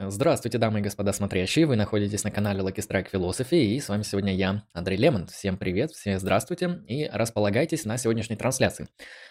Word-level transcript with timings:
Здравствуйте, 0.00 0.58
дамы 0.58 0.78
и 0.78 0.82
господа 0.82 1.12
смотрящие, 1.12 1.66
вы 1.66 1.74
находитесь 1.74 2.22
на 2.22 2.30
канале 2.30 2.60
Lucky 2.60 2.76
Strike 2.76 3.08
Philosophy, 3.12 3.64
и 3.64 3.80
с 3.80 3.88
вами 3.88 4.04
сегодня 4.04 4.32
я, 4.32 4.62
Андрей 4.72 4.96
Лемон. 4.96 5.26
Всем 5.26 5.56
привет, 5.56 5.90
все 5.90 6.20
здравствуйте, 6.20 6.84
и 6.86 7.10
располагайтесь 7.12 7.84
на 7.84 7.98
сегодняшней 7.98 8.36
трансляции. 8.36 8.86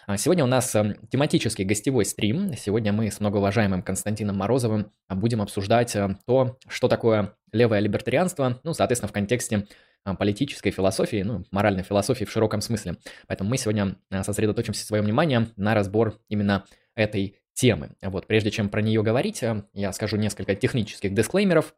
А, 0.06 0.18
сегодня 0.18 0.44
у 0.44 0.46
нас 0.46 0.74
эм, 0.74 0.94
тематический 1.10 1.64
гостевой 1.64 2.04
стрим, 2.04 2.54
сегодня 2.54 2.92
мы 2.92 3.10
с 3.10 3.18
многоуважаемым 3.18 3.82
Константином 3.82 4.36
Морозовым 4.36 4.92
будем 5.08 5.40
обсуждать 5.40 5.96
э, 5.96 6.18
то, 6.26 6.58
что 6.68 6.88
такое 6.88 7.34
левое 7.50 7.80
либертарианство, 7.80 8.60
ну, 8.62 8.74
соответственно, 8.74 9.08
в 9.08 9.12
контексте 9.12 9.66
э, 10.04 10.14
политической 10.16 10.70
философии, 10.70 11.22
ну, 11.22 11.46
моральной 11.50 11.82
философии 11.82 12.26
в 12.26 12.30
широком 12.30 12.60
смысле. 12.60 12.98
Поэтому 13.26 13.48
мы 13.48 13.56
сегодня 13.56 13.96
э, 14.10 14.22
сосредоточим 14.22 14.74
свое 14.74 15.02
внимание 15.02 15.48
на 15.56 15.74
разбор 15.74 16.20
именно 16.28 16.66
этой 16.94 17.38
темы. 17.58 17.90
Вот, 18.02 18.26
прежде 18.26 18.50
чем 18.50 18.68
про 18.68 18.80
нее 18.80 19.02
говорить, 19.02 19.42
э, 19.42 19.64
я 19.74 19.92
скажу 19.92 20.16
несколько 20.16 20.54
технических 20.54 21.12
дисклеймеров. 21.12 21.74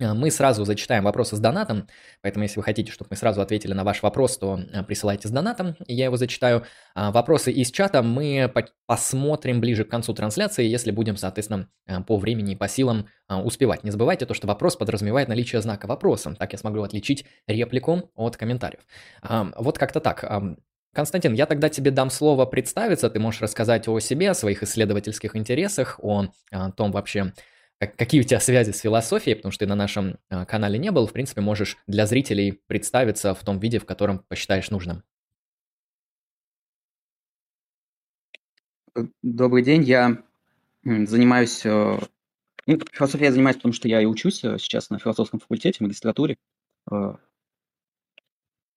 Э, 0.00 0.14
мы 0.14 0.32
сразу 0.32 0.64
зачитаем 0.64 1.04
вопросы 1.04 1.36
с 1.36 1.38
донатом, 1.38 1.86
поэтому 2.22 2.42
если 2.42 2.58
вы 2.58 2.64
хотите, 2.64 2.90
чтобы 2.90 3.08
мы 3.10 3.16
сразу 3.16 3.40
ответили 3.40 3.72
на 3.72 3.84
ваш 3.84 4.02
вопрос, 4.02 4.36
то 4.36 4.58
э, 4.58 4.82
присылайте 4.82 5.28
с 5.28 5.30
донатом, 5.30 5.76
я 5.86 6.06
его 6.06 6.16
зачитаю. 6.16 6.64
А 6.96 7.12
вопросы 7.12 7.52
из 7.52 7.70
чата 7.70 8.02
мы 8.02 8.52
посмотрим 8.86 9.60
ближе 9.60 9.84
к 9.84 9.90
концу 9.90 10.12
трансляции, 10.12 10.66
если 10.66 10.90
будем, 10.90 11.16
соответственно, 11.16 11.68
по 12.08 12.16
времени 12.16 12.54
и 12.54 12.56
по 12.56 12.66
силам 12.66 13.06
успевать. 13.28 13.84
Не 13.84 13.92
забывайте 13.92 14.26
то, 14.26 14.34
что 14.34 14.48
вопрос 14.48 14.74
подразумевает 14.74 15.28
наличие 15.28 15.62
знака 15.62 15.86
вопроса, 15.86 16.34
так 16.36 16.52
я 16.52 16.58
смогу 16.58 16.82
отличить 16.82 17.26
реплику 17.46 18.10
от 18.16 18.36
комментариев. 18.36 18.80
Вот 19.22 19.78
как-то 19.78 20.00
так. 20.00 20.24
Константин, 20.94 21.32
я 21.32 21.46
тогда 21.46 21.70
тебе 21.70 21.90
дам 21.90 22.10
слово 22.10 22.44
представиться, 22.44 23.08
ты 23.08 23.18
можешь 23.18 23.40
рассказать 23.40 23.88
о 23.88 23.98
себе, 23.98 24.30
о 24.30 24.34
своих 24.34 24.62
исследовательских 24.62 25.34
интересах, 25.36 25.98
о, 26.02 26.26
о 26.50 26.70
том 26.72 26.92
вообще, 26.92 27.32
как, 27.78 27.96
какие 27.96 28.20
у 28.20 28.24
тебя 28.24 28.40
связи 28.40 28.72
с 28.72 28.80
философией, 28.80 29.36
потому 29.36 29.52
что 29.52 29.64
ты 29.64 29.68
на 29.68 29.74
нашем 29.74 30.18
а, 30.28 30.44
канале 30.44 30.78
не 30.78 30.90
был, 30.90 31.06
в 31.06 31.14
принципе, 31.14 31.40
можешь 31.40 31.78
для 31.86 32.06
зрителей 32.06 32.60
представиться 32.66 33.34
в 33.34 33.42
том 33.42 33.58
виде, 33.58 33.78
в 33.78 33.86
котором 33.86 34.18
посчитаешь 34.28 34.70
нужным. 34.70 35.02
Добрый 39.22 39.62
день, 39.62 39.84
я 39.84 40.22
занимаюсь... 40.84 41.64
Э, 41.64 41.98
ну, 42.66 42.78
философией 42.92 43.28
я 43.28 43.32
занимаюсь, 43.32 43.56
потому 43.56 43.72
что 43.72 43.88
я 43.88 44.02
и 44.02 44.04
учусь 44.04 44.44
э, 44.44 44.58
сейчас 44.58 44.90
на 44.90 44.98
философском 44.98 45.40
факультете, 45.40 45.82
магистратуре. 45.82 46.36
Э, 46.90 47.14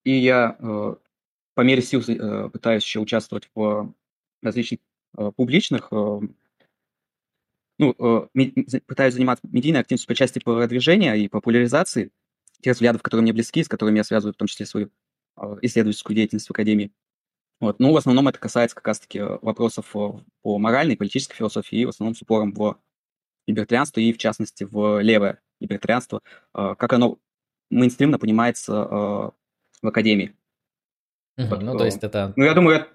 и 0.04 0.12
я 0.12 0.56
по 1.56 1.62
мере 1.62 1.80
сил 1.80 2.02
э, 2.06 2.50
пытаюсь 2.50 2.84
еще 2.84 3.00
участвовать 3.00 3.48
в 3.54 3.94
различных 4.42 4.80
э, 5.16 5.32
публичных, 5.34 5.88
э, 5.90 6.20
ну, 7.78 7.94
пытаюсь 8.86 9.14
заниматься 9.14 9.46
медийной 9.50 9.80
активностью 9.80 10.08
по 10.08 10.14
части 10.14 10.38
продвижения 10.38 11.14
и 11.14 11.28
популяризации 11.28 12.10
тех 12.60 12.74
взглядов, 12.74 13.02
которые 13.02 13.22
мне 13.22 13.32
близки, 13.32 13.64
с 13.64 13.68
которыми 13.68 13.98
я 13.98 14.04
связываю 14.04 14.34
в 14.34 14.36
том 14.36 14.48
числе 14.48 14.66
свою 14.66 14.90
исследовательскую 15.60 16.14
деятельность 16.14 16.46
в 16.46 16.50
Академии. 16.50 16.92
Вот. 17.60 17.78
Ну, 17.78 17.92
в 17.92 17.96
основном 17.96 18.28
это 18.28 18.38
касается 18.38 18.76
как 18.76 18.86
раз-таки 18.86 19.20
вопросов 19.20 19.90
по 19.92 20.58
моральной, 20.58 20.96
политической 20.96 21.36
философии, 21.36 21.84
в 21.84 21.90
основном 21.90 22.14
с 22.14 22.22
упором 22.22 22.52
в 22.52 22.78
либертарианство 23.46 24.00
и, 24.00 24.12
в 24.12 24.18
частности, 24.18 24.64
в 24.64 25.00
левое 25.02 25.40
либертарианство, 25.60 26.22
как 26.52 26.92
оно 26.94 27.18
мейнстримно 27.68 28.18
понимается 28.18 28.72
в 29.82 29.86
Академии. 29.86 30.34
Угу, 31.38 31.56
ну, 31.56 31.76
то 31.76 31.84
есть 31.84 32.02
это... 32.02 32.32
Ну, 32.36 32.44
я 32.44 32.54
думаю, 32.54 32.76
это... 32.76 32.88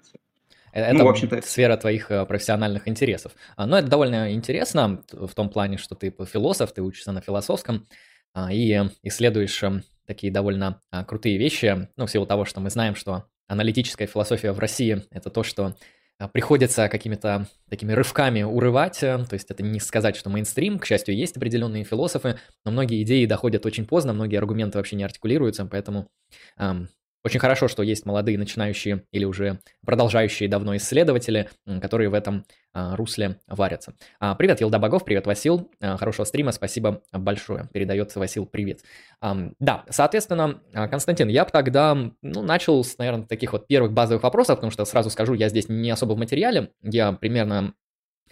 Э, 0.72 0.80
это 0.82 0.98
ну, 0.98 1.04
в 1.04 1.08
общем-то... 1.08 1.42
сфера 1.42 1.76
твоих 1.76 2.10
э, 2.10 2.24
профессиональных 2.26 2.88
интересов. 2.88 3.32
А, 3.56 3.66
но 3.66 3.78
это 3.78 3.88
довольно 3.88 4.32
интересно 4.32 5.02
в 5.12 5.34
том 5.34 5.48
плане, 5.48 5.78
что 5.78 5.94
ты 5.94 6.10
философ, 6.10 6.72
ты 6.72 6.82
учишься 6.82 7.12
на 7.12 7.20
философском 7.20 7.86
а, 8.34 8.52
и 8.52 8.80
исследуешь 9.02 9.62
такие 10.06 10.32
довольно 10.32 10.80
а, 10.90 11.04
крутые 11.04 11.38
вещи, 11.38 11.88
ну, 11.96 12.06
в 12.06 12.10
силу 12.10 12.26
того, 12.26 12.44
что 12.44 12.60
мы 12.60 12.70
знаем, 12.70 12.96
что 12.96 13.26
аналитическая 13.46 14.06
философия 14.06 14.52
в 14.52 14.58
России– 14.58 15.04
это 15.10 15.30
то, 15.30 15.42
что 15.42 15.76
приходится 16.32 16.88
какими-то 16.88 17.48
такими 17.68 17.92
рывками 17.92 18.42
урывать, 18.42 19.02
э, 19.02 19.24
то 19.28 19.34
есть 19.34 19.50
это 19.50 19.64
не 19.64 19.80
сказать, 19.80 20.14
что 20.14 20.30
мейнстрим, 20.30 20.78
к 20.78 20.86
счастью, 20.86 21.16
есть 21.16 21.36
определенные 21.36 21.82
философы, 21.82 22.38
но 22.64 22.70
многие 22.70 23.02
идеи 23.02 23.26
доходят 23.26 23.66
очень 23.66 23.86
поздно, 23.86 24.12
многие 24.12 24.36
аргументы 24.36 24.78
вообще 24.78 24.94
не 24.94 25.02
артикулируются, 25.02 25.66
поэтому 25.66 26.08
очень 27.24 27.40
хорошо, 27.40 27.68
что 27.68 27.82
есть 27.82 28.04
молодые 28.06 28.38
начинающие 28.38 29.04
или 29.12 29.24
уже 29.24 29.60
продолжающие 29.84 30.48
давно 30.48 30.76
исследователи, 30.76 31.48
которые 31.80 32.08
в 32.08 32.14
этом 32.14 32.44
а, 32.74 32.96
русле 32.96 33.40
варятся. 33.46 33.94
А, 34.18 34.34
привет, 34.34 34.60
Елда 34.60 34.78
Богов, 34.78 35.04
привет, 35.04 35.26
Васил. 35.26 35.70
А, 35.80 35.96
хорошего 35.96 36.24
стрима, 36.24 36.52
спасибо 36.52 37.02
большое. 37.12 37.68
Передается 37.72 38.18
Васил, 38.18 38.46
привет. 38.46 38.80
Да, 39.20 39.84
соответственно, 39.88 40.60
Константин, 40.72 41.28
я 41.28 41.44
бы 41.44 41.50
тогда 41.50 41.94
ну, 42.22 42.42
начал 42.42 42.82
с, 42.82 42.98
наверное, 42.98 43.26
таких 43.26 43.52
вот 43.52 43.66
первых 43.68 43.92
базовых 43.92 44.22
вопросов, 44.24 44.56
потому 44.56 44.72
что 44.72 44.84
сразу 44.84 45.10
скажу, 45.10 45.34
я 45.34 45.48
здесь 45.48 45.68
не 45.68 45.90
особо 45.90 46.14
в 46.14 46.18
материале, 46.18 46.72
я 46.82 47.12
примерно 47.12 47.74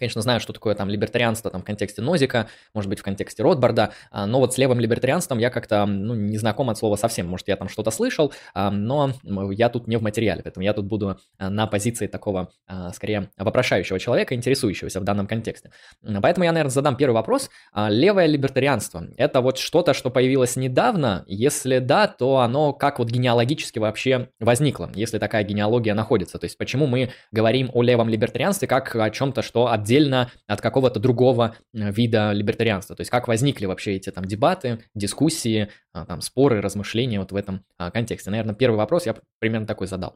конечно, 0.01 0.21
знаю, 0.21 0.39
что 0.39 0.51
такое 0.51 0.73
там 0.73 0.89
либертарианство 0.89 1.51
там, 1.51 1.61
в 1.61 1.63
контексте 1.63 2.01
Нозика, 2.01 2.47
может 2.73 2.89
быть, 2.89 2.99
в 2.99 3.03
контексте 3.03 3.43
Ротбарда, 3.43 3.91
а, 4.09 4.25
но 4.25 4.39
вот 4.39 4.53
с 4.53 4.57
левым 4.57 4.79
либертарианством 4.79 5.37
я 5.37 5.51
как-то 5.51 5.85
ну, 5.85 6.15
не 6.15 6.37
знаком 6.37 6.71
от 6.71 6.77
слова 6.77 6.95
совсем. 6.95 7.27
Может, 7.27 7.47
я 7.47 7.55
там 7.55 7.69
что-то 7.69 7.91
слышал, 7.91 8.33
а, 8.55 8.71
но 8.71 9.13
я 9.51 9.69
тут 9.69 9.87
не 9.87 9.97
в 9.97 10.01
материале, 10.01 10.41
поэтому 10.41 10.63
я 10.63 10.73
тут 10.73 10.85
буду 10.85 11.19
а, 11.37 11.49
на 11.49 11.67
позиции 11.67 12.07
такого, 12.07 12.49
скорее, 12.93 13.29
вопрошающего 13.37 13.99
человека, 13.99 14.33
интересующегося 14.33 14.99
в 14.99 15.03
данном 15.03 15.27
контексте. 15.27 15.71
Поэтому 16.01 16.45
я, 16.45 16.51
наверное, 16.51 16.71
задам 16.71 16.95
первый 16.97 17.13
вопрос. 17.13 17.51
Левое 17.75 18.25
либертарианство– 18.25 19.05
это 19.17 19.41
вот 19.41 19.59
что-то, 19.59 19.93
что 19.93 20.09
появилось 20.09 20.55
недавно? 20.55 21.23
Если 21.27 21.77
да, 21.77 22.07
то 22.07 22.39
оно 22.39 22.73
как 22.73 22.97
вот 22.97 23.09
генеалогически 23.09 23.77
вообще 23.77 24.29
возникло, 24.39 24.91
если 24.95 25.19
такая 25.19 25.43
генеалогия 25.43 25.93
находится? 25.93 26.39
То 26.39 26.45
есть 26.45 26.57
почему 26.57 26.87
мы 26.87 27.11
говорим 27.31 27.69
о 27.73 27.83
левом 27.83 28.09
либертарианстве 28.09 28.67
как 28.67 28.95
о 28.95 29.09
чем-то, 29.11 29.43
что 29.43 29.71
отдельно 29.71 29.90
отдельно 29.91 30.31
от 30.47 30.61
какого-то 30.61 30.99
другого 30.99 31.55
э, 31.73 31.91
вида 31.91 32.31
либертарианства. 32.31 32.95
То 32.95 33.01
есть 33.01 33.11
как 33.11 33.27
возникли 33.27 33.65
вообще 33.65 33.95
эти 33.95 34.09
там 34.09 34.25
дебаты, 34.25 34.83
дискуссии, 34.95 35.69
а, 35.93 36.05
там 36.05 36.21
споры, 36.21 36.61
размышления 36.61 37.19
вот 37.19 37.31
в 37.31 37.35
этом 37.35 37.63
а, 37.77 37.91
контексте. 37.91 38.31
Наверное, 38.31 38.55
первый 38.55 38.77
вопрос 38.77 39.05
я 39.05 39.15
примерно 39.39 39.67
такой 39.67 39.87
задал. 39.87 40.15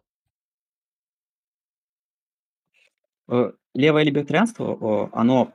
Э, 3.27 3.51
левое 3.73 4.03
либертарианство, 4.03 5.09
оно 5.11 5.53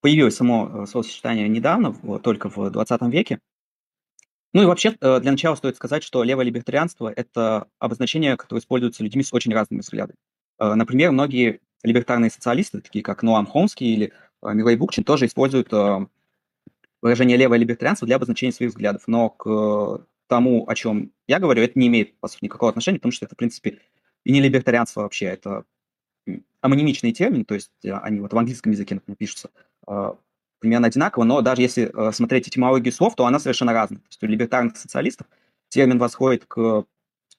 появилось 0.00 0.36
само 0.36 0.84
э, 0.84 0.86
словосочетание 0.86 1.48
недавно, 1.48 1.92
только 2.20 2.48
в 2.48 2.70
20 2.70 3.02
веке. 3.12 3.40
Ну 4.54 4.62
и 4.62 4.66
вообще, 4.66 4.92
для 4.92 5.30
начала 5.30 5.56
стоит 5.56 5.76
сказать, 5.76 6.02
что 6.02 6.22
левое 6.22 6.46
либертарианство– 6.46 7.12
это 7.16 7.66
обозначение, 7.78 8.36
которое 8.36 8.60
используется 8.60 9.04
людьми 9.04 9.22
с 9.22 9.32
очень 9.34 9.52
разными 9.52 9.80
взглядами. 9.80 10.16
Например, 10.58 11.12
многие 11.12 11.60
либертарные 11.82 12.30
социалисты, 12.30 12.80
такие 12.80 13.02
как 13.02 13.22
Ноам 13.22 13.46
Хомский 13.46 13.92
или 13.92 14.12
э, 14.42 14.52
Милей 14.52 14.76
Букчин, 14.76 15.04
тоже 15.04 15.26
используют 15.26 15.72
э, 15.72 16.06
выражение 17.00 17.36
левое 17.36 17.58
либертарианство 17.58 18.06
для 18.06 18.16
обозначения 18.16 18.52
своих 18.52 18.72
взглядов. 18.72 19.02
Но 19.06 19.30
к 19.30 20.06
тому, 20.26 20.68
о 20.68 20.74
чем 20.74 21.12
я 21.26 21.38
говорю, 21.38 21.62
это 21.62 21.78
не 21.78 21.86
имеет, 21.86 22.18
по 22.18 22.28
сути, 22.28 22.44
никакого 22.44 22.70
отношения, 22.70 22.98
потому 22.98 23.12
что 23.12 23.26
это, 23.26 23.34
в 23.34 23.38
принципе, 23.38 23.78
и 24.24 24.32
не 24.32 24.40
либертарианство 24.40 25.02
вообще, 25.02 25.26
это 25.26 25.64
амонимичный 26.60 27.12
термин, 27.12 27.44
то 27.44 27.54
есть 27.54 27.70
э, 27.84 27.92
они 27.92 28.20
вот 28.20 28.32
в 28.32 28.38
английском 28.38 28.72
языке, 28.72 28.94
например, 28.96 29.16
пишутся 29.16 29.50
примерно 30.58 30.88
одинаково, 30.88 31.22
но 31.22 31.40
даже 31.40 31.62
если 31.62 32.12
смотреть 32.12 32.48
этимологию 32.48 32.92
слов, 32.92 33.14
то 33.14 33.24
она 33.24 33.38
совершенно 33.38 33.72
разная. 33.72 34.00
То 34.00 34.06
есть 34.08 34.22
у 34.22 34.26
либертарных 34.26 34.76
социалистов 34.76 35.26
термин 35.68 35.98
восходит 35.98 36.44
к 36.46 36.84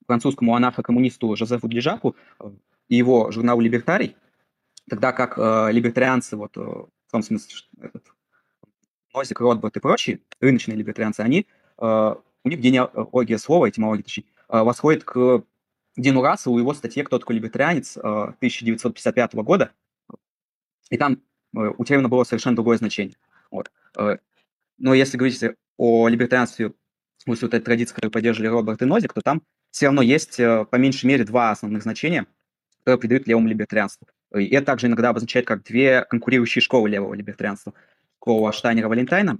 французскому 0.07 0.55
анархо-коммунисту 0.55 1.35
Жозефу 1.35 1.67
Длижаку 1.67 2.15
и 2.87 2.95
его 2.95 3.29
журналу 3.29 3.61
«Либертарий», 3.61 4.15
Тогда 4.89 5.11
как 5.11 5.37
э, 5.37 5.71
либертарианцы, 5.71 6.35
вот 6.35 6.57
э, 6.57 6.61
в 6.61 7.11
том 7.11 7.21
смысле, 7.21 7.55
что 7.55 7.67
этот, 7.81 8.03
Нозик, 9.13 9.39
Ротбард 9.39 9.77
и 9.77 9.79
прочие, 9.79 10.19
рыночные 10.39 10.77
либертарианцы, 10.77 11.21
они, 11.21 11.47
э, 11.77 12.15
у 12.43 12.49
них 12.49 12.59
генеалогия 12.59 13.37
слова, 13.37 13.69
этимология, 13.69 14.03
точнее, 14.03 14.25
э, 14.49 14.61
восходит 14.61 15.03
к 15.03 15.43
Дину 15.97 16.21
Расселу, 16.21 16.59
его 16.59 16.73
статье 16.73 17.03
«Кто 17.03 17.19
такой 17.19 17.35
либертарианец» 17.35 17.97
э, 17.97 17.99
1955 18.01 19.33
года. 19.35 19.71
И 20.89 20.97
там 20.97 21.21
э, 21.55 21.71
у 21.77 21.83
термина 21.85 22.09
было 22.09 22.23
совершенно 22.23 22.55
другое 22.55 22.77
значение. 22.77 23.17
Вот. 23.51 23.71
Э, 23.97 24.17
но 24.77 24.93
если 24.93 25.17
говорить 25.17 25.43
о 25.77 26.07
либертарианстве, 26.07 26.73
вот 27.25 27.43
этой 27.43 27.59
традиции, 27.59 27.93
которую 27.93 28.11
поддерживали 28.11 28.47
Роберт 28.49 28.81
и 28.81 28.85
Нозик, 28.85 29.13
то 29.13 29.21
там 29.21 29.41
все 29.71 29.87
равно 29.87 30.01
есть 30.01 30.39
э, 30.39 30.65
по 30.65 30.77
меньшей 30.77 31.05
мере 31.05 31.25
два 31.25 31.51
основных 31.51 31.83
значения, 31.83 32.25
которые 32.79 32.99
придают 32.99 33.27
левому 33.27 33.47
либертарианству. 33.47 34.07
И 34.35 34.47
это 34.49 34.67
также 34.67 34.87
иногда 34.87 35.09
обозначает 35.09 35.47
как 35.47 35.63
две 35.63 36.03
конкурирующие 36.03 36.61
школы 36.61 36.89
левого 36.89 37.13
либертарианства. 37.13 37.73
Школа 38.17 38.51
Штайнера-Валентайна 38.51 39.39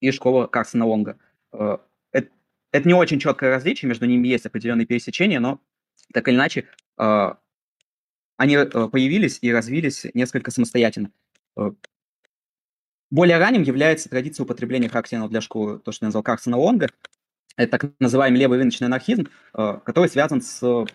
и 0.00 0.10
школа 0.10 0.46
Карсона 0.46 0.86
Лонга. 0.86 1.18
Э, 1.52 1.78
это, 2.10 2.28
это 2.72 2.88
не 2.88 2.94
очень 2.94 3.20
четкое 3.20 3.50
различие, 3.50 3.88
между 3.88 4.06
ними 4.06 4.28
есть 4.28 4.46
определенные 4.46 4.86
пересечения, 4.86 5.40
но 5.40 5.60
так 6.12 6.26
или 6.28 6.34
иначе 6.34 6.66
э, 6.98 7.34
они 8.36 8.56
э, 8.56 8.66
появились 8.66 9.38
и 9.40 9.52
развились 9.52 10.06
несколько 10.14 10.50
самостоятельно. 10.50 11.10
более 13.10 13.38
ранним 13.38 13.62
является 13.62 14.08
традиция 14.08 14.44
употребления 14.44 14.88
характерного 14.88 15.30
для 15.30 15.40
школы, 15.40 15.78
то, 15.78 15.92
что 15.92 16.04
я 16.04 16.08
назвал 16.08 16.24
Карсона 16.24 16.56
Лонга. 16.56 16.88
Это 17.56 17.78
так 17.78 17.92
называемый 18.00 18.40
левый 18.40 18.58
рыночный 18.58 18.88
анархизм, 18.88 19.28
который 19.52 20.08
связан 20.08 20.42
с 20.42 20.86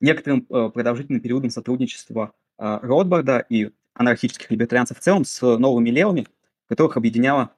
некоторым 0.00 0.46
э, 0.48 0.70
продолжительным 0.72 1.20
периодом 1.20 1.50
сотрудничества 1.50 2.32
э, 2.58 2.78
Ротбарда 2.82 3.44
и 3.48 3.70
анархических 3.94 4.50
либертарианцев 4.50 4.98
в 4.98 5.00
целом 5.00 5.24
с 5.24 5.40
новыми 5.58 5.90
левыми, 5.90 6.26
которых 6.68 6.96
объединяла 6.96 7.52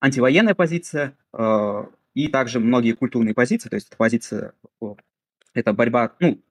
антивоенная 0.00 0.54
позиция 0.54 1.16
и 2.12 2.28
также 2.28 2.60
многие 2.60 2.92
культурные 2.92 3.32
позиции, 3.32 3.68
то 3.70 3.76
есть 3.76 3.86
это 3.88 3.96
позиция, 3.96 4.52
это 5.54 5.72
борьба, 5.72 6.12
ну, 6.20 6.42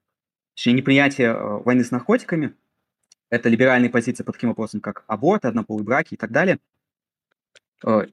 точнее, 0.54 0.72
неприятие 0.72 1.34
войны 1.34 1.84
с 1.84 1.92
наркотиками, 1.92 2.54
это 3.30 3.48
либеральные 3.48 3.90
позиции 3.90 4.24
по 4.24 4.32
таким 4.32 4.48
вопросам, 4.48 4.80
как 4.80 5.04
аборт, 5.06 5.44
однополые 5.44 5.84
браки 5.84 6.14
и 6.14 6.16
так 6.16 6.32
далее. 6.32 6.58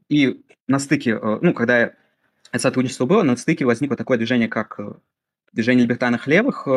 И 0.09 0.43
на 0.67 0.77
стыке, 0.77 1.17
ну, 1.17 1.53
когда 1.53 1.93
это 2.51 2.59
сотрудничество 2.59 3.05
было, 3.05 3.23
на 3.23 3.37
стыке 3.37 3.65
возникло 3.65 3.95
такое 3.95 4.17
движение, 4.17 4.49
как 4.49 4.79
э, 4.79 4.93
движение 5.51 5.83
либертарных 5.83 6.27
левых, 6.27 6.67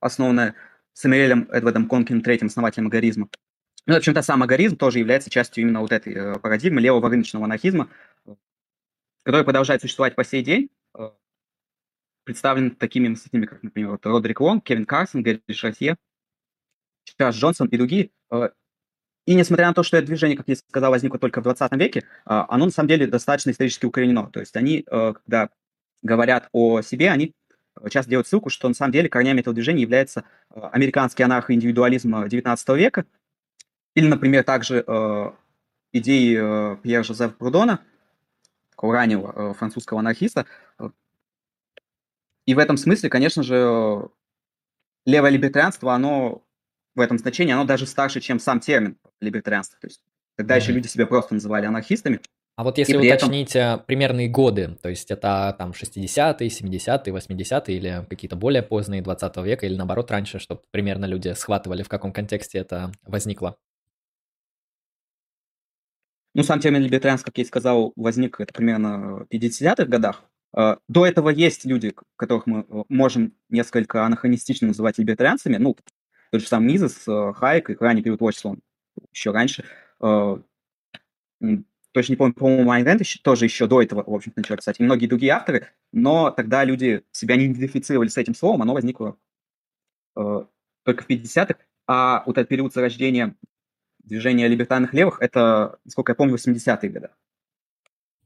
основанное 0.00 0.54
Самуэлем 0.92 1.48
Эдвардом 1.50 1.88
Конкин 1.88 2.22
третьим, 2.22 2.48
основателем 2.48 2.88
агаризма. 2.88 3.28
Ну, 3.86 3.94
в 3.94 3.96
общем-то, 3.96 4.22
сам 4.22 4.42
агаризм 4.42 4.76
тоже 4.76 4.98
является 4.98 5.30
частью 5.30 5.62
именно 5.62 5.80
вот 5.80 5.92
этой 5.92 6.38
парадигмы 6.38 6.80
левого 6.80 7.08
рыночного 7.08 7.46
анархизма, 7.46 7.88
который 9.24 9.44
продолжает 9.44 9.80
существовать 9.80 10.14
по 10.14 10.24
сей 10.24 10.42
день, 10.42 10.70
представлен 12.24 12.70
такими 12.72 13.08
мыслями, 13.08 13.46
как, 13.46 13.62
например, 13.62 13.90
вот 13.90 14.06
Родрик 14.06 14.40
Лонг, 14.40 14.64
Кевин 14.64 14.86
Карсон, 14.86 15.22
Гэри 15.22 15.42
Шартье, 15.50 15.96
Чарльз 17.04 17.36
Джонсон 17.36 17.68
и 17.68 17.76
другие. 17.76 18.10
Э, 18.30 18.50
и 19.26 19.34
несмотря 19.34 19.68
на 19.68 19.74
то, 19.74 19.82
что 19.82 19.96
это 19.96 20.06
движение, 20.06 20.36
как 20.36 20.48
я 20.48 20.56
сказал, 20.56 20.90
возникло 20.90 21.18
только 21.18 21.40
в 21.40 21.44
20 21.44 21.72
веке, 21.72 22.00
э, 22.00 22.04
оно 22.26 22.66
на 22.66 22.70
самом 22.70 22.88
деле 22.88 23.06
достаточно 23.06 23.50
исторически 23.50 23.86
укоренено. 23.86 24.30
То 24.30 24.40
есть 24.40 24.56
они, 24.56 24.84
э, 24.86 25.12
когда 25.14 25.50
говорят 26.02 26.48
о 26.52 26.82
себе, 26.82 27.10
они 27.10 27.32
часто 27.90 28.10
делают 28.10 28.26
ссылку, 28.26 28.50
что 28.50 28.68
на 28.68 28.74
самом 28.74 28.92
деле 28.92 29.08
корнями 29.08 29.40
этого 29.40 29.54
движения 29.54 29.82
является 29.82 30.24
американский 30.50 31.22
анархоиндивидуализм 31.22 32.14
XIX 32.14 32.76
века, 32.76 33.06
или, 33.94 34.06
например, 34.06 34.44
также 34.44 34.84
идеи 35.92 36.76
Пьера 36.82 37.02
Жозефа 37.02 37.34
Прудона, 37.34 37.80
такого 38.70 38.94
раннего 38.94 39.54
французского 39.54 40.00
анархиста. 40.00 40.46
И 42.46 42.54
в 42.54 42.58
этом 42.58 42.76
смысле, 42.76 43.08
конечно 43.08 43.42
же, 43.42 44.08
левое 45.06 45.30
либертарианство, 45.30 45.94
оно 45.94 46.42
в 46.94 47.00
этом 47.00 47.18
значении, 47.18 47.52
оно 47.52 47.64
даже 47.64 47.86
старше, 47.86 48.20
чем 48.20 48.38
сам 48.38 48.60
термин 48.60 48.96
либертарианство. 49.20 49.78
То 49.80 49.86
есть 49.86 50.02
тогда 50.36 50.56
mm-hmm. 50.56 50.60
еще 50.60 50.72
люди 50.72 50.86
себя 50.88 51.06
просто 51.06 51.34
называли 51.34 51.66
анархистами. 51.66 52.20
А 52.54 52.64
вот 52.64 52.78
если 52.78 52.96
уточнить 52.96 53.56
этом... 53.56 53.80
Примерные 53.86 54.28
годы, 54.28 54.76
то 54.82 54.88
есть 54.90 55.10
это 55.10 55.54
там 55.58 55.70
60-е, 55.70 56.48
70-е, 56.48 57.14
80-е 57.14 57.76
или 57.76 58.06
какие-то 58.08 58.36
более 58.36 58.62
поздние 58.62 59.00
20 59.02 59.36
века, 59.38 59.66
или 59.66 59.74
наоборот 59.74 60.10
раньше, 60.10 60.38
чтобы 60.38 60.60
примерно 60.70 61.06
люди 61.06 61.32
схватывали, 61.34 61.82
в 61.82 61.88
каком 61.88 62.12
контексте 62.12 62.58
это 62.58 62.92
возникло? 63.04 63.56
Ну, 66.34 66.42
сам 66.42 66.60
термин 66.60 66.82
либертарианство, 66.82 67.26
как 67.26 67.38
я 67.38 67.44
и 67.44 67.46
сказал, 67.46 67.92
возник 67.96 68.40
это 68.40 68.52
примерно 68.52 68.98
в 68.98 69.26
50-х 69.30 69.84
годах. 69.84 70.24
Э, 70.56 70.76
до 70.88 71.06
этого 71.06 71.30
есть 71.30 71.64
люди, 71.64 71.94
которых 72.16 72.46
мы 72.46 72.60
э, 72.60 72.82
можем 72.88 73.34
несколько 73.48 74.04
анахронистично 74.04 74.68
называть 74.68 74.98
либертарианцами. 74.98 75.56
Ну, 75.56 75.76
тот 76.30 76.40
же 76.40 76.46
самый 76.46 76.72
Мизес, 76.72 77.06
э, 77.06 77.32
Хайек 77.34 77.70
и 77.70 77.76
ранний 77.78 78.02
период 78.02 78.18
творчества, 78.18 78.50
он 78.50 78.60
еще 79.12 79.30
раньше. 79.30 79.64
Точно 81.92 82.12
не 82.12 82.16
помню, 82.16 82.34
по-моему, 82.34 82.64
Майн 82.64 82.86
Рэнд 82.86 83.00
еще, 83.00 83.20
тоже 83.22 83.44
еще 83.44 83.66
до 83.66 83.82
этого, 83.82 84.02
в 84.06 84.14
общем-то, 84.14 84.40
начал 84.40 84.56
писать, 84.56 84.80
и 84.80 84.82
многие 84.82 85.06
другие 85.06 85.32
авторы, 85.32 85.68
но 85.92 86.30
тогда 86.30 86.64
люди 86.64 87.04
себя 87.12 87.36
не 87.36 87.46
идентифицировали 87.46 88.08
с 88.08 88.16
этим 88.16 88.34
словом, 88.34 88.62
оно 88.62 88.72
возникло 88.72 89.16
э, 90.16 90.44
только 90.84 91.04
в 91.04 91.08
50-х, 91.08 91.56
а 91.86 92.22
вот 92.24 92.38
этот 92.38 92.48
период 92.48 92.72
зарождения 92.72 93.36
движения 94.02 94.48
либертарных 94.48 94.94
левых, 94.94 95.20
это, 95.20 95.78
насколько 95.84 96.12
я 96.12 96.16
помню, 96.16 96.34
80-е 96.34 96.90
годы. 96.90 97.10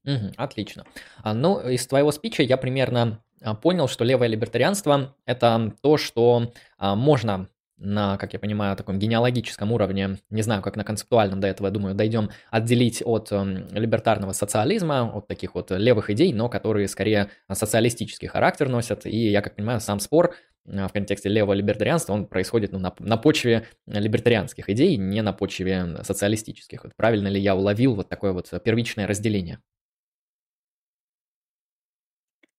Угу, 0.05 0.35
отлично. 0.37 0.85
А, 1.23 1.35
ну, 1.35 1.61
из 1.69 1.87
твоего 1.87 2.13
спича 2.13 2.43
я 2.43 2.57
примерно 2.57 3.23
а, 3.43 3.55
понял, 3.55 3.89
что 3.89 4.05
левое 4.05 4.29
либертарианство– 4.29 5.17
это 5.27 5.75
то, 5.83 5.97
что 5.97 6.53
а, 6.79 6.95
можно 6.95 7.49
на, 7.79 8.17
как 8.17 8.33
я 8.33 8.39
понимаю, 8.39 8.77
таком 8.77 8.99
генеалогическом 8.99 9.73
уровне, 9.73 10.19
не 10.31 10.43
знаю, 10.43 10.63
как 10.63 10.77
на 10.77 10.85
концептуальном 10.85 11.41
до 11.41 11.47
этого, 11.47 11.71
думаю, 11.71 11.95
дойдем, 11.95 12.31
отделить 12.51 13.03
от 13.05 13.29
э, 13.31 13.67
либертарного 13.73 14.33
социализма, 14.33 15.11
от 15.13 15.27
таких 15.29 15.55
вот 15.55 15.71
левых 15.71 16.11
идей, 16.11 16.33
но 16.33 16.49
которые 16.49 16.89
скорее 16.89 17.31
социалистический 17.53 18.29
характер 18.29 18.69
носят. 18.69 19.07
И, 19.07 19.31
я 19.31 19.43
как 19.43 19.57
понимаю, 19.57 19.81
сам 19.81 20.01
спор 20.01 20.35
э, 20.65 20.87
в 20.87 20.93
контексте 20.93 21.29
левого 21.29 21.53
либертарианства, 21.53 22.15
он 22.15 22.27
происходит 22.27 22.73
ну, 22.73 22.79
на, 22.79 22.95
на 22.99 23.17
почве 23.19 23.67
либертарианских 23.87 24.71
идей, 24.71 24.97
не 24.97 25.21
на 25.21 25.33
почве 25.33 25.99
социалистических. 26.03 26.85
Вот 26.85 26.95
правильно 26.97 27.29
ли 27.29 27.41
я 27.41 27.55
уловил 27.55 27.95
вот 27.95 28.09
такое 28.09 28.33
вот 28.33 28.51
первичное 28.65 29.07
разделение? 29.07 29.61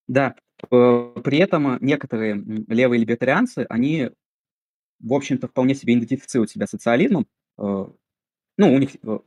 Да, 0.08 0.36
э, 0.72 1.14
при 1.24 1.40
этом 1.40 1.78
некоторые 1.82 2.36
левые 2.68 3.02
либертарианцы, 3.02 3.66
они 3.68 4.12
в 5.00 5.14
общем-то, 5.14 5.48
вполне 5.48 5.76
себе 5.76 5.94
идентифицируют 5.94 6.52
себя 6.52 6.68
социализмом. 6.68 7.28
Э, 7.58 7.86
ну, 8.58 8.74
у 8.74 8.78
них 8.78 8.92
э, 9.04 9.20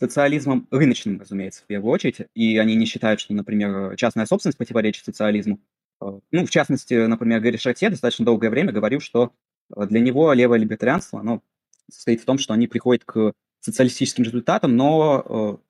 социализмом 0.00 0.66
рыночным, 0.70 1.20
разумеется, 1.20 1.62
в 1.62 1.66
первую 1.66 1.92
очередь, 1.92 2.22
и 2.34 2.56
они 2.58 2.74
не 2.76 2.86
считают, 2.86 3.20
что, 3.20 3.34
например, 3.34 3.96
частная 3.96 4.26
собственность 4.26 4.58
противоречит 4.58 5.04
социализму. 5.04 5.60
Э, 6.00 6.18
ну, 6.30 6.46
в 6.46 6.50
частности, 6.50 6.94
например, 7.06 7.40
Гэри 7.40 7.58
Шартье 7.58 7.90
достаточно 7.90 8.24
долгое 8.24 8.50
время 8.50 8.72
говорил, 8.72 9.00
что 9.00 9.32
для 9.74 10.00
него 10.00 10.32
левое 10.32 10.58
либертарианство, 10.58 11.20
оно 11.20 11.42
состоит 11.90 12.20
в 12.20 12.24
том, 12.24 12.38
что 12.38 12.54
они 12.54 12.66
приходят 12.66 13.04
к 13.04 13.32
социалистическим 13.60 14.24
результатам, 14.24 14.76
но 14.76 15.60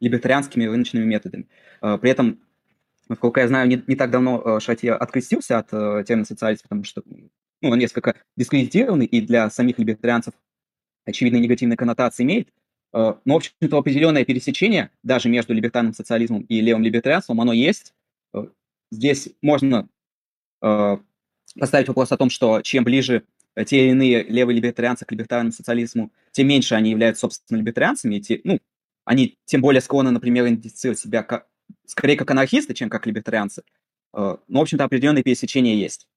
либертарианскими 0.00 0.64
рыночными 0.64 1.04
методами. 1.04 1.48
При 1.80 2.10
этом, 2.10 2.40
насколько 3.08 3.40
я 3.40 3.48
знаю, 3.48 3.68
не, 3.68 3.82
не 3.86 3.96
так 3.96 4.10
давно 4.10 4.60
Шартье 4.60 4.94
открестился 4.94 5.58
от 5.58 5.70
термина 6.06 6.24
социализм, 6.24 6.62
потому 6.64 6.84
что 6.84 7.02
ну, 7.62 7.70
он 7.70 7.78
несколько 7.78 8.16
дискредитированный 8.36 9.06
и 9.06 9.20
для 9.20 9.48
самих 9.48 9.78
либертарианцев 9.78 10.34
очевидно 11.04 11.38
негативные 11.38 11.76
коннотации 11.76 12.24
имеет. 12.24 12.48
Э, 12.92 13.14
но, 13.24 13.34
в 13.34 13.36
общем-то, 13.38 13.78
определенное 13.78 14.24
пересечение 14.24 14.90
даже 15.02 15.28
между 15.28 15.54
либертарным 15.54 15.94
социализмом 15.94 16.42
и 16.42 16.60
левым 16.60 16.82
либертарианством, 16.82 17.40
оно 17.40 17.52
есть. 17.52 17.94
Э, 18.34 18.46
здесь 18.90 19.30
можно 19.40 19.88
э, 20.60 20.98
поставить 21.58 21.88
вопрос 21.88 22.12
о 22.12 22.16
том, 22.16 22.30
что 22.30 22.60
чем 22.62 22.84
ближе 22.84 23.24
те 23.66 23.84
или 23.84 23.90
иные 23.90 24.22
левые 24.22 24.56
либертарианцы 24.56 25.04
к 25.04 25.12
либертарному 25.12 25.52
социализму, 25.52 26.10
тем 26.30 26.48
меньше 26.48 26.74
они 26.74 26.90
являются, 26.90 27.22
собственно, 27.22 27.58
либертарианцами, 27.58 28.16
и 28.16 28.20
те, 28.20 28.40
ну, 28.44 28.60
они 29.04 29.36
тем 29.44 29.60
более 29.60 29.82
склонны, 29.82 30.10
например, 30.10 30.46
идентифицировать 30.46 30.98
себя 30.98 31.22
как, 31.22 31.46
скорее 31.84 32.16
как 32.16 32.30
анархисты, 32.30 32.72
чем 32.72 32.88
как 32.88 33.06
либертарианцы. 33.06 33.62
Но, 34.14 34.38
в 34.48 34.58
общем-то, 34.58 34.84
определенные 34.84 35.22
пересечения 35.22 35.74
есть. 35.74 36.08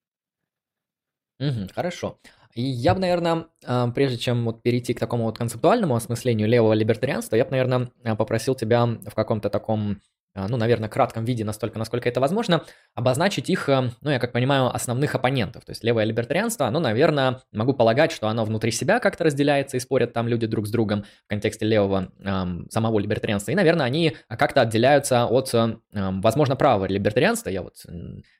Мгм. 1.39 1.68
Хорошо. 1.74 2.20
И 2.54 2.62
я 2.62 2.94
бы, 2.94 3.01
наверное, 3.01 3.48
а, 3.65 3.89
прежде 3.92 4.18
чем 4.18 4.46
вот 4.46 4.62
перейти 4.63 4.94
к 4.94 5.00
такому 5.00 5.25
вот 5.25 5.38
концептуальному 5.38 5.96
осмыслению 5.96 6.48
левого 6.48 6.74
либертарианства, 6.74 7.36
я 7.36 7.44
бы, 7.46 7.51
наверное, 7.51 7.89
попросил 8.18 8.56
тебя 8.56 8.86
в 8.86 9.13
каком-то 9.13 9.50
таком 9.50 9.92
а, 9.92 9.96
ну, 10.36 10.58
наверное, 10.58 10.89
кратком 10.89 11.25
виде, 11.25 11.46
настолько, 11.46 11.80
насколько 11.80 12.10
это 12.10 12.20
возможно, 12.20 12.63
обозначить 12.94 13.50
их, 13.50 13.70
э, 13.70 13.89
ну, 14.01 14.10
я 14.10 14.20
как 14.20 14.34
понимаю, 14.34 14.74
основных 14.74 15.15
оппонентов. 15.15 15.63
То 15.65 15.72
есть 15.72 15.84
левое 15.84 16.04
либертарианство, 16.04 16.68
оно, 16.68 16.80
наверное, 16.80 17.42
могу 17.51 17.74
полагать, 17.74 18.12
что 18.12 18.27
оно 18.27 18.44
внутри 18.44 18.72
себя 18.72 19.00
как-то 19.00 19.24
разделяется 19.24 19.77
и 19.77 19.80
спорят 19.80 20.13
там 20.13 20.27
люди 20.27 20.46
друг 20.46 20.68
с 20.68 20.72
другом 20.72 21.06
в 21.25 21.30
контексте 21.30 21.65
левого 21.65 22.12
эм, 22.20 22.68
самого 22.70 23.00
либертарианства. 23.00 23.51
И, 23.51 23.56
наверное, 23.56 23.86
они 23.86 24.18
как-то 24.27 24.62
отделяются 24.62 25.25
от, 25.25 25.54
эм, 25.54 25.82
возможно, 26.22 26.56
правого 26.56 26.86
либертарианства. 26.86 27.50
Я 27.50 27.62
вот 27.62 27.75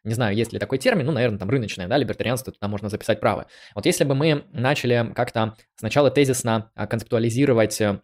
не 0.04 0.14
знаю, 0.14 0.36
есть 0.36 0.54
ли 0.54 0.60
такой 0.60 0.78
термин, 0.78 1.06
ну, 1.06 1.12
наверное, 1.12 1.40
там 1.40 1.50
рыночное, 1.50 1.88
да, 1.88 1.98
либертарианство, 1.98 2.52
туда 2.54 2.68
можно 2.68 2.90
записать 2.90 3.20
правое. 3.20 3.48
Вот 3.74 3.86
если 3.86 4.04
бы 4.04 4.16
мы 4.16 4.46
начали 4.52 5.12
как-то 5.16 5.56
сначала 5.76 6.12
тезисно 6.12 6.72
концептуализировать 6.76 7.80
э, 7.82 8.02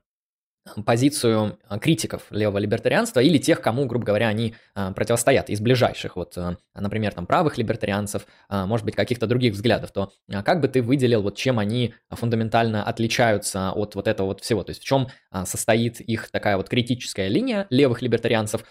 позицию 0.85 1.57
а, 1.67 1.79
критиков 1.79 2.23
левого 2.29 2.59
либертарианства 2.59 3.19
или 3.19 3.37
тех, 3.37 3.61
кому, 3.61 3.85
грубо 3.85 4.05
говоря, 4.05 4.27
они 4.27 4.55
а, 4.75 4.91
противостоят 4.91 5.49
из 5.49 5.59
ближайших, 5.59 6.15
вот, 6.15 6.37
а, 6.37 6.57
например, 6.75 7.13
там 7.13 7.25
правых 7.25 7.57
либертарианцев, 7.57 8.25
может 8.49 8.85
быть, 8.85 8.95
каких-то 8.95 9.27
других 9.27 9.53
взглядов, 9.53 9.91
то 9.91 10.11
как 10.45 10.61
бы 10.61 10.67
ты 10.67 10.81
выделил, 10.81 11.21
вот 11.21 11.35
чем 11.35 11.59
они 11.59 11.93
фундаментально 12.09 12.83
отличаются 12.83 13.71
от 13.71 13.95
вот 13.95 14.07
этого 14.07 14.27
вот 14.27 14.41
всего, 14.41 14.63
то 14.63 14.71
есть 14.71 14.81
в 14.81 14.85
чем 14.85 15.07
состоит 15.45 15.99
их 15.99 16.29
такая 16.31 16.57
вот 16.57 16.69
критическая 16.69 17.27
линия 17.27 17.67
левых 17.69 18.01
либертарианцев, 18.01 18.63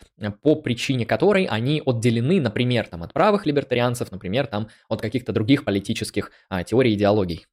по 0.43 0.57
причине 0.57 1.07
которой 1.07 1.45
они 1.45 1.83
отделены, 1.85 2.41
например, 2.41 2.87
там 2.89 3.03
от 3.03 3.13
правых 3.13 3.47
либертарианцев, 3.47 4.11
например, 4.11 4.47
там 4.47 4.69
от 4.89 5.01
каких-то 5.01 5.33
других 5.33 5.65
политических 5.65 6.31
теорий, 6.67 6.95
идеологий. 6.95 7.47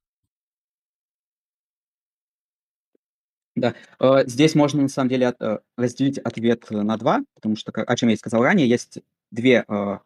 Да, 3.58 3.74
э, 4.00 4.24
здесь 4.28 4.54
можно 4.54 4.84
на 4.84 4.88
самом 4.88 5.10
деле 5.10 5.34
э, 5.40 5.58
разделить 5.78 6.20
ответ 6.20 6.70
на 6.70 6.96
два, 6.96 7.24
потому 7.34 7.56
что, 7.56 7.72
о 7.72 7.96
чем 7.96 8.10
я 8.10 8.14
и 8.14 8.18
сказал 8.18 8.44
ранее, 8.44 8.70
есть 8.70 9.00
две 9.32 9.66
э, 9.68 9.98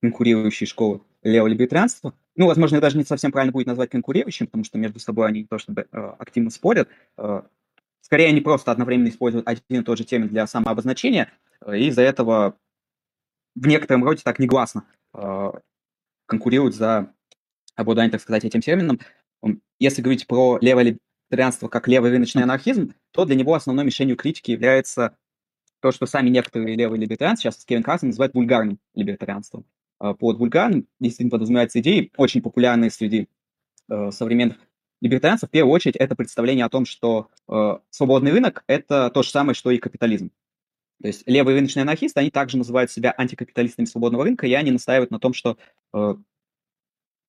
конкурирующие 0.00 0.68
школы 0.68 1.00
леволибертарианства. 1.22 2.14
Ну, 2.36 2.46
возможно, 2.46 2.80
даже 2.80 2.96
не 2.96 3.04
совсем 3.04 3.32
правильно 3.32 3.52
будет 3.52 3.66
назвать 3.66 3.90
конкурирующим, 3.90 4.46
потому 4.46 4.62
что 4.62 4.78
между 4.78 5.00
собой 5.00 5.26
они 5.26 5.40
не 5.40 5.46
то 5.46 5.58
чтобы 5.58 5.86
активно 5.92 6.50
спорят. 6.50 6.88
Скорее, 8.00 8.28
они 8.28 8.40
просто 8.40 8.72
одновременно 8.72 9.08
используют 9.08 9.46
один 9.46 9.82
и 9.82 9.84
тот 9.84 9.98
же 9.98 10.04
термин 10.04 10.28
для 10.28 10.46
самообозначения, 10.46 11.30
и 11.68 11.88
из-за 11.88 12.02
этого 12.02 12.56
в 13.54 13.66
некотором 13.66 14.02
роде 14.02 14.22
так 14.24 14.38
негласно 14.38 14.84
конкурируют 16.26 16.74
за 16.74 17.12
обладание, 17.76 18.10
так 18.10 18.22
сказать, 18.22 18.44
этим 18.44 18.60
термином. 18.60 18.98
Если 19.78 20.02
говорить 20.02 20.26
про 20.26 20.58
левое 20.60 20.98
либертарианство 21.32 21.68
как 21.68 21.88
левый 21.88 22.10
рыночный 22.10 22.42
анархизм, 22.42 22.94
то 23.10 23.24
для 23.24 23.34
него 23.34 23.54
основной 23.54 23.86
мишенью 23.86 24.16
критики 24.16 24.50
является 24.50 25.16
то, 25.80 25.90
что 25.90 26.06
сами 26.06 26.28
некоторые 26.28 26.76
левые 26.76 27.00
либертарианцы, 27.00 27.42
сейчас 27.42 27.64
Кевин 27.64 27.82
Карсон 27.82 28.10
называет 28.10 28.34
вульгарным 28.34 28.78
либертарианством. 28.94 29.64
А, 29.98 30.14
под 30.14 30.36
вульгарным 30.36 30.86
действительно 31.00 31.30
подразумеваются 31.30 31.80
идеи, 31.80 32.12
очень 32.16 32.42
популярные 32.42 32.90
среди 32.90 33.28
э, 33.88 34.10
современных 34.10 34.58
либертарианцев. 35.00 35.48
В 35.48 35.52
первую 35.52 35.72
очередь 35.72 35.96
это 35.96 36.14
представление 36.14 36.66
о 36.66 36.68
том, 36.68 36.84
что 36.84 37.30
э, 37.48 37.78
свободный 37.90 38.30
рынок– 38.30 38.62
это 38.66 39.10
то 39.10 39.22
же 39.22 39.30
самое, 39.30 39.54
что 39.54 39.70
и 39.70 39.78
капитализм. 39.78 40.30
То 41.00 41.08
есть 41.08 41.26
левые 41.26 41.56
рыночные 41.56 41.82
анархисты, 41.82 42.20
они 42.20 42.30
также 42.30 42.58
называют 42.58 42.92
себя 42.92 43.12
антикапиталистами 43.16 43.86
свободного 43.86 44.24
рынка, 44.24 44.46
и 44.46 44.52
они 44.52 44.70
настаивают 44.70 45.10
на 45.10 45.18
том, 45.18 45.34
что 45.34 45.56
э, 45.94 46.14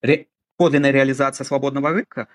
ре, 0.04 0.28
подлинная 0.58 0.92
реализация 0.92 1.46
свободного 1.46 1.90
рынка 1.90 2.28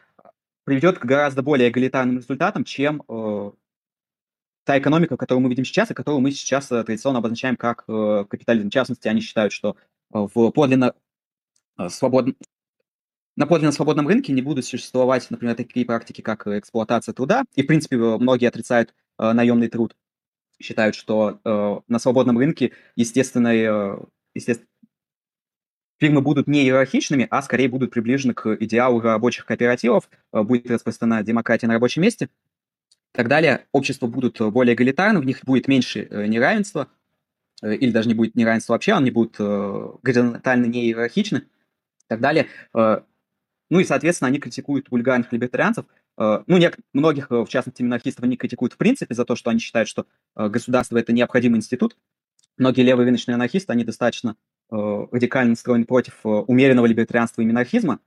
приведет 0.69 0.99
к 0.99 1.05
гораздо 1.07 1.43
более 1.43 1.71
эгалитарным 1.71 2.19
результатам, 2.19 2.63
чем 2.63 3.03
э, 3.09 3.51
та 4.65 4.79
экономика, 4.79 5.17
которую 5.17 5.43
мы 5.43 5.49
видим 5.49 5.65
сейчас, 5.65 5.91
и 5.91 5.95
которую 5.95 6.21
мы 6.21 6.31
сейчас 6.31 6.71
э, 6.71 6.85
традиционно 6.85 7.21
обозначаем 7.21 7.57
как 7.57 7.85
э, 7.89 8.27
капитализм. 8.29 8.69
В 8.69 8.73
частности, 8.73 9.09
они 9.09 9.23
считают, 9.23 9.55
что 9.55 9.77
э, 10.13 10.29
в 10.35 10.51
подлинно 10.51 10.95
э, 11.79 11.89
свободном 11.89 12.37
на 13.37 13.47
подлинно 13.47 13.73
свободном 13.73 14.09
рынке 14.09 14.35
не 14.35 14.43
будут 14.43 14.67
существовать, 14.67 15.31
например, 15.31 15.55
такие 15.55 15.87
практики, 15.87 16.21
как 16.21 16.47
эксплуатация 16.47 17.15
труда. 17.15 17.45
И, 17.55 17.63
в 17.63 17.67
принципе, 17.67 17.97
многие 17.97 18.47
отрицают 18.47 18.95
э, 19.19 19.33
наемный 19.33 19.69
труд. 19.69 19.97
Считают, 20.61 20.97
что 20.97 21.41
э, 21.43 21.81
на 21.89 21.99
свободном 21.99 22.37
рынке 22.37 22.73
естественной, 22.95 23.63
э, 23.63 23.99
естественно, 24.35 24.69
фирмы 25.99 26.21
будут 26.21 26.47
не 26.47 26.63
иерархичными, 26.63 27.27
а 27.31 27.43
скорее 27.43 27.69
будут 27.69 27.91
приближены 27.91 28.35
к 28.35 28.55
идеалу 28.61 29.01
рабочих 29.01 29.47
кооперативов, 29.47 30.09
э, 30.33 30.43
будет 30.43 30.71
распространена 30.71 31.23
демократия 31.23 31.67
на 31.67 31.75
рабочем 31.75 32.03
месте 32.03 32.27
и 32.27 33.17
так 33.17 33.29
далее. 33.29 33.67
Общества 33.73 34.07
будут 34.07 34.41
более 34.41 34.75
эгалитарны, 34.75 35.21
в 35.21 35.27
них 35.27 35.41
будет 35.45 35.69
меньше 35.69 36.07
э, 36.09 36.27
неравенства, 36.27 36.89
э, 37.63 37.75
или 37.75 37.91
даже 37.91 38.09
не 38.09 38.15
будет 38.15 38.35
неравенства 38.37 38.75
вообще, 38.75 38.93
они 38.93 39.11
будут 39.11 39.37
горизонтально 40.03 40.67
не 40.67 40.87
иерархичны 40.87 41.39
и 41.39 42.07
так 42.09 42.21
далее. 42.21 42.47
Ну 43.71 43.81
и, 43.81 43.85
соответственно, 43.85 44.29
они 44.29 44.39
критикуют 44.39 44.91
вульгарных 44.91 45.31
либертарианцев. 45.31 45.85
Ну, 46.17 46.59
нек- 46.59 46.79
многих, 46.95 47.31
в 47.31 47.47
частности, 47.49 47.83
монархистов, 47.83 48.25
они 48.25 48.39
критикуют 48.39 48.73
в 48.73 48.77
принципе 48.79 49.15
за 49.15 49.27
то, 49.27 49.37
что 49.37 49.51
они 49.51 49.59
считают, 49.59 49.91
что 49.91 50.07
государство– 50.35 50.97
это 50.99 51.13
необходимый 51.13 51.59
институт. 51.59 51.99
Многие 52.57 52.81
левые 52.81 53.05
рыночные 53.05 53.35
анархисты, 53.35 53.73
они 53.73 53.85
достаточно 53.85 54.37
радикально 54.71 55.51
настроены 55.51 55.85
против 55.85 56.21
э, 56.25 56.29
умеренного 56.29 56.87
либертарианства 56.87 57.43
и 57.43 57.45
минархизма. 57.45 58.01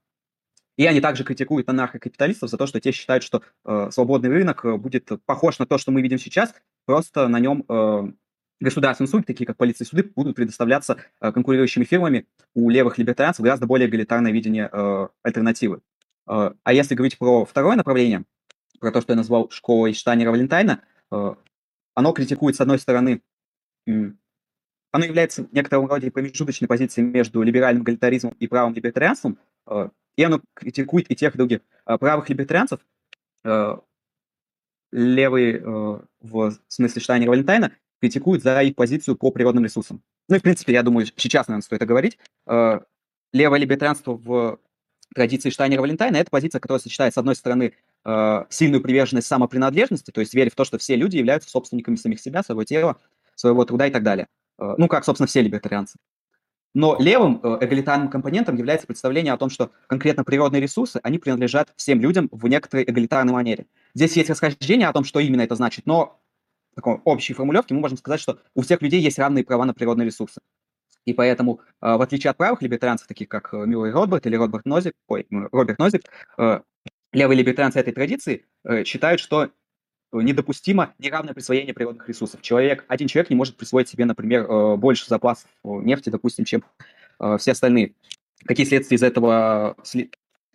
И 0.77 0.85
они 0.85 1.01
также 1.01 1.23
критикуют 1.23 1.69
анархокапиталистов 1.69 2.49
за 2.49 2.57
то, 2.57 2.65
что 2.65 2.79
те 2.79 2.91
считают, 2.91 3.23
что 3.23 3.41
э, 3.65 3.89
свободный 3.91 4.29
рынок 4.29 4.65
э, 4.65 4.77
будет 4.77 5.09
похож 5.25 5.59
на 5.59 5.65
то, 5.65 5.77
что 5.77 5.91
мы 5.91 6.01
видим 6.01 6.17
сейчас, 6.17 6.53
просто 6.85 7.27
на 7.27 7.39
нем 7.39 7.65
э, 7.67 8.11
государственные 8.59 9.09
суды, 9.09 9.23
такие 9.23 9.45
как 9.45 9.57
полиция 9.57 9.85
и 9.85 9.87
суды, 9.87 10.11
будут 10.15 10.35
предоставляться 10.35 10.97
э, 11.19 11.31
конкурирующими 11.31 11.83
фирмами. 11.83 12.27
У 12.53 12.69
левых 12.69 12.97
либертарианцев 12.97 13.43
гораздо 13.43 13.65
более 13.65 13.89
эгалитарное 13.89 14.31
видение 14.31 14.69
э, 14.71 15.07
альтернативы. 15.23 15.81
Э, 16.27 16.51
а 16.63 16.73
если 16.73 16.95
говорить 16.95 17.17
про 17.17 17.45
второе 17.45 17.75
направление, 17.75 18.23
про 18.79 18.91
то, 18.91 19.01
что 19.01 19.13
я 19.13 19.17
назвал 19.17 19.49
школой 19.49 19.93
Штайнера-Валентайна, 19.93 20.79
э, 21.11 21.35
оно 21.93 22.11
критикует, 22.13 22.55
с 22.55 22.61
одной 22.61 22.79
стороны, 22.79 23.21
оно 24.91 25.05
является 25.05 25.47
некоторым 25.51 25.87
роде 25.87 26.11
промежуточной 26.11 26.67
позицией 26.67 27.05
между 27.05 27.41
либеральным 27.41 27.83
эгалитаризмом 27.83 28.35
и 28.39 28.47
правым 28.47 28.73
либертарианством, 28.73 29.39
э, 29.67 29.89
и 30.17 30.23
оно 30.23 30.41
критикует 30.53 31.09
и 31.09 31.15
тех, 31.15 31.33
и 31.33 31.37
других. 31.37 31.61
Э, 31.85 31.97
правых 31.97 32.29
либертарианцев, 32.29 32.79
э, 33.45 33.77
левые 34.91 35.61
в 36.19 36.53
смысле 36.67 37.01
Штайнера 37.01 37.29
Валентайна, 37.29 37.71
критикуют 38.01 38.43
за 38.43 38.61
их 38.61 38.75
позицию 38.75 39.15
по 39.15 39.31
природным 39.31 39.63
ресурсам. 39.63 40.03
Ну 40.27 40.35
и, 40.35 40.39
в 40.39 40.41
принципе, 40.41 40.73
я 40.73 40.83
думаю, 40.83 41.07
сейчас, 41.15 41.47
наверное, 41.47 41.63
стоит 41.63 41.81
это 41.81 41.85
говорить. 41.85 42.19
Левое 42.45 43.59
либертарианство 43.59 44.13
в 44.17 44.59
традиции 45.15 45.49
Штайнера 45.49 45.79
Валентайна– 45.79 46.17
это 46.17 46.29
позиция, 46.29 46.59
которая 46.59 46.81
сочетает, 46.81 47.13
с 47.13 47.17
одной 47.17 47.37
стороны, 47.37 47.73
сильную 48.49 48.81
приверженность 48.81 49.27
самопринадлежности, 49.27 50.11
то 50.11 50.19
есть 50.19 50.33
верить 50.33 50.51
в 50.51 50.55
то, 50.55 50.65
что 50.65 50.77
все 50.77 50.97
люди 50.97 51.15
являются 51.15 51.49
собственниками 51.49 51.95
самих 51.95 52.19
себя, 52.19 52.43
своего 52.43 52.65
тела, 52.65 52.97
своего 53.35 53.63
труда 53.63 53.87
и 53.87 53.91
так 53.91 54.03
далее– 54.03 54.27
ну, 54.77 54.87
как, 54.87 55.05
собственно, 55.05 55.27
все 55.27 55.41
либертарианцы. 55.41 55.97
Но 56.73 56.95
левым 56.99 57.41
э, 57.43 57.57
эгалитарным 57.61 58.09
компонентом 58.09 58.55
является 58.55 58.87
представление 58.87 59.33
о 59.33 59.37
том, 59.37 59.49
что 59.49 59.71
конкретно 59.87 60.23
природные 60.23 60.61
ресурсы, 60.61 60.99
они 61.03 61.19
принадлежат 61.19 61.73
всем 61.75 61.99
людям 61.99 62.29
в 62.31 62.47
некоторой 62.47 62.85
эгалитарной 62.85 63.33
манере. 63.33 63.65
Здесь 63.93 64.15
есть 64.15 64.29
расхождение 64.29 64.87
о 64.87 64.93
том, 64.93 65.03
что 65.03 65.19
именно 65.19 65.41
это 65.41 65.55
значит, 65.55 65.85
но 65.85 66.21
в 66.71 66.75
такой 66.75 67.01
общей 67.03 67.33
формулировке 67.33 67.73
мы 67.73 67.81
можем 67.81 67.97
сказать, 67.97 68.21
что 68.21 68.39
у 68.55 68.61
всех 68.61 68.81
людей 68.81 69.01
есть 69.01 69.19
равные 69.19 69.43
права 69.43 69.65
на 69.65 69.73
природные 69.73 70.05
ресурсы. 70.05 70.39
И 71.03 71.13
поэтому, 71.13 71.59
э, 71.81 71.95
в 71.97 72.01
отличие 72.01 72.31
от 72.31 72.37
правых 72.37 72.61
либертарианцев, 72.61 73.07
таких 73.07 73.27
как 73.27 73.51
Мюррей 73.51 73.91
Ротберт 73.91 74.25
или 74.25 74.37
Роберт 74.37 74.65
Нозик, 74.65 74.93
ой, 75.07 75.27
Роберт 75.29 75.79
Нозик, 75.79 76.03
левые 77.11 77.37
либертарианцы 77.37 77.79
этой 77.79 77.91
традиции 77.91 78.45
считают, 78.85 79.19
что 79.19 79.49
недопустимо 80.13 80.93
неравное 80.99 81.33
присвоение 81.33 81.73
природных 81.73 82.07
ресурсов. 82.07 82.41
Человек, 82.41 82.85
один 82.87 83.07
человек 83.07 83.29
не 83.29 83.35
может 83.35 83.55
присвоить 83.55 83.87
себе, 83.87 84.05
например, 84.05 84.49
э, 84.49 84.75
больше 84.75 85.07
запасов 85.07 85.49
э, 85.63 85.69
нефти, 85.69 86.09
допустим, 86.09 86.45
чем 86.45 86.63
э, 87.19 87.37
все 87.39 87.51
остальные. 87.51 87.93
Какие 88.45 88.65
следствия 88.65 88.97
из 88.97 89.03
этого 89.03 89.75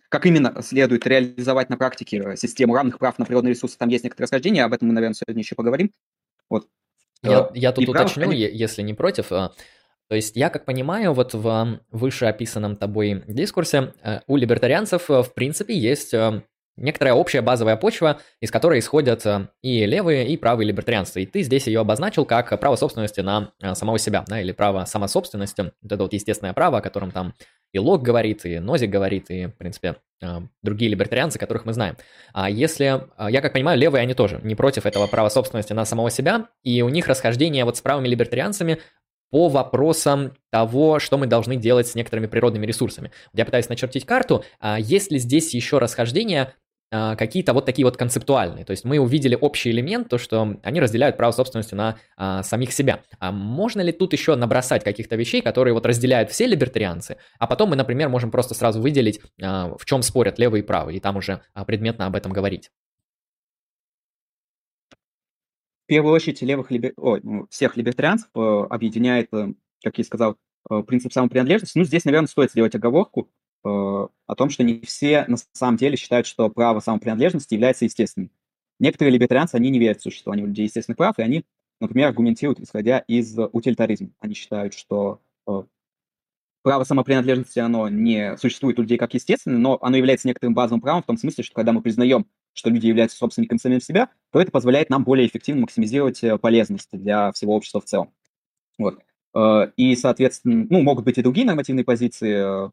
как 0.09 0.25
именно 0.25 0.61
следует 0.61 1.05
реализовать 1.05 1.69
на 1.69 1.75
практике 1.75 2.37
систему 2.37 2.75
равных 2.75 2.97
прав 2.97 3.19
на 3.19 3.25
природные 3.25 3.53
ресурсы, 3.53 3.77
там 3.77 3.89
есть 3.89 4.05
некоторые 4.05 4.25
расхождения, 4.25 4.63
об 4.63 4.73
этом 4.73 4.87
мы, 4.87 4.93
наверное, 4.93 5.15
сегодня 5.15 5.41
еще 5.41 5.55
поговорим. 5.55 5.91
Вот. 6.49 6.67
Я, 7.23 7.49
я 7.53 7.73
тут 7.73 7.85
И 7.85 7.89
уточню, 7.89 8.27
прав, 8.27 8.33
если 8.33 8.83
не 8.83 8.93
против. 8.93 9.27
То 9.27 9.51
есть 10.15 10.37
я 10.37 10.49
как 10.49 10.63
понимаю, 10.63 11.11
вот 11.11 11.33
в 11.33 11.81
вышеописанном 11.91 12.77
тобой 12.77 13.23
дискурсе 13.27 13.93
у 14.27 14.37
либертарианцев 14.37 15.09
в 15.09 15.33
принципе 15.33 15.77
есть 15.77 16.13
некоторая 16.77 17.13
общая 17.15 17.41
базовая 17.41 17.75
почва, 17.75 18.19
из 18.39 18.51
которой 18.51 18.79
исходят 18.79 19.25
э, 19.25 19.49
и 19.61 19.85
левые, 19.85 20.27
и 20.27 20.37
правые 20.37 20.67
либертарианцы. 20.67 21.23
И 21.23 21.25
ты 21.25 21.41
здесь 21.41 21.67
ее 21.67 21.81
обозначил 21.81 22.25
как 22.25 22.57
право 22.59 22.75
собственности 22.75 23.21
на 23.21 23.51
э, 23.61 23.75
самого 23.75 23.99
себя, 23.99 24.23
да, 24.27 24.39
или 24.39 24.51
право 24.51 24.85
самособственности. 24.85 25.71
Вот 25.81 25.91
это 25.91 26.03
вот 26.03 26.13
естественное 26.13 26.53
право, 26.53 26.77
о 26.77 26.81
котором 26.81 27.11
там 27.11 27.33
и 27.73 27.79
Лок 27.79 28.01
говорит, 28.01 28.45
и 28.45 28.59
Нозик 28.59 28.89
говорит, 28.89 29.29
и, 29.29 29.47
в 29.47 29.55
принципе, 29.57 29.97
э, 30.21 30.39
другие 30.61 30.89
либертарианцы, 30.91 31.39
которых 31.39 31.65
мы 31.65 31.73
знаем. 31.73 31.97
А 32.33 32.49
если, 32.49 33.03
я 33.29 33.41
как 33.41 33.53
понимаю, 33.53 33.77
левые 33.77 34.01
они 34.01 34.13
тоже 34.13 34.39
не 34.43 34.55
против 34.55 34.85
этого 34.85 35.07
права 35.07 35.29
собственности 35.29 35.73
на 35.73 35.85
самого 35.85 36.09
себя, 36.09 36.47
и 36.63 36.81
у 36.81 36.89
них 36.89 37.07
расхождение 37.07 37.65
вот 37.65 37.77
с 37.77 37.81
правыми 37.81 38.07
либертарианцами 38.07 38.79
по 39.29 39.49
вопросам 39.49 40.33
того, 40.51 40.99
что 40.99 41.17
мы 41.17 41.27
должны 41.27 41.57
делать 41.57 41.87
с 41.87 41.95
некоторыми 41.95 42.27
природными 42.27 42.65
ресурсами. 42.65 43.11
Я 43.33 43.45
пытаюсь 43.45 43.69
начертить 43.69 44.05
карту, 44.05 44.43
а 44.59 44.79
есть 44.79 45.11
ли 45.11 45.19
здесь 45.19 45.53
еще 45.53 45.79
расхождение 45.79 46.53
какие-то 46.89 47.53
вот 47.53 47.65
такие 47.65 47.85
вот 47.85 47.97
концептуальные. 47.97 48.63
То 48.63 48.71
есть 48.71 48.85
мы 48.85 48.99
увидели 48.99 49.37
общий 49.39 49.71
элемент, 49.71 50.09
то, 50.09 50.17
что 50.17 50.57
они 50.63 50.79
разделяют 50.79 51.17
право 51.17 51.31
собственности 51.31 51.75
на 51.75 51.97
а, 52.15 52.43
самих 52.43 52.71
себя. 52.71 53.03
А 53.19 53.31
можно 53.31 53.81
ли 53.81 53.91
тут 53.91 54.13
еще 54.13 54.35
набросать 54.35 54.83
каких-то 54.83 55.15
вещей, 55.15 55.41
которые 55.41 55.73
вот 55.73 55.85
разделяют 55.85 56.31
все 56.31 56.47
либертарианцы, 56.47 57.17
а 57.39 57.47
потом 57.47 57.69
мы, 57.69 57.75
например, 57.75 58.09
можем 58.09 58.31
просто 58.31 58.53
сразу 58.53 58.81
выделить, 58.81 59.19
а, 59.41 59.75
в 59.77 59.85
чем 59.85 60.01
спорят 60.01 60.39
левые 60.39 60.63
и 60.63 60.65
правые, 60.65 60.97
и 60.97 60.99
там 60.99 61.17
уже 61.17 61.41
а, 61.53 61.65
предметно 61.65 62.05
об 62.05 62.15
этом 62.15 62.31
говорить. 62.31 62.71
В 65.87 65.87
первую 65.87 66.13
очередь 66.13 66.41
левых 66.41 66.69
либер... 66.69 66.93
Ну, 66.97 67.47
всех 67.49 67.77
либертарианцев 67.77 68.27
э, 68.35 68.39
объединяет, 68.69 69.33
э, 69.33 69.53
как 69.81 69.97
я 69.97 70.03
сказал, 70.03 70.35
э, 70.69 70.83
принцип 70.83 71.13
самопринадлежности. 71.13 71.77
Ну, 71.77 71.85
здесь, 71.85 72.03
наверное, 72.03 72.27
стоит 72.27 72.51
сделать 72.51 72.75
оговорку, 72.75 73.29
о 73.63 74.35
том, 74.35 74.49
что 74.49 74.63
не 74.63 74.81
все 74.81 75.25
на 75.27 75.37
самом 75.53 75.77
деле 75.77 75.97
считают, 75.97 76.27
что 76.27 76.49
право 76.49 76.79
самопринадлежности 76.79 77.53
является 77.53 77.85
естественным. 77.85 78.31
Некоторые 78.79 79.13
либертарианцы, 79.13 79.55
они 79.55 79.69
не 79.69 79.79
верят 79.79 79.99
в 79.99 80.03
существование 80.03 80.45
у 80.45 80.47
людей 80.47 80.65
естественных 80.65 80.97
прав, 80.97 81.17
и 81.17 81.23
они, 81.23 81.45
например, 81.79 82.09
аргументируют, 82.09 82.59
исходя 82.59 82.99
из 82.99 83.37
утилитаризма. 83.37 84.09
Они 84.19 84.35
считают, 84.35 84.73
что 84.75 85.19
э, 85.47 85.63
право 86.61 86.83
самопринадлежности, 86.83 87.59
оно 87.59 87.89
не 87.89 88.37
существует 88.37 88.77
у 88.77 88.83
людей 88.83 88.97
как 88.97 89.13
естественное, 89.13 89.57
но 89.57 89.79
оно 89.81 89.97
является 89.97 90.27
некоторым 90.27 90.53
базовым 90.53 90.81
правом 90.81 91.01
в 91.01 91.07
том 91.07 91.17
смысле, 91.17 91.43
что 91.43 91.55
когда 91.55 91.73
мы 91.73 91.81
признаем, 91.81 92.27
что 92.53 92.69
люди 92.69 92.87
являются 92.87 93.17
собственниками 93.17 93.57
самим 93.57 93.81
себя, 93.81 94.09
то 94.31 94.39
это 94.39 94.51
позволяет 94.51 94.89
нам 94.89 95.03
более 95.03 95.27
эффективно 95.27 95.61
максимизировать 95.61 96.21
полезность 96.41 96.89
для 96.91 97.31
всего 97.31 97.55
общества 97.55 97.81
в 97.81 97.85
целом. 97.85 98.13
Вот. 98.77 98.99
И, 99.77 99.95
соответственно, 99.95 100.65
ну, 100.69 100.81
могут 100.81 101.05
быть 101.05 101.17
и 101.19 101.21
другие 101.21 101.45
нормативные 101.45 101.85
позиции, 101.85 102.71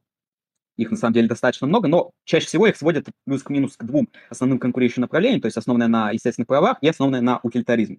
их 0.76 0.90
на 0.90 0.96
самом 0.96 1.14
деле 1.14 1.28
достаточно 1.28 1.66
много, 1.66 1.88
но 1.88 2.12
чаще 2.24 2.46
всего 2.46 2.66
их 2.66 2.76
сводят 2.76 3.06
плюс 3.24 3.42
к 3.42 3.50
минус 3.50 3.76
к 3.76 3.84
двум 3.84 4.08
основным 4.30 4.58
конкурирующим 4.58 5.02
направлениям, 5.02 5.40
то 5.40 5.46
есть 5.46 5.56
основанное 5.56 5.88
на 5.88 6.10
естественных 6.10 6.48
правах 6.48 6.78
и 6.80 6.88
основанное 6.88 7.20
на 7.20 7.40
утилитаризме. 7.42 7.98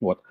Вот. 0.00 0.22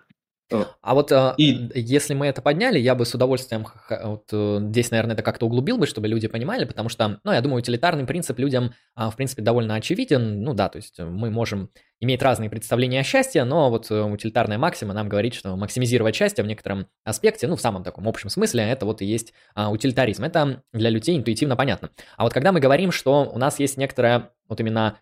Э, 0.54 0.66
а 0.82 0.94
вот 0.94 1.12
а, 1.12 1.34
и... 1.38 1.70
если 1.76 2.14
мы 2.14 2.28
это 2.28 2.42
подняли, 2.42 2.80
я 2.80 2.96
бы 2.96 3.06
с 3.06 3.14
удовольствием 3.14 3.66
вот, 3.90 4.26
э, 4.32 4.60
здесь, 4.70 4.92
наверное, 4.92 5.14
это 5.16 5.24
как-то 5.24 5.46
углубил 5.46 5.78
бы, 5.78 5.88
чтобы 5.88 6.08
люди 6.08 6.28
понимали, 6.28 6.66
потому 6.66 6.90
что, 6.90 7.20
ну, 7.24 7.32
я 7.32 7.42
думаю, 7.42 7.60
утилитарный 7.60 8.06
принцип 8.06 8.40
людям, 8.40 8.74
а, 8.96 9.10
в 9.10 9.16
принципе, 9.16 9.42
довольно 9.42 9.76
очевиден. 9.76 10.44
Ну 10.44 10.54
да, 10.54 10.70
то 10.70 10.78
есть 10.78 11.00
мы 11.00 11.30
можем 11.30 11.70
иметь 12.00 12.22
разные 12.22 12.50
представления 12.50 13.00
о 13.00 13.04
счастье, 13.04 13.44
но 13.44 13.70
вот 13.70 13.90
э, 13.90 14.02
утилитарная 14.02 14.58
максима 14.58 14.94
нам 14.94 15.10
говорит, 15.10 15.34
что 15.34 15.56
максимизировать 15.56 16.16
счастье 16.16 16.44
в 16.44 16.48
некотором 16.48 16.88
аспекте, 17.04 17.48
ну, 17.48 17.56
в 17.56 17.62
самом 17.62 17.84
таком 17.84 18.08
общем 18.08 18.30
смысле, 18.30 18.64
это 18.64 18.86
вот 18.86 19.02
и 19.02 19.06
есть 19.06 19.34
а, 19.56 19.72
утилитаризм. 19.72 20.24
Это 20.24 20.64
для 20.74 20.90
людей 20.90 21.18
интуитивно 21.18 21.56
понятно. 21.56 21.90
А 22.18 22.24
вот 22.24 22.34
когда 22.34 22.52
мы 22.52 22.60
говорим, 22.60 22.92
что 22.92 23.24
у 23.24 23.38
нас 23.38 23.60
есть 23.60 23.78
некоторая 23.78 24.32
вот 24.50 24.60
именно 24.60 24.98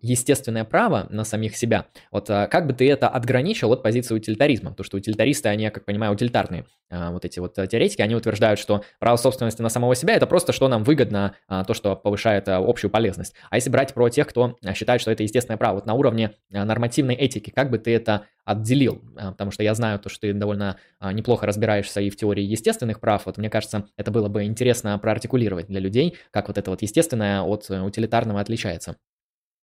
естественное 0.00 0.64
право 0.64 1.06
на 1.10 1.24
самих 1.24 1.56
себя. 1.56 1.86
Вот 2.10 2.30
а, 2.30 2.46
как 2.46 2.66
бы 2.66 2.72
ты 2.72 2.90
это 2.90 3.08
отграничил 3.08 3.72
от 3.72 3.82
позиции 3.82 4.14
утилитаризма? 4.14 4.70
Потому 4.70 4.84
что 4.84 4.96
утилитаристы, 4.96 5.48
они, 5.48 5.70
как 5.70 5.84
понимаю, 5.84 6.12
утилитарные 6.12 6.66
а, 6.90 7.10
вот 7.10 7.24
эти 7.24 7.40
вот 7.40 7.58
э, 7.58 7.66
теоретики, 7.66 8.00
они 8.00 8.14
утверждают, 8.14 8.60
что 8.60 8.82
право 9.00 9.16
собственности 9.16 9.62
на 9.62 9.68
самого 9.68 9.94
себя 9.94 10.14
это 10.14 10.26
просто 10.26 10.52
что 10.52 10.68
нам 10.68 10.84
выгодно, 10.84 11.34
а, 11.48 11.64
то, 11.64 11.74
что 11.74 11.96
повышает 11.96 12.48
общую 12.48 12.90
полезность. 12.90 13.34
А 13.50 13.56
если 13.56 13.70
брать 13.70 13.92
про 13.92 14.08
тех, 14.08 14.28
кто 14.28 14.56
считает, 14.74 15.00
что 15.00 15.10
это 15.10 15.22
естественное 15.24 15.58
право, 15.58 15.76
вот 15.76 15.86
на 15.86 15.94
уровне 15.94 16.32
нормативной 16.50 17.14
этики, 17.14 17.50
как 17.50 17.70
бы 17.70 17.78
ты 17.78 17.94
это 17.94 18.22
отделил? 18.44 19.02
Потому 19.16 19.50
что 19.50 19.64
я 19.64 19.74
знаю 19.74 19.98
то, 19.98 20.08
что 20.08 20.20
ты 20.20 20.32
довольно 20.32 20.76
неплохо 21.00 21.46
разбираешься 21.46 22.00
и 22.00 22.10
в 22.10 22.16
теории 22.16 22.44
естественных 22.44 23.00
прав. 23.00 23.26
Вот 23.26 23.38
мне 23.38 23.50
кажется, 23.50 23.88
это 23.96 24.12
было 24.12 24.28
бы 24.28 24.44
интересно 24.44 24.96
проартикулировать 24.98 25.66
для 25.66 25.80
людей, 25.80 26.16
как 26.30 26.48
вот 26.48 26.58
это 26.58 26.70
вот 26.70 26.82
естественное 26.82 27.42
от 27.42 27.66
э, 27.70 27.80
утилитарного 27.80 28.40
отличается. 28.40 28.96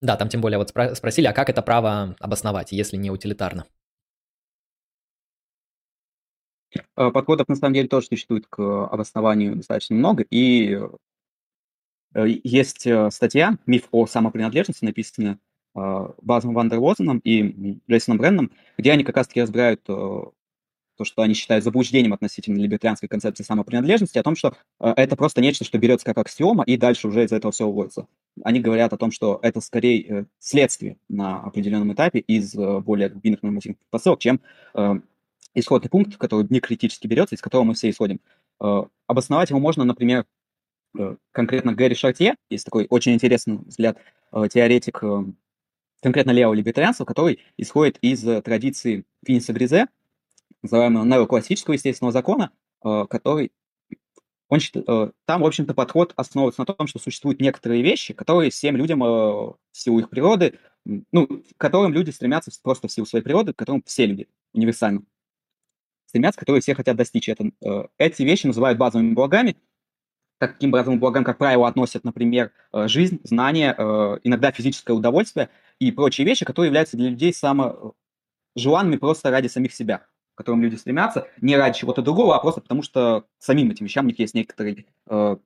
Да, 0.03 0.17
там 0.17 0.27
тем 0.27 0.41
более 0.41 0.57
вот 0.57 0.69
спросили, 0.69 1.27
а 1.27 1.33
как 1.33 1.49
это 1.49 1.61
право 1.61 2.13
обосновать, 2.19 2.73
если 2.73 2.97
не 2.97 3.09
утилитарно? 3.09 3.65
Э, 6.97 7.09
подходов 7.09 7.47
на 7.47 7.55
самом 7.55 7.73
деле 7.73 7.87
тоже 7.87 8.07
существует 8.07 8.45
к 8.49 8.59
обоснованию 8.87 9.55
достаточно 9.55 9.95
много, 9.95 10.25
и 10.29 10.77
э, 12.15 12.25
есть 12.43 12.85
э, 12.85 13.09
статья 13.11 13.57
«Миф 13.65 13.87
о 13.91 14.05
самопринадлежности», 14.05 14.85
написанная 14.85 15.39
Базом 15.75 16.53
Вандервозеном 16.53 17.17
и 17.23 17.79
Джейсоном 17.89 18.19
Бренном, 18.19 18.51
где 18.77 18.91
они 18.91 19.03
как 19.03 19.17
раз-таки 19.17 19.41
разбирают 19.41 19.81
то, 20.97 21.05
что 21.05 21.21
они 21.21 21.33
считают 21.33 21.63
заблуждением 21.63 22.13
относительно 22.13 22.57
либертарианской 22.57 23.09
концепции 23.09 23.43
самопринадлежности, 23.43 24.17
о 24.17 24.23
том, 24.23 24.35
что 24.35 24.55
э, 24.79 24.93
это 24.95 25.15
просто 25.15 25.41
нечто, 25.41 25.65
что 25.65 25.77
берется 25.77 26.05
как 26.05 26.17
аксиома, 26.17 26.63
и 26.65 26.77
дальше 26.77 27.07
уже 27.07 27.23
из 27.23 27.31
этого 27.31 27.51
все 27.51 27.65
уводится. 27.65 28.07
Они 28.43 28.59
говорят 28.59 28.93
о 28.93 28.97
том, 28.97 29.11
что 29.11 29.39
это 29.41 29.61
скорее 29.61 30.01
э, 30.01 30.25
следствие 30.39 30.97
на 31.09 31.39
определенном 31.41 31.93
этапе 31.93 32.19
из 32.19 32.55
э, 32.55 32.79
более 32.79 33.09
глубинных 33.09 33.43
нормативных 33.43 33.79
посылок, 33.89 34.19
чем 34.19 34.41
э, 34.75 34.99
исходный 35.55 35.89
пункт, 35.89 36.17
который 36.17 36.45
не 36.49 36.59
критически 36.59 37.07
берется, 37.07 37.35
из 37.35 37.41
которого 37.41 37.65
мы 37.65 37.73
все 37.73 37.89
исходим. 37.89 38.19
Э, 38.61 38.83
обосновать 39.07 39.49
его 39.49 39.59
можно, 39.59 39.83
например, 39.83 40.25
э, 40.97 41.15
конкретно 41.31 41.73
Гэри 41.73 41.95
Шартье, 41.95 42.35
есть 42.49 42.65
такой 42.65 42.87
очень 42.89 43.13
интересный 43.13 43.57
взгляд, 43.57 43.97
э, 44.31 44.47
теоретик 44.51 45.03
э, 45.03 45.23
конкретно 46.03 46.31
левого 46.31 46.53
либертарианства, 46.53 47.05
который 47.05 47.39
исходит 47.57 47.97
из 48.01 48.27
э, 48.27 48.41
традиции 48.41 49.05
Финиса 49.25 49.53
Гризе, 49.53 49.87
называемого 50.63 51.03
неоклассического 51.03 51.73
естественного 51.73 52.11
закона, 52.11 52.51
э, 52.83 53.05
который 53.09 53.51
он, 54.49 54.59
э, 54.59 55.11
там, 55.25 55.41
в 55.41 55.45
общем-то, 55.45 55.73
подход 55.73 56.13
основывается 56.15 56.61
на 56.61 56.65
том, 56.65 56.87
что 56.87 56.99
существуют 56.99 57.41
некоторые 57.41 57.81
вещи, 57.81 58.13
которые 58.13 58.51
всем 58.51 58.75
людям 58.75 59.03
э, 59.03 59.07
в 59.07 59.57
силу 59.71 59.99
их 59.99 60.09
природы, 60.09 60.59
ну, 60.85 61.27
к 61.27 61.41
которым 61.57 61.93
люди 61.93 62.11
стремятся 62.11 62.51
просто 62.61 62.87
в 62.87 62.91
силу 62.91 63.05
своей 63.05 63.23
природы, 63.23 63.53
к 63.53 63.57
которым 63.57 63.83
все 63.85 64.05
люди 64.05 64.27
универсально 64.53 65.03
стремятся, 66.07 66.39
которые 66.39 66.61
все 66.61 66.75
хотят 66.75 66.95
достичь. 66.97 67.29
Это, 67.29 67.49
эти 67.97 68.21
вещи 68.23 68.45
называют 68.45 68.77
базовыми 68.77 69.13
благами. 69.13 69.57
Таким 70.39 70.71
базовым 70.71 70.99
благам, 70.99 71.23
как 71.23 71.37
правило, 71.37 71.67
относят, 71.67 72.03
например, 72.03 72.51
жизнь, 72.73 73.21
знания, 73.23 73.73
иногда 74.23 74.51
физическое 74.51 74.93
удовольствие 74.93 75.49
и 75.79 75.91
прочие 75.91 76.27
вещи, 76.27 76.45
которые 76.45 76.67
являются 76.67 76.97
для 76.97 77.09
людей 77.09 77.33
само 77.33 77.95
желанными 78.55 78.97
просто 78.97 79.31
ради 79.31 79.47
самих 79.47 79.73
себя 79.73 80.05
к 80.33 80.37
которым 80.37 80.61
люди 80.61 80.75
стремятся, 80.75 81.27
не 81.41 81.55
ради 81.55 81.77
чего-то 81.77 82.01
другого, 82.01 82.35
а 82.35 82.39
просто 82.39 82.61
потому 82.61 82.81
что 82.81 83.25
самим 83.39 83.71
этим 83.71 83.85
вещам 83.85 84.05
у 84.05 84.07
них 84.09 84.19
есть 84.19 84.33
некоторый 84.33 84.87
э, 85.09 85.37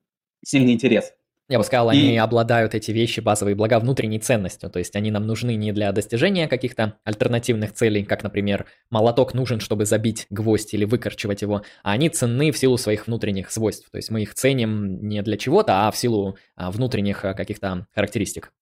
сильный 0.44 0.72
интерес. 0.72 1.12
Я 1.50 1.56
бы 1.56 1.64
сказал, 1.64 1.90
и... 1.90 1.96
они 1.96 2.18
обладают 2.18 2.74
эти 2.74 2.90
вещи, 2.90 3.20
базовые 3.20 3.54
блага, 3.54 3.78
внутренней 3.80 4.18
ценностью. 4.18 4.68
То 4.68 4.78
есть 4.78 4.94
они 4.96 5.10
нам 5.10 5.26
нужны 5.26 5.54
не 5.54 5.72
для 5.72 5.90
достижения 5.92 6.46
каких-то 6.46 6.98
альтернативных 7.04 7.72
целей, 7.72 8.04
как, 8.04 8.22
например, 8.22 8.66
молоток 8.90 9.32
нужен, 9.32 9.58
чтобы 9.58 9.86
забить 9.86 10.26
гвоздь 10.28 10.74
или 10.74 10.84
выкорчевать 10.84 11.40
его, 11.40 11.62
а 11.82 11.92
они 11.92 12.10
ценны 12.10 12.52
в 12.52 12.58
силу 12.58 12.76
своих 12.76 13.06
внутренних 13.06 13.50
свойств. 13.50 13.90
То 13.90 13.96
есть 13.96 14.10
мы 14.10 14.22
их 14.22 14.34
ценим 14.34 15.08
не 15.08 15.22
для 15.22 15.38
чего-то, 15.38 15.88
а 15.88 15.90
в 15.90 15.96
силу 15.96 16.36
а, 16.54 16.70
внутренних 16.70 17.24
а, 17.24 17.32
каких-то 17.32 17.86
характеристик. 17.94 18.52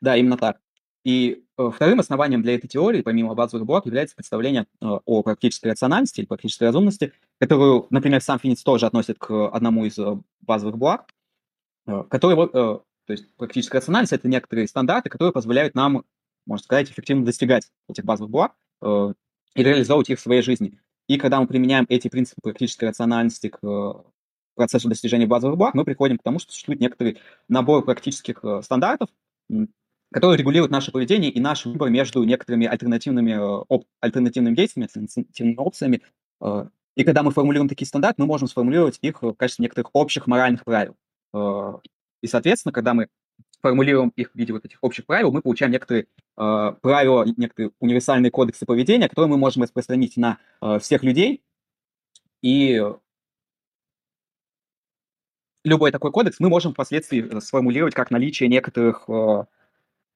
Да, 0.00 0.16
именно 0.16 0.36
так. 0.36 0.60
И 1.02 1.44
э, 1.56 1.70
вторым 1.74 2.00
основанием 2.00 2.42
для 2.42 2.54
этой 2.54 2.68
теории, 2.68 3.00
помимо 3.00 3.34
базовых 3.34 3.66
блок, 3.66 3.86
является 3.86 4.14
представление 4.14 4.66
э, 4.80 4.86
о 4.86 5.22
практической 5.22 5.68
рациональности 5.68 6.20
или 6.20 6.26
практической 6.26 6.64
разумности, 6.64 7.12
которую, 7.38 7.86
например, 7.90 8.20
сам 8.20 8.38
Финиц 8.38 8.62
тоже 8.62 8.86
относит 8.86 9.18
к 9.18 9.48
одному 9.48 9.86
из 9.86 9.98
э, 9.98 10.18
базовых 10.42 10.76
блок, 10.76 11.06
который, 11.86 12.36
то 12.52 12.84
есть 13.08 13.34
практическая 13.36 13.78
рациональность– 13.78 14.12
это 14.14 14.28
некоторые 14.28 14.68
стандарты, 14.68 15.08
которые 15.08 15.32
позволяют 15.32 15.74
нам, 15.74 16.04
можно 16.46 16.62
сказать, 16.62 16.90
эффективно 16.90 17.24
достигать 17.24 17.72
этих 17.88 18.04
базовых 18.04 18.30
блок 18.30 18.52
и 18.82 19.62
реализовывать 19.62 20.10
их 20.10 20.18
в 20.18 20.22
своей 20.22 20.42
жизни. 20.42 20.78
И 21.08 21.16
когда 21.16 21.40
мы 21.40 21.48
применяем 21.48 21.86
эти 21.88 22.08
принципы 22.08 22.42
практической 22.42 22.84
рациональности 22.84 23.48
к 23.48 24.04
процессу 24.54 24.88
достижения 24.88 25.26
базовых 25.26 25.56
благ, 25.56 25.74
мы 25.74 25.84
приходим 25.84 26.18
к 26.18 26.22
тому, 26.22 26.38
что 26.38 26.52
существует 26.52 26.80
некоторый 26.80 27.18
набор 27.48 27.84
практических 27.84 28.44
стандартов, 28.62 29.08
которые 30.12 30.38
регулируют 30.38 30.72
наше 30.72 30.90
поведение 30.90 31.30
и 31.30 31.40
наш 31.40 31.64
выбор 31.66 31.88
между 31.90 32.22
некоторыми 32.24 32.66
альтернативными, 32.66 33.32
э, 33.32 33.64
оп, 33.68 33.84
альтернативными 34.00 34.54
действиями, 34.54 34.88
альтернативными 34.92 35.56
опциями. 35.56 36.02
Э, 36.40 36.66
и 36.96 37.04
когда 37.04 37.22
мы 37.22 37.30
формулируем 37.30 37.68
такие 37.68 37.86
стандарты, 37.86 38.20
мы 38.22 38.26
можем 38.26 38.48
сформулировать 38.48 38.98
их 39.02 39.22
в 39.22 39.34
качестве 39.34 39.62
некоторых 39.62 39.90
общих 39.92 40.26
моральных 40.26 40.64
правил. 40.64 40.96
Э, 41.32 41.74
и, 42.22 42.26
соответственно, 42.26 42.72
когда 42.72 42.92
мы 42.92 43.08
формулируем 43.62 44.12
их 44.16 44.32
в 44.32 44.34
виде 44.34 44.52
вот 44.52 44.64
этих 44.64 44.78
общих 44.82 45.06
правил, 45.06 45.30
мы 45.32 45.42
получаем 45.42 45.72
некоторые 45.72 46.06
правила, 46.34 47.26
некоторые 47.36 47.72
универсальные 47.78 48.30
кодексы 48.30 48.64
поведения, 48.64 49.06
которые 49.06 49.28
мы 49.28 49.36
можем 49.36 49.62
распространить 49.62 50.16
на 50.16 50.38
всех 50.80 51.02
людей. 51.02 51.42
И 52.40 52.82
любой 55.62 55.92
такой 55.92 56.10
кодекс 56.10 56.40
мы 56.40 56.48
можем 56.48 56.72
впоследствии 56.72 57.38
сформулировать 57.40 57.92
как 57.92 58.10
наличие 58.10 58.48
некоторых 58.48 59.06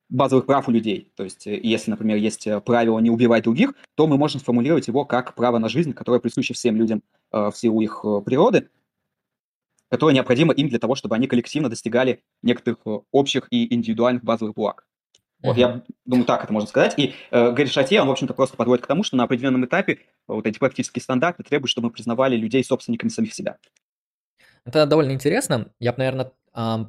базовых 0.09 0.47
прав 0.47 0.69
у 0.69 0.71
людей. 0.71 1.13
То 1.17 1.25
есть, 1.25 1.47
э, 1.47 1.59
если, 1.63 1.91
например, 1.91 2.17
есть 2.17 2.47
э, 2.47 2.61
правило 2.61 2.99
не 2.99 3.11
убивать 3.11 3.45
других, 3.45 3.75
то 3.95 4.07
мы 4.07 4.17
можем 4.17 4.41
сформулировать 4.41 4.89
его 4.89 5.05
как 5.05 5.35
право 5.35 5.59
на 5.59 5.69
жизнь, 5.69 5.93
которое 5.93 6.21
присуще 6.21 6.55
всем 6.55 6.77
людям 6.77 7.03
э, 7.33 7.51
в 7.51 7.57
силу 7.57 7.81
их 7.81 8.01
э, 8.05 8.21
природы, 8.25 8.69
которое 9.89 10.15
необходимо 10.15 10.53
им 10.53 10.69
для 10.69 10.79
того, 10.79 10.95
чтобы 10.95 11.15
они 11.15 11.27
коллективно 11.27 11.69
достигали 11.69 12.23
некоторых 12.43 12.79
э, 12.87 12.99
общих 13.13 13.49
и 13.51 13.73
индивидуальных 13.75 14.25
базовых 14.25 14.55
благ. 14.55 14.87
Вот, 15.43 15.59
я 15.59 15.83
думаю, 16.07 16.25
так 16.25 16.43
это 16.43 16.53
можно 16.55 16.67
сказать. 16.67 16.95
И 16.97 17.13
э, 17.31 17.51
Гэри 17.53 17.69
Шатье, 17.69 18.01
он, 18.01 18.09
в 18.09 18.11
общем-то, 18.11 18.33
просто 18.33 18.57
подводит 18.57 18.83
к 18.83 18.89
тому, 18.89 19.03
что 19.03 19.17
на 19.17 19.25
определенном 19.25 19.67
этапе 19.67 19.99
вот 20.27 20.47
эти 20.47 20.59
практические 20.59 21.03
стандарты 21.03 21.43
требуют, 21.43 21.71
чтобы 21.71 21.89
мы 21.89 21.93
признавали 21.93 22.35
людей 22.35 22.65
собственниками 22.65 23.11
самих 23.11 23.35
себя. 23.35 23.59
Это 24.65 24.87
довольно 24.87 25.13
интересно. 25.13 25.71
Я 25.79 25.93
бы, 25.93 25.99
наверное, 25.99 26.33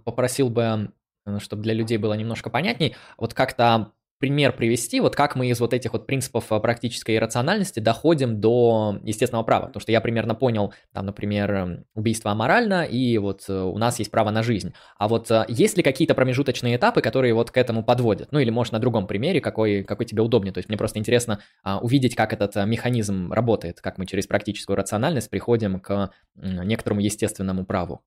попросил 0.06 0.50
бы 0.50 0.90
Э, 1.26 1.40
чтобы 1.40 1.64
для 1.64 1.74
людей 1.74 1.98
было 1.98 2.14
немножко 2.14 2.50
понятней, 2.50 2.96
вот 3.18 3.34
как-то 3.34 3.92
пример 4.18 4.54
привести, 4.56 5.02
вот 5.02 5.14
как 5.14 5.36
мы 5.36 5.50
из 5.50 5.60
вот 5.60 5.74
этих 5.74 5.92
вот 5.92 6.08
принципов 6.08 6.52
э, 6.52 6.60
практической 6.60 7.18
рациональности 7.20 7.80
доходим 7.80 8.40
до 8.40 8.98
естественного 9.04 9.44
права, 9.44 9.68
потому 9.68 9.82
что 9.82 9.92
я 9.92 10.00
примерно 10.02 10.36
понял, 10.36 10.74
там, 10.94 11.08
например, 11.08 11.52
эм, 11.52 11.86
убийство 11.96 12.32
аморально, 12.32 12.86
и 12.86 13.18
вот 13.18 13.44
э, 13.50 13.54
у 13.54 13.78
нас 13.78 14.00
есть 14.00 14.12
право 14.12 14.30
на 14.30 14.42
жизнь, 14.42 14.74
а 14.98 15.08
вот 15.08 15.30
есть 15.50 15.78
ли 15.78 15.84
какие-то 15.84 16.16
промежуточные 16.16 16.78
этапы, 16.78 17.02
которые 17.02 17.34
вот 17.34 17.52
к 17.52 17.58
этому 17.58 17.84
подводят, 17.84 18.32
ну 18.32 18.40
или 18.40 18.50
может 18.52 18.72
на 18.72 18.80
другом 18.80 19.06
примере, 19.06 19.42
какой, 19.42 19.84
какой 19.84 20.06
тебе 20.06 20.22
удобнее, 20.22 20.54
то 20.54 20.60
есть 20.60 20.70
мне 20.70 20.78
просто 20.78 21.00
интересно 21.00 21.40
а, 21.64 21.80
увидеть, 21.80 22.16
как 22.16 22.32
этот 22.32 22.56
механизм 22.66 23.32
работает, 23.34 23.82
как 23.82 23.98
мы 23.98 24.06
через 24.06 24.28
практическую 24.28 24.78
рациональность 24.78 25.30
приходим 25.30 25.80
к 25.80 26.12
некоторому 26.36 27.02
естественному 27.02 27.66
праву. 27.66 28.02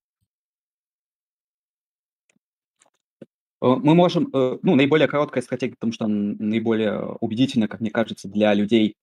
Мы 3.60 3.94
можем, 3.94 4.28
ну, 4.32 4.74
наиболее 4.74 5.08
короткая 5.08 5.42
стратегия, 5.42 5.74
потому 5.74 5.92
что 5.92 6.04
она 6.04 6.34
наиболее 6.38 7.00
убедительна, 7.20 7.68
как 7.68 7.80
мне 7.80 7.90
кажется, 7.90 8.28
для 8.28 8.54
людей, 8.54 8.96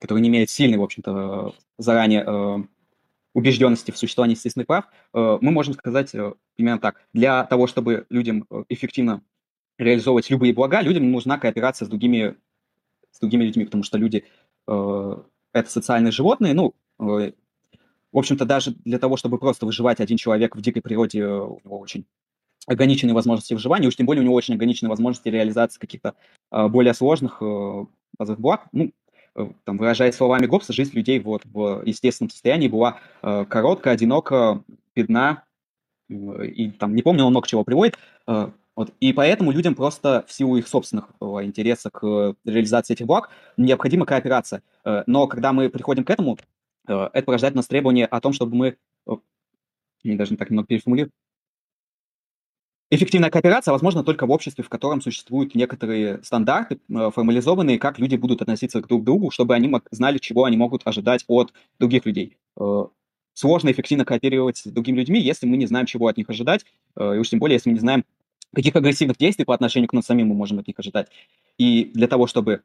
которые 0.00 0.22
не 0.22 0.28
имеют 0.28 0.50
сильной, 0.50 0.78
в 0.78 0.82
общем-то, 0.82 1.54
заранее 1.78 2.66
убежденности 3.34 3.90
в 3.90 3.98
существовании 3.98 4.36
естественных 4.36 4.66
прав, 4.66 4.86
мы 5.12 5.50
можем 5.50 5.74
сказать 5.74 6.14
примерно 6.56 6.80
так. 6.80 7.02
Для 7.12 7.44
того, 7.44 7.66
чтобы 7.66 8.06
людям 8.08 8.46
эффективно 8.68 9.22
реализовывать 9.78 10.30
любые 10.30 10.52
блага, 10.52 10.80
людям 10.80 11.10
нужна 11.10 11.38
кооперация 11.38 11.86
с 11.86 11.88
другими, 11.88 12.36
с 13.10 13.20
другими 13.20 13.44
людьми, 13.44 13.64
потому 13.64 13.82
что 13.82 13.98
люди 13.98 14.24
э, 14.66 15.16
это 15.52 15.70
социальные 15.70 16.12
животные. 16.12 16.54
Ну, 16.54 16.74
э, 16.98 17.32
в 18.12 18.18
общем-то, 18.18 18.44
даже 18.44 18.74
для 18.84 18.98
того, 18.98 19.16
чтобы 19.16 19.38
просто 19.38 19.66
выживать 19.66 20.00
один 20.00 20.16
человек 20.16 20.56
в 20.56 20.60
дикой 20.60 20.82
природе, 20.82 21.20
э, 21.20 21.40
у 21.40 21.60
него 21.64 21.78
очень 21.78 22.06
ограниченные 22.66 23.14
возможности 23.14 23.54
выживания, 23.54 23.88
уж 23.88 23.96
тем 23.96 24.06
более 24.06 24.22
у 24.22 24.24
него 24.24 24.34
очень 24.34 24.54
ограниченные 24.54 24.90
возможности 24.90 25.28
реализации 25.28 25.80
каких-то 25.80 26.14
э, 26.50 26.68
более 26.68 26.94
сложных 26.94 27.38
э, 27.40 27.84
базовых 28.18 28.40
благ. 28.40 28.66
Ну, 28.72 28.92
э, 29.34 29.48
там, 29.64 29.78
выражаясь 29.78 30.14
словами 30.14 30.46
Гоббса, 30.46 30.72
жизнь 30.72 30.96
людей 30.96 31.18
вот 31.18 31.42
в 31.44 31.82
естественном 31.84 32.30
состоянии 32.30 32.68
была 32.68 32.98
э, 33.22 33.44
короткая, 33.48 33.94
одинока, 33.94 34.62
бедна, 34.94 35.44
э, 36.08 36.14
и 36.46 36.70
там, 36.70 36.94
не 36.94 37.02
помню, 37.02 37.24
он 37.24 37.30
много 37.30 37.48
чего 37.48 37.64
приводит, 37.64 37.98
э, 38.26 38.50
вот. 38.74 38.94
И 39.00 39.12
поэтому 39.12 39.50
людям 39.50 39.74
просто 39.74 40.24
в 40.26 40.32
силу 40.32 40.56
их 40.56 40.66
собственных 40.66 41.10
э, 41.20 41.24
интереса 41.42 41.90
к 41.90 42.34
реализации 42.44 42.94
этих 42.94 43.06
благ 43.06 43.30
необходима 43.56 44.06
кооперация. 44.06 44.62
Э, 44.84 45.02
но 45.06 45.26
когда 45.26 45.52
мы 45.52 45.68
приходим 45.68 46.04
к 46.04 46.10
этому, 46.10 46.38
э, 46.88 47.10
это 47.12 47.24
порождает 47.24 47.54
у 47.54 47.58
нас 47.58 47.66
требование 47.66 48.06
о 48.06 48.20
том, 48.20 48.32
чтобы 48.32 48.56
мы... 48.56 48.76
Я 50.04 50.16
даже 50.16 50.36
так 50.36 50.50
немного 50.50 50.66
переформулирую. 50.66 51.12
Эффективная 52.94 53.30
кооперация 53.30 53.72
возможна 53.72 54.04
только 54.04 54.26
в 54.26 54.30
обществе, 54.30 54.62
в 54.62 54.68
котором 54.68 55.00
существуют 55.00 55.54
некоторые 55.54 56.22
стандарты, 56.22 56.78
формализованные, 56.90 57.78
как 57.78 57.98
люди 57.98 58.16
будут 58.16 58.42
относиться 58.42 58.82
друг 58.82 59.00
к 59.00 59.04
другу, 59.06 59.30
чтобы 59.30 59.54
они 59.54 59.74
знали, 59.90 60.18
чего 60.18 60.44
они 60.44 60.58
могут 60.58 60.82
ожидать 60.84 61.24
от 61.26 61.54
других 61.80 62.04
людей. 62.04 62.36
Сложно 63.32 63.70
эффективно 63.70 64.04
кооперировать 64.04 64.58
с 64.58 64.66
другими 64.66 64.98
людьми, 64.98 65.18
если 65.18 65.46
мы 65.46 65.56
не 65.56 65.64
знаем, 65.64 65.86
чего 65.86 66.06
от 66.06 66.18
них 66.18 66.28
ожидать, 66.28 66.66
и 67.00 67.02
уж 67.02 67.30
тем 67.30 67.38
более, 67.38 67.54
если 67.54 67.70
мы 67.70 67.76
не 67.76 67.80
знаем, 67.80 68.04
каких 68.54 68.76
агрессивных 68.76 69.16
действий 69.16 69.46
по 69.46 69.54
отношению 69.54 69.88
к 69.88 69.94
нам 69.94 70.02
самим 70.02 70.26
мы 70.26 70.34
можем 70.34 70.58
от 70.58 70.66
них 70.66 70.78
ожидать. 70.78 71.08
И 71.56 71.90
для 71.94 72.08
того, 72.08 72.26
чтобы 72.26 72.60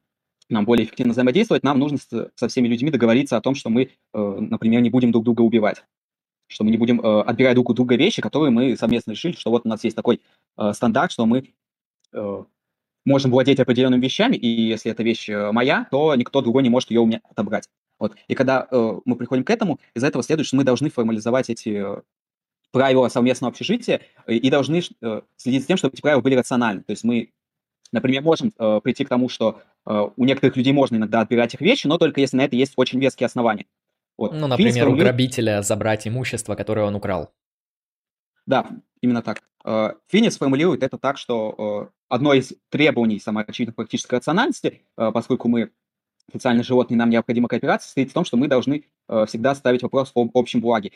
нам 0.49 0.65
более 0.65 0.85
эффективно 0.85 1.13
взаимодействовать, 1.13 1.63
нам 1.63 1.79
нужно 1.79 1.99
со 2.35 2.47
всеми 2.49 2.67
людьми 2.67 2.91
договориться 2.91 3.37
о 3.37 3.41
том, 3.41 3.55
что 3.55 3.69
мы, 3.69 3.91
э, 4.13 4.37
например, 4.41 4.81
не 4.81 4.89
будем 4.89 5.13
друг 5.13 5.23
друга 5.23 5.39
убивать, 5.43 5.85
что 6.47 6.63
мы 6.63 6.71
не 6.71 6.77
будем 6.77 6.99
э, 6.99 7.21
отбирать 7.21 7.55
друг 7.55 7.69
у 7.69 7.73
друга 7.73 7.95
вещи, 7.95 8.21
которые 8.21 8.51
мы 8.51 8.75
совместно 8.77 9.11
решили, 9.11 9.33
что 9.33 9.51
вот 9.51 9.65
у 9.65 9.69
нас 9.69 9.83
есть 9.83 9.95
такой 9.95 10.21
э, 10.57 10.73
стандарт, 10.73 11.11
что 11.11 11.25
мы 11.25 11.53
э, 12.13 12.43
можем 13.05 13.31
владеть 13.31 13.59
определенными 13.59 14.01
вещами, 14.01 14.35
и 14.35 14.47
если 14.47 14.91
эта 14.91 15.03
вещь 15.03 15.29
э, 15.29 15.51
моя, 15.51 15.87
то 15.91 16.15
никто 16.15 16.41
другой 16.41 16.63
не 16.63 16.69
может 16.69 16.91
ее 16.91 17.01
у 17.01 17.05
меня 17.05 17.21
отобрать. 17.29 17.69
Вот. 17.99 18.15
И 18.27 18.35
когда 18.35 18.67
э, 18.69 18.99
мы 19.05 19.15
приходим 19.15 19.43
к 19.43 19.49
этому, 19.49 19.79
из 19.95 20.03
этого 20.03 20.23
следует, 20.23 20.47
что 20.47 20.57
мы 20.57 20.63
должны 20.63 20.89
формализовать 20.89 21.49
эти 21.49 21.69
э, 21.69 22.01
правила 22.71 23.07
совместного 23.09 23.51
общежития 23.51 24.01
э, 24.25 24.35
и 24.35 24.49
должны 24.49 24.81
э, 25.01 25.21
следить 25.35 25.61
за 25.61 25.67
тем, 25.67 25.77
чтобы 25.77 25.93
эти 25.93 26.01
правила 26.01 26.21
были 26.21 26.35
рациональны. 26.35 26.83
То 26.83 26.91
есть 26.91 27.03
мы, 27.03 27.31
например, 27.91 28.21
можем 28.21 28.51
э, 28.57 28.81
прийти 28.83 29.03
к 29.05 29.09
тому, 29.09 29.29
что 29.29 29.61
у 30.17 30.25
некоторых 30.25 30.57
людей 30.57 30.73
можно 30.73 30.97
иногда 30.97 31.21
отбирать 31.21 31.53
их 31.53 31.61
вещи, 31.61 31.87
но 31.87 31.97
только 31.97 32.19
если 32.19 32.35
на 32.35 32.41
это 32.41 32.57
есть 32.57 32.73
очень 32.75 32.99
веские 32.99 33.25
основания. 33.25 33.67
Вот. 34.17 34.33
Ну, 34.33 34.47
например, 34.47 34.89
у 34.89 34.95
грабителя 34.95 35.61
забрать 35.61 36.07
имущество, 36.07 36.55
которое 36.55 36.85
он 36.85 36.95
украл. 36.95 37.31
Да, 38.45 38.67
именно 39.01 39.21
так. 39.21 39.43
Финис 40.07 40.37
формулирует 40.37 40.81
это 40.83 40.97
так, 40.97 41.17
что 41.17 41.91
одно 42.09 42.33
из 42.33 42.53
требований 42.69 43.19
самой 43.19 43.43
очевидной 43.43 43.73
практической 43.73 44.15
рациональности, 44.15 44.81
поскольку 44.95 45.47
мы 45.49 45.71
социальные 46.31 46.63
животные, 46.63 46.97
нам 46.97 47.09
необходима 47.09 47.47
кооперация, 47.47 47.85
состоит 47.85 48.09
в 48.09 48.13
том, 48.13 48.25
что 48.25 48.37
мы 48.37 48.47
должны 48.47 48.85
всегда 49.27 49.53
ставить 49.55 49.83
вопрос 49.83 50.11
в 50.13 50.29
общем 50.33 50.61
благе. 50.61 50.91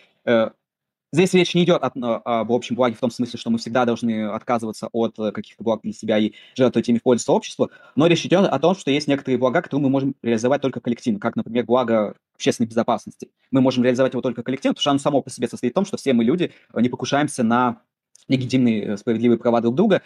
Здесь 1.13 1.33
речь 1.33 1.53
не 1.55 1.65
идет 1.65 1.83
от, 1.83 1.91
об 1.97 2.53
общем 2.53 2.75
благе 2.77 2.95
в 2.95 2.99
том 3.01 3.11
смысле, 3.11 3.37
что 3.37 3.49
мы 3.49 3.57
всегда 3.57 3.83
должны 3.83 4.29
отказываться 4.29 4.87
от 4.93 5.19
э, 5.19 5.33
каких-то 5.33 5.61
благ 5.61 5.81
для 5.83 5.91
себя 5.91 6.17
и 6.17 6.31
жертвовать 6.55 6.87
ими 6.87 6.99
в 6.99 7.03
пользу 7.03 7.25
сообщества, 7.25 7.69
но 7.97 8.07
речь 8.07 8.25
идет 8.25 8.45
о 8.45 8.59
том, 8.59 8.75
что 8.75 8.91
есть 8.91 9.09
некоторые 9.09 9.37
блага, 9.37 9.61
которые 9.61 9.83
мы 9.83 9.89
можем 9.89 10.15
реализовать 10.21 10.61
только 10.61 10.79
коллективно, 10.79 11.19
как, 11.19 11.35
например, 11.35 11.65
благо 11.65 12.15
общественной 12.41 12.67
безопасности. 12.67 13.29
Мы 13.51 13.61
можем 13.61 13.83
реализовать 13.83 14.13
его 14.13 14.21
только 14.21 14.43
коллективно, 14.43 14.73
потому 14.73 14.81
что 14.81 14.89
оно 14.91 14.99
само 14.99 15.21
по 15.21 15.29
себе 15.29 15.47
состоит 15.47 15.73
в 15.73 15.75
том, 15.75 15.85
что 15.85 15.97
все 15.97 16.13
мы 16.13 16.23
люди 16.23 16.51
э, 16.73 16.81
не 16.81 16.89
покушаемся 16.89 17.43
на 17.43 17.81
легитимные 18.27 18.83
э, 18.83 18.97
справедливые 18.97 19.37
права 19.37 19.61
друг 19.61 19.75
друга, 19.75 20.01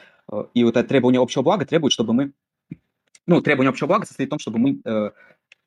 и 0.54 0.64
вот 0.64 0.78
это 0.78 0.88
требование 0.88 1.22
общего 1.22 1.42
блага 1.42 1.66
требует, 1.66 1.94
чтобы 1.94 2.14
мы... 2.14 2.34
Ну, 3.28 3.42
требование 3.42 3.70
общего 3.70 3.88
блага 3.88 4.06
состоит 4.06 4.30
в 4.30 4.32
том, 4.32 4.40
чтобы 4.40 4.60
мы 4.60 4.82
э, 4.84 5.12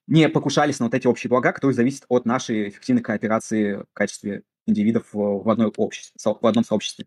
не 0.06 0.28
покушались 0.28 0.78
на 0.78 0.86
вот 0.86 0.94
эти 0.94 1.06
общие 1.06 1.28
блага, 1.28 1.52
которые 1.52 1.74
зависят 1.74 2.04
от 2.08 2.24
нашей 2.24 2.68
эффективной 2.68 3.02
кооперации 3.02 3.76
в 3.76 3.86
качестве 3.92 4.42
индивидов 4.66 5.06
в, 5.12 5.48
одной 5.48 5.72
обществе, 5.76 6.14
в 6.40 6.46
одном 6.46 6.64
сообществе. 6.64 7.06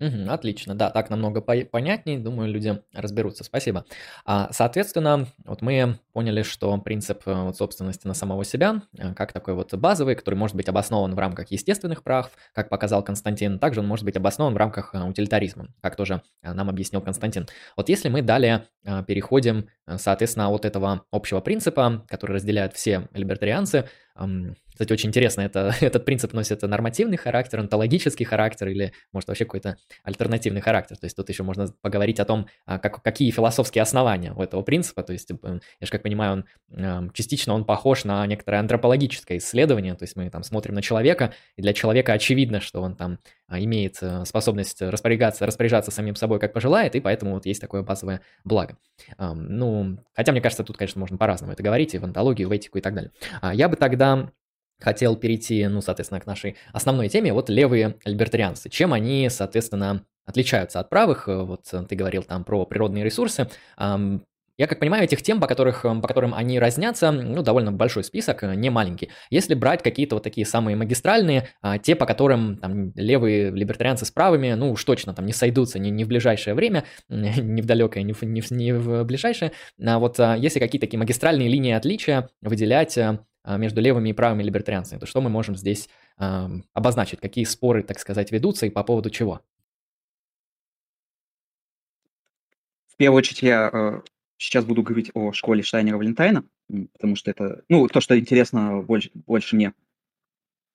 Угу, 0.00 0.30
отлично, 0.30 0.74
да, 0.74 0.88
так 0.88 1.10
намного 1.10 1.42
по- 1.42 1.64
понятнее, 1.66 2.18
думаю, 2.18 2.50
люди 2.50 2.80
разберутся, 2.94 3.44
спасибо. 3.44 3.84
А, 4.24 4.48
соответственно, 4.50 5.26
вот 5.44 5.60
мы 5.60 5.98
поняли, 6.14 6.42
что 6.42 6.74
принцип 6.78 7.20
э, 7.26 7.34
вот, 7.34 7.58
собственности 7.58 8.06
на 8.06 8.14
самого 8.14 8.46
себя, 8.46 8.80
э, 8.96 9.12
как 9.12 9.34
такой 9.34 9.52
вот 9.52 9.74
базовый, 9.74 10.14
который 10.14 10.36
может 10.36 10.56
быть 10.56 10.70
обоснован 10.70 11.14
в 11.14 11.18
рамках 11.18 11.50
естественных 11.50 12.02
прав, 12.02 12.30
как 12.54 12.70
показал 12.70 13.04
Константин, 13.04 13.58
также 13.58 13.80
он 13.80 13.86
может 13.86 14.06
быть 14.06 14.16
обоснован 14.16 14.54
в 14.54 14.56
рамках 14.56 14.94
э, 14.94 15.02
утилитаризма, 15.02 15.68
как 15.82 15.96
тоже 15.96 16.22
нам 16.42 16.70
объяснил 16.70 17.02
Константин. 17.02 17.46
Вот 17.76 17.90
если 17.90 18.08
мы 18.08 18.22
далее 18.22 18.66
переходим, 19.06 19.68
соответственно, 19.96 20.48
от 20.48 20.64
этого 20.64 21.04
общего 21.10 21.40
принципа, 21.40 22.06
который 22.08 22.32
разделяют 22.36 22.72
все 22.72 23.08
либертарианцы, 23.12 23.86
кстати, 24.80 24.94
очень 24.94 25.10
интересно, 25.10 25.42
это, 25.42 25.74
этот 25.82 26.06
принцип 26.06 26.32
носит 26.32 26.62
нормативный 26.62 27.18
характер, 27.18 27.60
онтологический 27.60 28.24
характер 28.24 28.68
или, 28.68 28.94
может, 29.12 29.28
вообще 29.28 29.44
какой-то 29.44 29.76
альтернативный 30.04 30.62
характер. 30.62 30.96
То 30.96 31.04
есть 31.04 31.14
тут 31.14 31.28
еще 31.28 31.42
можно 31.42 31.68
поговорить 31.82 32.18
о 32.18 32.24
том, 32.24 32.46
а, 32.64 32.78
как, 32.78 33.02
какие 33.02 33.30
философские 33.30 33.82
основания 33.82 34.32
у 34.32 34.42
этого 34.42 34.62
принципа. 34.62 35.02
То 35.02 35.12
есть, 35.12 35.28
типа, 35.28 35.60
я 35.80 35.84
же 35.86 35.90
как 35.90 36.02
понимаю, 36.02 36.46
он 36.74 37.10
частично 37.12 37.52
он 37.52 37.66
похож 37.66 38.04
на 38.04 38.26
некоторое 38.26 38.56
антропологическое 38.56 39.36
исследование. 39.36 39.94
То 39.96 40.04
есть 40.04 40.16
мы 40.16 40.30
там 40.30 40.42
смотрим 40.42 40.74
на 40.76 40.80
человека, 40.80 41.34
и 41.56 41.62
для 41.62 41.74
человека 41.74 42.14
очевидно, 42.14 42.62
что 42.62 42.80
он 42.80 42.96
там 42.96 43.18
а, 43.48 43.60
имеет 43.60 43.98
э, 44.00 44.24
способность 44.24 44.80
распоряжаться, 44.80 45.44
распоряжаться 45.44 45.90
самим 45.90 46.16
собой, 46.16 46.38
как 46.38 46.54
пожелает, 46.54 46.94
и 46.94 47.00
поэтому 47.00 47.34
вот 47.34 47.44
есть 47.44 47.60
такое 47.60 47.82
базовое 47.82 48.22
благо. 48.44 48.78
Ну, 49.18 49.98
хотя, 50.14 50.32
мне 50.32 50.40
кажется, 50.40 50.64
тут, 50.64 50.78
конечно, 50.78 51.00
можно 51.00 51.18
по-разному 51.18 51.52
это 51.52 51.62
говорить, 51.62 51.94
и 51.94 51.98
в 51.98 52.04
онтологию, 52.04 52.48
в 52.48 52.52
этику 52.52 52.78
и 52.78 52.80
так 52.80 52.94
далее. 52.94 53.12
А, 53.42 53.54
я 53.54 53.68
бы 53.68 53.76
тогда 53.76 54.30
хотел 54.80 55.16
перейти, 55.16 55.66
ну, 55.68 55.80
соответственно, 55.80 56.20
к 56.20 56.26
нашей 56.26 56.56
основной 56.72 57.08
теме, 57.08 57.32
вот 57.32 57.48
левые 57.48 57.96
либертарианцы. 58.04 58.68
Чем 58.70 58.92
они, 58.92 59.28
соответственно, 59.30 60.04
отличаются 60.24 60.80
от 60.80 60.88
правых? 60.90 61.26
Вот 61.26 61.72
ты 61.88 61.96
говорил 61.96 62.22
там 62.22 62.44
про 62.44 62.64
природные 62.66 63.04
ресурсы. 63.04 63.48
Я 64.60 64.66
как 64.66 64.78
понимаю, 64.78 65.04
этих 65.04 65.22
тем, 65.22 65.40
по, 65.40 65.46
которых, 65.46 65.84
по 65.84 66.06
которым 66.06 66.34
они 66.34 66.58
разнятся, 66.58 67.10
ну, 67.12 67.42
довольно 67.42 67.72
большой 67.72 68.04
список, 68.04 68.42
не 68.42 68.68
маленький. 68.68 69.08
Если 69.30 69.54
брать 69.54 69.82
какие-то 69.82 70.16
вот 70.16 70.22
такие 70.22 70.46
самые 70.46 70.76
магистральные, 70.76 71.48
а, 71.62 71.78
те, 71.78 71.96
по 71.96 72.04
которым 72.04 72.58
там 72.58 72.92
левые 72.94 73.52
либертарианцы 73.52 74.04
с 74.04 74.10
правыми, 74.10 74.52
ну, 74.52 74.72
уж 74.72 74.84
точно 74.84 75.14
там 75.14 75.24
не 75.24 75.32
сойдутся 75.32 75.78
ни, 75.78 75.88
ни 75.88 76.04
в 76.04 76.08
ближайшее 76.08 76.52
время, 76.52 76.84
ни 77.08 77.62
в 77.62 77.64
далекое, 77.64 78.02
ни 78.02 78.12
в, 78.12 78.20
ни 78.20 78.42
в, 78.42 78.50
ни 78.50 78.72
в 78.72 79.02
ближайшее. 79.04 79.52
А 79.82 79.98
вот 79.98 80.20
а, 80.20 80.36
если 80.36 80.60
какие-то 80.60 80.86
такие 80.86 80.98
магистральные 80.98 81.48
линии 81.48 81.72
отличия 81.72 82.28
выделять, 82.42 82.98
между 83.44 83.80
левыми 83.80 84.10
и 84.10 84.12
правыми 84.12 84.42
либертарианцами, 84.42 84.98
то 84.98 85.06
что 85.06 85.20
мы 85.20 85.30
можем 85.30 85.56
здесь 85.56 85.88
э, 86.18 86.48
обозначить, 86.72 87.20
какие 87.20 87.44
споры, 87.44 87.82
так 87.82 87.98
сказать, 87.98 88.32
ведутся 88.32 88.66
и 88.66 88.70
по 88.70 88.84
поводу 88.84 89.10
чего? 89.10 89.40
В 92.88 92.96
первую 92.96 93.18
очередь 93.18 93.42
я 93.42 93.70
э, 93.72 94.02
сейчас 94.36 94.64
буду 94.64 94.82
говорить 94.82 95.10
о 95.14 95.32
школе 95.32 95.62
Штайнера-Валентайна, 95.62 96.44
потому 96.92 97.16
что 97.16 97.30
это, 97.30 97.64
ну, 97.68 97.88
то, 97.88 98.00
что 98.00 98.18
интересно 98.18 98.82
больше, 98.82 99.10
больше 99.14 99.56
мне. 99.56 99.72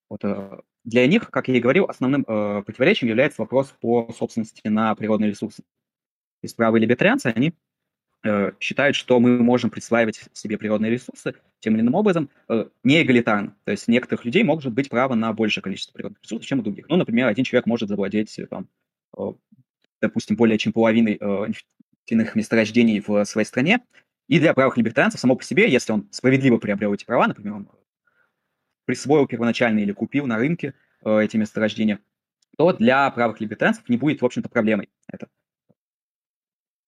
Вот, 0.10 0.24
э, 0.24 0.60
для 0.84 1.06
них, 1.08 1.30
как 1.30 1.48
я 1.48 1.56
и 1.56 1.60
говорил, 1.60 1.86
основным 1.86 2.26
э, 2.28 2.64
противоречием 2.64 3.10
является 3.10 3.42
вопрос 3.42 3.76
по 3.80 4.12
собственности 4.18 4.62
на 4.68 4.96
природные 4.96 5.30
ресурсы. 5.30 5.62
То 5.62 6.48
есть 6.48 6.56
правые 6.56 6.82
либертарианцы, 6.82 7.28
они 7.28 7.54
Э, 8.26 8.54
считают, 8.60 8.96
что 8.96 9.20
мы 9.20 9.38
можем 9.38 9.70
присваивать 9.70 10.22
себе 10.34 10.58
природные 10.58 10.92
ресурсы 10.92 11.36
тем 11.66 11.76
или 11.76 11.82
иным 11.82 11.96
образом 11.96 12.30
э, 12.48 12.66
не 12.84 13.02
эгалитарно. 13.02 13.56
То 13.66 13.72
есть 13.72 13.90
у 13.90 13.92
некоторых 13.92 14.24
людей 14.24 14.44
может 14.44 14.72
быть 14.72 14.90
право 14.90 15.16
на 15.16 15.34
большее 15.34 15.62
количество 15.62 15.94
природных 15.94 16.22
ресурсов, 16.24 16.48
чем 16.48 16.60
у 16.60 16.62
других. 16.62 16.88
Ну, 16.88 16.96
например, 16.96 17.28
один 17.28 17.44
человек 17.44 17.66
может 17.66 17.90
завладеть, 17.90 18.38
э, 18.40 18.48
там, 18.48 18.68
допустим, 20.02 20.36
более 20.36 20.58
чем 20.58 20.74
половиной 20.74 21.20
нефтяных 21.20 22.36
месторождений 22.36 23.02
в 23.06 23.26
своей 23.26 23.46
стране. 23.46 23.82
И 24.28 24.40
для 24.40 24.54
правых 24.54 24.78
либертарианцев 24.78 25.20
само 25.20 25.36
по 25.36 25.44
себе, 25.44 25.70
если 25.70 25.92
он 25.94 26.08
справедливо 26.12 26.58
приобрел 26.58 26.94
эти 26.94 27.06
права, 27.06 27.28
например, 27.28 27.54
он 27.54 27.70
присвоил 28.86 29.28
первоначально 29.28 29.80
или 29.80 29.92
купил 29.92 30.28
на 30.28 30.38
рынке 30.38 30.74
эти 31.04 31.38
месторождения, 31.38 32.00
то 32.58 32.74
для 32.74 33.10
правых 33.12 33.40
либертарианцев 33.40 33.88
не 33.90 33.98
будет, 33.98 34.22
в 34.22 34.26
общем-то, 34.26 34.50
проблемой 34.50 34.90
это. 35.08 35.28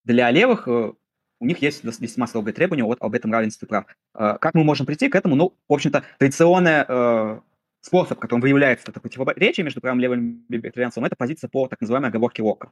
Для 0.03 0.31
левых 0.31 0.67
э, 0.67 0.93
у 1.39 1.45
них 1.45 1.61
есть 1.61 1.83
весьма 1.83 2.27
строгое 2.27 2.53
требование 2.53 2.85
вот 2.85 2.97
об 3.01 3.13
этом 3.13 3.31
равенстве 3.31 3.67
прав. 3.67 3.85
Э, 4.15 4.37
как 4.39 4.53
мы 4.53 4.63
можем 4.63 4.85
прийти 4.85 5.09
к 5.09 5.15
этому? 5.15 5.35
Ну, 5.35 5.53
в 5.67 5.73
общем-то, 5.73 6.03
традиционный 6.17 6.85
э, 6.87 7.39
способ, 7.81 8.19
которым 8.19 8.41
выявляется 8.41 8.85
это 8.89 8.99
противоречие 8.99 9.63
между 9.63 9.81
правым 9.81 9.99
и 9.99 10.03
левым 10.03 10.45
либертарианцем, 10.49 11.05
это 11.05 11.15
позиция 11.15 11.49
по 11.49 11.67
так 11.67 11.79
называемой 11.81 12.09
оговорке 12.09 12.41
Лока. 12.41 12.71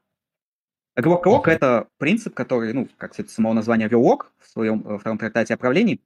Оговорка 0.95 1.27
Лока– 1.27 1.51
это 1.51 1.87
принцип, 1.97 2.33
который, 2.33 2.73
ну, 2.73 2.87
как 2.97 3.19
это 3.19 3.29
самого 3.29 3.53
названия 3.53 3.87
вел 3.87 4.01
Лок 4.01 4.31
в 4.39 4.49
своем 4.49 4.85
э, 4.87 4.97
втором 4.97 5.17
трактате 5.17 5.53
о 5.53 5.57
правлении, 5.57 6.01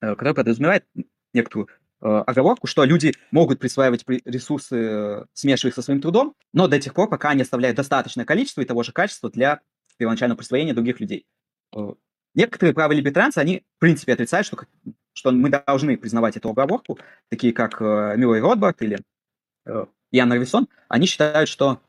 э, 0.00 0.14
который 0.14 0.34
подразумевает 0.34 0.84
некоторую 1.32 1.68
оговорку, 2.02 2.66
что 2.66 2.82
люди 2.84 3.12
могут 3.30 3.58
присваивать 3.58 4.06
ресурсы, 4.24 5.26
смешивая 5.34 5.68
их 5.68 5.74
со 5.74 5.82
своим 5.82 6.00
трудом, 6.00 6.34
но 6.54 6.66
до 6.66 6.80
тех 6.80 6.94
пор, 6.94 7.10
пока 7.10 7.28
они 7.28 7.42
оставляют 7.42 7.76
достаточное 7.76 8.24
количество 8.24 8.62
и 8.62 8.64
того 8.64 8.82
же 8.82 8.92
качества 8.92 9.28
для 9.28 9.60
первоначального 9.98 10.38
присвоения 10.38 10.72
других 10.72 10.98
людей. 10.98 11.26
Э, 11.74 11.92
некоторые 12.34 12.74
правые 12.74 12.98
либертарианцы, 12.98 13.38
они 13.38 13.64
в 13.76 13.80
принципе 13.80 14.12
отрицают, 14.12 14.46
что, 14.46 14.58
что 15.12 15.30
мы 15.32 15.50
должны 15.50 15.96
признавать 15.96 16.36
эту 16.36 16.50
оговорку, 16.50 16.98
такие 17.28 17.52
как 17.52 17.80
э, 17.80 18.14
Мюррей 18.16 18.40
Ротбард 18.40 18.82
или 18.82 18.98
э, 19.66 19.86
Ян 20.10 20.28
Нарвисон, 20.28 20.68
они 20.88 21.06
считают, 21.06 21.48
что 21.48 21.80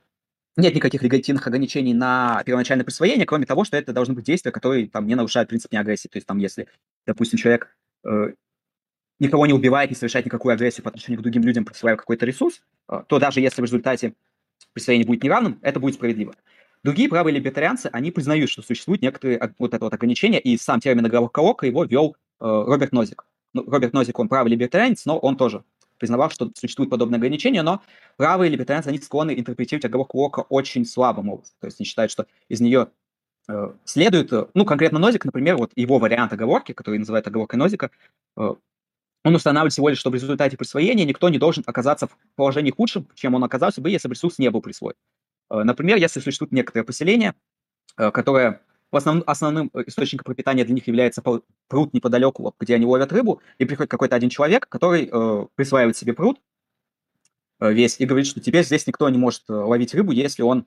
нет 0.58 0.76
никаких 0.76 1.02
регулятивных 1.02 1.48
ограничений 1.48 1.94
на 1.94 2.44
первоначальное 2.46 2.86
присвоение, 2.86 3.26
кроме 3.26 3.46
того, 3.46 3.64
что 3.64 3.78
это 3.78 3.94
должны 3.94 4.14
быть 4.14 4.26
действия, 4.26 4.52
которые 4.52 4.88
там 4.88 5.08
не 5.08 5.16
нарушают 5.16 5.50
принцип 5.50 5.72
неагрессии. 5.72 6.10
То 6.10 6.18
есть 6.18 6.28
там, 6.28 6.38
если, 6.40 6.68
допустим, 7.06 7.40
человек 7.40 7.76
э, 8.04 8.34
никого 9.20 9.46
не 9.46 9.54
убивает, 9.54 9.90
не 9.90 9.96
совершает 9.96 10.26
никакую 10.26 10.54
агрессию 10.54 10.84
по 10.84 10.90
отношению 10.90 11.20
к 11.20 11.24
другим 11.24 11.44
людям, 11.44 11.64
присваивая 11.64 11.98
какой-то 11.98 12.26
ресурс, 12.26 12.62
э, 12.90 13.04
то 13.08 13.20
даже 13.20 13.40
если 13.40 13.62
в 13.62 13.66
результате 13.66 14.14
присвоение 14.74 15.08
будет 15.08 15.24
неравным, 15.24 15.60
это 15.62 15.80
будет 15.80 15.96
справедливо. 15.96 16.36
Другие 16.84 17.10
правые 17.10 17.36
либертарианцы, 17.36 17.90
они 17.94 18.12
признают, 18.12 18.50
что 18.50 18.64
существуют 18.64 19.02
некоторые 19.02 19.54
вот 19.60 19.74
это 19.74 19.86
вот 19.86 19.94
ограничения, 19.94 20.40
и 20.40 20.58
сам 20.58 20.80
термин 20.80 21.06
оговорка 21.06 21.40
Лока 21.40 21.68
его 21.68 21.84
вел 21.84 22.16
э, 22.40 22.46
Роберт 22.46 22.92
Нозик. 22.92 23.26
Ну, 23.54 23.64
Роберт 23.70 23.94
Нозик, 23.94 24.18
он 24.18 24.28
правый 24.28 24.52
либертарианец, 24.52 25.06
но 25.06 25.20
он 25.20 25.38
тоже 25.38 25.64
признавал, 26.00 26.32
что 26.32 26.50
существуют 26.56 26.90
подобные 26.90 27.18
ограничения, 27.18 27.62
но 27.62 27.84
правые 28.18 28.50
либертарианцы, 28.50 28.88
они 28.88 28.98
склонны 28.98 29.38
интерпретировать 29.38 29.86
оговорку 29.86 30.18
Лока 30.18 30.40
очень 30.50 30.84
слабым 30.84 31.30
образом. 31.30 31.54
То 31.60 31.68
есть 31.68 31.80
они 31.80 31.86
считают, 31.86 32.12
что 32.12 32.26
из 32.50 32.60
нее 32.60 32.88
э, 33.48 33.74
следует, 33.86 34.34
э, 34.34 34.48
ну, 34.56 34.66
конкретно 34.66 34.98
Нозик, 34.98 35.24
например, 35.26 35.58
вот 35.58 35.72
его 35.76 36.00
вариант 36.00 36.34
оговорки, 36.34 36.72
который 36.72 36.98
называют 36.98 37.28
оговоркой 37.28 37.60
Нозика, 37.60 37.92
э, 38.38 38.56
он 39.24 39.36
устанавливает 39.36 39.74
всего 39.74 39.90
лишь, 39.90 40.00
что 40.00 40.10
в 40.10 40.16
результате 40.16 40.58
присвоения 40.58 41.06
никто 41.06 41.30
не 41.30 41.38
должен 41.38 41.64
оказаться 41.68 42.08
в 42.08 42.18
положении 42.36 42.72
худшем, 42.72 43.08
чем 43.14 43.36
он 43.36 43.44
оказался 43.44 43.80
бы, 43.80 43.92
если 43.92 44.08
бы 44.08 44.16
ресурс 44.16 44.40
не 44.40 44.50
был 44.50 44.62
присвоен. 44.62 44.96
Э, 45.52 45.64
например, 45.64 45.98
если 45.98 46.20
существует 46.20 46.52
некоторое 46.52 46.84
поселение, 46.84 47.36
э, 47.98 48.10
которое 48.12 48.62
в 48.92 48.96
основном, 48.96 49.24
основным 49.28 49.70
э, 49.74 49.84
источником 49.88 50.24
пропитания 50.24 50.66
для 50.66 50.74
них 50.74 50.88
является 50.88 51.22
пруд 51.68 51.94
неподалеку, 51.94 52.56
где 52.60 52.76
они 52.76 52.86
ловят 52.86 53.12
рыбу, 53.12 53.42
и 53.58 53.66
приходит 53.66 53.92
какой-то 53.92 54.16
один 54.16 54.30
человек, 54.30 54.68
который 54.68 55.08
присваивает 55.56 55.98
себе 55.98 56.14
пруд 56.14 56.40
весь 57.60 58.00
и 58.00 58.06
говорит, 58.06 58.28
что 58.28 58.40
теперь 58.40 58.66
здесь 58.66 58.88
никто 58.88 59.08
не 59.10 59.18
может 59.18 59.44
ловить 59.48 59.94
рыбу, 59.94 60.12
если 60.12 60.42
он, 60.42 60.66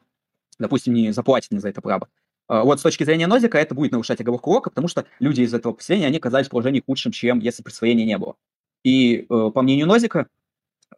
допустим, 0.59 0.95
не 0.95 1.13
заплатит 1.13 1.51
за 1.51 1.69
это 1.69 1.81
право. 1.81 2.09
Вот 2.47 2.79
с 2.79 2.83
точки 2.83 3.03
зрения 3.03 3.27
Нозика 3.27 3.59
это 3.59 3.75
будет 3.75 3.91
нарушать 3.91 4.21
оговорку 4.21 4.51
Лока, 4.51 4.71
потому 4.71 4.87
что 4.87 5.05
люди 5.19 5.41
из 5.41 5.53
этого 5.53 5.73
поселения, 5.73 6.07
они 6.07 6.19
оказались 6.19 6.47
в 6.47 6.51
положении 6.51 6.85
худшем, 6.87 7.11
чем 7.11 7.41
если 7.41 7.63
присвоения 7.63 8.05
не 8.05 8.17
было. 8.17 8.37
И, 8.85 9.27
по 9.29 9.61
мнению 9.61 9.89
Нозика, 9.89 10.29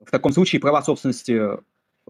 в 0.01 0.11
таком 0.11 0.33
случае 0.33 0.61
права 0.61 0.83
собственности 0.83 1.41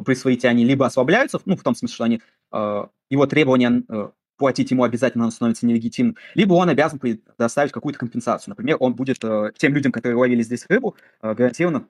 присвоите 0.05 0.49
они 0.49 0.65
либо 0.65 0.87
освобляются, 0.87 1.41
ну, 1.45 1.57
в 1.57 1.63
том 1.63 1.75
смысле, 1.75 1.95
что 1.95 2.05
они, 2.05 2.21
э, 2.53 2.87
его 3.11 3.27
требования 3.27 3.83
э, 3.89 4.11
платить 4.37 4.71
ему 4.71 4.85
обязательно 4.85 5.31
становится 5.31 5.67
нелегитимным, 5.67 6.17
либо 6.35 6.55
он 6.55 6.69
обязан 6.69 6.99
предоставить 6.99 7.73
какую-то 7.73 7.99
компенсацию. 7.99 8.53
Например, 8.53 8.77
он 8.81 8.95
будет 8.95 9.23
э, 9.23 9.53
тем 9.57 9.75
людям, 9.75 9.93
которые 9.93 10.17
ловили 10.19 10.43
здесь 10.43 10.67
рыбу, 10.69 10.97
э, 11.23 11.35
гарантированно 11.35 11.89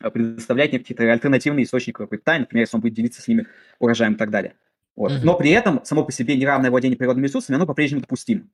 э, 0.00 0.10
предоставлять 0.10 0.70
какие-то 0.70 1.10
альтернативные 1.10 1.64
источники 1.64 2.06
питания, 2.06 2.40
например, 2.40 2.62
если 2.62 2.76
он 2.76 2.80
будет 2.80 2.94
делиться 2.94 3.20
с 3.20 3.28
ними 3.28 3.46
урожаем 3.78 4.14
и 4.14 4.16
так 4.16 4.30
далее. 4.30 4.54
Вот. 4.96 5.12
Mm-hmm. 5.12 5.24
Но 5.24 5.36
при 5.36 5.50
этом 5.50 5.84
само 5.84 6.04
по 6.04 6.12
себе 6.12 6.36
неравное 6.36 6.70
владение 6.70 6.96
природными 6.96 7.26
ресурсами, 7.26 7.56
оно 7.56 7.66
по-прежнему 7.66 8.00
допустимо. 8.00 8.44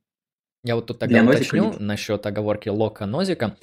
Я 0.63 0.77
вот 0.77 0.87
тут 0.87 0.99
тогда 0.99 1.23
уточню 1.23 1.75
насчет 1.79 2.25
оговорки 2.25 2.71
Лока-Нозика. 2.71 3.57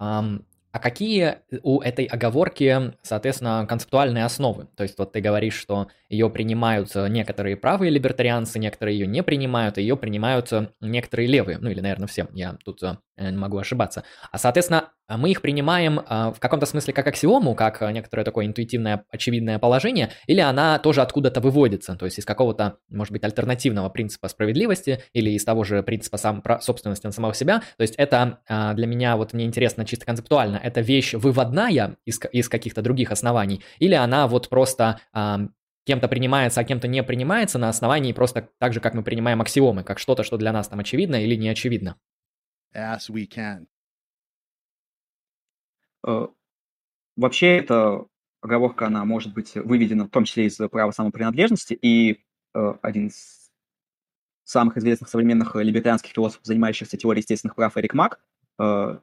Um, 0.00 0.44
а 0.72 0.78
какие 0.78 1.36
у 1.62 1.80
этой 1.80 2.06
оговорки, 2.06 2.94
соответственно, 3.02 3.66
концептуальные 3.68 4.24
основы? 4.24 4.68
То 4.74 4.82
есть 4.82 4.98
вот 4.98 5.12
ты 5.12 5.20
говоришь, 5.20 5.54
что 5.54 5.88
ее 6.08 6.30
принимают 6.30 6.94
некоторые 6.94 7.56
правые 7.56 7.90
либертарианцы, 7.90 8.58
некоторые 8.58 8.98
ее 8.98 9.06
не 9.06 9.22
принимают, 9.22 9.76
ее 9.76 9.96
принимают 9.96 10.50
некоторые 10.80 11.28
левые, 11.28 11.58
ну 11.58 11.70
или, 11.70 11.80
наверное, 11.80 12.08
все, 12.08 12.26
я 12.32 12.56
тут 12.64 12.82
э, 12.82 12.96
могу 13.30 13.58
ошибаться. 13.58 14.02
А, 14.30 14.38
соответственно, 14.38 14.88
мы 15.16 15.30
их 15.30 15.42
принимаем 15.42 15.96
в 15.96 16.36
каком-то 16.38 16.66
смысле 16.66 16.92
как 16.92 17.06
аксиому, 17.06 17.54
как 17.54 17.80
некоторое 17.92 18.24
такое 18.24 18.46
интуитивное, 18.46 19.04
очевидное 19.10 19.58
положение, 19.58 20.10
или 20.26 20.40
она 20.40 20.78
тоже 20.78 21.02
откуда-то 21.02 21.40
выводится, 21.40 21.96
то 21.96 22.04
есть 22.04 22.18
из 22.18 22.24
какого-то, 22.24 22.78
может 22.88 23.12
быть, 23.12 23.24
альтернативного 23.24 23.88
принципа 23.88 24.28
справедливости 24.28 25.02
или 25.12 25.30
из 25.30 25.44
того 25.44 25.64
же 25.64 25.82
принципа 25.82 26.16
сам, 26.16 26.42
собственности 26.60 27.06
на 27.06 27.12
самого 27.12 27.34
себя. 27.34 27.62
То 27.76 27.82
есть 27.82 27.94
это 27.96 28.40
а, 28.48 28.74
для 28.74 28.86
меня, 28.86 29.16
вот 29.16 29.32
мне 29.32 29.44
интересно 29.44 29.84
чисто 29.84 30.06
концептуально, 30.06 30.60
это 30.62 30.80
вещь 30.80 31.14
выводная 31.14 31.96
из, 32.04 32.20
из 32.32 32.48
каких-то 32.48 32.82
других 32.82 33.10
оснований, 33.10 33.62
или 33.78 33.94
она 33.94 34.26
вот 34.26 34.48
просто 34.48 35.00
кем-то 35.84 36.08
принимается, 36.08 36.60
а 36.60 36.64
кем-то 36.64 36.88
не 36.88 37.02
принимается 37.02 37.58
на 37.58 37.68
основании 37.68 38.12
просто 38.12 38.48
так 38.58 38.72
же, 38.72 38.80
как 38.80 38.94
мы 38.94 39.02
принимаем 39.02 39.40
аксиомы, 39.40 39.82
как 39.82 39.98
что-то, 39.98 40.22
что 40.22 40.36
для 40.36 40.52
нас 40.52 40.68
там 40.68 40.80
очевидно 40.80 41.16
или 41.16 41.34
не 41.34 41.48
очевидно. 41.48 41.96
As 42.74 43.10
we 43.10 43.26
can. 43.28 43.66
Э, 46.06 46.28
вообще, 47.16 47.58
эта 47.58 48.04
оговорка, 48.40 48.86
она 48.86 49.04
может 49.04 49.32
быть 49.32 49.54
выведена 49.54 50.04
в 50.04 50.10
том 50.10 50.24
числе 50.24 50.46
из 50.46 50.56
права 50.56 50.90
самопринадлежности, 50.90 51.74
и 51.74 52.24
э, 52.54 52.74
один 52.82 53.08
из 53.08 53.50
самых 54.44 54.76
известных 54.76 55.08
современных 55.08 55.54
либертарианских 55.54 56.12
философов, 56.12 56.44
занимающихся 56.44 56.96
теорией 56.96 57.22
естественных 57.22 57.54
прав, 57.54 57.76
Эрик 57.76 57.94
Мак, 57.94 58.20
э, 58.58 58.98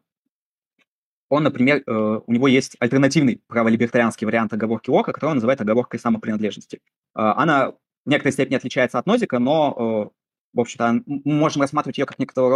он, 1.32 1.44
например, 1.44 1.84
у 1.86 2.34
него 2.34 2.48
есть 2.48 2.76
альтернативный 2.80 3.44
праволибертарианский 3.46 4.26
вариант 4.26 4.52
оговорки 4.52 4.90
Лока, 4.90 5.14
который 5.14 5.30
он 5.30 5.36
называет 5.36 5.62
оговоркой 5.62 6.00
самопринадлежности. 6.00 6.82
Она 7.14 7.74
в 7.74 8.10
некоторой 8.10 8.34
степени 8.34 8.56
отличается 8.56 8.98
от 8.98 9.06
Нозика, 9.06 9.38
но, 9.38 10.12
в 10.54 10.60
общем-то, 10.60 11.04
мы 11.06 11.22
можем 11.24 11.62
рассматривать 11.62 12.00
ее 12.00 12.08
как 12.08 12.18
некоторого 12.18 12.50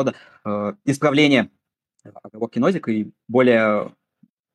рода 0.44 0.78
исправление 0.86 1.52
оговорки 2.04 2.58
Нозика 2.58 2.92
и 2.92 3.12
более 3.28 3.94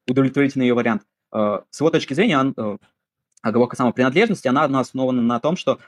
удовлетворительный 0.08 0.66
ее 0.66 0.74
вариант. 0.74 1.02
С 1.32 1.80
его 1.80 1.90
точки 1.90 2.14
зрения, 2.14 2.38
он, 2.38 2.78
оговорка 3.42 3.76
самопринадлежности, 3.76 4.48
она 4.48 4.64
основана 4.64 5.22
на 5.22 5.40
том, 5.40 5.56
что 5.56 5.78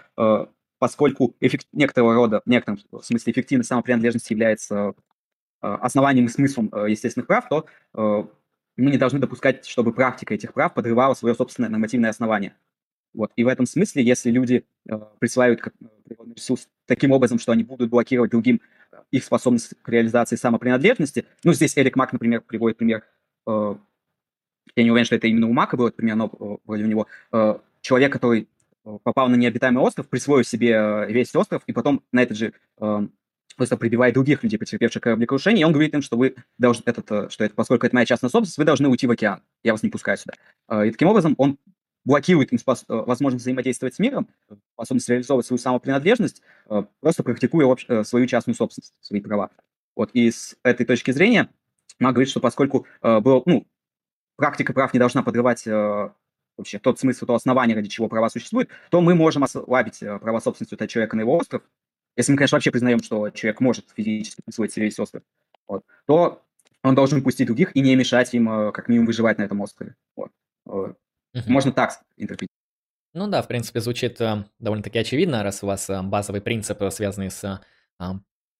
поскольку 0.79 1.35
эффект, 1.41 1.67
некоторого 1.73 2.15
рода, 2.15 2.43
в 2.45 2.49
некотором 2.49 2.79
смысле 3.03 3.33
эффективность 3.33 3.69
самопринадлежности 3.69 4.33
является 4.33 4.95
Э, 5.63 5.77
основанием 5.81 6.27
и 6.27 6.29
смыслом 6.29 6.71
э, 6.73 6.91
естественных 6.91 7.27
прав, 7.27 7.47
то 7.49 7.67
э, 7.95 8.25
мы 8.77 8.91
не 8.91 8.97
должны 8.97 9.19
допускать, 9.19 9.67
чтобы 9.67 9.93
практика 9.93 10.33
этих 10.33 10.55
прав 10.55 10.73
подрывала 10.73 11.13
свое 11.13 11.35
собственное 11.35 11.69
нормативное 11.69 12.09
основание. 12.09 12.55
Вот. 13.13 13.31
И 13.37 13.45
в 13.45 13.49
этом 13.49 13.67
смысле, 13.67 14.03
если 14.03 14.31
люди 14.31 14.65
присваивают 15.19 15.61
природный 16.05 16.35
ресурс 16.35 16.69
таким 16.87 17.11
образом, 17.11 17.39
что 17.39 17.53
они 17.53 17.65
будут 17.65 17.91
блокировать 17.91 18.31
другим 18.31 18.61
их 19.11 19.25
способность 19.25 19.75
к 19.83 19.89
реализации 19.89 20.37
самопринадлежности, 20.37 21.27
ну, 21.43 21.53
здесь 21.53 21.77
Эрик 21.77 21.97
Мак, 21.97 22.13
например, 22.13 22.41
приводит 22.41 22.79
пример, 22.79 23.03
я 24.77 24.85
не 24.85 24.91
уверен, 24.91 25.07
что 25.07 25.17
это 25.17 25.27
именно 25.27 25.49
у 25.49 25.53
Мака 25.53 25.77
был 25.77 25.91
пример, 25.91 26.17
но 26.17 26.61
вроде 26.65 26.85
у 26.85 26.87
него, 26.87 27.07
человек, 27.81 28.13
который 28.13 28.49
попал 29.03 29.29
на 29.29 29.37
необитаемый 29.37 29.83
остров, 29.83 30.09
присвоил 30.09 30.45
себе 30.45 31.07
весь 31.09 31.35
остров, 31.35 31.63
и 31.67 31.73
потом 31.73 32.03
на 32.13 32.23
этот 32.23 32.37
же 32.37 32.53
просто 33.61 33.77
прибивает 33.77 34.15
других 34.15 34.43
людей, 34.43 34.59
потерпевших 34.59 35.03
кораблекрушение, 35.03 35.61
и 35.61 35.65
он 35.65 35.73
говорит 35.73 35.93
им, 35.93 36.01
что 36.01 36.17
вы 36.17 36.35
должны, 36.57 36.83
этот, 36.87 37.11
э, 37.11 37.29
что 37.29 37.45
это, 37.45 37.55
поскольку 37.55 37.85
это 37.85 37.95
моя 37.95 38.07
частная 38.07 38.31
собственность, 38.31 38.57
вы 38.57 38.65
должны 38.65 38.89
уйти 38.89 39.07
в 39.07 39.11
океан, 39.11 39.43
я 39.63 39.73
вас 39.73 39.83
не 39.83 39.91
пускаю 39.91 40.17
сюда. 40.17 40.33
А, 40.67 40.87
и 40.87 40.91
таким 40.91 41.09
образом 41.09 41.35
он 41.37 41.59
блокирует 42.05 42.53
им 42.53 42.59
спос- 42.59 42.87
э, 42.89 42.95
возможность 42.95 43.43
взаимодействовать 43.43 43.95
с 43.95 43.99
миром, 43.99 44.29
способность 44.73 45.11
реализовывать 45.11 45.47
свою 45.47 45.59
самопринадлежность, 45.59 46.41
э, 46.71 46.85
просто 47.01 47.23
практикуя 47.23 47.67
обще- 47.67 48.03
свою 48.05 48.27
частную 48.27 48.57
собственность, 48.57 48.95
свои 49.03 49.21
права. 49.21 49.51
Вот, 49.95 50.09
и 50.15 50.31
с 50.31 50.57
этой 50.63 50.87
точки 50.87 51.11
зрения 51.11 51.51
Мак 51.99 52.15
говорит, 52.15 52.31
что 52.31 52.41
поскольку 52.41 52.87
был, 53.03 53.43
ну, 53.45 53.67
практика 54.41 54.73
прав 54.73 54.93
не 54.93 54.99
должна 54.99 55.23
подрывать 55.23 55.67
вообще 55.67 56.79
тот 56.79 56.99
смысл, 56.99 57.27
то 57.27 57.35
основание, 57.35 57.77
ради 57.77 57.89
чего 57.89 58.09
права 58.09 58.29
существуют, 58.29 58.69
то 58.91 59.01
мы 59.01 59.15
можем 59.15 59.45
ослабить 59.45 60.01
права 60.01 60.41
собственности 60.41 60.75
этого 60.75 60.89
человека 60.89 61.17
на 61.17 61.21
его 61.21 61.37
остров, 61.37 61.63
если 62.17 62.33
мы, 62.33 62.39
конечно, 62.39 62.57
вообще 62.57 62.71
признаем, 62.71 63.03
что 63.03 63.31
человек 63.31 63.61
может 63.61 63.87
физически 63.95 64.43
присвоить 64.45 64.73
себе 64.73 64.87
весь 64.87 64.99
остров, 64.99 65.23
вот, 65.67 65.85
то 66.07 66.43
он 66.83 66.95
должен 66.95 67.23
пустить 67.23 67.47
других 67.47 67.75
и 67.77 67.81
не 67.81 67.95
мешать 67.95 68.35
им, 68.35 68.51
э, 68.51 68.73
как 68.73 68.89
минимум, 68.89 69.07
выживать 69.07 69.39
на 69.39 69.45
этом 69.45 69.61
острове. 69.61 69.95
Вот. 70.17 70.31
Uh-huh. 70.67 70.95
Можно 71.47 71.73
так 71.73 71.93
интерпретировать. 72.17 72.51
Ну 73.13 73.27
да, 73.27 73.43
в 73.43 73.49
принципе, 73.49 73.81
звучит 73.81 74.21
э, 74.21 74.45
довольно-таки 74.59 74.99
очевидно, 74.99 75.43
раз 75.43 75.63
у 75.63 75.67
вас 75.67 75.89
э, 75.91 76.03
базовый 76.03 76.41
принцип, 76.41 76.81
э, 76.83 76.91
связанный 76.91 77.31
с 77.31 77.61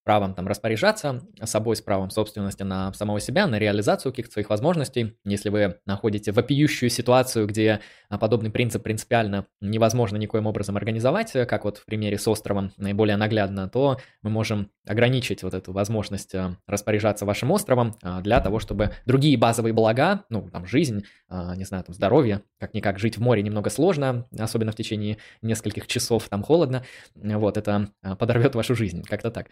правом 0.05 0.35
там 0.35 0.49
распоряжаться 0.49 1.23
собой, 1.45 1.77
с 1.77 1.83
правом 1.83 2.11
собственности 2.11 2.63
на 2.63 2.93
самого 2.95 3.21
себя, 3.21 3.47
на 3.47 3.59
реализацию 3.59 4.13
каких-то 4.13 4.33
своих 4.33 4.51
возможностей. 4.51 5.17
Если 5.25 5.49
вы 5.49 5.77
находите 5.87 6.33
вопиющую 6.33 6.91
ситуацию, 6.91 7.47
где 7.47 7.81
а, 8.09 8.19
подобный 8.19 8.51
принцип 8.51 8.83
принципиально 8.83 9.47
невозможно 9.61 10.17
никоим 10.17 10.47
образом 10.47 10.77
организовать, 10.77 11.33
как 11.33 11.65
вот 11.65 11.79
в 11.79 11.85
примере 11.85 12.19
с 12.19 12.27
островом 12.27 12.73
наиболее 12.77 13.17
наглядно, 13.17 13.69
то 13.69 13.99
мы 14.23 14.31
можем 14.31 14.71
ограничить 14.87 15.43
вот 15.43 15.55
эту 15.55 15.73
возможность 15.73 16.35
а, 16.35 16.57
распоряжаться 16.67 17.27
вашим 17.27 17.51
островом 17.51 17.97
а, 18.03 18.21
для 18.21 18.41
того, 18.41 18.59
чтобы 18.59 18.91
другие 19.07 19.37
базовые 19.37 19.73
блага, 19.73 20.25
ну, 20.29 20.49
там, 20.51 20.67
жизнь, 20.67 21.05
не 21.31 21.65
знаю, 21.65 21.85
там, 21.85 21.95
здоровье, 21.95 22.43
как-никак 22.59 22.99
жить 22.99 23.17
в 23.17 23.21
море 23.21 23.43
немного 23.43 23.71
сложно, 23.71 24.27
особенно 24.37 24.73
в 24.73 24.77
течение 24.77 25.19
нескольких 25.43 25.87
часов 25.87 26.29
там 26.29 26.43
холодно, 26.43 26.85
вот, 27.15 27.57
это 27.57 27.91
подорвет 28.19 28.55
вашу 28.55 28.75
жизнь, 28.75 29.03
как-то 29.05 29.31
так. 29.31 29.49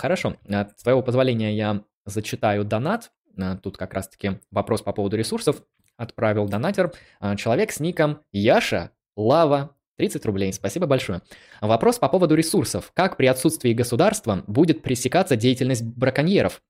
Хорошо, 0.00 0.36
с 0.48 0.82
твоего 0.82 1.02
позволения 1.02 1.54
я 1.54 1.84
зачитаю 2.06 2.64
донат. 2.64 3.12
А, 3.38 3.58
тут 3.58 3.76
как 3.76 3.92
раз-таки 3.92 4.40
вопрос 4.50 4.80
по 4.80 4.94
поводу 4.94 5.18
ресурсов. 5.18 5.62
Отправил 5.98 6.48
донатер. 6.48 6.94
А, 7.20 7.36
человек 7.36 7.70
с 7.70 7.80
ником 7.80 8.20
Яша 8.32 8.92
Лава 9.14 9.76
30 9.98 10.24
рублей, 10.24 10.54
спасибо 10.54 10.86
большое. 10.86 11.20
Вопрос 11.60 11.98
по 11.98 12.08
поводу 12.08 12.34
ресурсов. 12.34 12.92
Как 12.94 13.18
при 13.18 13.26
отсутствии 13.26 13.74
государства 13.74 14.42
будет 14.46 14.80
пресекаться 14.80 15.36
деятельность 15.36 15.84
браконьеров? 15.84 16.62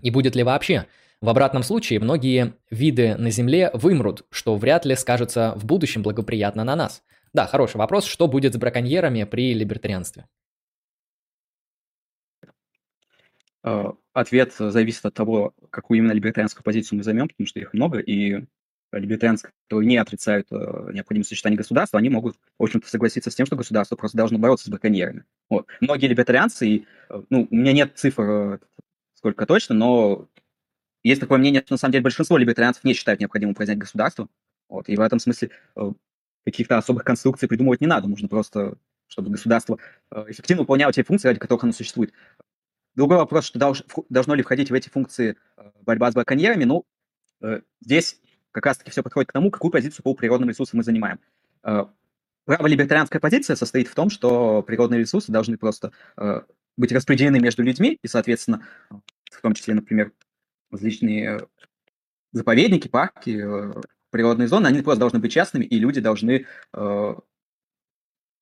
И 0.00 0.10
будет 0.10 0.34
ли 0.34 0.42
вообще? 0.42 0.86
В 1.20 1.28
обратном 1.28 1.62
случае 1.62 2.00
многие 2.00 2.54
виды 2.70 3.14
на 3.16 3.30
Земле 3.30 3.70
вымрут, 3.74 4.24
что 4.30 4.56
вряд 4.56 4.86
ли 4.86 4.96
скажется 4.96 5.52
в 5.56 5.66
будущем 5.66 6.02
благоприятно 6.02 6.64
на 6.64 6.76
нас. 6.76 7.02
Да, 7.34 7.46
хороший 7.46 7.76
вопрос. 7.76 8.06
Что 8.06 8.26
будет 8.26 8.54
с 8.54 8.56
браконьерами 8.56 9.24
при 9.24 9.52
либертарианстве? 9.52 10.24
Э, 12.42 12.46
ответ 13.62 14.54
зависит 14.58 15.04
от 15.04 15.14
того, 15.14 15.54
какую 15.70 15.98
именно 15.98 16.12
либертарианскую 16.12 16.64
позицию 16.64 16.98
мы 16.98 17.04
займем, 17.04 17.28
потому 17.28 17.46
что 17.46 17.60
их 17.60 17.72
много, 17.74 17.98
и 17.98 18.44
либертарианцы, 18.92 19.50
которые 19.68 19.88
не 19.88 19.96
отрицают 19.96 20.48
э, 20.50 20.90
необходимость 20.92 21.28
существования 21.28 21.58
государства, 21.58 21.98
они 21.98 22.08
могут, 22.08 22.36
в 22.58 22.62
общем-то, 22.62 22.88
согласиться 22.88 23.30
с 23.30 23.34
тем, 23.34 23.46
что 23.46 23.56
государство 23.56 23.96
просто 23.96 24.16
должно 24.16 24.38
бороться 24.38 24.66
с 24.66 24.68
браконьерами. 24.68 25.24
Вот. 25.48 25.68
Многие 25.80 26.06
либертарианцы, 26.06 26.86
э, 27.08 27.22
ну, 27.30 27.46
у 27.50 27.54
меня 27.54 27.72
нет 27.72 27.92
цифр 27.94 28.60
сколько 29.14 29.46
точно, 29.46 29.74
но 29.74 30.28
есть 31.04 31.20
такое 31.20 31.38
мнение, 31.38 31.62
что 31.64 31.74
на 31.74 31.78
самом 31.78 31.92
деле 31.92 32.02
большинство 32.02 32.36
либертарианцев 32.36 32.84
не 32.84 32.94
считают 32.94 33.20
необходимым 33.20 33.54
признать 33.54 33.78
государство. 33.78 34.28
Вот. 34.68 34.88
И 34.88 34.96
в 34.96 35.00
этом 35.00 35.18
смысле 35.18 35.50
каких-то 36.44 36.78
особых 36.78 37.04
конструкций 37.04 37.48
придумывать 37.48 37.80
не 37.80 37.86
надо. 37.86 38.08
Нужно 38.08 38.28
просто, 38.28 38.76
чтобы 39.08 39.30
государство 39.30 39.78
эффективно 40.10 40.62
выполняло 40.62 40.92
те 40.92 41.04
функции, 41.04 41.28
ради 41.28 41.40
которых 41.40 41.64
оно 41.64 41.72
существует. 41.72 42.12
Другой 42.94 43.18
вопрос, 43.18 43.44
что 43.44 43.58
долж, 43.58 43.84
должно 44.08 44.34
ли 44.34 44.42
входить 44.42 44.70
в 44.70 44.74
эти 44.74 44.88
функции 44.88 45.36
э, 45.56 45.70
борьба 45.82 46.10
с 46.10 46.14
браконьерами. 46.14 46.64
Ну, 46.64 46.84
э, 47.40 47.60
здесь 47.80 48.20
как 48.50 48.66
раз-таки 48.66 48.90
все 48.90 49.02
подходит 49.02 49.28
к 49.28 49.32
тому, 49.32 49.50
какую 49.50 49.70
позицию 49.70 50.02
по 50.02 50.14
природным 50.14 50.48
ресурсам 50.48 50.78
мы 50.78 50.84
занимаем. 50.84 51.20
Э, 51.62 51.84
Право-либертарианская 52.46 53.20
позиция 53.20 53.54
состоит 53.54 53.86
в 53.86 53.94
том, 53.94 54.10
что 54.10 54.62
природные 54.62 55.00
ресурсы 55.00 55.30
должны 55.30 55.56
просто 55.56 55.92
быть 56.76 56.90
распределены 56.90 57.38
между 57.38 57.62
людьми, 57.62 57.98
и, 58.02 58.08
соответственно, 58.08 58.66
в 59.30 59.40
том 59.40 59.52
числе, 59.54 59.74
например, 59.74 60.10
различные 60.70 61.46
заповедники, 62.32 62.88
парки, 62.88 63.46
природные 64.10 64.48
зоны, 64.48 64.66
они 64.66 64.80
просто 64.82 65.00
должны 65.00 65.20
быть 65.20 65.30
частными, 65.30 65.64
и 65.64 65.78
люди 65.78 66.00
должны 66.00 66.46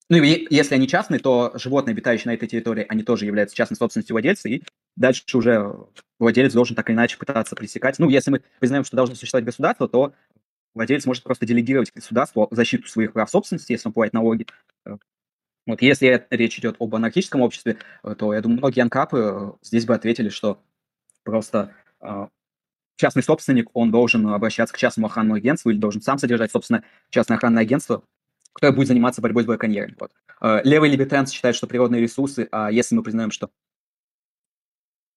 ну, 0.09 0.17
и 0.17 0.47
если 0.49 0.75
они 0.75 0.87
частные, 0.87 1.19
то 1.19 1.51
животные, 1.55 1.93
обитающие 1.93 2.27
на 2.27 2.33
этой 2.33 2.47
территории, 2.47 2.85
они 2.89 3.03
тоже 3.03 3.25
являются 3.25 3.55
частной 3.55 3.77
собственностью 3.77 4.15
владельца, 4.15 4.49
и 4.49 4.63
дальше 4.95 5.23
уже 5.33 5.75
владелец 6.19 6.53
должен 6.53 6.75
так 6.75 6.89
или 6.89 6.95
иначе 6.95 7.17
пытаться 7.17 7.55
пресекать. 7.55 7.99
Ну, 7.99 8.09
если 8.09 8.31
мы 8.31 8.41
признаем, 8.59 8.83
что 8.83 8.95
должно 8.95 9.15
существовать 9.15 9.45
государство, 9.45 9.87
то 9.87 10.13
владелец 10.73 11.05
может 11.05 11.23
просто 11.23 11.45
делегировать 11.45 11.91
государству 11.93 12.47
защиту 12.51 12.87
своих 12.87 13.13
прав 13.13 13.29
собственности, 13.29 13.71
если 13.71 13.87
он 13.87 13.93
платит 13.93 14.13
налоги. 14.13 14.47
Вот 15.67 15.81
если 15.83 16.25
речь 16.31 16.57
идет 16.57 16.77
об 16.79 16.95
анархическом 16.95 17.41
обществе, 17.41 17.77
то, 18.17 18.33
я 18.33 18.41
думаю, 18.41 18.57
многие 18.57 18.81
анкапы 18.81 19.17
э, 19.19 19.51
здесь 19.61 19.85
бы 19.85 19.93
ответили, 19.93 20.29
что 20.29 20.63
просто 21.23 21.75
э, 22.01 22.27
частный 22.95 23.21
собственник, 23.21 23.69
он 23.73 23.91
должен 23.91 24.27
обращаться 24.29 24.73
к 24.73 24.77
частному 24.77 25.07
охранному 25.07 25.35
агентству 25.35 25.69
или 25.69 25.77
должен 25.77 26.01
сам 26.01 26.17
содержать, 26.17 26.51
собственно, 26.51 26.83
частное 27.11 27.37
охранное 27.37 27.61
агентство, 27.61 28.03
которая 28.53 28.75
будет 28.75 28.87
заниматься 28.87 29.21
борьбой 29.21 29.43
с 29.43 29.45
браконьерами. 29.45 29.95
Вот. 29.99 30.11
Э, 30.41 30.61
левые 30.63 30.91
либертарианцы 30.91 31.33
считают, 31.33 31.55
что 31.55 31.67
природные 31.67 32.01
ресурсы, 32.01 32.47
а 32.51 32.71
если 32.71 32.95
мы 32.95 33.03
признаем, 33.03 33.31
что 33.31 33.49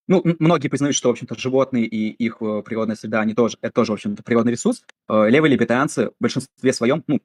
ну, 0.08 0.22
многие 0.40 0.68
признают, 0.68 0.96
что, 0.96 1.08
в 1.08 1.12
общем-то, 1.12 1.38
животные 1.38 1.86
и 1.86 2.10
их 2.10 2.38
э, 2.40 2.62
природная 2.64 2.96
среда, 2.96 3.20
они 3.20 3.34
тоже, 3.34 3.56
это 3.60 3.72
тоже, 3.72 3.92
в 3.92 3.94
общем-то, 3.94 4.22
природный 4.22 4.52
ресурс. 4.52 4.84
Э, 5.08 5.28
левые 5.28 5.52
либертарианцы 5.52 6.08
в 6.08 6.14
большинстве 6.20 6.72
своем, 6.72 7.04
ну, 7.06 7.20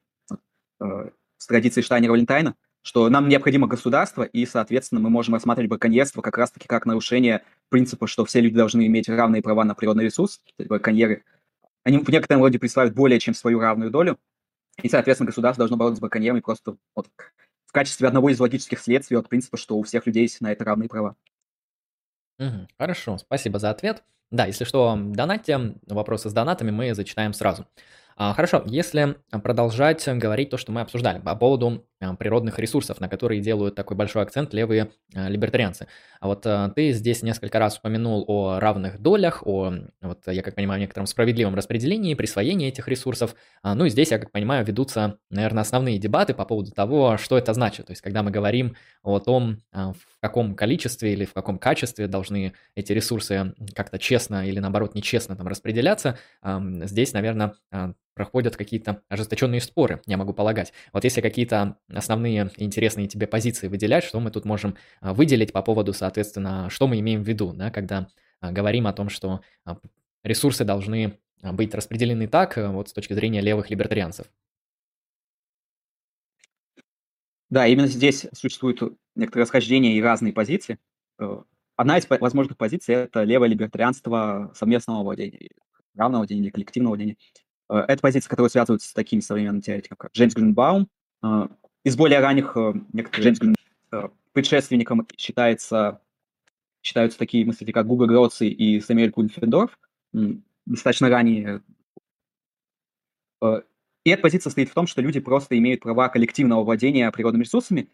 с 0.80 1.46
традицией 1.48 1.84
Штайнера 1.84 2.12
Валентайна, 2.12 2.54
что 2.82 3.08
нам 3.08 3.28
необходимо 3.28 3.66
государство, 3.66 4.22
и, 4.22 4.46
соответственно, 4.46 5.00
мы 5.00 5.10
можем 5.10 5.34
рассматривать 5.34 5.70
браконьерство 5.70 6.22
как 6.22 6.38
раз-таки 6.38 6.68
как 6.68 6.86
нарушение 6.86 7.42
принципа, 7.68 8.06
что 8.06 8.24
все 8.24 8.40
люди 8.40 8.54
должны 8.54 8.86
иметь 8.86 9.08
равные 9.08 9.42
права 9.42 9.64
на 9.64 9.74
природный 9.74 10.04
ресурс. 10.04 10.40
Браконьеры, 10.58 11.24
они 11.84 11.98
в 11.98 12.08
некотором 12.08 12.42
роде 12.42 12.58
присваивают 12.58 12.96
более 12.96 13.18
чем 13.18 13.34
свою 13.34 13.60
равную 13.60 13.90
долю, 13.90 14.18
и, 14.82 14.88
соответственно, 14.88 15.26
государство 15.26 15.62
должно 15.62 15.76
бороться 15.76 15.98
с 15.98 16.00
браконьерами 16.00 16.40
просто 16.40 16.76
вот, 16.94 17.08
в 17.66 17.72
качестве 17.72 18.08
одного 18.08 18.30
из 18.30 18.40
логических 18.40 18.78
следствий 18.80 19.16
от 19.16 19.28
принципа, 19.28 19.56
что 19.56 19.76
у 19.76 19.82
всех 19.82 20.06
людей 20.06 20.30
на 20.40 20.52
это 20.52 20.64
равные 20.64 20.88
права. 20.88 21.16
Угу, 22.38 22.68
хорошо, 22.78 23.18
спасибо 23.18 23.58
за 23.58 23.70
ответ. 23.70 24.04
Да, 24.30 24.46
если 24.46 24.64
что, 24.64 24.96
донатьте, 24.96 25.74
вопросы 25.86 26.30
с 26.30 26.32
донатами 26.32 26.70
мы 26.70 26.94
зачитаем 26.94 27.32
сразу. 27.32 27.66
А, 28.20 28.34
хорошо, 28.34 28.64
если 28.66 29.14
продолжать 29.30 30.04
говорить 30.08 30.50
то, 30.50 30.56
что 30.56 30.72
мы 30.72 30.80
обсуждали 30.80 31.20
по 31.20 31.36
поводу 31.36 31.86
а, 32.00 32.16
природных 32.16 32.58
ресурсов, 32.58 32.98
на 32.98 33.08
которые 33.08 33.40
делают 33.40 33.76
такой 33.76 33.96
большой 33.96 34.22
акцент 34.22 34.52
левые 34.52 34.90
а, 35.14 35.28
либертарианцы. 35.28 35.86
А 36.18 36.26
вот 36.26 36.44
ты 36.74 36.90
здесь 36.90 37.22
несколько 37.22 37.60
раз 37.60 37.78
упомянул 37.78 38.24
о 38.26 38.58
равных 38.58 38.98
долях, 38.98 39.46
о, 39.46 39.72
вот 40.02 40.18
я 40.26 40.42
как 40.42 40.56
понимаю, 40.56 40.80
некотором 40.80 41.06
справедливом 41.06 41.54
распределении, 41.54 42.14
присвоении 42.14 42.66
этих 42.66 42.88
ресурсов. 42.88 43.36
Ну 43.62 43.84
и 43.84 43.88
здесь, 43.88 44.10
я 44.10 44.18
как 44.18 44.32
понимаю, 44.32 44.66
ведутся, 44.66 45.18
наверное, 45.30 45.60
основные 45.60 45.98
дебаты 45.98 46.34
по 46.34 46.44
поводу 46.44 46.72
того, 46.72 47.18
что 47.18 47.38
это 47.38 47.54
значит. 47.54 47.86
То 47.86 47.92
есть, 47.92 48.02
когда 48.02 48.24
мы 48.24 48.32
говорим 48.32 48.74
о 49.04 49.20
том, 49.20 49.58
в 49.72 50.20
каком 50.20 50.56
количестве 50.56 51.12
или 51.12 51.24
в 51.24 51.34
каком 51.34 51.56
качестве 51.60 52.08
должны 52.08 52.52
эти 52.74 52.92
ресурсы 52.92 53.54
как-то 53.76 54.00
честно 54.00 54.44
или 54.44 54.58
наоборот 54.58 54.96
нечестно 54.96 55.36
там 55.36 55.46
распределяться, 55.46 56.18
здесь, 56.42 57.12
наверное, 57.12 57.54
проходят 58.18 58.56
какие-то 58.56 59.02
ожесточенные 59.08 59.60
споры, 59.60 60.02
я 60.06 60.16
могу 60.16 60.32
полагать. 60.32 60.72
Вот 60.92 61.04
если 61.04 61.20
какие-то 61.20 61.78
основные 61.88 62.50
интересные 62.56 63.06
тебе 63.06 63.28
позиции 63.28 63.68
выделять, 63.68 64.02
что 64.02 64.18
мы 64.18 64.32
тут 64.32 64.44
можем 64.44 64.76
а, 65.00 65.14
выделить 65.14 65.52
по 65.52 65.62
поводу, 65.62 65.92
соответственно, 65.92 66.68
что 66.68 66.88
мы 66.88 66.98
имеем 66.98 67.22
в 67.22 67.28
виду, 67.28 67.52
да, 67.52 67.70
когда 67.70 68.08
а, 68.40 68.50
говорим 68.50 68.88
о 68.88 68.92
том, 68.92 69.08
что 69.08 69.40
а, 69.64 69.78
ресурсы 70.24 70.64
должны 70.64 71.20
быть 71.42 71.72
распределены 71.76 72.26
так, 72.26 72.56
вот 72.56 72.88
с 72.88 72.92
точки 72.92 73.12
зрения 73.12 73.40
левых 73.40 73.70
либертарианцев. 73.70 74.26
Да, 77.48 77.68
именно 77.68 77.86
здесь 77.86 78.26
существуют 78.32 78.82
некоторые 79.14 79.44
расхождения 79.44 79.96
и 79.96 80.02
разные 80.02 80.32
позиции. 80.32 80.78
Э, 81.20 81.42
одна 81.76 81.98
из 81.98 82.10
возможных 82.10 82.56
позиций– 82.58 82.94
это 82.96 83.22
левое 83.22 83.48
либертарианство 83.48 84.52
совместного 84.56 85.04
владения, 85.04 85.50
равного 85.94 86.22
владения 86.22 86.42
или 86.42 86.50
коллективного 86.50 86.94
владения. 86.96 87.16
Э, 87.68 87.84
это 87.88 88.00
позиция, 88.00 88.28
которая 88.28 88.50
связывается 88.50 88.88
с 88.88 88.92
такими 88.92 89.20
современными 89.20 89.60
теоретиками, 89.60 89.98
как 89.98 90.12
Джеймс 90.12 90.34
Гринбаум. 90.34 90.88
Э, 91.22 91.48
из 91.84 91.96
более 91.96 92.20
ранних 92.20 92.56
э, 92.56 92.74
некоторых 92.92 93.24
Джеймс 93.24 93.38
Грин, 93.38 93.54
предшественником 94.32 95.06
считается, 95.16 96.00
считаются 96.82 97.18
такие 97.18 97.44
мысли, 97.44 97.70
как 97.72 97.86
Гуга 97.86 98.06
Гроци 98.06 98.48
и 98.48 98.80
Самуэль 98.80 99.10
Кульфендорф, 99.10 99.78
достаточно 100.66 101.08
ранние. 101.08 101.62
И 103.42 104.10
эта 104.10 104.22
позиция 104.22 104.50
стоит 104.50 104.68
в 104.68 104.74
том, 104.74 104.86
что 104.86 105.00
люди 105.00 105.18
просто 105.18 105.56
имеют 105.58 105.80
права 105.80 106.08
коллективного 106.08 106.62
владения 106.62 107.10
природными 107.10 107.44
ресурсами, 107.44 107.88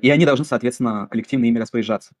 и 0.00 0.08
они 0.08 0.24
должны, 0.24 0.44
соответственно, 0.44 1.08
коллективно 1.10 1.46
ими 1.46 1.58
распоряжаться. 1.58 2.12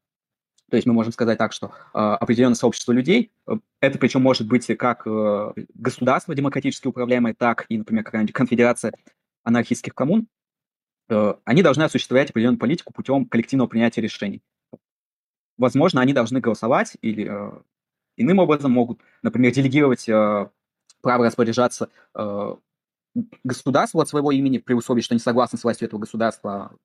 То 0.70 0.76
есть 0.76 0.86
мы 0.86 0.92
можем 0.92 1.12
сказать 1.12 1.38
так, 1.38 1.52
что 1.52 1.72
э, 1.92 1.98
определенное 1.98 2.54
сообщество 2.54 2.92
людей, 2.92 3.32
э, 3.46 3.54
это 3.80 3.98
причем 3.98 4.22
может 4.22 4.46
быть 4.46 4.66
как 4.78 5.06
э, 5.06 5.52
государство 5.74 6.34
демократически 6.34 6.86
управляемое, 6.86 7.34
так 7.34 7.66
и, 7.68 7.78
например, 7.78 8.04
какая-нибудь 8.04 8.34
конфедерация 8.34 8.92
анархистских 9.42 9.94
коммун, 9.94 10.28
э, 11.08 11.34
они 11.44 11.62
должны 11.62 11.82
осуществлять 11.82 12.30
определенную 12.30 12.58
политику 12.58 12.92
путем 12.92 13.26
коллективного 13.26 13.68
принятия 13.68 14.00
решений. 14.00 14.42
Возможно, 15.58 16.00
они 16.00 16.12
должны 16.12 16.40
голосовать 16.40 16.96
или 17.02 17.28
э, 17.28 17.60
иным 18.16 18.38
образом 18.38 18.72
могут, 18.72 19.00
например, 19.22 19.52
делегировать 19.52 20.08
э, 20.08 20.48
право 21.02 21.26
распоряжаться 21.26 21.90
э, 22.14 22.56
государству 23.44 24.00
от 24.00 24.08
своего 24.08 24.30
имени, 24.30 24.58
при 24.58 24.74
условии, 24.74 25.02
что 25.02 25.14
они 25.14 25.20
согласны 25.20 25.58
с 25.58 25.64
властью 25.64 25.88
этого 25.88 26.00
государства, 26.00 26.76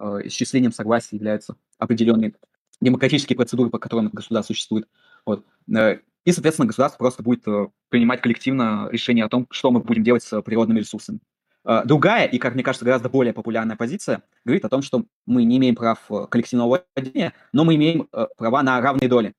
э, 0.00 0.20
исчислением 0.24 0.72
согласия 0.72 1.16
являются 1.16 1.56
определенные 1.78 2.34
демократические 2.80 3.36
процедуры, 3.36 3.70
по 3.70 3.78
которым 3.78 4.08
государство 4.08 4.54
существует. 4.54 4.88
Вот. 5.26 5.44
Э, 5.74 5.98
и, 6.24 6.32
соответственно, 6.32 6.66
государство 6.66 6.98
просто 6.98 7.22
будет 7.22 7.46
э, 7.46 7.68
принимать 7.88 8.20
коллективно 8.20 8.88
решение 8.90 9.24
о 9.24 9.28
том, 9.28 9.46
что 9.50 9.70
мы 9.70 9.80
будем 9.80 10.04
делать 10.04 10.22
с 10.22 10.40
природными 10.42 10.80
ресурсами. 10.80 11.20
Э, 11.64 11.82
другая, 11.84 12.26
и, 12.26 12.38
как 12.38 12.54
мне 12.54 12.62
кажется, 12.62 12.84
гораздо 12.84 13.08
более 13.08 13.32
популярная 13.32 13.76
позиция, 13.76 14.22
говорит 14.44 14.64
о 14.64 14.68
том, 14.68 14.82
что 14.82 15.04
мы 15.26 15.44
не 15.44 15.58
имеем 15.58 15.74
прав 15.74 15.98
коллективного 16.30 16.82
владения, 16.96 17.34
но 17.52 17.64
мы 17.64 17.74
имеем 17.74 18.08
права 18.36 18.62
на 18.62 18.80
равные 18.80 19.08
доли 19.08 19.34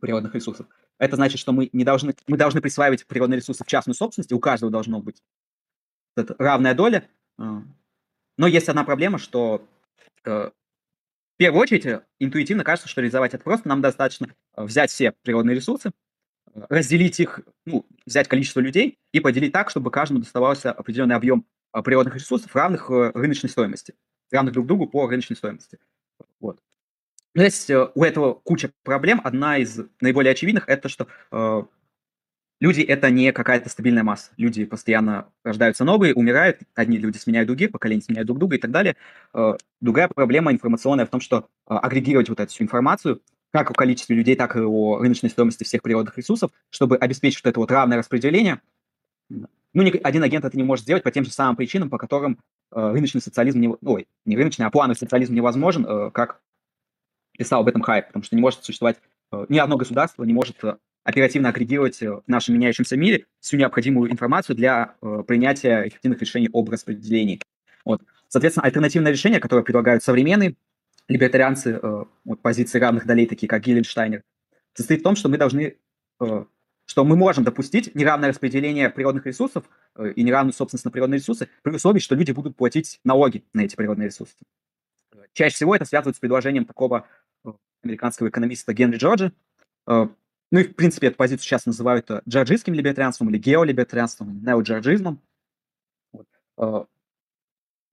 природных 0.00 0.34
ресурсов. 0.34 0.66
Это 0.98 1.16
значит, 1.16 1.38
что 1.38 1.52
мы, 1.52 1.70
не 1.72 1.84
должны, 1.84 2.14
мы 2.26 2.36
должны 2.36 2.60
присваивать 2.60 3.06
природные 3.06 3.38
ресурсы 3.38 3.64
в 3.64 3.66
частную 3.66 3.94
собственность, 3.94 4.32
и 4.32 4.34
у 4.34 4.40
каждого 4.40 4.70
должно 4.70 5.00
быть 5.00 5.22
равная 6.38 6.74
доля. 6.74 7.08
Но 7.38 8.46
есть 8.46 8.68
одна 8.68 8.84
проблема, 8.84 9.18
что 9.18 9.62
в 11.40 11.42
первую 11.42 11.62
очередь, 11.62 11.86
э, 11.86 12.02
интуитивно 12.18 12.64
кажется, 12.64 12.86
что 12.86 13.00
реализовать 13.00 13.32
это 13.32 13.42
просто. 13.42 13.66
Нам 13.66 13.80
достаточно 13.80 14.26
э, 14.26 14.62
взять 14.62 14.90
все 14.90 15.12
природные 15.22 15.56
ресурсы, 15.56 15.90
э, 16.52 16.60
разделить 16.68 17.18
их, 17.18 17.40
ну, 17.64 17.86
взять 18.04 18.28
количество 18.28 18.60
людей 18.60 18.98
и 19.12 19.20
поделить 19.20 19.50
так, 19.50 19.70
чтобы 19.70 19.90
каждому 19.90 20.20
доставался 20.20 20.70
определенный 20.70 21.16
объем 21.16 21.46
природных 21.72 22.16
ресурсов, 22.16 22.54
равных 22.54 22.90
рыночной 22.90 23.48
стоимости, 23.48 23.94
равных 24.30 24.52
друг 24.52 24.66
другу 24.66 24.86
по 24.86 25.06
рыночной 25.06 25.34
стоимости. 25.34 25.78
Вот. 26.40 26.60
Но 27.32 27.42
есть 27.42 27.70
у 27.70 28.04
этого 28.04 28.34
куча 28.34 28.70
проблем. 28.82 29.22
Одна 29.24 29.56
из 29.56 29.80
наиболее 30.02 30.32
очевидных– 30.32 30.64
это 30.68 30.90
что 30.90 31.06
люди– 32.60 32.80
это 32.82 33.10
не 33.10 33.32
какая-то 33.32 33.68
стабильная 33.68 34.04
масса. 34.04 34.30
Люди 34.36 34.64
постоянно 34.64 35.28
рождаются 35.42 35.84
новые, 35.84 36.14
умирают, 36.14 36.60
одни 36.74 36.98
люди 36.98 37.16
сменяют 37.16 37.46
других, 37.48 37.72
поколения 37.72 38.02
сменяют 38.02 38.26
друг 38.26 38.38
друга 38.38 38.56
и 38.56 38.58
так 38.58 38.70
далее. 38.70 38.96
Э, 39.34 39.54
другая 39.80 40.08
проблема 40.08 40.52
информационная 40.52 41.06
в 41.06 41.10
том, 41.10 41.20
что 41.20 41.48
э, 41.68 41.74
агрегировать 41.74 42.28
вот 42.28 42.38
эту 42.38 42.52
всю 42.52 42.64
информацию, 42.64 43.20
как 43.50 43.70
о 43.70 43.74
количестве 43.74 44.14
людей, 44.14 44.36
так 44.36 44.54
и 44.56 44.60
о 44.60 44.98
рыночной 44.98 45.30
стоимости 45.30 45.64
всех 45.64 45.82
природных 45.82 46.16
ресурсов, 46.16 46.52
чтобы 46.68 46.96
обеспечить 46.96 47.42
вот 47.42 47.50
это 47.50 47.58
вот 47.58 47.70
равное 47.70 47.98
распределение. 47.98 48.60
Ну, 49.28 49.82
ни 49.82 49.96
один 50.02 50.22
агент 50.22 50.44
это 50.44 50.56
не 50.56 50.62
может 50.62 50.84
сделать 50.84 51.02
по 51.02 51.10
тем 51.10 51.24
же 51.24 51.32
самым 51.32 51.56
причинам, 51.56 51.90
по 51.90 51.98
которым 51.98 52.38
э, 52.72 52.92
рыночный 52.92 53.22
социализм, 53.22 53.60
не, 53.60 53.68
ой, 53.68 54.06
не 54.24 54.36
рыночный, 54.36 54.66
а 54.66 54.70
плановый 54.70 54.96
социализм 54.96 55.34
невозможен, 55.34 56.10
как 56.10 56.40
писал 57.38 57.62
об 57.62 57.68
этом 57.68 57.80
Хайп, 57.80 58.08
потому 58.08 58.22
что 58.22 58.36
не 58.36 58.42
может 58.42 58.64
существовать 58.64 58.98
ни 59.48 59.58
одно 59.58 59.76
государство 59.76 60.24
не 60.24 60.34
может 60.34 60.56
оперативно 61.04 61.48
агрегировать 61.48 62.02
э, 62.02 62.10
в 62.10 62.22
нашем 62.26 62.54
меняющемся 62.54 62.96
мире 62.96 63.26
всю 63.40 63.56
необходимую 63.56 64.10
информацию 64.10 64.56
для 64.56 64.94
э, 65.00 65.22
принятия 65.26 65.86
эффективных 65.88 66.20
решений 66.20 66.48
об 66.52 66.68
распределении. 66.68 67.40
Вот. 67.84 68.02
Соответственно, 68.28 68.66
альтернативное 68.66 69.12
решение, 69.12 69.40
которое 69.40 69.62
предлагают 69.62 70.02
современные 70.02 70.56
либертарианцы 71.08 71.80
э, 71.82 72.04
вот, 72.24 72.40
позиции 72.40 72.78
равных 72.78 73.06
долей, 73.06 73.26
такие 73.26 73.48
как 73.48 73.62
Гиллинштайнер, 73.62 74.22
состоит 74.74 75.00
в 75.00 75.02
том, 75.02 75.16
что 75.16 75.28
мы 75.28 75.38
должны, 75.38 75.76
э, 76.20 76.44
что 76.86 77.04
мы 77.04 77.16
можем 77.16 77.44
допустить 77.44 77.94
неравное 77.94 78.28
распределение 78.28 78.90
природных 78.90 79.26
ресурсов 79.26 79.64
э, 79.96 80.12
и 80.12 80.22
неравную 80.22 80.52
собственность 80.52 80.84
на 80.84 80.90
природные 80.90 81.18
ресурсы 81.18 81.48
при 81.62 81.74
условии, 81.74 81.98
что 81.98 82.14
люди 82.14 82.32
будут 82.32 82.56
платить 82.56 83.00
налоги 83.04 83.44
на 83.52 83.62
эти 83.62 83.74
природные 83.74 84.06
ресурсы. 84.06 84.36
Чаще 85.32 85.54
всего 85.54 85.74
это 85.74 85.84
связывается 85.84 86.18
с 86.18 86.20
предложением 86.20 86.64
такого 86.64 87.06
э, 87.44 87.52
американского 87.82 88.28
экономиста 88.28 88.72
Генри 88.72 88.96
Джорджа, 88.96 89.32
э, 89.86 90.08
ну 90.50 90.58
и, 90.58 90.64
в 90.64 90.74
принципе, 90.74 91.08
эту 91.08 91.16
позицию 91.16 91.44
сейчас 91.44 91.66
называют 91.66 92.10
э, 92.10 92.22
джорджистским 92.28 92.74
либертарианством 92.74 93.30
или 93.30 93.38
геолибертарианством, 93.38 94.42
неоджорджизмом. 94.42 95.20
Вот. 96.12 96.26
Э, 96.58 96.84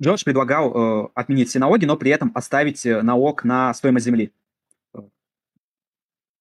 Джордж 0.01 0.23
предлагал 0.23 1.05
э, 1.05 1.09
отменить 1.13 1.49
все 1.49 1.59
налоги, 1.59 1.85
но 1.85 1.97
при 1.97 2.11
этом 2.11 2.31
оставить 2.33 2.83
налог 2.83 3.43
на 3.43 3.73
стоимость 3.73 4.05
земли. 4.05 4.33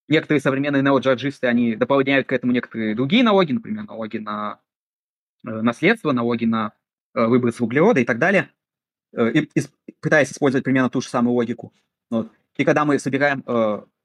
Некоторые 0.09 0.41
современные 0.41 0.83
неоджорджисты, 0.83 1.49
они 1.49 1.75
дополняют 1.75 2.29
к 2.29 2.33
этому 2.33 2.53
некоторые 2.53 2.95
другие 2.95 3.25
налоги, 3.25 3.53
например, 3.53 3.85
налоги 3.85 4.19
на 4.19 4.61
наследство, 5.43 6.13
налоги 6.13 6.45
на 6.45 6.73
выброс 7.13 7.61
углерода 7.61 8.01
и 8.01 8.05
так 8.05 8.19
далее, 8.19 8.51
и, 9.13 9.51
и, 9.55 9.63
пытаясь 10.01 10.31
использовать 10.31 10.65
примерно 10.65 10.91
ту 10.91 11.01
же 11.01 11.09
самую 11.09 11.35
логику. 11.35 11.73
Вот. 12.09 12.31
И 12.57 12.65
когда 12.65 12.85
мы 12.85 13.01
собираем 13.01 13.43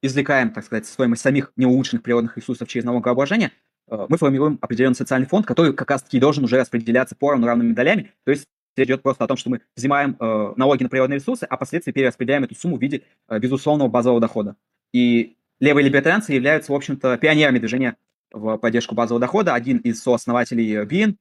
извлекаем, 0.02 0.52
так 0.52 0.66
сказать, 0.66 0.86
стоимость 0.86 1.22
самих 1.22 1.52
неулучшенных 1.56 2.04
природных 2.04 2.38
ресурсов 2.38 2.68
через 2.68 2.86
налогообложение, 2.86 3.52
э, 3.90 4.06
мы 4.10 4.18
формируем 4.18 4.58
определенный 4.62 4.96
социальный 4.96 5.28
фонд, 5.28 5.46
который 5.46 5.74
как 5.74 5.90
раз-таки 5.90 6.20
должен 6.20 6.44
уже 6.44 6.58
распределяться 6.58 7.16
поровну 7.16 7.48
равными 7.48 7.74
долями. 7.74 8.12
То 8.24 8.32
есть 8.32 8.48
речь 8.76 8.88
идет 8.88 9.04
просто 9.04 9.24
о 9.24 9.28
том, 9.28 9.38
что 9.38 9.50
мы 9.50 9.62
взимаем 9.76 10.18
э, 10.20 10.54
налоги 10.56 10.84
на 10.84 10.90
природные 10.90 11.20
ресурсы, 11.20 11.44
а 11.44 11.56
впоследствии 11.56 11.92
перераспределяем 11.92 12.44
эту 12.44 12.56
сумму 12.56 12.78
в 12.78 12.82
виде 12.82 13.04
э, 13.28 13.40
безусловного 13.40 13.90
базового 13.90 14.20
дохода. 14.20 14.56
И 14.94 15.36
левые 15.60 15.86
либертарианцы 15.86 16.34
являются, 16.34 16.72
в 16.72 16.76
общем-то, 16.76 17.18
пионерами 17.18 17.60
движения 17.60 17.96
в 18.32 18.58
поддержку 18.58 18.96
базового 18.96 19.22
дохода. 19.22 19.54
Один 19.54 19.78
из 19.78 20.02
сооснователей 20.02 20.84
BIN, 20.84 21.16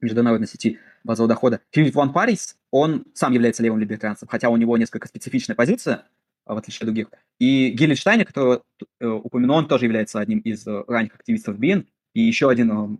международной 0.00 0.48
сети 0.48 0.78
базового 1.02 1.28
дохода, 1.28 1.60
Филипп 1.70 1.94
Ван 1.94 2.12
Парис, 2.12 2.56
он 2.70 3.04
сам 3.14 3.32
является 3.32 3.62
левым 3.62 3.80
либертарианцем, 3.80 4.28
хотя 4.28 4.48
у 4.48 4.56
него 4.56 4.76
несколько 4.76 5.08
специфичная 5.08 5.56
позиция, 5.56 6.04
в 6.46 6.56
отличие 6.56 6.80
от 6.80 6.86
других. 6.86 7.08
И 7.38 7.70
Геллинштайнер, 7.70 8.26
которого 8.26 8.62
э, 9.00 9.06
упомянул, 9.06 9.56
он 9.56 9.68
тоже 9.68 9.86
является 9.86 10.20
одним 10.20 10.38
из 10.40 10.66
э, 10.66 10.84
ранних 10.86 11.14
активистов 11.14 11.58
БИН, 11.58 11.86
и 12.14 12.20
еще 12.20 12.48
один, 12.48 12.70
э, 12.70 12.96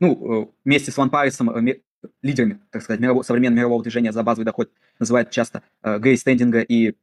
ну, 0.00 0.54
вместе 0.64 0.90
с 0.90 0.96
Ван 0.96 1.10
Парисом, 1.10 1.50
лидерами, 2.22 2.60
так 2.70 2.82
сказать, 2.82 3.00
мирового, 3.00 3.22
современного 3.22 3.60
мирового 3.60 3.82
движения 3.82 4.12
за 4.12 4.22
базовый 4.22 4.44
доход, 4.44 4.70
называют 4.98 5.30
часто 5.30 5.62
Грей 5.82 6.18
Стендинга 6.18 6.60
и 6.60 6.94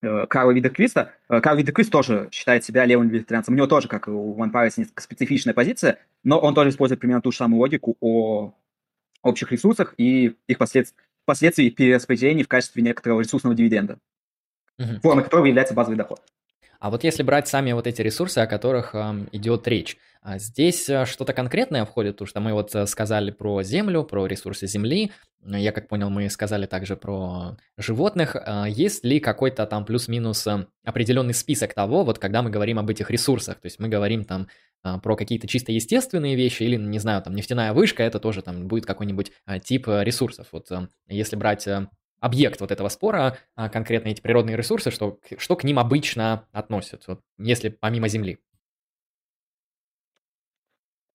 Карла 0.00 0.52
Видерквиста. 0.52 1.12
Карл 1.28 1.56
Видерквист 1.56 1.90
тоже 1.90 2.28
считает 2.30 2.64
себя 2.64 2.84
левым 2.84 3.10
либертарианцем. 3.10 3.54
У 3.54 3.56
него 3.56 3.66
тоже, 3.66 3.88
как 3.88 4.06
и 4.06 4.10
у 4.10 4.32
Ван 4.34 4.50
Париса, 4.50 4.80
несколько 4.80 5.02
специфичная 5.02 5.52
позиция, 5.52 5.98
но 6.22 6.38
он 6.38 6.54
тоже 6.54 6.70
использует 6.70 7.00
примерно 7.00 7.22
ту 7.22 7.32
же 7.32 7.38
самую 7.38 7.58
логику 7.58 7.96
о 8.00 8.54
общих 9.22 9.50
ресурсах 9.50 9.94
и 9.96 10.36
их 10.46 10.58
послед... 10.58 10.94
последствий 11.24 11.70
перераспределений 11.70 12.44
в 12.44 12.48
качестве 12.48 12.82
некоторого 12.82 13.20
ресурсного 13.20 13.56
дивиденда 13.56 13.98
угу. 14.80 15.00
формой 15.02 15.24
которого 15.24 15.46
является 15.46 15.74
базовый 15.74 15.96
доход. 15.96 16.20
А 16.80 16.90
вот 16.90 17.04
если 17.04 17.22
брать 17.22 17.46
сами 17.46 17.72
вот 17.72 17.86
эти 17.86 18.00
ресурсы, 18.00 18.38
о 18.38 18.46
которых 18.46 18.94
э, 18.94 19.26
идет 19.32 19.68
речь, 19.68 19.98
а 20.22 20.38
здесь 20.38 20.86
э, 20.90 21.06
что-то 21.06 21.32
конкретное 21.32 21.86
входит, 21.86 22.16
потому 22.16 22.28
что 22.28 22.40
мы 22.40 22.52
вот 22.52 22.74
э, 22.74 22.86
сказали 22.86 23.30
про 23.30 23.62
землю, 23.62 24.04
про 24.04 24.26
ресурсы 24.26 24.66
земли, 24.66 25.12
я 25.42 25.72
как 25.72 25.88
понял, 25.88 26.10
мы 26.10 26.28
сказали 26.28 26.66
также 26.66 26.94
про 26.94 27.56
животных. 27.78 28.36
А 28.36 28.66
есть 28.66 29.02
ли 29.02 29.18
какой-то 29.18 29.64
там 29.66 29.86
плюс-минус 29.86 30.46
э, 30.46 30.66
определенный 30.84 31.32
список 31.32 31.72
того, 31.72 32.04
вот 32.04 32.18
когда 32.18 32.42
мы 32.42 32.50
говорим 32.50 32.78
об 32.78 32.90
этих 32.90 33.10
ресурсах, 33.10 33.60
то 33.60 33.66
есть 33.66 33.78
мы 33.78 33.88
говорим 33.88 34.24
там 34.24 34.48
про 35.02 35.14
какие-то 35.14 35.46
чисто 35.46 35.72
естественные 35.72 36.36
вещи 36.36 36.62
или, 36.62 36.76
не 36.76 36.98
знаю, 36.98 37.20
там 37.20 37.34
нефтяная 37.34 37.74
вышка, 37.74 38.02
это 38.02 38.18
тоже 38.18 38.40
там 38.40 38.66
будет 38.66 38.86
какой-нибудь 38.86 39.30
тип 39.62 39.86
ресурсов. 39.86 40.46
Вот 40.52 40.68
если 41.06 41.36
брать 41.36 41.68
объект 42.20 42.60
вот 42.60 42.70
этого 42.70 42.88
спора, 42.88 43.38
а 43.56 43.68
конкретно 43.68 44.08
эти 44.08 44.20
природные 44.20 44.56
ресурсы, 44.56 44.90
что, 44.90 45.18
что 45.38 45.56
к 45.56 45.64
ним 45.64 45.78
обычно 45.78 46.46
относят, 46.52 47.04
вот, 47.06 47.20
если 47.38 47.68
помимо 47.70 48.08
Земли? 48.08 48.38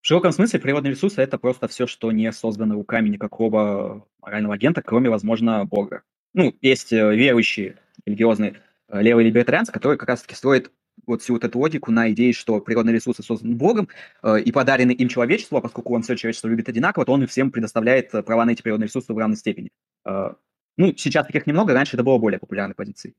В 0.01 0.07
широком 0.07 0.31
смысле 0.31 0.59
природные 0.59 0.91
ресурсы– 0.91 1.19
это 1.23 1.39
просто 1.39 1.67
все, 1.67 1.87
что 1.87 2.11
не 2.11 2.31
создано 2.31 2.75
руками 2.75 3.09
никакого 3.09 4.07
морального 4.21 4.53
агента, 4.53 4.83
кроме, 4.83 5.09
возможно, 5.09 5.65
Бога. 5.65 6.03
Ну, 6.35 6.53
есть 6.61 6.93
э, 6.93 7.15
верующие 7.15 7.77
религиозные 8.05 8.61
э, 8.89 9.01
левые 9.01 9.25
либертарианцы, 9.27 9.71
которые 9.71 9.97
как 9.97 10.09
раз-таки 10.09 10.35
строят 10.35 10.71
вот 11.07 11.21
всю 11.21 11.33
вот 11.33 11.43
эту 11.43 11.59
логику 11.59 11.91
на 11.91 12.11
идее, 12.11 12.33
что 12.33 12.59
природные 12.59 12.95
ресурсы 12.95 13.23
созданы 13.23 13.55
Богом 13.55 13.87
э, 14.23 14.41
и 14.41 14.51
подарены 14.51 14.91
им 14.91 15.09
человечеству, 15.09 15.57
а 15.57 15.61
поскольку 15.61 15.95
он 15.95 16.03
все 16.03 16.15
человечество 16.15 16.47
любит 16.47 16.69
одинаково, 16.69 17.05
то 17.05 17.13
он 17.13 17.25
всем 17.27 17.51
предоставляет 17.51 18.13
э, 18.13 18.23
права 18.23 18.45
на 18.45 18.51
эти 18.51 18.61
природные 18.61 18.87
ресурсы 18.87 19.13
в 19.13 19.17
равной 19.17 19.37
степени. 19.37 19.69
Э, 20.05 20.33
ну, 20.77 20.93
сейчас 20.95 21.25
таких 21.25 21.47
немного, 21.47 21.73
раньше 21.73 21.95
это 21.95 22.03
было 22.03 22.17
более 22.17 22.39
популярной 22.39 22.75
позицией. 22.75 23.15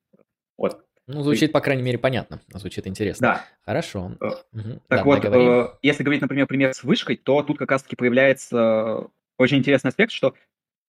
Вот. 0.57 0.84
Ну, 1.07 1.22
звучит, 1.22 1.52
по 1.52 1.61
крайней 1.61 1.82
мере, 1.82 1.98
понятно. 1.98 2.40
Звучит 2.52 2.86
интересно. 2.86 3.26
Да. 3.26 3.44
Хорошо. 3.64 4.16
Угу. 4.20 4.80
Так 4.88 4.98
да, 4.98 5.04
вот, 5.04 5.24
э, 5.24 5.68
если 5.82 6.02
говорить, 6.02 6.22
например, 6.22 6.46
пример 6.46 6.74
с 6.74 6.82
вышкой, 6.82 7.16
то 7.16 7.42
тут 7.42 7.59
как 7.59 7.70
раз-таки 7.70 7.94
проявляется 7.94 9.07
очень 9.38 9.59
интересный 9.59 9.90
аспект, 9.90 10.11
что 10.11 10.34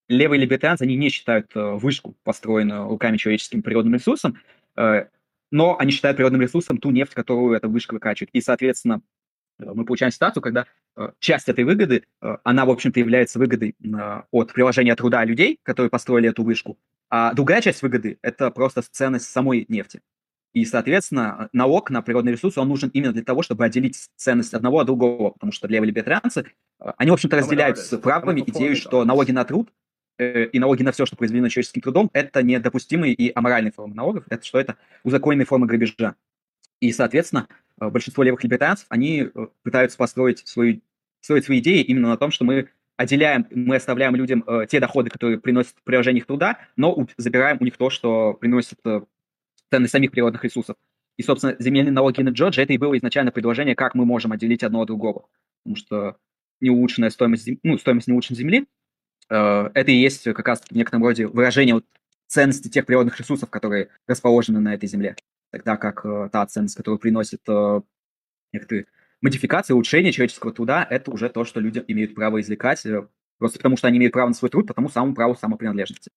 левые 0.08 0.42
либертарианцы, 0.42 0.84
они 0.84 0.96
не 0.96 1.10
считают 1.10 1.56
э, 1.56 1.62
вышку, 1.62 2.16
построенную 2.24 2.88
руками 2.88 3.18
человеческим 3.18 3.62
природным 3.62 3.94
ресурсом, 3.94 4.40
э, 4.76 5.06
но 5.52 5.78
они 5.78 5.92
считают 5.92 6.18
природным 6.18 6.42
ресурсом 6.42 6.78
ту 6.78 6.90
нефть, 6.90 7.14
которую 7.14 7.56
эта 7.56 7.68
вышка 7.68 7.94
выкачивает. 7.94 8.32
И, 8.34 8.42
соответственно, 8.42 9.02
мы 9.60 9.86
получаем 9.86 10.12
ситуацию, 10.12 10.42
когда 10.42 10.66
э, 10.96 11.12
часть 11.20 11.50
этой 11.50 11.64
выгоды, 11.64 12.04
э, 12.22 12.38
она, 12.44 12.66
в 12.66 12.70
общем-то, 12.70 13.00
является 13.00 13.40
выгодой 13.40 13.76
э, 13.84 14.22
от 14.32 14.54
приложения 14.54 14.96
труда 14.96 15.26
людей, 15.26 15.60
которые 15.64 15.90
построили 15.90 16.30
эту 16.30 16.44
вышку, 16.44 16.78
а 17.10 17.34
другая 17.34 17.62
часть 17.62 17.82
выгоды– 17.82 18.18
это 18.22 18.52
просто 18.52 18.82
ценность 18.82 19.30
самой 19.30 19.66
нефти. 19.70 20.02
И, 20.54 20.66
соответственно, 20.66 21.50
налог 21.54 21.90
на 21.90 22.02
природные 22.02 22.34
ресурсы, 22.34 22.60
он 22.60 22.68
нужен 22.68 22.90
именно 22.90 23.14
для 23.14 23.24
того, 23.24 23.44
чтобы 23.44 23.64
отделить 23.66 24.10
ценность 24.16 24.54
одного 24.54 24.80
от 24.80 24.88
другого, 24.88 25.32
потому 25.32 25.52
что 25.52 25.68
левые 25.68 25.90
либертарианцы 25.90 26.46
Они, 26.98 27.12
в 27.12 27.14
общем-то, 27.14 27.38
разделяют 27.38 27.78
с 27.78 27.96
правыми 27.98 28.42
идею, 28.42 28.76
что 28.76 29.06
налоги 29.06 29.32
на 29.32 29.44
труд 29.44 29.70
э, 30.18 30.46
и 30.46 30.60
налоги 30.60 30.84
на 30.84 30.92
все, 30.92 31.06
что 31.06 31.16
произведено 31.16 31.50
человеческим 31.50 31.82
трудом, 31.82 32.10
это 32.14 32.42
недопустимые 32.42 33.14
и 33.14 33.32
аморальные 33.34 33.72
формы 33.72 33.94
налогов, 33.94 34.24
это 34.30 34.44
что 34.44 34.60
это 34.60 34.78
узаконенные 35.04 35.46
формы 35.46 35.68
грабежа. 35.68 36.16
И, 36.80 36.92
соответственно, 36.92 37.48
э, 37.50 37.54
большинство 37.80 38.24
левых 38.24 38.44
либертарианцев, 38.44 38.86
они 38.90 39.30
э, 39.34 39.48
пытаются 39.64 39.98
построить, 39.98 40.48
свою, 40.48 40.82
строить 41.22 41.46
свои 41.46 41.60
идеи 41.60 41.82
именно 41.82 42.10
на 42.10 42.18
том, 42.18 42.32
что 42.32 42.46
мы 42.46 42.70
отделяем, 42.98 43.48
мы 43.52 43.76
оставляем 43.76 44.16
людям 44.16 44.44
э, 44.48 44.66
те 44.70 44.80
доходы, 44.80 45.10
которые 45.10 45.40
приносят 45.40 45.76
приложение 45.84 46.22
их 46.22 46.26
труда, 46.26 46.60
но 46.76 47.08
забираем 47.18 47.58
у 47.60 47.64
них 47.64 47.78
то, 47.78 47.90
что 47.90 48.34
приносит 48.34 48.80
э, 48.86 49.02
ценность 49.70 49.92
самих 49.92 50.12
природных 50.12 50.44
ресурсов. 50.44 50.76
И, 51.16 51.24
собственно, 51.24 51.56
земельные 51.60 51.92
налоги 51.92 52.22
на 52.22 52.30
Джорджа 52.30 52.62
это 52.64 52.74
и 52.74 52.78
было 52.78 52.98
изначально 52.98 53.32
предложение, 53.32 53.76
как 53.76 53.96
мы 53.96 54.06
можем 54.06 54.32
отделить 54.32 54.64
одно 54.64 54.82
от 54.82 54.88
другого. 54.88 55.28
Потому 55.64 55.76
что 55.76 56.18
неулучшенная 56.60 57.10
стоимость, 57.12 57.50
ну, 57.64 57.78
стоимость 57.78 58.08
неулучшенной 58.08 58.40
земли, 58.40 58.68
э, 59.30 59.70
это 59.74 59.92
и 59.92 59.96
есть 59.96 60.24
как 60.24 60.48
раз 60.48 60.62
в 60.62 60.72
некотором 60.76 61.04
роде 61.04 61.28
выражение 61.28 61.76
вот 61.76 61.86
ценности 62.26 62.68
тех 62.68 62.86
природных 62.86 63.20
ресурсов, 63.20 63.50
которые 63.50 63.90
расположены 64.08 64.60
на 64.60 64.74
этой 64.74 64.90
земле. 64.90 65.16
Тогда 65.52 65.78
как 65.78 66.06
э, 66.06 66.30
та 66.32 66.46
ценность, 66.46 66.76
которую 66.76 67.00
приносит 67.00 67.42
э, 67.48 67.82
некоторые 68.54 68.88
модификация, 69.22 69.74
улучшение 69.76 70.12
человеческого 70.12 70.52
труда– 70.54 70.86
это 70.90 71.12
уже 71.12 71.30
то, 71.30 71.46
что 71.46 71.60
люди 71.60 71.84
имеют 71.88 72.16
право 72.16 72.42
извлекать, 72.42 72.86
э, 72.86 73.08
просто 73.38 73.58
потому 73.60 73.78
что 73.78 73.88
они 73.88 73.98
имеют 73.98 74.14
право 74.14 74.28
на 74.28 74.34
свой 74.34 74.50
труд, 74.50 74.68
потому 74.68 74.90
самому 74.90 75.16
праву 75.16 75.36
самопринадлежности. 75.36 76.12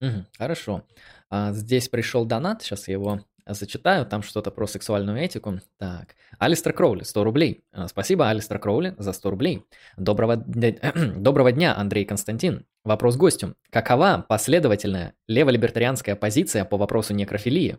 Мгм. 0.00 0.26
Хорошо. 0.38 0.84
А, 1.28 1.52
здесь 1.52 1.88
пришел 1.88 2.24
донат, 2.24 2.62
сейчас 2.62 2.88
я 2.88 2.94
его 2.94 3.24
зачитаю, 3.46 4.06
там 4.06 4.22
что-то 4.22 4.50
про 4.50 4.66
сексуальную 4.66 5.18
этику. 5.18 5.60
Так, 5.78 6.14
Алистер 6.38 6.72
Кроули, 6.72 7.02
100 7.02 7.24
рублей. 7.24 7.64
А, 7.72 7.88
Спасибо, 7.88 8.28
Алистер 8.28 8.58
Кроули, 8.58 8.94
за 8.98 9.12
100 9.12 9.30
рублей. 9.30 9.64
Доброго, 9.96 10.36
дня- 10.36 11.14
Доброго 11.16 11.52
дня, 11.52 11.76
Андрей 11.76 12.04
Константин. 12.04 12.64
Вопрос 12.84 13.16
гостю. 13.16 13.56
Какова 13.70 14.24
последовательная 14.28 15.14
леволибертарианская 15.28 16.16
позиция 16.16 16.64
по 16.64 16.76
вопросу 16.78 17.12
некрофилии? 17.14 17.78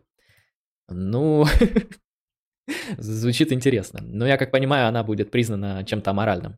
Ну, 0.90 1.46
звучит 2.98 3.52
интересно. 3.52 4.00
Но 4.02 4.28
я 4.28 4.38
как 4.38 4.52
понимаю, 4.52 4.88
она 4.88 5.04
будет 5.04 5.32
признана 5.32 5.84
чем-то 5.86 6.12
аморальным. 6.12 6.58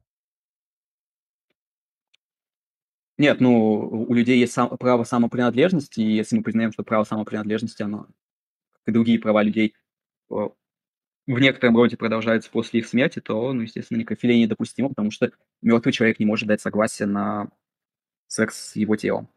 Нет, 3.17 3.39
ну, 3.39 4.05
у 4.09 4.13
людей 4.13 4.39
есть 4.39 4.53
сам, 4.53 4.75
право 4.77 5.03
самопринадлежности, 5.03 6.01
и 6.01 6.15
если 6.15 6.35
мы 6.35 6.43
признаем, 6.43 6.71
что 6.71 6.83
право 6.83 7.03
самопринадлежности, 7.03 7.83
оно, 7.83 8.07
как 8.73 8.87
и 8.87 8.91
другие 8.91 9.19
права 9.19 9.43
людей, 9.43 9.75
в 10.29 11.39
некотором 11.39 11.77
роде 11.77 11.95
продолжаются 11.95 12.51
после 12.51 12.81
их 12.81 12.87
смерти, 12.87 13.19
то, 13.19 13.53
ну, 13.53 13.61
естественно, 13.61 13.99
некрофилия 13.99 14.37
недопустимо, 14.37 14.89
потому 14.89 15.11
что 15.11 15.31
мертвый 15.61 15.93
человек 15.93 16.19
не 16.19 16.25
может 16.25 16.47
дать 16.47 16.61
согласие 16.61 17.07
на 17.07 17.49
секс 18.27 18.71
с 18.71 18.75
его 18.75 18.95
телом. 18.95 19.29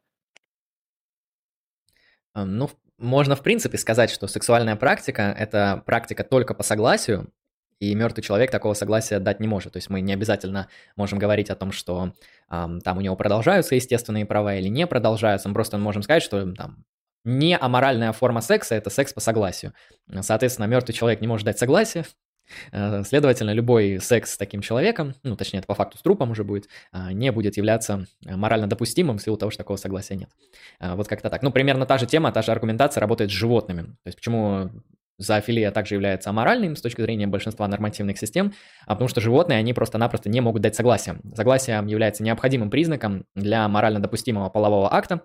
Ну, 2.34 2.70
можно 2.98 3.36
в 3.36 3.42
принципе 3.42 3.78
сказать, 3.78 4.10
что 4.10 4.26
сексуальная 4.26 4.76
практика– 4.76 5.34
это 5.38 5.82
практика 5.86 6.24
только 6.24 6.54
по 6.54 6.62
согласию, 6.62 7.30
и 7.78 7.94
мертвый 7.94 8.22
человек 8.22 8.50
такого 8.50 8.72
согласия 8.72 9.18
дать 9.18 9.38
не 9.38 9.48
может. 9.48 9.74
То 9.74 9.76
есть 9.76 9.90
мы 9.90 10.00
не 10.00 10.14
обязательно 10.14 10.68
можем 10.96 11.18
говорить 11.18 11.50
о 11.50 11.56
том, 11.56 11.72
что 11.72 12.14
эм, 12.50 12.80
там 12.80 12.96
у 12.96 13.00
него 13.02 13.16
продолжаются 13.16 13.74
естественные 13.74 14.24
права 14.24 14.54
или 14.54 14.68
не 14.68 14.86
продолжаются. 14.86 15.48
Мы 15.48 15.54
просто 15.54 15.76
можем 15.76 16.02
сказать, 16.02 16.22
что 16.22 16.54
там 16.54 16.84
не 17.24 17.54
аморальная 17.56 18.12
форма 18.12 18.40
секса– 18.40 18.74
это 18.76 18.88
секс 18.88 19.12
по 19.12 19.20
согласию. 19.20 19.74
Соответственно, 20.22 20.66
мертвый 20.66 20.94
человек 20.94 21.20
не 21.20 21.26
может 21.26 21.44
дать 21.44 21.58
согласие, 21.58 22.04
Э, 22.04 22.25
следовательно, 23.04 23.52
любой 23.52 23.98
секс 24.00 24.32
с 24.32 24.36
таким 24.36 24.60
человеком, 24.60 25.14
ну, 25.22 25.36
точнее, 25.36 25.58
это 25.58 25.66
по 25.66 25.74
факту 25.74 25.98
с 25.98 26.02
трупом 26.02 26.30
уже 26.30 26.44
будет, 26.44 26.68
а, 26.92 27.12
не 27.12 27.32
будет 27.32 27.56
являться 27.56 28.06
э, 28.24 28.36
морально 28.36 28.66
допустимым 28.66 29.18
в 29.18 29.22
силу 29.22 29.36
того, 29.36 29.50
что 29.50 29.58
такого 29.58 29.76
согласия 29.76 30.16
нет. 30.16 30.30
А, 30.78 30.96
вот 30.96 31.08
как-то 31.08 31.30
так. 31.30 31.42
Ну, 31.42 31.50
примерно 31.50 31.86
та 31.86 31.98
же 31.98 32.06
тема, 32.06 32.32
та 32.32 32.42
же 32.42 32.52
аргументация 32.52 33.00
работает 33.00 33.30
с 33.30 33.34
животными. 33.34 33.82
То 33.82 34.06
есть 34.06 34.16
почему 34.16 34.70
зоофилия 35.18 35.70
также 35.70 35.94
является 35.94 36.30
аморальным 36.30 36.76
с 36.76 36.82
точки 36.82 37.00
зрения 37.00 37.26
большинства 37.26 37.66
нормативных 37.66 38.18
систем, 38.18 38.52
а 38.86 38.94
потому 38.94 39.08
что 39.08 39.20
животные, 39.20 39.58
они 39.58 39.72
просто-напросто 39.72 40.28
не 40.28 40.40
могут 40.40 40.62
дать 40.62 40.76
согласие. 40.76 41.18
Согласие 41.34 41.82
является 41.86 42.22
необходимым 42.22 42.70
признаком 42.70 43.24
для 43.34 43.66
морально 43.68 44.00
допустимого 44.00 44.50
полового 44.50 44.92
акта, 44.92 45.22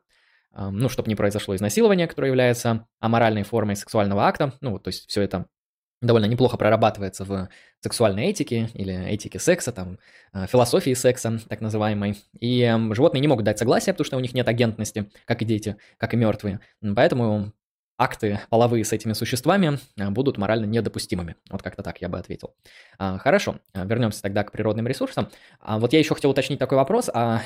ну, 0.55 0.89
чтобы 0.89 1.09
не 1.09 1.15
произошло 1.15 1.55
изнасилование, 1.55 2.07
которое 2.07 2.28
является 2.28 2.86
аморальной 2.99 3.43
формой 3.43 3.76
сексуального 3.76 4.26
акта, 4.26 4.53
ну, 4.61 4.80
то 4.80 4.89
есть 4.89 5.09
все 5.09 5.22
это 5.22 5.45
довольно 6.02 6.26
неплохо 6.26 6.58
прорабатывается 6.58 7.24
в 7.24 7.49
сексуальной 7.80 8.26
этике 8.26 8.70
или 8.74 8.93
этике 9.08 9.39
секса, 9.39 9.72
там, 9.72 9.99
э, 10.34 10.47
философии 10.47 10.93
секса, 10.93 11.39
так 11.47 11.62
называемой. 11.62 12.18
И 12.39 12.62
эм, 12.62 12.93
животные 12.93 13.22
не 13.22 13.28
могут 13.28 13.45
дать 13.45 13.60
согласие, 13.60 13.93
потому 13.93 14.06
что 14.06 14.18
у 14.18 14.20
них 14.20 14.34
нет 14.34 14.47
агентности, 14.47 15.10
как 15.26 15.41
и 15.41 15.45
дети, 15.45 15.78
как 15.97 16.14
и 16.14 16.18
мертвые. 16.18 16.60
Поэтому 16.95 17.54
акты 17.97 18.39
половые 18.49 18.84
с 18.84 18.91
этими 18.93 19.14
существами 19.14 19.80
э, 19.97 20.10
будут 20.10 20.38
морально 20.38 20.66
недопустимыми. 20.66 21.36
Вот 21.49 21.62
как-то 21.62 21.84
так 21.84 22.02
я 22.02 22.10
бы 22.10 22.18
ответил. 22.18 22.56
А, 22.97 23.18
хорошо, 23.20 23.58
э, 23.74 23.86
вернемся 23.86 24.22
тогда 24.22 24.43
к 24.43 24.52
природным 24.52 24.88
ресурсам. 24.88 25.30
А 25.60 25.78
вот 25.80 25.93
я 25.93 25.99
еще 25.99 26.16
хотел 26.16 26.32
уточнить 26.32 26.60
такой 26.60 26.78
вопрос. 26.78 27.10
А 27.14 27.43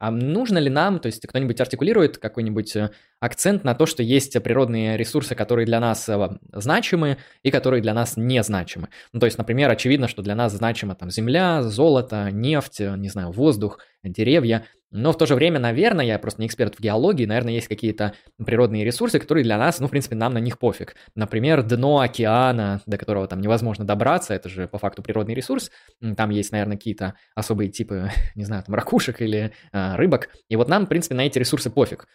а 0.00 0.10
нужно 0.10 0.58
ли 0.58 0.70
нам, 0.70 0.98
то 0.98 1.06
есть 1.06 1.26
кто-нибудь 1.26 1.60
артикулирует 1.60 2.16
какой-нибудь 2.16 2.74
э, 2.74 2.90
акцент 3.20 3.64
на 3.64 3.74
то, 3.74 3.84
что 3.84 4.02
есть 4.02 4.42
природные 4.42 4.96
ресурсы, 4.96 5.34
которые 5.34 5.66
для 5.66 5.78
нас 5.78 6.08
э, 6.08 6.38
значимы 6.52 7.18
и 7.42 7.50
которые 7.50 7.82
для 7.82 7.92
нас 7.92 8.16
не 8.16 8.42
значимы? 8.42 8.88
Ну, 9.12 9.20
то 9.20 9.26
есть, 9.26 9.36
например, 9.36 9.70
очевидно, 9.70 10.08
что 10.08 10.22
для 10.22 10.34
нас 10.34 10.54
значима 10.54 10.94
там 10.94 11.10
земля, 11.10 11.62
золото, 11.62 12.30
нефть, 12.32 12.80
э, 12.80 12.96
не 12.96 13.10
знаю, 13.10 13.30
воздух, 13.30 13.78
деревья– 14.02 14.64
но 14.90 15.12
в 15.12 15.18
то 15.18 15.26
же 15.26 15.34
время, 15.34 15.58
наверное, 15.58 16.04
я 16.04 16.18
просто 16.18 16.40
не 16.40 16.46
эксперт 16.48 16.74
в 16.74 16.80
геологии, 16.80 17.24
наверное, 17.24 17.52
есть 17.52 17.68
какие-то 17.68 18.14
природные 18.44 18.84
ресурсы, 18.84 19.20
которые 19.20 19.44
для 19.44 19.56
нас, 19.56 19.78
ну, 19.78 19.86
в 19.86 19.90
принципе, 19.90 20.16
нам 20.16 20.34
на 20.34 20.38
них 20.38 20.58
пофиг. 20.58 20.96
Например, 21.14 21.62
дно 21.62 22.00
океана, 22.00 22.80
до 22.86 22.98
которого 22.98 23.28
там 23.28 23.40
невозможно 23.40 23.84
добраться, 23.84 24.34
это 24.34 24.48
же 24.48 24.66
по 24.66 24.78
факту 24.78 25.02
природный 25.02 25.34
ресурс. 25.34 25.70
Там 26.16 26.30
есть, 26.30 26.50
наверное, 26.50 26.76
какие-то 26.76 27.14
особые 27.34 27.70
типы, 27.70 28.10
не 28.34 28.44
знаю, 28.44 28.64
там 28.64 28.74
ракушек 28.74 29.22
или 29.22 29.52
э, 29.72 29.96
рыбок. 29.96 30.30
И 30.48 30.56
вот 30.56 30.68
нам, 30.68 30.86
в 30.86 30.88
принципе, 30.88 31.14
на 31.14 31.22
эти 31.22 31.38
ресурсы 31.38 31.70
пофиг. 31.70 32.06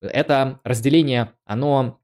Это 0.00 0.60
разделение, 0.64 1.32
оно 1.44 2.00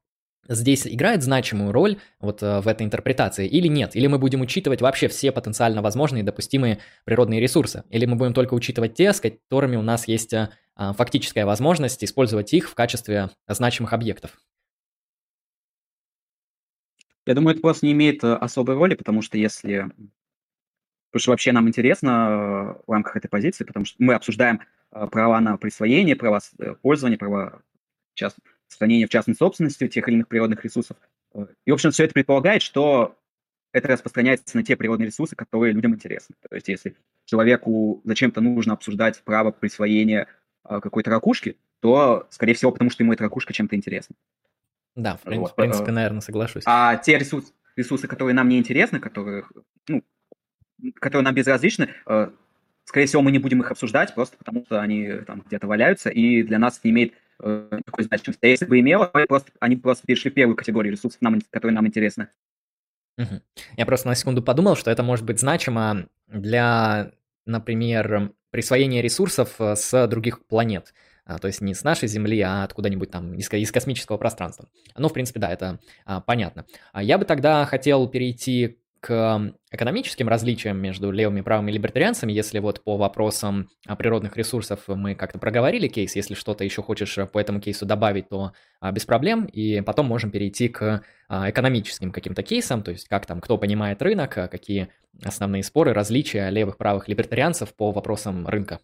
здесь 0.47 0.87
играет 0.87 1.23
значимую 1.23 1.71
роль 1.71 1.97
вот 2.19 2.43
э, 2.43 2.61
в 2.61 2.67
этой 2.67 2.85
интерпретации 2.85 3.47
или 3.47 3.67
нет? 3.67 3.95
Или 3.95 4.07
мы 4.07 4.19
будем 4.19 4.41
учитывать 4.41 4.81
вообще 4.81 5.07
все 5.07 5.31
потенциально 5.31 5.81
возможные 5.81 6.23
допустимые 6.23 6.79
природные 7.05 7.39
ресурсы? 7.39 7.83
Или 7.89 8.05
мы 8.05 8.15
будем 8.15 8.33
только 8.33 8.53
учитывать 8.53 8.95
те, 8.95 9.13
с 9.13 9.21
которыми 9.21 9.75
у 9.75 9.81
нас 9.81 10.07
есть 10.07 10.33
э, 10.33 10.49
а, 10.75 10.93
фактическая 10.93 11.45
возможность 11.45 12.03
использовать 12.03 12.53
их 12.53 12.69
в 12.69 12.75
качестве 12.75 13.29
значимых 13.47 13.93
объектов? 13.93 14.37
Я 17.25 17.35
думаю, 17.35 17.53
это 17.53 17.61
просто 17.61 17.85
не 17.85 17.93
имеет 17.93 18.23
э, 18.23 18.33
особой 18.35 18.75
роли, 18.75 18.95
потому 18.95 19.21
что 19.21 19.37
если... 19.37 19.89
Потому 21.11 21.21
что 21.21 21.31
вообще 21.31 21.51
нам 21.51 21.67
интересно 21.67 22.79
в 22.87 22.91
рамках 22.91 23.15
этой 23.15 23.27
позиции, 23.27 23.65
потому 23.65 23.85
что 23.85 23.97
мы 23.99 24.15
обсуждаем 24.15 24.61
права 24.89 25.39
на 25.41 25.57
присвоение, 25.57 26.15
права 26.15 26.39
пользования, 26.81 27.19
права 27.19 27.61
част 28.15 28.37
сохранения 28.73 29.07
в 29.07 29.09
частной 29.09 29.35
собственности 29.35 29.87
тех 29.87 30.07
или 30.07 30.15
иных 30.15 30.27
природных 30.27 30.63
ресурсов. 30.63 30.97
И, 31.65 31.71
в 31.71 31.73
общем, 31.73 31.91
все 31.91 32.03
это 32.03 32.13
предполагает, 32.13 32.61
что 32.61 33.17
это 33.71 33.87
распространяется 33.87 34.55
на 34.55 34.63
те 34.63 34.75
природные 34.75 35.07
ресурсы, 35.07 35.35
которые 35.35 35.73
людям 35.73 35.95
интересны. 35.95 36.35
То 36.47 36.55
есть, 36.55 36.67
если 36.67 36.95
человеку 37.25 38.01
зачем-то 38.03 38.39
нужно 38.39 38.73
обсуждать 38.73 39.21
право 39.23 39.51
присвоения 39.51 40.27
а, 40.63 40.79
какой-то 40.79 41.09
ракушки, 41.09 41.57
то, 41.79 42.27
скорее 42.29 42.53
всего, 42.53 42.71
потому 42.71 42.91
что 42.91 43.03
ему 43.03 43.13
эта 43.13 43.23
ракушка 43.23 43.51
чем-то 43.51 43.75
интересна. 43.75 44.15
Да, 44.95 45.17
в 45.17 45.21
принципе, 45.21 45.41
вот. 45.41 45.51
в 45.51 45.55
принципе 45.55 45.91
наверное, 45.91 46.21
соглашусь. 46.21 46.63
А 46.67 46.97
те 46.97 47.17
ресурсы, 47.17 47.51
ресурсы, 47.75 48.07
которые 48.07 48.35
нам 48.35 48.47
не 48.47 48.59
интересны, 48.59 48.99
которые, 48.99 49.45
ну, 49.87 50.03
которые 50.95 51.25
нам 51.25 51.33
безразличны, 51.33 51.89
э, 52.05 52.29
скорее 52.85 53.07
всего, 53.07 53.21
мы 53.23 53.31
не 53.31 53.39
будем 53.39 53.61
их 53.61 53.71
обсуждать, 53.71 54.13
просто 54.13 54.37
потому 54.37 54.63
что 54.65 54.81
они 54.81 55.11
там 55.25 55.43
где-то 55.45 55.67
валяются, 55.67 56.09
и 56.09 56.43
для 56.43 56.59
нас 56.59 56.79
не 56.83 56.91
имеет 56.91 57.13
э, 57.41 57.79
значимости. 57.97 58.39
А 58.43 58.47
если 58.47 58.65
бы 58.65 58.79
имело, 58.79 59.05
просто, 59.27 59.51
они 59.59 59.75
просто 59.75 60.05
перешли 60.05 60.31
первую 60.31 60.55
категорию 60.55 60.93
ресурсов, 60.93 61.21
нам, 61.21 61.39
которые 61.49 61.75
нам 61.75 61.87
интересны. 61.87 62.29
Угу. 63.17 63.41
Я 63.77 63.85
просто 63.85 64.07
на 64.07 64.15
секунду 64.15 64.41
подумал, 64.41 64.75
что 64.75 64.89
это 64.91 65.03
может 65.03 65.25
быть 65.25 65.39
значимо 65.39 66.07
для, 66.27 67.11
например, 67.45 68.33
присвоения 68.49 69.01
ресурсов 69.01 69.55
э, 69.59 69.75
с 69.75 70.07
других 70.07 70.45
планет. 70.45 70.93
А, 71.25 71.37
то 71.37 71.47
есть 71.47 71.61
не 71.61 71.73
с 71.73 71.83
нашей 71.83 72.07
Земли, 72.07 72.41
а 72.41 72.63
откуда-нибудь 72.63 73.09
там 73.09 73.33
из, 73.33 73.51
из 73.51 73.71
космического 73.71 74.17
пространства. 74.17 74.67
Ну, 74.97 75.07
в 75.07 75.13
принципе, 75.13 75.39
да, 75.39 75.51
это 75.51 75.79
а, 76.05 76.21
понятно. 76.21 76.65
А 76.91 77.01
я 77.01 77.17
бы 77.17 77.25
тогда 77.25 77.65
хотел 77.65 78.07
перейти 78.07 78.79
к 79.03 79.53
экономическим 79.69 80.29
различиям 80.29 80.77
между 80.77 81.11
левыми 81.11 81.41
правыми 81.41 81.71
либертарианцами, 81.71 82.31
если 82.31 82.59
вот 82.59 82.81
по 82.85 82.95
вопросам 82.95 83.69
природных 83.97 84.37
ресурсов 84.37 84.87
мы 84.87 85.13
как-то 85.13 85.39
проговорили 85.39 85.89
кейс, 85.89 86.15
если 86.15 86.35
что-то 86.35 86.63
еще 86.63 86.81
хочешь 86.81 87.17
по 87.33 87.37
этому 87.37 87.59
кейсу 87.59 87.85
добавить, 87.85 88.29
то 88.29 88.53
а, 88.79 88.93
без 88.93 89.03
проблем, 89.03 89.43
и 89.43 89.81
потом 89.81 90.05
можем 90.05 90.31
перейти 90.31 90.69
к 90.69 91.03
а, 91.27 91.49
экономическим 91.49 92.13
каким-то 92.13 92.43
кейсам, 92.43 92.81
то 92.81 92.91
есть 92.91 93.09
как 93.09 93.25
там, 93.25 93.41
кто 93.41 93.57
понимает 93.57 94.01
рынок, 94.01 94.35
какие 94.49 94.87
основные 95.21 95.63
споры, 95.63 95.91
различия 95.91 96.49
левых, 96.49 96.77
правых 96.77 97.09
либертарианцев 97.09 97.75
по 97.75 97.91
вопросам 97.91 98.47
рынка? 98.47 98.79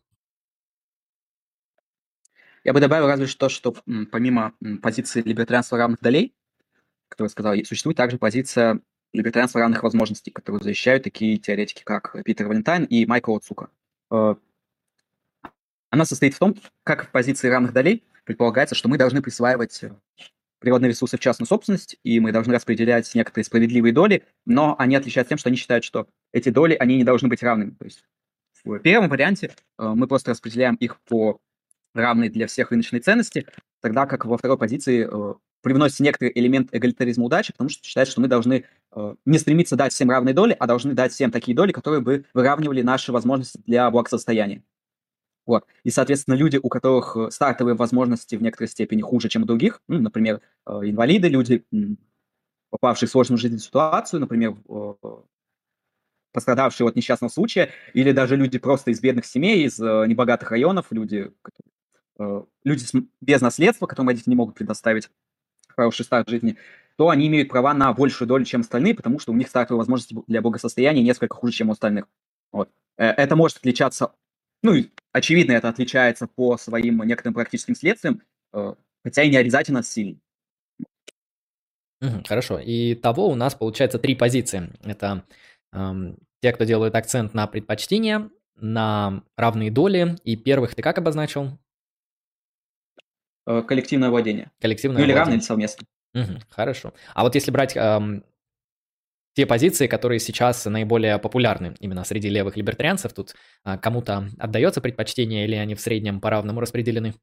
Я 2.65 2.73
бы 2.73 2.81
добавил 2.81 3.07
разве 3.07 3.27
что, 3.27 3.47
что 3.47 3.73
помимо 4.11 4.51
позиции 4.81 5.21
либертарианства 5.21 5.77
равных 5.77 6.01
долей, 6.01 6.35
которую 7.07 7.29
сказал, 7.29 7.55
существует 7.63 7.95
также 7.95 8.17
позиция 8.17 8.81
либертарианства 9.13 9.61
равных 9.61 9.83
возможностей, 9.83 10.31
которую 10.31 10.61
защищают 10.61 11.03
такие 11.03 11.37
теоретики, 11.37 11.83
как 11.83 12.15
Питер 12.23 12.47
Валентайн 12.47 12.83
и 12.85 13.05
Майкл 13.05 13.35
Оцука. 13.35 13.69
Э, 14.11 14.35
она 15.89 16.05
состоит 16.05 16.35
в 16.35 16.39
том, 16.39 16.55
как 16.83 17.07
в 17.07 17.11
позиции 17.11 17.47
равных 17.47 17.73
долей 17.73 18.03
предполагается, 18.23 18.75
что 18.75 18.89
мы 18.89 18.97
должны 18.97 19.21
присваивать 19.21 19.83
э, 19.83 19.91
природные 20.59 20.89
ресурсы 20.89 21.17
в 21.17 21.19
частную 21.19 21.47
собственность, 21.47 21.97
и 22.03 22.19
мы 22.19 22.31
должны 22.31 22.53
распределять 22.53 23.13
некоторые 23.15 23.45
справедливые 23.45 23.93
доли, 23.93 24.23
но 24.45 24.75
они 24.77 24.95
отличаются 24.95 25.29
тем, 25.29 25.37
что 25.37 25.49
они 25.49 25.57
считают, 25.57 25.83
что 25.83 26.07
эти 26.31 26.49
доли, 26.49 26.75
они 26.75 26.97
не 26.97 27.03
должны 27.03 27.27
быть 27.27 27.41
равными. 27.41 27.71
То 27.71 27.85
есть 27.85 28.03
в 28.63 28.77
первом 28.79 29.09
варианте 29.09 29.55
э, 29.77 29.87
мы 29.95 30.07
просто 30.07 30.31
распределяем 30.31 30.75
их 30.75 30.99
по 31.01 31.39
равной 31.95 32.29
для 32.29 32.45
всех 32.45 32.69
рыночной 32.69 32.99
ценности, 32.99 33.47
тогда 33.81 34.05
как 34.05 34.25
во 34.25 34.37
второй 34.37 34.57
позиции 34.59 35.07
э, 35.59 35.63
привносится 35.63 36.03
некоторый 36.03 36.31
элемент 36.35 36.69
эгалитаризма 36.71 37.25
удачи, 37.25 37.51
потому 37.53 37.69
что 37.69 37.85
считает, 37.85 38.07
что 38.07 38.21
мы 38.21 38.27
должны 38.27 38.65
э, 38.91 39.15
не 39.25 39.37
стремиться 39.37 39.75
дать 39.75 39.93
всем 39.93 40.09
равные 40.09 40.33
доли, 40.33 40.55
а 40.59 40.67
должны 40.67 40.93
дать 40.93 41.13
всем 41.13 41.31
такие 41.31 41.55
доли, 41.55 41.71
которые 41.71 42.01
бы 42.01 42.25
выравнивали 42.33 42.81
наши 42.81 43.11
возможности 43.11 43.61
для 43.65 43.89
благосостояния. 43.91 44.63
Вот. 45.49 45.65
И, 45.83 45.89
соответственно, 45.89 46.35
люди, 46.35 46.59
у 46.61 46.69
которых 46.69 47.17
э, 47.17 47.31
стартовые 47.31 47.73
возможности 47.73 48.35
в 48.35 48.41
некоторой 48.43 48.69
степени 48.69 49.01
хуже, 49.01 49.29
чем 49.29 49.41
у 49.41 49.45
других, 49.45 49.81
ну, 49.87 49.99
например, 49.99 50.41
э, 50.67 50.71
инвалиды, 50.83 51.27
люди, 51.27 51.65
попавшие 52.69 53.09
в 53.09 53.11
сложную 53.11 53.39
жизненную 53.39 53.61
ситуацию, 53.61 54.19
например, 54.19 54.55
э, 54.69 54.93
пострадавшие 56.33 56.87
от 56.87 56.95
несчастного 56.95 57.31
случая, 57.31 57.71
или 57.95 58.11
даже 58.11 58.35
люди 58.35 58.59
просто 58.59 58.91
из 58.91 59.01
бедных 59.01 59.25
семей, 59.25 59.65
из 59.65 59.79
небогатых 59.79 60.51
районов, 60.51 60.85
люди, 60.91 61.31
люди 62.63 62.85
без 63.19 63.41
наследства, 63.41 63.87
которым 63.87 64.09
родители 64.09 64.29
не 64.29 64.35
могут 64.35 64.53
предоставить 64.53 65.09
хороший 65.79 66.05
старт 66.05 66.29
жизни, 66.29 66.57
то 66.97 67.09
они 67.09 67.27
имеют 67.27 67.49
права 67.49 67.73
на 67.73 67.93
большую 67.93 68.27
долю, 68.27 68.45
чем 68.45 68.61
остальные, 68.61 68.95
потому 68.95 69.19
что 69.19 69.31
у 69.31 69.35
них 69.35 69.47
стартовые 69.47 69.79
возможности 69.79 70.15
для 70.27 70.41
благосостояния 70.41 71.01
несколько 71.01 71.35
хуже, 71.35 71.53
чем 71.53 71.69
у 71.69 71.71
остальных. 71.71 72.05
Вот. 72.51 72.69
Это 72.97 73.35
может 73.35 73.57
отличаться 73.57 74.11
ну, 74.61 74.73
очевидно, 75.11 75.53
это 75.53 75.69
отличается 75.69 76.27
по 76.27 76.57
своим 76.57 77.01
некоторым 77.03 77.33
практическим 77.33 77.75
следствиям, 77.75 78.21
э, 78.53 78.73
хотя 79.03 79.23
и 79.23 79.29
не 79.29 79.37
обязательно 79.37 79.83
сильно. 79.83 80.19
хорошо. 82.27 82.59
И 82.59 82.95
того 82.95 83.29
у 83.29 83.35
нас 83.35 83.55
получается 83.55 83.99
три 83.99 84.15
позиции. 84.15 84.69
Это 84.83 85.25
эм, 85.73 86.17
те, 86.41 86.51
кто 86.53 86.63
делает 86.65 86.95
акцент 86.95 87.33
на 87.33 87.47
предпочтения, 87.47 88.29
на 88.55 89.23
равные 89.37 89.71
доли. 89.71 90.17
И 90.23 90.35
первых 90.35 90.75
ты 90.75 90.81
как 90.81 90.97
обозначил? 90.97 91.57
Э, 93.49 93.63
коллективное 93.63 94.11
владение. 94.11 94.51
Коллективное 94.61 94.99
ну, 94.99 95.05
или 95.05 95.11
равное, 95.11 95.37
или 95.37 95.41
совместно. 95.41 95.87
Угу, 96.13 96.39
хорошо. 96.49 96.93
А 97.15 97.23
вот 97.23 97.33
если 97.33 97.49
брать 97.49 97.75
эм, 97.75 98.23
те 99.33 99.47
позиции, 99.47 99.87
которые 99.87 100.19
сейчас 100.19 100.65
наиболее 100.65 101.17
популярны 101.17 101.73
именно 101.79 102.03
среди 102.03 102.29
левых 102.29 102.57
либертарианцев. 102.57 103.11
Тут 103.13 103.33
а, 103.63 103.79
кому-то 103.79 104.29
отдается 104.37 104.81
предпочтение 104.81 105.45
или 105.45 105.55
они 105.55 105.73
в 105.73 105.81
среднем 105.81 106.21
по-равному 106.21 106.59
распределены? 106.59 107.15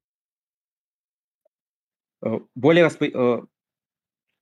Э, 2.24 2.40
более, 2.56 2.82
распро... 2.82 3.06
Э, 3.06 3.42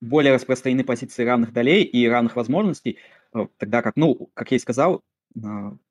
более 0.00 0.32
распространены 0.32 0.84
позиции 0.84 1.22
равных 1.22 1.52
долей 1.52 1.82
и 1.82 2.08
равных 2.08 2.34
возможностей, 2.36 2.98
э, 3.34 3.46
тогда 3.58 3.82
как, 3.82 3.96
ну, 3.96 4.30
как 4.32 4.52
я 4.52 4.56
и 4.56 4.60
сказал, 4.60 5.02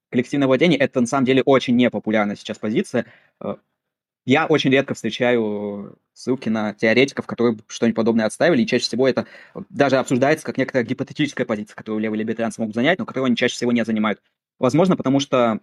коллективное 0.10 0.48
владение– 0.48 0.80
это 0.80 1.02
на 1.02 1.08
самом 1.08 1.26
деле 1.26 1.44
очень 1.44 1.76
непопулярная 1.76 2.36
сейчас 2.36 2.58
позиция. 2.58 3.06
Я 4.26 4.46
очень 4.46 4.72
редко 4.72 4.94
встречаю 4.94 5.98
ссылки 6.14 6.48
на 6.48 6.74
теоретиков, 6.74 7.28
которые 7.28 7.58
что-нибудь 7.68 7.96
подобное 7.96 8.26
отставили, 8.26 8.62
и 8.62 8.68
чаще 8.68 8.86
всего 8.86 9.08
это 9.08 9.28
даже 9.70 9.98
обсуждается 9.98 10.46
как 10.46 10.58
некоторая 10.58 10.86
гипотетическая 10.86 11.46
позиция, 11.46 11.76
которую 11.76 12.02
левые 12.02 12.20
либертарианцы 12.20 12.62
могут 12.62 12.76
занять, 12.76 13.00
но 13.00 13.06
которую 13.06 13.28
они 13.28 13.36
чаще 13.36 13.56
всего 13.56 13.74
не 13.74 13.84
занимают. 13.84 14.22
Возможно, 14.60 14.96
потому 14.96 15.20
что 15.20 15.60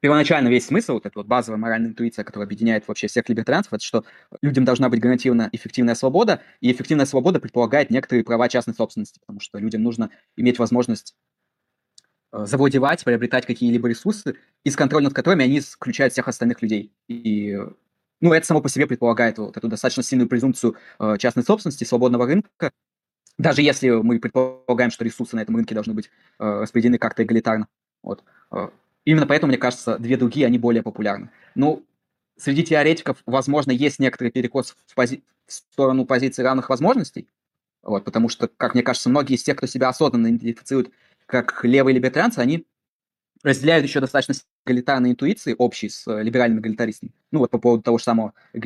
первоначально 0.00 0.48
весь 0.48 0.66
смысл, 0.66 0.94
вот 0.94 1.06
эта 1.06 1.18
вот 1.18 1.26
базовая 1.26 1.58
моральная 1.58 1.90
интуиция, 1.90 2.24
которая 2.24 2.46
объединяет 2.46 2.86
вообще 2.86 3.06
всех 3.06 3.26
либертарианцев, 3.28 3.72
это 3.72 3.82
что 3.82 4.04
людям 4.42 4.66
должна 4.66 4.90
быть 4.90 5.00
гарантирована 5.00 5.48
эффективная 5.52 5.94
свобода, 5.94 6.42
и 6.60 6.70
эффективная 6.70 7.06
свобода 7.06 7.40
предполагает 7.40 7.88
некоторые 7.90 8.22
права 8.22 8.50
частной 8.50 8.74
собственности, 8.74 9.18
потому 9.20 9.40
что 9.40 9.58
людям 9.58 9.82
нужно 9.82 10.10
иметь 10.36 10.58
возможность 10.58 11.14
Э, 11.14 11.25
завладевать, 12.32 13.04
приобретать 13.04 13.46
какие-либо 13.46 13.88
ресурсы, 13.88 14.36
из 14.64 14.76
контроля 14.76 15.04
над 15.04 15.14
которыми 15.14 15.44
они 15.44 15.58
исключают 15.58 16.12
всех 16.12 16.28
остальных 16.28 16.62
людей. 16.62 16.92
И 17.08 17.56
ну, 18.20 18.32
это 18.32 18.46
само 18.46 18.60
по 18.60 18.68
себе 18.68 18.86
предполагает 18.86 19.38
вот 19.38 19.56
эту 19.56 19.68
достаточно 19.68 20.02
сильную 20.02 20.28
презумпцию 20.28 20.76
э, 20.98 21.16
частной 21.18 21.44
собственности, 21.44 21.84
свободного 21.84 22.26
рынка, 22.26 22.72
даже 23.38 23.62
если 23.62 23.90
мы 23.90 24.18
предполагаем, 24.18 24.90
что 24.90 25.04
ресурсы 25.04 25.36
на 25.36 25.40
этом 25.40 25.56
рынке 25.56 25.74
должны 25.74 25.92
быть 25.92 26.10
э, 26.38 26.44
распределены 26.44 26.98
как-то 26.98 27.22
эгалитарно. 27.22 27.68
Вот. 28.02 28.24
Э, 28.50 28.68
именно 29.04 29.26
поэтому, 29.26 29.50
мне 29.50 29.58
кажется, 29.58 29.98
две 29.98 30.16
другие, 30.16 30.46
они 30.46 30.58
более 30.58 30.82
популярны. 30.82 31.30
Ну, 31.54 31.84
среди 32.38 32.64
теоретиков, 32.64 33.18
возможно, 33.26 33.70
есть 33.70 33.98
некоторый 33.98 34.30
перекос 34.30 34.74
в, 34.86 34.98
пози- 34.98 35.22
в 35.46 35.52
сторону 35.52 36.06
позиции 36.06 36.42
равных 36.42 36.70
возможностей, 36.70 37.28
вот, 37.82 38.04
потому 38.04 38.28
что, 38.28 38.48
как 38.48 38.74
мне 38.74 38.82
кажется, 38.82 39.10
многие 39.10 39.34
из 39.34 39.42
тех, 39.42 39.56
кто 39.56 39.66
себя 39.66 39.88
осознанно 39.88 40.28
идентифицирует 40.28 40.90
как 41.26 41.64
левые 41.64 41.94
либертарианцы, 41.94 42.38
они 42.38 42.66
разделяют 43.42 43.84
еще 43.84 44.00
достаточно 44.00 44.34
эгалитарные 44.64 45.12
интуиции 45.12 45.54
общие 45.56 45.90
с 45.90 46.06
э, 46.08 46.22
либеральными 46.22 46.60
эгалитаристами. 46.60 47.12
Ну 47.30 47.40
вот 47.40 47.50
по 47.50 47.58
поводу 47.58 47.82
того 47.82 47.98
же 47.98 48.04
самого, 48.04 48.32
э, 48.54 48.60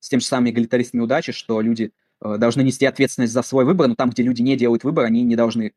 с 0.00 0.08
тем 0.08 0.20
же 0.20 0.26
самыми 0.26 0.50
эгалитаристами 0.50 1.00
удачи, 1.00 1.32
что 1.32 1.60
люди 1.60 1.92
э, 2.20 2.36
должны 2.36 2.62
нести 2.62 2.84
ответственность 2.84 3.32
за 3.32 3.42
свой 3.42 3.64
выбор, 3.64 3.88
но 3.88 3.94
там, 3.94 4.10
где 4.10 4.22
люди 4.22 4.42
не 4.42 4.56
делают 4.56 4.84
выбор, 4.84 5.06
они 5.06 5.22
не 5.22 5.36
должны 5.36 5.72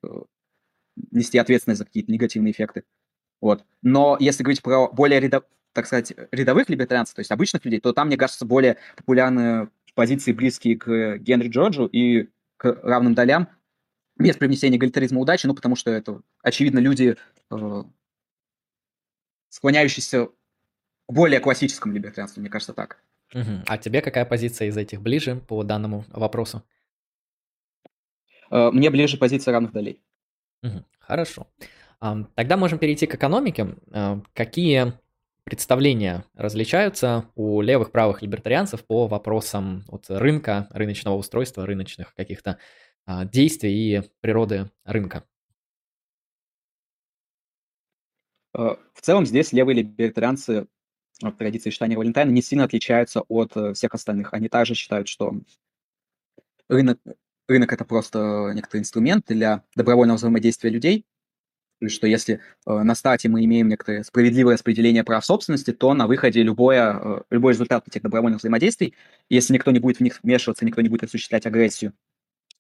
нести 1.12 1.38
ответственность 1.38 1.80
за 1.80 1.86
какие-то 1.86 2.12
негативные 2.12 2.52
эффекты. 2.52 2.84
Вот. 3.40 3.64
Но 3.82 4.18
если 4.20 4.44
говорить 4.44 4.62
про 4.62 4.88
более 4.90 5.20
рядов, 5.20 5.44
так 5.74 5.86
сказать, 5.86 6.14
рядовых 6.32 6.70
либертарианцев, 6.70 7.16
то 7.16 7.22
есть 7.22 7.32
обычных 7.32 7.64
людей, 7.64 7.80
то 7.80 7.94
там, 7.94 8.08
мне 8.08 8.18
кажется, 8.18 8.46
более 8.46 8.78
популярны 8.98 9.70
позиции, 9.96 10.34
близкие 10.34 10.78
к 10.78 11.18
Генри 11.18 11.48
Джорджу 11.48 11.86
и 11.86 12.30
к 12.58 12.80
равным 12.84 13.14
долям, 13.14 13.48
без 14.18 14.38
привнесения 14.38 14.78
эгалитаризма 14.78 15.20
удачи, 15.20 15.48
ну, 15.48 15.56
потому 15.56 15.76
что 15.76 15.92
это, 15.92 16.22
очевидно, 16.42 16.80
люди, 16.80 17.18
э, 17.50 17.84
склоняющиеся 19.50 20.28
к 20.28 20.32
более 21.14 21.40
классическому 21.40 21.94
либертарианству, 21.94 22.42
мне 22.42 22.50
кажется, 22.50 22.74
так. 22.74 23.04
Угу. 23.34 23.64
А 23.68 23.78
тебе 23.78 24.02
какая 24.02 24.26
позиция 24.26 24.68
из 24.68 24.78
этих 24.78 25.02
ближе 25.02 25.36
по 25.36 25.64
данному 25.64 26.06
вопросу? 26.10 26.64
Э, 28.50 28.70
мне 28.72 28.90
ближе 28.90 29.18
позиция 29.18 29.54
равных 29.54 29.72
долей. 29.72 30.02
Угу. 30.64 30.84
Хорошо. 31.00 31.48
Тогда 32.36 32.58
можем 32.58 32.80
перейти 32.80 33.06
к 33.06 33.16
экономике. 33.16 33.76
Э, 33.92 34.20
какие 34.34 34.94
представления 35.44 36.24
различаются 36.36 37.26
у 37.36 37.62
левых 37.62 37.92
правых 37.92 38.22
либертарианцев 38.22 38.86
по 38.86 39.08
вопросам 39.08 39.84
вот 39.88 40.06
рынка, 40.10 40.68
рыночного 40.72 41.16
устройства, 41.16 41.66
рыночных 41.66 42.14
каких-то 42.14 42.52
а, 42.52 42.58
действий 43.08 43.98
и 43.98 44.02
природы 44.22 44.72
рынка. 44.84 45.24
Э, 48.54 48.76
в 48.94 49.02
целом 49.02 49.26
здесь 49.26 49.54
левые 49.54 49.78
либертарианцы 49.78 50.68
в 51.22 51.32
традиции 51.34 51.70
считания 51.70 51.98
Валентайна 51.98 52.32
не 52.32 52.42
сильно 52.42 52.64
отличаются 52.66 53.22
от 53.22 53.56
э, 53.56 53.74
всех 53.74 53.94
остальных. 53.94 54.34
Они 54.34 54.50
также 54.50 54.76
считают, 54.76 55.08
что 55.08 55.34
рынок, 56.68 57.00
рынок 57.48 57.74
это 57.74 57.86
просто 57.86 58.52
некоторый 58.54 58.80
инструмент 58.80 59.26
для 59.28 59.64
добровольного 59.76 60.18
взаимодействия 60.18 60.70
людей, 60.70 61.06
и 61.80 61.88
что 61.88 62.08
если 62.08 62.36
э, 62.36 62.40
на 62.72 62.96
старте 62.96 63.30
мы 63.30 63.46
имеем 63.46 63.68
некоторое 63.68 64.04
справедливое 64.04 64.56
распределение 64.56 65.04
прав 65.04 65.26
собственности, 65.26 65.72
то 65.72 65.94
на 65.94 66.08
выходе 66.08 66.44
любое, 66.44 67.24
любой 67.30 67.54
результат 67.54 67.88
этих 67.88 68.02
добровольных 68.02 68.40
взаимодействий, 68.40 68.96
если 69.30 69.54
никто 69.54 69.72
не 69.72 69.80
будет 69.80 69.98
в 69.98 70.02
них 70.02 70.20
вмешиваться, 70.24 70.66
никто 70.66 70.82
не 70.82 70.90
будет 70.90 71.04
осуществлять 71.04 71.46
агрессию, 71.46 71.94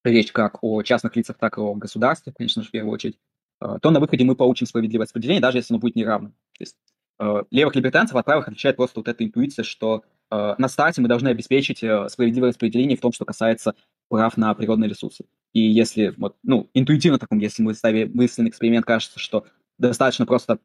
речь 0.03 0.31
как 0.31 0.63
о 0.63 0.81
частных 0.81 1.15
лицах, 1.15 1.37
так 1.37 1.57
и 1.57 1.61
о 1.61 1.73
государстве, 1.75 2.33
конечно 2.35 2.63
же, 2.63 2.69
в 2.69 2.71
первую 2.71 2.93
очередь, 2.93 3.17
э, 3.61 3.77
то 3.81 3.91
на 3.91 3.99
выходе 3.99 4.23
мы 4.23 4.35
получим 4.35 4.67
справедливое 4.67 5.05
распределение, 5.05 5.41
даже 5.41 5.59
если 5.59 5.73
оно 5.73 5.79
будет 5.79 5.95
неравным. 5.95 6.31
То 6.57 6.61
есть 6.61 6.77
э, 7.19 7.43
левых 7.51 7.75
либертанцев 7.75 8.15
от 8.15 8.25
правых 8.25 8.47
отличает 8.47 8.75
просто 8.75 8.99
вот 8.99 9.07
эта 9.07 9.23
интуиция, 9.23 9.63
что 9.63 10.03
э, 10.31 10.55
на 10.57 10.67
старте 10.67 11.01
мы 11.01 11.07
должны 11.07 11.29
обеспечить 11.29 11.77
справедливое 11.77 12.49
распределение 12.49 12.97
в 12.97 13.01
том, 13.01 13.11
что 13.11 13.25
касается 13.25 13.75
прав 14.09 14.37
на 14.37 14.53
природные 14.53 14.89
ресурсы. 14.89 15.25
И 15.53 15.61
если, 15.61 16.13
вот, 16.17 16.35
ну, 16.43 16.69
интуитивно 16.73 17.19
таком, 17.19 17.39
если 17.39 17.63
мы 17.63 17.73
ставим 17.73 18.11
мысленный 18.13 18.49
эксперимент, 18.49 18.85
кажется, 18.85 19.19
что 19.19 19.45
достаточно 19.77 20.25
просто 20.25 20.59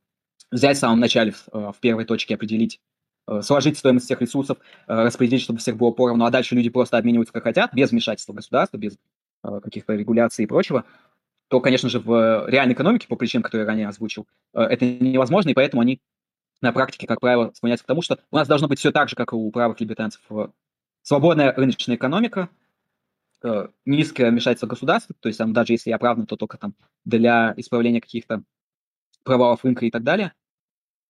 взять 0.51 0.77
в 0.77 0.81
самом 0.81 1.01
начале, 1.01 1.33
в, 1.53 1.77
первой 1.81 2.05
точке 2.05 2.35
определить 2.35 2.81
сложить 3.41 3.77
стоимость 3.77 4.05
всех 4.07 4.21
ресурсов, 4.21 4.59
распределить, 4.87 5.43
чтобы 5.43 5.59
всех 5.59 5.77
было 5.77 5.91
поровну, 5.91 6.25
а 6.25 6.31
дальше 6.31 6.55
люди 6.55 6.71
просто 6.71 6.97
обмениваются 6.97 7.33
как 7.33 7.43
хотят, 7.43 7.75
без 7.75 7.91
вмешательства 7.91 8.33
государства, 8.33 8.77
без 8.77 8.97
каких-то 9.63 9.95
регуляций 9.95 10.45
и 10.45 10.47
прочего, 10.47 10.85
то, 11.49 11.61
конечно 11.61 11.89
же, 11.89 12.01
в 12.01 12.49
реальной 12.49 12.75
экономике, 12.75 13.07
по 13.09 13.17
причинам, 13.17 13.43
которые 13.43 13.65
я 13.65 13.69
ранее 13.69 13.89
озвучил, 13.89 14.27
это 14.53 14.85
невозможно, 14.85 15.51
и 15.51 15.55
поэтому 15.55 15.83
они 15.83 16.01
на 16.61 16.73
практике, 16.73 17.07
как 17.07 17.21
правило, 17.21 17.53
склоняются 17.55 17.85
к 17.85 17.87
тому, 17.87 18.03
что 18.03 18.19
у 18.31 18.37
нас 18.37 18.49
должно 18.49 18.67
быть 18.67 18.79
все 18.79 18.91
так 18.91 19.09
же, 19.09 19.17
как 19.17 19.33
и 19.33 19.37
у 19.37 19.51
правых 19.51 19.81
либертарианцев. 19.81 20.23
Свободная 21.03 21.53
рыночная 21.53 21.97
экономика, 21.97 22.49
низкое 23.85 24.31
вмешательство 24.31 24.67
государства, 24.67 25.15
то 25.21 25.29
есть 25.29 25.39
там, 25.39 25.53
даже 25.53 25.75
если 25.75 25.91
оправдано, 25.91 26.27
то 26.27 26.37
только 26.37 26.59
там 26.59 26.75
для 27.05 27.55
исправления 27.57 28.01
каких-то 28.01 28.43
провалов 29.23 29.65
рынка 29.65 29.87
и 29.87 29.91
так 29.91 30.03
далее. 30.03 30.33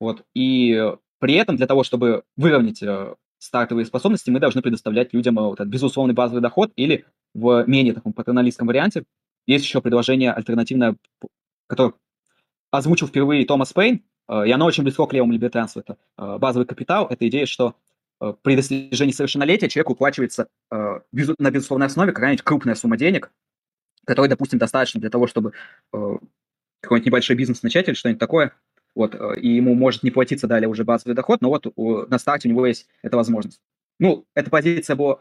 Вот. 0.01 0.24
И 0.34 0.93
при 1.18 1.34
этом 1.34 1.57
для 1.57 1.66
того, 1.66 1.82
чтобы 1.82 2.24
выровнять 2.37 2.82
стартовые 3.39 3.87
способности, 3.87 4.30
мы 4.30 4.41
должны 4.41 4.62
предоставлять 4.62 5.12
людям 5.12 5.37
вот 5.37 5.61
этот 5.61 5.68
безусловный 5.68 6.14
базовый 6.14 6.43
доход 6.43 6.72
или 6.76 7.05
в 7.34 7.64
менее 7.66 7.95
таком 7.95 8.12
патерналистском 8.12 8.66
варианте. 8.66 9.05
Есть 9.47 9.64
еще 9.64 9.80
предложение 9.80 10.32
альтернативное, 10.32 10.97
которое 11.66 11.95
озвучил 12.70 13.07
впервые 13.07 13.47
Томас 13.47 13.72
Пейн, 13.72 14.03
и 14.28 14.51
оно 14.51 14.66
очень 14.66 14.82
близко 14.82 15.07
к 15.07 15.12
левому 15.12 15.32
либертарианству. 15.32 15.82
Это 15.82 15.97
базовый 16.39 16.66
капитал, 16.66 17.07
это 17.09 17.28
идея, 17.28 17.47
что 17.47 17.76
при 18.43 18.57
достижении 18.57 19.12
совершеннолетия 19.12 19.68
человеку 19.68 19.93
уплачивается 19.93 20.49
на 20.70 21.51
безусловной 21.51 21.87
основе 21.87 22.12
какая-нибудь 22.12 22.43
крупная 22.43 22.74
сумма 22.74 22.97
денег, 22.97 23.30
которой, 24.05 24.28
допустим, 24.28 24.59
достаточно 24.59 25.01
для 25.01 25.11
того, 25.11 25.26
чтобы 25.26 25.53
какой-нибудь 25.93 27.07
небольшой 27.07 27.37
бизнес 27.37 27.62
начать 27.62 27.89
или 27.89 27.95
что-нибудь 27.95 28.20
такое, 28.20 28.53
вот, 28.97 29.14
э, 29.14 29.40
и 29.40 29.51
ему 29.51 29.74
может 29.74 30.03
не 30.03 30.11
платиться 30.11 30.49
далее 30.49 30.68
уже 30.68 30.82
базовый 30.82 31.14
доход, 31.14 31.40
но 31.42 31.51
вот 31.51 31.66
на 32.09 32.18
старте 32.18 32.49
у 32.49 32.51
него 32.51 32.66
есть 32.66 32.88
эта 33.03 33.16
возможность. 33.16 33.61
Ну, 34.01 34.26
эта 34.34 34.51
позиция 34.51 34.97
была 34.97 35.20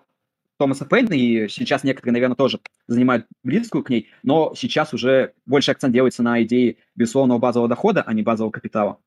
Томаса 0.57 0.85
Пейна, 0.85 1.13
и 1.13 1.47
сейчас 1.49 1.83
некоторые, 1.83 2.13
наверное, 2.13 2.35
тоже 2.35 2.59
занимают 2.87 3.27
близкую 3.43 3.83
к 3.83 3.89
ней, 3.89 4.09
но 4.23 4.53
сейчас 4.55 4.93
уже 4.93 5.33
больше 5.45 5.71
акцент 5.71 5.93
делается 5.93 6.23
на 6.23 6.41
идее 6.41 6.77
безусловного 6.95 7.37
базового 7.37 7.69
дохода, 7.69 8.01
а 8.01 8.13
не 8.13 8.23
базового 8.23 8.51
капитала. 8.51 8.97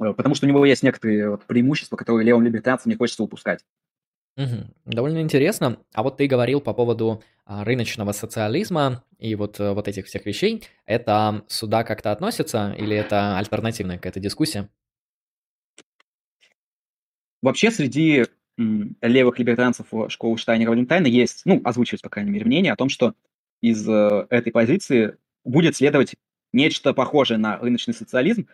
Э, 0.00 0.14
потому 0.14 0.34
что 0.34 0.46
у 0.46 0.48
него 0.48 0.64
есть 0.64 0.82
некоторые 0.82 1.30
вот 1.30 1.44
преимущества, 1.44 1.96
которые 1.96 2.24
левым 2.24 2.44
либертарианцам 2.44 2.90
не 2.90 2.96
хочется 2.96 3.22
упускать. 3.22 3.64
Угу. 4.38 4.66
Довольно 4.86 5.20
интересно. 5.20 5.78
А 5.92 6.04
вот 6.04 6.16
ты 6.16 6.28
говорил 6.28 6.60
по 6.60 6.72
поводу 6.72 7.22
а, 7.44 7.64
рыночного 7.64 8.12
социализма 8.12 9.02
и 9.18 9.34
вот, 9.34 9.58
э, 9.58 9.72
вот 9.72 9.88
этих 9.88 10.06
всех 10.06 10.26
вещей. 10.26 10.62
Это 10.86 11.44
сюда 11.48 11.82
как-то 11.82 12.12
относится 12.12 12.72
или 12.78 12.96
это 12.96 13.36
альтернативная 13.36 13.96
какая-то 13.96 14.20
дискуссия? 14.20 14.68
Вообще 17.42 17.72
среди 17.72 18.26
левых 18.56 19.38
либертарианцев 19.40 19.86
школы 20.08 20.38
Штайнера 20.38 20.70
Валентайна 20.70 21.06
есть, 21.06 21.42
ну, 21.44 21.60
озвучивается, 21.64 22.04
по 22.04 22.10
крайней 22.10 22.30
мере, 22.30 22.44
мнение 22.44 22.72
о 22.72 22.76
том, 22.76 22.88
что 22.88 23.14
из 23.60 23.88
э, 23.88 24.26
этой 24.30 24.52
позиции 24.52 25.16
будет 25.44 25.74
следовать 25.74 26.14
нечто 26.52 26.94
похожее 26.94 27.38
на 27.38 27.58
рыночный 27.58 27.94
социализм, 27.94 28.46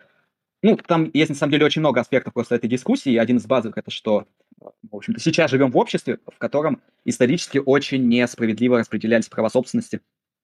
ну, 0.65 0.77
там 0.77 1.11
есть, 1.13 1.29
на 1.29 1.35
самом 1.35 1.51
деле, 1.51 1.65
очень 1.65 1.81
много 1.81 2.01
аспектов 2.01 2.33
просто 2.33 2.55
этой 2.55 2.67
дискуссии. 2.67 3.17
Один 3.17 3.37
из 3.37 3.45
базовых– 3.45 3.77
это 3.79 3.91
что, 3.91 4.25
в 4.59 4.95
общем-то, 4.95 5.19
сейчас 5.19 5.51
живем 5.51 5.71
в 5.71 5.77
обществе, 5.77 6.19
в 6.25 6.37
котором 6.37 6.81
исторически 7.03 7.57
очень 7.57 8.07
несправедливо 8.07 8.79
распределялись 8.79 9.27
права 9.27 9.49
собственности 9.49 10.01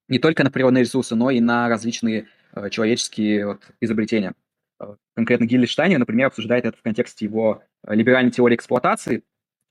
не 0.08 0.20
только 0.20 0.44
на 0.44 0.52
природные 0.52 0.84
ресурсы, 0.84 1.16
но 1.16 1.32
и 1.32 1.40
на 1.40 1.70
различные 1.70 2.28
э, 2.54 2.70
человеческие 2.70 3.48
вот, 3.48 3.62
изобретения. 3.80 4.34
Э, 4.80 4.96
конкретно 5.16 5.46
Гилли 5.46 5.66
Штайнер, 5.66 6.00
например, 6.00 6.28
обсуждает 6.28 6.66
это 6.66 6.78
в 6.78 6.82
контексте 6.82 7.26
его 7.26 7.64
э, 7.84 7.96
либеральной 7.96 8.32
теории 8.32 8.56
эксплуатации. 8.56 9.24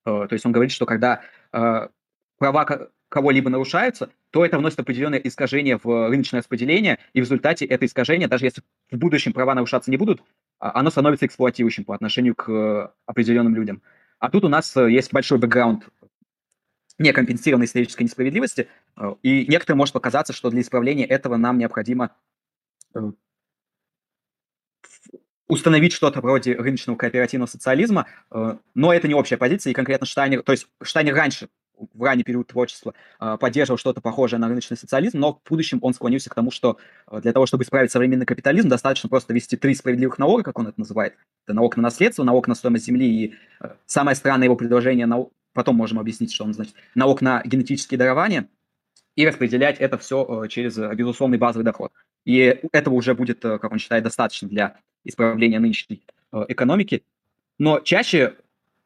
Э, 0.07 0.26
то 0.28 0.32
есть 0.32 0.47
он 0.47 0.53
говорит, 0.53 0.72
что 0.72 0.86
когда 0.86 1.20
э, 1.53 1.88
права 2.38 2.91
кого-либо 3.11 3.51
нарушаются, 3.51 4.11
то 4.30 4.47
это 4.47 4.57
вносит 4.57 4.80
определенное 4.80 5.18
искажение 5.18 5.78
в 5.82 6.09
рыночное 6.09 6.41
распределение, 6.41 6.99
и 7.12 7.20
в 7.20 7.24
результате 7.24 7.66
это 7.66 7.84
искажение, 7.84 8.28
даже 8.28 8.47
если 8.47 8.62
в 8.91 8.97
будущем 8.97 9.32
права 9.32 9.55
нарушаться 9.55 9.91
не 9.91 9.97
будут, 9.97 10.22
а, 10.61 10.78
оно 10.78 10.91
становится 10.91 11.26
эксплуатирующим 11.26 11.84
по 11.84 11.95
отношению 11.95 12.36
к 12.36 12.49
э, 12.49 12.88
определенным 13.07 13.55
людям. 13.57 13.82
А 14.21 14.31
тут 14.31 14.45
у 14.45 14.49
нас 14.49 14.77
э, 14.77 14.91
есть 14.91 15.12
большой 15.12 15.39
бэкграунд 15.39 15.89
некомпенсированной 16.99 17.64
исторической 17.64 18.03
несправедливости, 18.05 18.68
э, 18.97 19.14
и 19.23 19.47
некоторым 19.49 19.79
может 19.79 19.95
показаться, 19.95 20.33
что 20.33 20.51
для 20.51 20.61
исправления 20.61 21.07
этого 21.07 21.37
нам 21.37 21.59
необходимо 21.59 22.14
установить 25.49 25.93
что-то 25.93 26.21
вроде 26.21 26.55
рыночного 26.55 26.97
кооперативного 26.97 27.49
социализма, 27.49 28.07
но 28.75 28.93
это 28.93 29.09
не 29.09 29.14
общая 29.14 29.37
позиция, 29.37 29.71
и 29.71 29.75
конкретно 29.75 30.07
Штайнер, 30.07 30.43
то 30.43 30.53
есть 30.53 30.68
Штайнер 30.83 31.14
раньше 31.14 31.49
в 31.95 32.03
ранний 32.03 32.24
период 32.24 32.49
творчества 32.49 32.95
э, 33.20 33.37
поддерживал 33.41 33.78
что-то 33.78 34.01
похожее 34.01 34.39
на 34.39 34.49
рыночный 34.49 34.76
социализм, 34.76 35.18
но 35.18 35.41
в 35.45 35.49
будущем 35.49 35.78
он 35.83 35.95
склонился 35.95 36.31
к 36.31 36.35
тому, 36.35 36.51
что 36.51 36.78
э, 37.11 37.20
для 37.20 37.33
того, 37.33 37.47
чтобы 37.47 37.64
исправить 37.64 37.91
современный 37.91 38.26
капитализм, 38.26 38.68
достаточно 38.68 39.09
просто 39.09 39.33
ввести 39.33 39.57
три 39.57 39.74
справедливых 39.74 40.18
налога, 40.18 40.43
как 40.43 40.59
он 40.59 40.68
это 40.68 40.78
называет. 40.78 41.14
Это 41.47 41.55
налог 41.55 41.76
на 41.76 41.83
наследство, 41.83 42.24
налог 42.24 42.49
на 42.49 42.55
стоимость 42.55 42.87
земли 42.87 43.07
и 43.07 43.35
э, 43.61 43.70
самое 43.87 44.14
странное 44.14 44.47
его 44.47 44.57
предложение, 44.57 45.09
потом 45.53 45.76
можем 45.76 45.99
объяснить, 45.99 46.33
что 46.33 46.45
он 46.45 46.55
значит, 46.55 46.74
налог 46.95 47.22
на 47.22 47.43
генетические 47.45 47.99
дарования, 47.99 48.49
и 49.16 49.26
распределять 49.26 49.78
это 49.78 49.99
все 49.99 50.47
через 50.49 50.78
безусловный 50.97 51.37
базовый 51.37 51.64
доход. 51.64 51.93
И 52.24 52.61
этого 52.72 52.95
уже 52.95 53.14
будет, 53.14 53.41
как 53.41 53.70
он 53.70 53.78
считает, 53.78 54.05
достаточно 54.05 54.49
для 54.49 54.76
исправления 55.05 55.59
нынешней 55.59 56.03
экономики. 56.33 57.03
Но 57.59 57.81
чаще 57.81 58.37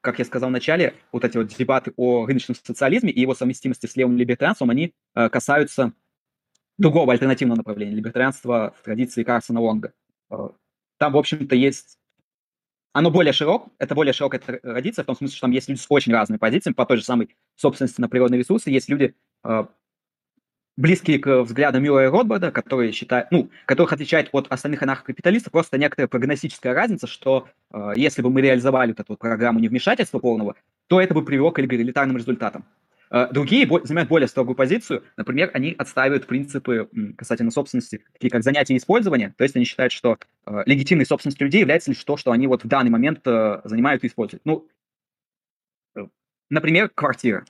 как 0.04 0.18
я 0.18 0.24
сказал 0.26 0.50
в 0.50 0.52
начале, 0.52 0.94
вот 1.12 1.24
эти 1.24 1.38
вот 1.38 1.48
дебаты 1.48 1.92
о 1.96 2.26
рыночном 2.26 2.54
социализме 2.54 3.10
и 3.10 3.20
его 3.20 3.34
совместимости 3.34 3.86
с 3.86 3.96
левым 3.96 4.18
либертарианством, 4.18 4.68
они 4.70 4.94
э, 5.14 5.30
касаются 5.30 5.92
другого 6.76 7.12
альтернативного 7.12 7.56
направления, 7.56 7.96
либертарианства 7.96 8.74
в 8.78 8.84
традиции 8.84 9.24
Карсона 9.24 9.60
Лонга. 9.60 9.94
Э, 10.30 10.50
там, 10.98 11.12
в 11.14 11.16
общем-то, 11.16 11.56
есть... 11.56 11.98
Оно 12.92 13.10
более 13.10 13.32
широк, 13.32 13.68
это 13.78 13.96
более 13.96 14.12
широкая 14.12 14.40
традиция, 14.40 15.02
в 15.02 15.06
том 15.06 15.16
смысле, 15.16 15.34
что 15.34 15.46
там 15.46 15.50
есть 15.50 15.68
люди 15.68 15.80
с 15.80 15.86
очень 15.88 16.12
разными 16.12 16.38
позициями 16.38 16.74
по 16.74 16.86
той 16.86 16.98
же 16.98 17.02
самой 17.02 17.34
собственности 17.56 18.00
на 18.00 18.08
природные 18.08 18.38
ресурсы, 18.38 18.70
есть 18.70 18.88
люди, 18.88 19.16
э, 19.42 19.64
близкие 20.76 21.18
к 21.18 21.42
взглядам 21.42 21.82
Мюра 21.82 22.04
и 22.04 22.08
Ротбарда, 22.08 22.50
которые 22.50 22.92
считают, 22.92 23.30
ну, 23.30 23.50
которых 23.66 23.92
отличает 23.92 24.28
от 24.32 24.46
остальных 24.50 24.82
анархокапиталистов 24.82 25.52
просто 25.52 25.78
некоторая 25.78 26.08
прогностическая 26.08 26.74
разница, 26.74 27.06
что 27.06 27.48
э, 27.72 27.92
если 27.96 28.22
бы 28.22 28.30
мы 28.30 28.40
реализовали 28.40 28.90
вот 28.90 29.00
эту 29.00 29.12
вот 29.12 29.18
программу 29.18 29.60
невмешательства 29.60 30.18
полного, 30.18 30.56
то 30.88 31.00
это 31.00 31.14
бы 31.14 31.24
привело 31.24 31.52
к 31.52 31.60
эгалитарным 31.60 32.16
результатам. 32.16 32.64
Э, 33.10 33.28
другие 33.30 33.66
бо- 33.66 33.84
занимают 33.84 34.08
более 34.08 34.26
строгую 34.26 34.56
позицию. 34.56 35.04
Например, 35.16 35.50
они 35.54 35.74
отстаивают 35.78 36.26
принципы 36.26 36.88
касательно 37.16 37.52
собственности, 37.52 38.02
такие 38.12 38.30
как 38.30 38.42
занятие 38.42 38.74
и 38.74 38.78
использование. 38.78 39.32
То 39.36 39.44
есть 39.44 39.54
они 39.54 39.64
считают, 39.64 39.92
что 39.92 40.18
э, 40.46 40.62
легитимной 40.66 41.06
собственностью 41.06 41.46
людей 41.46 41.60
является 41.60 41.92
лишь 41.92 42.02
то, 42.02 42.16
что 42.16 42.32
они 42.32 42.48
вот 42.48 42.64
в 42.64 42.68
данный 42.68 42.90
момент 42.90 43.20
э, 43.26 43.60
занимают 43.62 44.02
и 44.02 44.08
используют. 44.08 44.42
Ну, 44.44 44.66
э, 45.96 46.06
например, 46.50 46.88
квартира. 46.88 47.44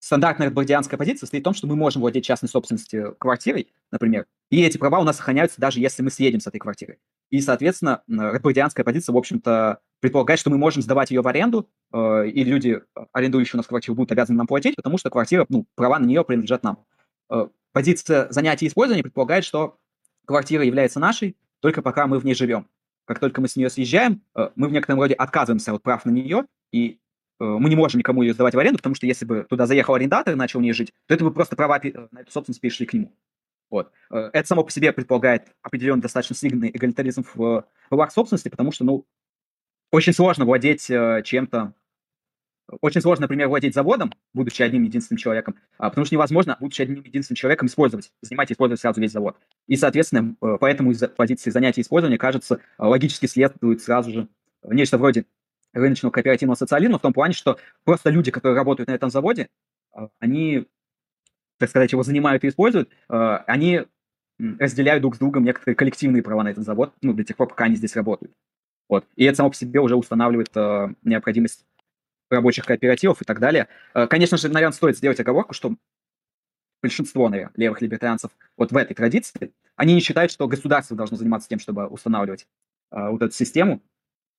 Стандартная 0.00 0.50
бардианская 0.50 0.96
позиция 0.96 1.26
стоит 1.26 1.42
в 1.42 1.44
том, 1.44 1.54
что 1.54 1.66
мы 1.66 1.74
можем 1.74 2.02
владеть 2.02 2.24
частной 2.24 2.48
собственностью 2.48 3.16
квартирой, 3.18 3.72
например, 3.90 4.26
и 4.50 4.62
эти 4.62 4.78
права 4.78 5.00
у 5.00 5.04
нас 5.04 5.16
сохраняются 5.16 5.60
даже 5.60 5.80
если 5.80 6.02
мы 6.02 6.10
съедем 6.10 6.40
с 6.40 6.46
этой 6.46 6.58
квартиры. 6.58 6.98
И, 7.30 7.40
соответственно, 7.40 8.02
редбардианская 8.06 8.84
позиция, 8.84 9.12
в 9.12 9.16
общем-то, 9.16 9.80
предполагает, 10.00 10.40
что 10.40 10.50
мы 10.50 10.56
можем 10.56 10.82
сдавать 10.82 11.10
ее 11.10 11.20
в 11.20 11.28
аренду, 11.28 11.68
э, 11.92 12.28
и 12.28 12.44
люди, 12.44 12.80
арендующие 13.12 13.54
у 13.54 13.58
нас 13.58 13.66
квартиру, 13.66 13.96
будут 13.96 14.12
обязаны 14.12 14.38
нам 14.38 14.46
платить, 14.46 14.76
потому 14.76 14.96
что 14.98 15.10
квартира, 15.10 15.44
ну, 15.48 15.66
права 15.74 15.98
на 15.98 16.06
нее 16.06 16.24
принадлежат 16.24 16.62
нам. 16.62 16.84
Э, 17.30 17.48
позиция 17.72 18.30
занятия 18.30 18.66
и 18.66 18.68
использования 18.68 19.02
предполагает, 19.02 19.44
что 19.44 19.78
квартира 20.24 20.64
является 20.64 21.00
нашей, 21.00 21.36
только 21.60 21.82
пока 21.82 22.06
мы 22.06 22.18
в 22.18 22.24
ней 22.24 22.34
живем. 22.34 22.68
Как 23.04 23.18
только 23.18 23.40
мы 23.40 23.48
с 23.48 23.56
нее 23.56 23.68
съезжаем, 23.68 24.22
э, 24.34 24.50
мы 24.54 24.68
в 24.68 24.72
некотором 24.72 25.00
роде 25.00 25.14
отказываемся 25.14 25.74
от 25.74 25.82
прав 25.82 26.04
на 26.04 26.10
нее, 26.10 26.44
и 26.72 26.98
мы 27.38 27.70
не 27.70 27.76
можем 27.76 27.98
никому 27.98 28.22
ее 28.22 28.34
сдавать 28.34 28.54
в 28.54 28.58
аренду, 28.58 28.78
потому 28.78 28.94
что 28.94 29.06
если 29.06 29.24
бы 29.24 29.46
туда 29.48 29.66
заехал 29.66 29.94
арендатор 29.94 30.34
и 30.34 30.36
начал 30.36 30.60
в 30.60 30.62
ней 30.62 30.72
жить, 30.72 30.92
то 31.06 31.14
это 31.14 31.24
бы 31.24 31.32
просто 31.32 31.56
права 31.56 31.80
на 32.10 32.20
эту 32.20 32.32
собственность 32.32 32.60
перешли 32.60 32.86
к 32.86 32.92
нему. 32.92 33.12
Вот. 33.70 33.92
Э, 34.10 34.30
это 34.32 34.46
само 34.48 34.64
по 34.64 34.70
себе 34.70 34.92
предполагает 34.92 35.54
определенный 35.62 36.02
достаточно 36.02 36.36
сильный 36.36 36.70
эгалитаризм 36.70 37.24
в 37.34 37.66
правах 37.88 38.12
собственности, 38.12 38.48
потому 38.48 38.72
что, 38.72 38.84
ну, 38.84 39.06
очень 39.90 40.12
сложно 40.12 40.44
владеть 40.44 40.90
э, 40.90 41.22
чем-то, 41.24 41.74
очень 42.82 43.00
сложно, 43.00 43.22
например, 43.22 43.48
владеть 43.48 43.74
заводом, 43.74 44.12
будучи 44.34 44.60
одним 44.60 44.82
единственным 44.82 45.18
человеком, 45.18 45.56
а, 45.78 45.88
потому 45.88 46.04
что 46.04 46.14
невозможно, 46.14 46.58
будучи 46.60 46.82
одним 46.82 47.02
единственным 47.02 47.36
человеком, 47.36 47.66
использовать, 47.66 48.12
занимать 48.20 48.50
и 48.50 48.52
использовать 48.52 48.80
сразу 48.80 49.00
весь 49.00 49.12
завод. 49.12 49.38
И, 49.66 49.76
соответственно, 49.76 50.36
поэтому 50.60 50.90
из 50.90 51.00
позиции 51.16 51.50
занятия 51.50 51.80
и 51.80 51.84
использования, 51.84 52.18
кажется, 52.18 52.60
логически 52.76 53.24
следует 53.24 53.80
сразу 53.80 54.12
же 54.12 54.28
нечто 54.62 54.98
вроде 54.98 55.24
рыночного 55.72 56.12
кооперативного 56.12 56.56
социализма 56.56 56.98
в 56.98 57.02
том 57.02 57.12
плане, 57.12 57.34
что 57.34 57.58
просто 57.84 58.10
люди, 58.10 58.30
которые 58.30 58.56
работают 58.56 58.88
на 58.88 58.92
этом 58.92 59.10
заводе, 59.10 59.48
а, 59.92 60.08
они, 60.18 60.66
так 61.58 61.68
сказать, 61.68 61.92
его 61.92 62.02
занимают 62.02 62.44
и 62.44 62.48
используют, 62.48 62.90
а, 63.08 63.38
они 63.46 63.84
разделяют 64.38 65.02
друг 65.02 65.16
с 65.16 65.18
другом 65.18 65.44
некоторые 65.44 65.74
коллективные 65.74 66.22
права 66.22 66.44
на 66.44 66.50
этот 66.50 66.64
завод, 66.64 66.94
ну, 67.02 67.12
до 67.12 67.24
тех 67.24 67.36
пор, 67.36 67.48
пока 67.48 67.64
они 67.64 67.76
здесь 67.76 67.96
работают. 67.96 68.32
Вот. 68.88 69.04
И 69.16 69.24
это 69.24 69.36
само 69.36 69.50
по 69.50 69.56
себе 69.56 69.80
уже 69.80 69.96
устанавливает 69.96 70.56
э, 70.56 70.94
необходимость 71.02 71.66
рабочих 72.30 72.64
кооперативов 72.64 73.20
и 73.20 73.24
так 73.24 73.40
далее. 73.40 73.68
Конечно 73.92 74.36
же, 74.36 74.48
наверное, 74.48 74.74
стоит 74.74 74.96
сделать 74.96 75.18
оговорку, 75.18 75.54
что 75.54 75.74
большинство, 76.80 77.28
наверное, 77.28 77.52
левых 77.56 77.82
либертарианцев 77.82 78.30
вот 78.56 78.70
в 78.70 78.76
этой 78.76 78.94
традиции, 78.94 79.52
они 79.76 79.94
не 79.94 80.00
считают, 80.00 80.30
что 80.30 80.46
государство 80.46 80.96
должно 80.96 81.16
заниматься 81.16 81.48
тем, 81.48 81.58
чтобы 81.58 81.86
устанавливать 81.86 82.46
вот 82.90 83.20
эту 83.20 83.34
систему 83.34 83.82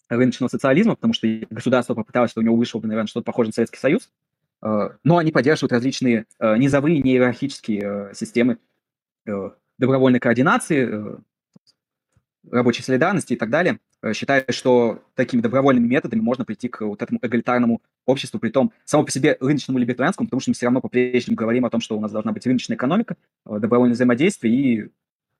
рыночного 0.09 0.49
социализма, 0.49 0.95
потому 0.95 1.13
что 1.13 1.27
государство 1.49 1.93
попыталось, 1.93 2.31
что 2.31 2.41
у 2.41 2.43
него 2.43 2.55
вышло 2.55 2.79
бы, 2.79 2.87
наверное, 2.87 3.07
что-то 3.07 3.25
похожее 3.25 3.49
на 3.49 3.53
Советский 3.53 3.77
Союз, 3.77 4.09
э, 4.63 4.89
но 5.03 5.17
они 5.17 5.31
поддерживают 5.31 5.71
различные 5.71 6.25
э, 6.39 6.57
низовые, 6.57 6.99
неиерархические 6.99 8.09
э, 8.11 8.13
системы 8.13 8.57
добровольной 9.77 10.19
координации, 10.19 11.19
рабочей 12.49 12.81
солидарности 12.81 13.33
и 13.33 13.35
так 13.35 13.51
далее, 13.51 13.79
считают, 14.13 14.51
что 14.55 15.03
такими 15.13 15.41
добровольными 15.41 15.85
методами 15.85 16.19
можно 16.19 16.45
прийти 16.45 16.67
к 16.67 16.81
вот 16.81 17.03
этому 17.03 17.19
эгалитарному 17.21 17.79
обществу, 18.07 18.39
при 18.39 18.49
том 18.49 18.71
само 18.85 19.03
по 19.03 19.11
себе 19.11 19.37
рыночному 19.39 19.77
либертарианскому, 19.77 20.27
потому 20.27 20.39
что 20.39 20.49
мы 20.49 20.55
все 20.55 20.65
равно 20.65 20.81
по-прежнему 20.81 21.35
говорим 21.35 21.65
о 21.65 21.69
том, 21.69 21.79
что 21.79 21.95
у 21.95 22.01
нас 22.01 22.11
должна 22.11 22.31
быть 22.31 22.45
рыночная 22.47 22.75
экономика, 22.75 23.17
добровольное 23.45 23.93
взаимодействие 23.93 24.55
и 24.55 24.89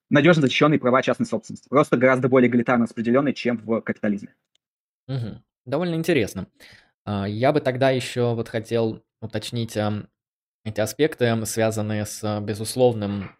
надежно 0.10 0.42
защищенные 0.42 0.80
права 0.80 1.02
частной 1.02 1.26
собственности. 1.26 1.70
Просто 1.70 1.98
гораздо 1.98 2.30
более 2.30 2.50
эгалитарно 2.50 2.86
распределенные, 2.86 3.34
чем 3.34 3.58
в 3.58 3.82
капитализме. 3.82 4.34
Угу. 5.08 5.42
Довольно 5.66 5.96
интересно. 5.96 6.48
А, 7.06 7.28
я 7.28 7.52
бы 7.52 7.62
тогда 7.62 7.90
еще 7.90 8.34
вот 8.36 8.50
хотел 8.50 9.04
уточнить 9.22 9.78
эти 10.64 10.82
аспекты, 10.82 11.46
связанные 11.46 12.06
с 12.06 12.40
безусловным 12.42 13.32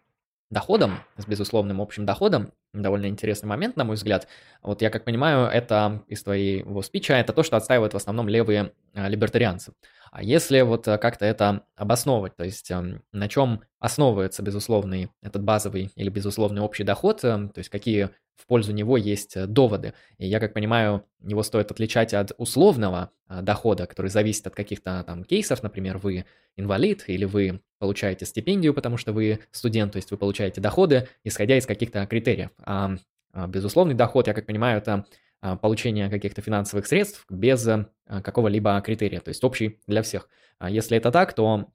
доходом, 0.50 0.98
с 1.16 1.26
безусловным 1.26 1.80
общим 1.80 2.04
доходом, 2.04 2.52
довольно 2.72 3.06
интересный 3.06 3.48
момент, 3.48 3.76
на 3.76 3.84
мой 3.84 3.96
взгляд. 3.96 4.26
Вот 4.62 4.82
я 4.82 4.90
как 4.90 5.04
понимаю, 5.04 5.46
это 5.46 6.02
из 6.08 6.22
твоего 6.22 6.82
спича, 6.82 7.18
это 7.18 7.32
то, 7.32 7.42
что 7.42 7.56
отстаивают 7.56 7.94
в 7.94 7.96
основном 7.96 8.28
левые 8.28 8.72
а, 8.94 9.08
либертарианцы. 9.08 9.72
А 10.10 10.22
если 10.24 10.60
вот 10.62 10.88
э, 10.88 10.98
как-то 10.98 11.24
это 11.24 11.64
обосновывать, 11.76 12.34
то 12.34 12.42
есть 12.42 12.68
эм, 12.72 13.02
на 13.12 13.28
чем 13.28 13.62
основывается 13.78 14.42
безусловный 14.42 15.10
этот 15.22 15.44
базовый 15.44 15.92
или 15.94 16.08
безусловный 16.08 16.62
общий 16.62 16.82
доход, 16.82 17.22
эм, 17.22 17.48
то 17.50 17.58
есть 17.58 17.70
какие 17.70 18.10
в 18.34 18.46
пользу 18.46 18.72
него 18.72 18.96
есть 18.96 19.36
э, 19.36 19.46
доводы. 19.46 19.94
И 20.18 20.26
я 20.26 20.40
как 20.40 20.52
понимаю, 20.52 21.04
его 21.20 21.44
стоит 21.44 21.70
отличать 21.70 22.12
от 22.12 22.32
условного 22.38 23.12
дохода, 23.28 23.86
который 23.86 24.10
зависит 24.10 24.48
от 24.48 24.56
каких-то 24.56 25.04
там 25.06 25.22
кейсов, 25.22 25.62
например, 25.62 25.98
вы 25.98 26.24
инвалид 26.56 27.04
или 27.06 27.24
вы 27.24 27.60
получаете 27.80 28.26
стипендию, 28.26 28.74
потому 28.74 28.96
что 28.96 29.12
вы 29.12 29.40
студент, 29.50 29.92
то 29.92 29.96
есть 29.96 30.10
вы 30.12 30.18
получаете 30.18 30.60
доходы, 30.60 31.08
исходя 31.24 31.56
из 31.56 31.66
каких-то 31.66 32.06
критериев. 32.06 32.50
А, 32.58 32.94
а 33.32 33.48
безусловный 33.48 33.94
доход, 33.94 34.28
я 34.28 34.34
как 34.34 34.46
понимаю, 34.46 34.78
это 34.78 35.06
а, 35.40 35.56
получения 35.56 36.10
каких-то 36.10 36.42
финансовых 36.42 36.86
средств 36.86 37.24
без 37.30 37.66
а, 37.66 37.86
какого-либо 38.06 38.80
критерия, 38.82 39.20
то 39.20 39.30
есть 39.30 39.42
общий 39.42 39.80
для 39.88 40.02
всех. 40.02 40.28
Если 40.68 40.96
это 40.96 41.10
так, 41.10 41.32
то 41.32 41.72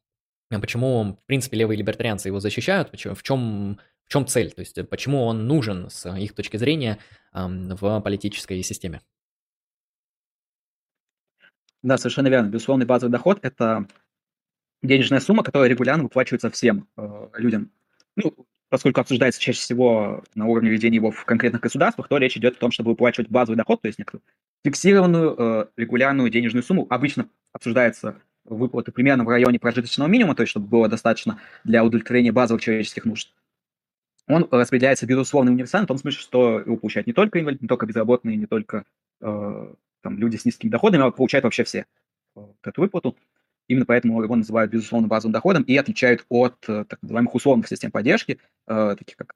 почему, 0.50 1.18
в 1.24 1.26
принципе, 1.26 1.58
левые 1.58 1.78
либертарианцы 1.78 2.30
его 2.30 2.40
защищают, 2.40 2.92
в 2.94 3.24
чем, 3.24 3.80
в 4.04 4.10
чем 4.10 4.28
цель, 4.28 4.52
то 4.52 4.60
есть 4.60 4.78
почему 4.90 5.24
он 5.24 5.48
нужен 5.48 5.90
с 5.90 6.08
их 6.16 6.36
точки 6.36 6.58
зрения 6.58 7.00
в 7.34 8.00
политической 8.02 8.62
системе? 8.62 9.02
Да, 11.82 11.98
совершенно 11.98 12.28
верно. 12.28 12.50
Безусловный 12.50 12.86
базовый 12.86 13.12
доход– 13.12 13.40
это 13.42 13.88
денежная 14.86 15.20
сумма, 15.20 15.44
которая 15.44 15.70
регулярно 15.70 16.04
выплачивается 16.04 16.50
всем 16.50 16.88
э, 16.98 17.28
людям. 17.38 17.72
Ну, 18.16 18.34
поскольку 18.70 19.02
обсуждается 19.02 19.42
чаще 19.42 19.60
всего 19.60 20.24
на 20.36 20.46
уровне 20.48 20.70
ведения 20.70 20.98
его 20.98 21.12
в 21.12 21.26
конкретных 21.26 21.62
государствах, 21.62 22.08
то 22.08 22.18
речь 22.18 22.38
идет 22.38 22.56
о 22.56 22.60
том, 22.60 22.72
чтобы 22.72 22.92
выплачивать 22.92 23.30
базовый 23.30 23.58
доход, 23.58 23.82
то 23.82 23.88
есть 23.88 24.00
некоторую 24.00 24.24
фиксированную 24.66 25.36
э, 25.38 25.66
регулярную 25.78 26.30
денежную 26.30 26.64
сумму. 26.64 26.88
Обычно 26.90 27.30
обсуждается 27.54 28.16
выплаты 28.46 28.92
примерно 28.92 29.24
в 29.24 29.30
районе 29.30 29.60
прожиточного 29.60 30.08
минимума, 30.08 30.36
то 30.36 30.42
есть 30.42 30.52
чтобы 30.52 30.68
было 30.68 30.88
достаточно 30.88 31.40
для 31.64 31.84
удовлетворения 31.84 32.32
базовых 32.32 32.64
человеческих 32.64 33.06
нужд. 33.06 33.32
Он 34.28 34.48
распределяется 34.50 35.06
безусловно 35.06 35.52
универсально 35.52 35.86
в 35.86 35.90
том 35.90 35.98
смысле, 36.00 36.20
что 36.20 36.60
его 36.60 36.78
получают 36.78 37.06
не 37.06 37.14
только 37.14 37.40
инвалиды, 37.40 37.64
не 37.64 37.68
только 37.68 37.86
безработные, 37.86 38.38
не 38.38 38.48
только 38.48 38.86
э, 39.22 39.74
там, 40.02 40.18
люди 40.18 40.38
с 40.38 40.46
низкими 40.46 40.72
доходами, 40.72 41.04
а 41.04 41.12
получают 41.12 41.44
вообще 41.44 41.64
все 41.64 41.86
э, 42.36 42.42
эту 42.64 42.82
выплату. 42.82 43.16
Именно 43.68 43.86
поэтому 43.86 44.22
его 44.22 44.36
называют, 44.36 44.72
безусловно, 44.72 45.08
базовым 45.08 45.34
доходом 45.34 45.64
и 45.64 45.76
отличают 45.76 46.26
от 46.30 46.56
э, 46.68 46.86
так 46.88 47.02
называемых 47.02 47.34
условных 47.34 47.68
систем 47.68 47.92
поддержки, 47.92 48.40
э, 48.68 48.96
таких 48.98 49.18
как, 49.18 49.34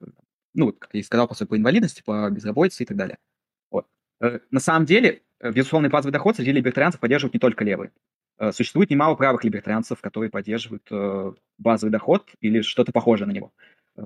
ну, 0.54 0.72
как 0.72 0.90
я 0.92 1.00
и 1.00 1.02
сказал, 1.02 1.26
по, 1.26 1.34
по 1.34 1.56
инвалидности, 1.56 2.02
по 2.04 2.30
безработице 2.30 2.84
и 2.84 2.86
так 2.86 2.96
далее. 2.96 3.18
Вот. 3.70 3.86
Э, 4.20 4.38
на 4.50 4.60
самом 4.60 4.86
деле, 4.86 5.22
э, 5.40 5.50
безусловный 5.50 5.88
базовый 5.88 6.12
доход 6.12 6.36
среди 6.36 6.52
либертарианцев 6.52 7.00
поддерживают 7.00 7.34
не 7.34 7.40
только 7.40 7.64
левые. 7.64 7.90
Э, 8.38 8.52
существует 8.52 8.90
немало 8.90 9.16
правых 9.16 9.42
либертарианцев, 9.42 10.00
которые 10.00 10.30
поддерживают 10.30 10.86
э, 10.92 11.32
базовый 11.58 11.90
доход 11.90 12.30
или 12.40 12.60
что-то 12.60 12.92
похожее 12.92 13.26
на 13.26 13.32
него. 13.32 13.52
Э, 13.96 14.02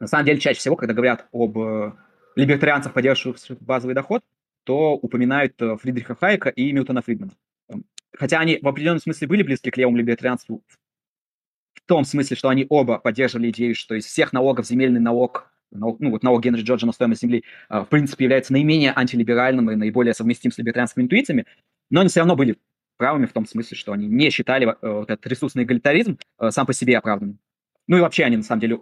на 0.00 0.08
самом 0.08 0.26
деле, 0.26 0.40
чаще 0.40 0.58
всего, 0.58 0.74
когда 0.74 0.94
говорят 0.94 1.28
об 1.30 1.56
э, 1.58 1.92
либертарианцах, 2.34 2.92
поддерживающих 2.92 3.58
базовый 3.60 3.94
доход, 3.94 4.24
то 4.64 4.94
упоминают 4.94 5.54
э, 5.62 5.76
Фридриха 5.76 6.16
Хайека 6.16 6.48
и 6.48 6.72
Милтона 6.72 7.02
Фридмана 7.02 7.32
хотя 8.16 8.38
они 8.40 8.58
в 8.60 8.68
определенном 8.68 9.00
смысле 9.00 9.28
были 9.28 9.42
близки 9.42 9.70
к 9.70 9.76
левому 9.76 9.96
либертарианству, 9.96 10.62
в 11.74 11.80
том 11.86 12.04
смысле, 12.04 12.36
что 12.36 12.48
они 12.48 12.66
оба 12.68 12.98
поддерживали 12.98 13.50
идею, 13.50 13.74
что 13.74 13.94
из 13.94 14.06
всех 14.06 14.32
налогов 14.32 14.66
земельный 14.66 15.00
налог, 15.00 15.52
ну 15.70 15.96
вот 16.00 16.22
налог 16.22 16.42
Генри 16.42 16.62
Джорджа 16.62 16.86
на 16.86 16.92
стоимость 16.92 17.22
земли, 17.22 17.44
а, 17.68 17.84
в 17.84 17.88
принципе, 17.88 18.24
является 18.24 18.52
наименее 18.52 18.92
антилиберальным 18.94 19.70
и 19.70 19.76
наиболее 19.76 20.14
совместим 20.14 20.52
с 20.52 20.58
либертарианскими 20.58 21.04
интуициями, 21.04 21.46
но 21.90 22.00
они 22.00 22.08
все 22.08 22.20
равно 22.20 22.36
были 22.36 22.56
правыми 22.96 23.26
в 23.26 23.32
том 23.32 23.46
смысле, 23.46 23.76
что 23.76 23.92
они 23.92 24.06
не 24.06 24.30
считали 24.30 24.68
э, 24.68 24.74
вот 24.82 25.10
этот 25.10 25.26
ресурсный 25.26 25.64
эгалитаризм 25.64 26.18
э, 26.38 26.50
сам 26.50 26.66
по 26.66 26.74
себе 26.74 26.98
оправданным. 26.98 27.38
Ну 27.88 27.96
и 27.96 28.00
вообще 28.00 28.24
они, 28.24 28.36
на 28.36 28.42
самом 28.42 28.60
деле, 28.60 28.78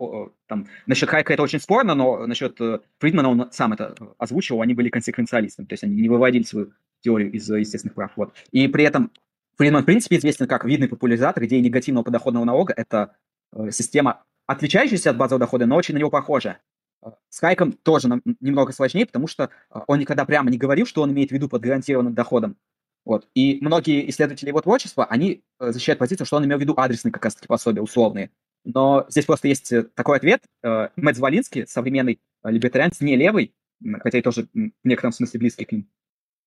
там, 0.49 0.67
насчет 0.87 1.09
Хайка 1.09 1.33
это 1.33 1.43
очень 1.43 1.61
спорно, 1.61 1.95
но 1.95 2.27
насчет 2.27 2.61
э, 2.61 2.81
Фридмана 2.99 3.31
он 3.31 3.49
сам 3.53 3.73
это 3.73 3.95
озвучивал, 4.19 4.61
они 4.61 4.75
были 4.75 4.91
консеквенциалистами, 4.91 5.67
то 5.67 5.73
есть 5.73 5.85
они 5.85 5.95
не 5.95 6.09
выводили 6.09 6.43
свою 6.43 6.73
теорию 7.01 7.33
из 7.33 7.49
естественных 7.49 7.95
прав. 7.95 8.13
Вот. 8.17 8.35
И 8.51 8.69
при 8.69 8.85
этом 8.85 9.11
Фридман, 9.57 9.83
в 9.83 9.87
принципе, 9.87 10.17
известен 10.17 10.47
как 10.47 10.65
видный 10.65 10.89
популяризатор 10.89 11.45
идеи 11.45 11.61
негативного 11.61 12.05
подоходного 12.05 12.45
налога. 12.45 12.73
Это 12.77 13.17
э, 13.53 13.71
система, 13.73 14.25
отличающаяся 14.47 15.11
от 15.11 15.17
базового 15.17 15.41
дохода, 15.41 15.67
но 15.67 15.77
очень 15.77 15.95
на 15.95 15.99
него 15.99 16.11
похожая. 16.11 16.61
Э, 17.05 17.11
с 17.29 17.41
Хайком 17.41 17.73
тоже 17.73 18.09
нам, 18.09 18.23
немного 18.41 18.73
сложнее, 18.73 19.07
потому 19.07 19.27
что 19.27 19.51
э, 19.71 19.79
он 19.87 19.99
никогда 19.99 20.25
прямо 20.25 20.51
не 20.51 20.59
говорил, 20.59 20.87
что 20.87 21.03
он 21.03 21.13
имеет 21.13 21.31
в 21.31 21.33
виду 21.33 21.49
под 21.49 21.63
гарантированным 21.63 22.15
доходом. 22.15 22.57
Вот. 23.05 23.27
И 23.35 23.59
многие 23.61 24.09
исследователи 24.11 24.49
его 24.49 24.61
творчества, 24.61 25.07
они 25.07 25.43
э, 25.59 25.73
защищают 25.73 25.99
позицию, 25.99 26.27
что 26.27 26.37
он 26.37 26.45
имел 26.45 26.59
в 26.59 26.61
виду 26.61 26.75
адресные 26.77 27.13
как 27.13 27.25
раз-таки 27.25 27.49
пособия, 27.49 27.83
условные. 27.83 28.31
Но 28.65 29.07
здесь 29.09 29.25
просто 29.25 29.49
есть 29.49 29.73
такой 29.95 30.19
ответ. 30.19 30.43
Мэтт 30.63 31.17
Звалинский, 31.17 31.67
современный 31.67 32.21
либертарианец, 32.45 33.01
не 33.01 33.17
левый, 33.17 33.55
хотя 34.01 34.19
и 34.19 34.23
тоже 34.23 34.49
в 34.53 34.71
некотором 34.85 35.13
смысле 35.13 35.41
близкий 35.41 35.65
к 35.65 35.73
ним, 35.73 35.89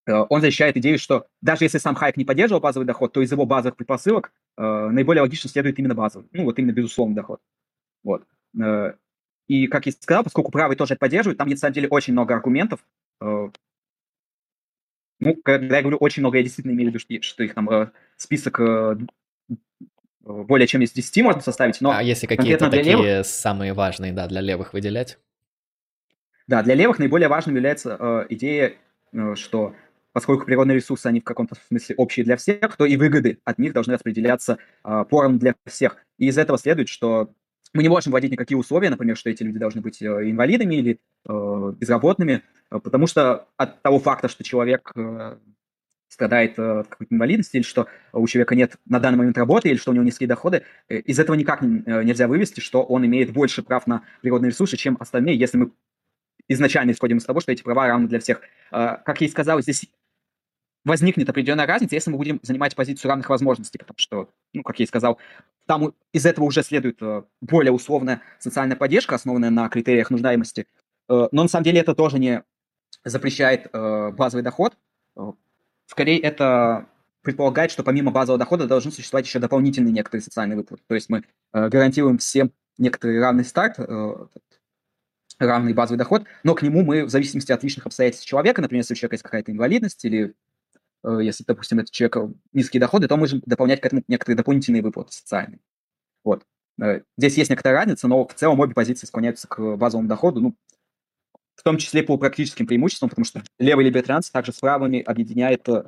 он 0.07 0.41
защищает 0.41 0.77
идею, 0.77 0.97
что 0.97 1.27
даже 1.41 1.65
если 1.65 1.77
сам 1.77 1.95
Хайк 1.95 2.17
не 2.17 2.25
поддерживал 2.25 2.59
базовый 2.61 2.87
доход, 2.87 3.13
то 3.13 3.21
из 3.21 3.31
его 3.31 3.45
базовых 3.45 3.75
предпосылок 3.75 4.31
э, 4.57 4.61
наиболее 4.63 5.21
логично 5.21 5.49
следует 5.49 5.77
именно 5.77 5.93
базовый, 5.93 6.27
ну 6.31 6.45
вот 6.45 6.57
именно 6.57 6.71
безусловный 6.71 7.15
доход. 7.15 7.39
Вот. 8.03 8.25
Э, 8.59 8.93
и, 9.47 9.67
как 9.67 9.85
я 9.85 9.91
сказал, 9.91 10.23
поскольку 10.23 10.51
правый 10.51 10.75
тоже 10.75 10.93
это 10.93 10.99
поддерживает, 10.99 11.37
там, 11.37 11.49
на 11.49 11.57
самом 11.57 11.73
деле, 11.73 11.87
очень 11.87 12.13
много 12.13 12.33
аргументов. 12.33 12.79
Э, 13.21 13.49
ну, 15.19 15.35
когда 15.43 15.75
я 15.77 15.81
говорю 15.81 15.97
очень 15.97 16.21
много, 16.21 16.37
я 16.37 16.43
действительно 16.43 16.73
имею 16.73 16.91
в 16.91 16.95
виду, 16.95 17.21
что 17.21 17.43
их 17.43 17.53
там 17.53 17.69
э, 17.69 17.91
список 18.17 18.59
э, 18.59 18.97
более 20.23 20.67
чем 20.67 20.81
из 20.81 20.91
10 20.91 21.23
можно 21.23 21.41
составить, 21.41 21.81
но... 21.81 21.91
А 21.91 22.01
если 22.01 22.27
какие-то 22.27 22.69
такие 22.69 22.95
левых, 22.95 23.25
самые 23.25 23.73
важные, 23.73 24.13
да, 24.13 24.27
для 24.27 24.41
левых 24.41 24.73
выделять? 24.73 25.19
Да, 26.47 26.63
для 26.63 26.75
левых 26.75 26.99
наиболее 26.99 27.27
важным 27.27 27.55
является 27.55 27.97
э, 27.99 28.25
идея, 28.29 28.73
э, 29.13 29.35
что 29.35 29.75
поскольку 30.13 30.45
природные 30.45 30.75
ресурсы, 30.75 31.07
они 31.07 31.19
в 31.19 31.23
каком-то 31.23 31.55
смысле 31.67 31.95
общие 31.95 32.23
для 32.23 32.37
всех, 32.37 32.75
то 32.75 32.85
и 32.85 32.97
выгоды 32.97 33.39
от 33.43 33.59
них 33.59 33.73
должны 33.73 33.93
распределяться 33.93 34.57
э, 34.83 35.05
поровну 35.09 35.39
для 35.39 35.55
всех. 35.65 35.97
И 36.17 36.27
из 36.27 36.37
этого 36.37 36.57
следует, 36.57 36.89
что 36.89 37.31
мы 37.73 37.83
не 37.83 37.89
можем 37.89 38.11
вводить 38.11 38.31
никакие 38.31 38.57
условия, 38.57 38.89
например, 38.89 39.15
что 39.15 39.29
эти 39.29 39.43
люди 39.43 39.59
должны 39.59 39.81
быть 39.81 40.01
э, 40.01 40.05
инвалидами 40.05 40.75
или 40.75 40.99
э, 41.27 41.73
безработными, 41.77 42.43
э, 42.69 42.79
потому 42.79 43.07
что 43.07 43.47
от 43.57 43.81
того 43.81 43.99
факта, 43.99 44.27
что 44.27 44.43
человек 44.43 44.91
э, 44.95 45.37
страдает 46.09 46.59
э, 46.59 46.79
от 46.79 46.87
какой-то 46.87 47.15
инвалидности, 47.15 47.57
или 47.57 47.63
что 47.63 47.87
у 48.11 48.27
человека 48.27 48.55
нет 48.55 48.77
на 48.85 48.99
данный 48.99 49.17
момент 49.17 49.37
работы, 49.37 49.69
или 49.69 49.77
что 49.77 49.91
у 49.91 49.93
него 49.93 50.03
низкие 50.03 50.27
доходы, 50.27 50.63
из 50.89 51.19
этого 51.19 51.35
никак 51.35 51.61
не, 51.61 51.83
нельзя 52.03 52.27
вывести, 52.27 52.59
что 52.59 52.83
он 52.83 53.05
имеет 53.05 53.31
больше 53.31 53.63
прав 53.63 53.87
на 53.87 54.03
природные 54.21 54.49
ресурсы, 54.49 54.75
чем 54.75 54.97
остальные, 54.99 55.37
если 55.37 55.57
мы 55.57 55.71
изначально 56.53 56.91
исходим 56.91 57.17
из 57.17 57.25
того, 57.25 57.39
что 57.39 57.51
эти 57.51 57.63
права 57.63 57.87
равны 57.87 58.07
для 58.07 58.19
всех. 58.19 58.41
Э, 58.71 58.97
как 59.05 59.21
я 59.21 59.27
и 59.27 59.29
сказал, 59.29 59.61
здесь 59.61 59.87
возникнет 60.83 61.29
определенная 61.29 61.67
разница, 61.67 61.95
если 61.95 62.11
мы 62.11 62.17
будем 62.17 62.39
занимать 62.41 62.75
позицию 62.75 63.09
равных 63.09 63.29
возможностей, 63.29 63.77
потому 63.77 63.97
что, 63.97 64.29
ну, 64.53 64.63
как 64.63 64.79
я 64.79 64.85
и 64.85 64.87
сказал, 64.87 65.19
там 65.67 65.93
из 66.11 66.25
этого 66.25 66.45
уже 66.45 66.63
следует 66.63 67.01
э, 67.01 67.23
более 67.39 67.71
условная 67.71 68.21
социальная 68.39 68.75
поддержка, 68.75 69.15
основанная 69.15 69.51
на 69.51 69.69
критериях 69.69 70.09
нуждаемости. 70.09 70.67
Э, 71.07 71.27
но 71.31 71.43
на 71.43 71.47
самом 71.47 71.65
деле 71.65 71.79
это 71.79 71.93
тоже 71.93 72.19
не 72.19 72.43
запрещает 73.05 73.67
э, 73.71 74.11
базовый 74.11 74.43
доход. 74.43 74.75
Скорее, 75.85 76.19
это 76.19 76.87
предполагает, 77.21 77.69
что 77.69 77.83
помимо 77.83 78.11
базового 78.11 78.39
дохода 78.39 78.65
должны 78.65 78.91
существовать 78.91 79.25
еще 79.25 79.39
дополнительные 79.39 79.91
некоторые 79.91 80.23
социальные 80.23 80.57
выплаты. 80.57 80.81
То 80.87 80.95
есть 80.95 81.09
мы 81.09 81.23
гарантируем 81.51 82.17
всем 82.17 82.51
некоторый 82.77 83.19
равный 83.19 83.43
старт, 83.43 83.77
равный 85.37 85.73
базовый 85.73 85.97
доход, 85.97 86.23
но 86.43 86.55
к 86.55 86.61
нему 86.61 86.83
мы 86.83 87.03
в 87.03 87.09
зависимости 87.09 87.51
от 87.51 87.61
личных 87.61 87.85
обстоятельств 87.85 88.25
человека, 88.25 88.61
например, 88.61 88.81
если 88.81 88.93
у 88.93 88.97
человека 88.97 89.15
есть 89.15 89.23
какая-то 89.23 89.51
инвалидность 89.51 90.03
или 90.05 90.33
если, 91.03 91.43
допустим, 91.43 91.79
это 91.79 91.91
человек 91.91 92.35
низкие 92.53 92.79
доходы, 92.79 93.07
то 93.07 93.15
мы 93.15 93.21
можем 93.21 93.41
дополнять 93.45 93.81
к 93.81 93.85
этому 93.85 94.03
некоторые 94.07 94.37
дополнительные 94.37 94.81
выплаты 94.81 95.11
социальные. 95.13 95.59
Вот. 96.23 96.45
Э, 96.81 97.01
здесь 97.17 97.37
есть 97.37 97.49
некоторая 97.49 97.79
разница, 97.79 98.07
но 98.07 98.27
в 98.27 98.33
целом 98.33 98.59
обе 98.59 98.73
позиции 98.73 99.07
склоняются 99.07 99.47
к 99.47 99.77
базовому 99.77 100.07
доходу, 100.07 100.41
ну, 100.41 100.55
в 101.55 101.63
том 101.63 101.77
числе 101.77 102.03
по 102.03 102.17
практическим 102.17 102.65
преимуществам, 102.65 103.09
потому 103.09 103.25
что 103.25 103.43
левые 103.59 103.87
либертарианцы 103.87 104.31
также 104.31 104.51
с 104.53 104.59
правыми 104.59 105.01
объединяет, 105.01 105.67
э, 105.69 105.85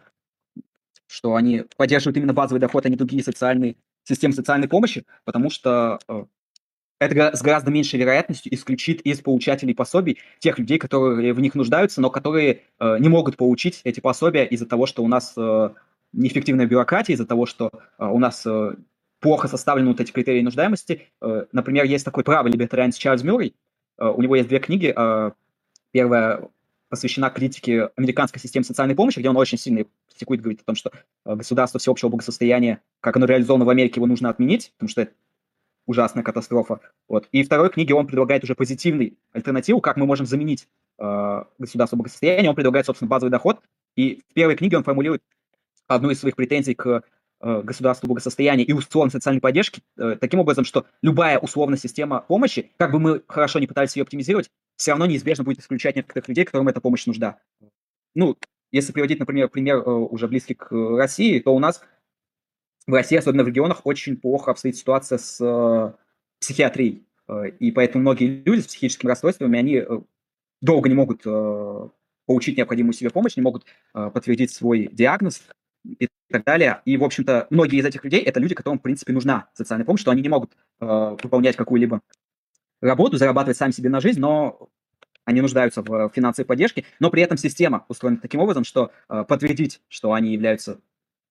что 1.08 1.36
они 1.36 1.66
поддерживают 1.78 2.18
именно 2.18 2.34
базовый 2.34 2.60
доход, 2.60 2.86
а 2.86 2.90
не 2.90 2.96
другие 2.96 3.24
социальные 3.24 3.76
системы 4.04 4.34
социальной 4.34 4.68
помощи, 4.68 5.06
потому 5.24 5.50
что 5.50 6.00
это 7.06 7.36
с 7.36 7.42
гораздо 7.42 7.72
меньшей 7.72 8.00
вероятностью 8.00 8.54
исключит 8.54 9.02
из 9.02 9.22
получателей 9.22 9.76
пособий 9.76 10.20
тех 10.40 10.60
людей, 10.60 10.78
которые 10.78 11.34
в 11.34 11.40
них 11.40 11.56
нуждаются, 11.56 12.02
но 12.02 12.10
которые 12.10 12.62
э, 12.80 12.98
не 13.00 13.10
могут 13.10 13.38
получить 13.38 13.82
эти 13.84 14.00
пособия 14.00 14.46
из-за 14.46 14.66
того, 14.66 14.86
что 14.86 15.04
у 15.04 15.08
нас 15.08 15.34
э, 15.38 15.70
неэффективная 16.14 16.66
бюрократия, 16.66 17.14
из-за 17.14 17.26
того, 17.26 17.46
что 17.46 17.72
э, 17.98 18.06
у 18.06 18.20
нас 18.20 18.46
э, 18.46 18.76
плохо 19.20 19.48
составлены 19.48 19.90
вот 19.90 20.02
эти 20.02 20.12
критерии 20.12 20.42
нуждаемости. 20.42 21.08
Э, 21.22 21.46
например, 21.52 21.86
есть 21.86 22.06
такой 22.06 22.24
правый 22.24 22.52
либертарианец 22.52 22.96
Чарльз 22.96 23.24
Мюррей, 23.24 23.56
э, 23.98 24.06
у 24.06 24.22
него 24.22 24.36
есть 24.36 24.50
две 24.50 24.60
книги. 24.60 24.94
Э, 24.96 25.32
первая 25.92 26.50
посвящена 26.94 27.32
критике 27.32 27.90
американской 27.96 28.40
системы 28.40 28.64
социальной 28.64 28.94
помощи, 28.94 29.18
где 29.18 29.28
он 29.28 29.36
очень 29.36 29.58
сильно 29.58 29.84
критикует, 30.12 30.42
говорит 30.42 30.62
о 30.62 30.66
том, 30.66 30.76
что 30.76 30.92
э, 31.26 31.36
государство 31.36 31.80
всеобщего 31.80 32.10
благосостояния, 32.10 32.82
как 33.00 33.18
оно 33.18 33.26
реализовано 33.26 33.66
в 33.66 33.70
Америке, 33.70 33.96
его 33.96 34.06
нужно 34.06 34.30
отменить, 34.30 34.72
потому 34.78 34.90
что 34.90 35.08
ужасная 35.86 36.24
катастрофа. 36.24 36.80
Вот. 37.08 37.28
И 37.32 37.44
второй 37.44 37.70
книге 37.70 37.94
он 37.94 38.08
предлагает 38.08 38.44
уже 38.44 38.56
позитивный 38.56 39.18
альтернативу, 39.32 39.82
как 39.82 39.98
мы 39.98 40.06
можем 40.06 40.26
заменить 40.26 40.68
э, 41.00 41.44
государство 41.60 41.98
благосостояния. 41.98 42.50
Он 42.50 42.56
предлагает, 42.56 42.86
собственно, 42.86 43.10
базовый 43.10 43.32
доход. 43.32 43.60
И 43.96 44.22
в 44.30 44.34
первой 44.34 44.56
книге 44.56 44.78
он 44.78 44.84
формулирует 44.84 45.22
одну 45.88 46.10
из 46.10 46.20
своих 46.20 46.36
претензий 46.36 46.74
к 46.74 47.04
э, 47.42 47.62
государству 47.62 48.08
благосостояния 48.08 48.64
и 48.64 48.74
условно 48.74 49.12
социальной 49.12 49.42
поддержки 49.42 49.82
э, 49.98 50.16
таким 50.20 50.40
образом, 50.40 50.66
что 50.66 50.86
любая 51.02 51.38
условная 51.40 51.78
система 51.78 52.22
помощи, 52.22 52.72
как 52.78 52.92
бы 52.92 53.00
мы 53.00 53.22
хорошо 53.28 53.60
не 53.60 53.68
пытались 53.68 53.96
ее 53.96 54.04
оптимизировать, 54.04 54.50
все 54.76 54.92
равно 54.92 55.06
неизбежно 55.06 55.44
будет 55.44 55.60
исключать 55.60 55.96
некоторых 55.96 56.28
людей, 56.28 56.46
которым 56.46 56.68
эта 56.70 56.82
помощь 56.82 57.06
нужда. 57.06 57.40
Ну, 58.16 58.38
если 58.72 58.92
приводить, 58.92 59.20
например, 59.20 59.50
пример 59.50 59.78
э, 59.78 59.90
уже 59.90 60.28
близкий 60.28 60.56
к 60.56 60.72
России, 60.72 61.40
то 61.40 61.54
у 61.54 61.60
нас 61.60 61.84
в 62.88 62.94
России, 62.94 63.18
особенно 63.18 63.44
в 63.44 63.48
регионах, 63.48 63.82
очень 63.86 64.18
плохо 64.18 64.52
обстоит 64.52 64.76
ситуация 64.76 65.18
с 65.18 65.40
э, 65.40 65.94
психиатрией. 66.40 67.06
Э, 67.28 67.50
и 67.60 67.72
поэтому 67.72 68.02
многие 68.02 68.44
люди 68.44 68.62
с 68.62 68.68
психическими 68.68 69.10
расстройствами, 69.10 69.58
они 69.58 69.76
э, 69.78 70.00
долго 70.62 70.90
не 70.90 70.96
могут 70.96 71.24
получить 72.26 72.58
необходимую 72.58 72.94
себе 72.94 73.10
помощь, 73.10 73.36
не 73.36 73.42
могут 73.42 73.66
подтвердить 73.92 74.50
свой 74.50 74.88
диагноз 74.90 75.44
и 75.84 76.08
так 76.30 76.46
далее. 76.46 76.82
И, 76.86 76.96
в 76.96 77.04
общем-то, 77.04 77.48
многие 77.50 77.80
из 77.80 77.86
этих 77.86 78.02
людей– 78.06 78.22
это 78.24 78.40
люди, 78.40 78.56
которым, 78.56 78.80
в 78.80 78.82
принципе, 78.82 79.12
нужна 79.12 79.50
социальная 79.54 79.86
помощь, 79.86 80.00
что 80.00 80.12
они 80.12 80.22
не 80.22 80.30
могут 80.30 80.56
выполнять 80.80 81.58
какую-либо 81.58 82.00
работу, 82.80 83.18
зарабатывать 83.18 83.58
сами 83.58 83.72
себе 83.72 83.90
на 83.90 84.00
жизнь, 84.00 84.22
но 84.22 84.70
они 85.26 85.42
нуждаются 85.42 85.82
в 85.82 86.10
финансовой 86.10 86.46
поддержке, 86.46 86.86
но 87.00 87.10
при 87.10 87.24
этом 87.24 87.38
система 87.38 87.86
устроена 87.88 88.18
таким 88.18 88.42
образом, 88.42 88.64
что 88.64 88.92
э, 89.10 89.24
подтвердить, 89.28 89.82
что 89.88 90.14
они 90.14 90.34
являются 90.34 90.80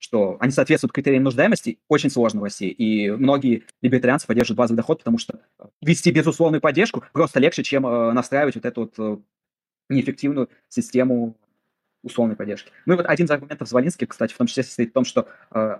что 0.03 0.37
они 0.41 0.51
соответствуют 0.51 0.93
критериям 0.93 1.23
нуждаемости, 1.23 1.79
очень 1.89 2.11
сложно 2.11 2.41
в 2.41 2.45
России. 2.45 2.71
И 2.71 3.09
многие 3.11 3.63
либертарианцы 3.83 4.27
поддерживают 4.27 4.59
базовый 4.59 4.77
доход, 4.77 4.99
потому 4.99 5.17
что 5.17 5.41
вести 5.81 6.11
безусловную 6.11 6.61
поддержку 6.61 7.05
просто 7.13 7.39
легче, 7.39 7.63
чем 7.63 7.87
э, 7.87 8.13
настраивать 8.13 8.57
вот 8.57 8.65
эту 8.65 8.81
вот 8.81 8.95
э, 8.99 9.19
неэффективную 9.89 10.51
систему 10.69 11.37
условной 12.03 12.35
поддержки. 12.35 12.73
Ну 12.85 12.95
и 12.95 12.97
вот 12.97 13.07
один 13.07 13.27
из 13.27 13.31
аргументов 13.31 13.69
Звалинских, 13.69 14.09
кстати, 14.09 14.35
в 14.35 14.37
том 14.37 14.49
числе 14.49 14.65
состоит 14.65 14.91
в 14.91 14.93
том, 14.93 15.05
что 15.05 15.29
э, 15.53 15.79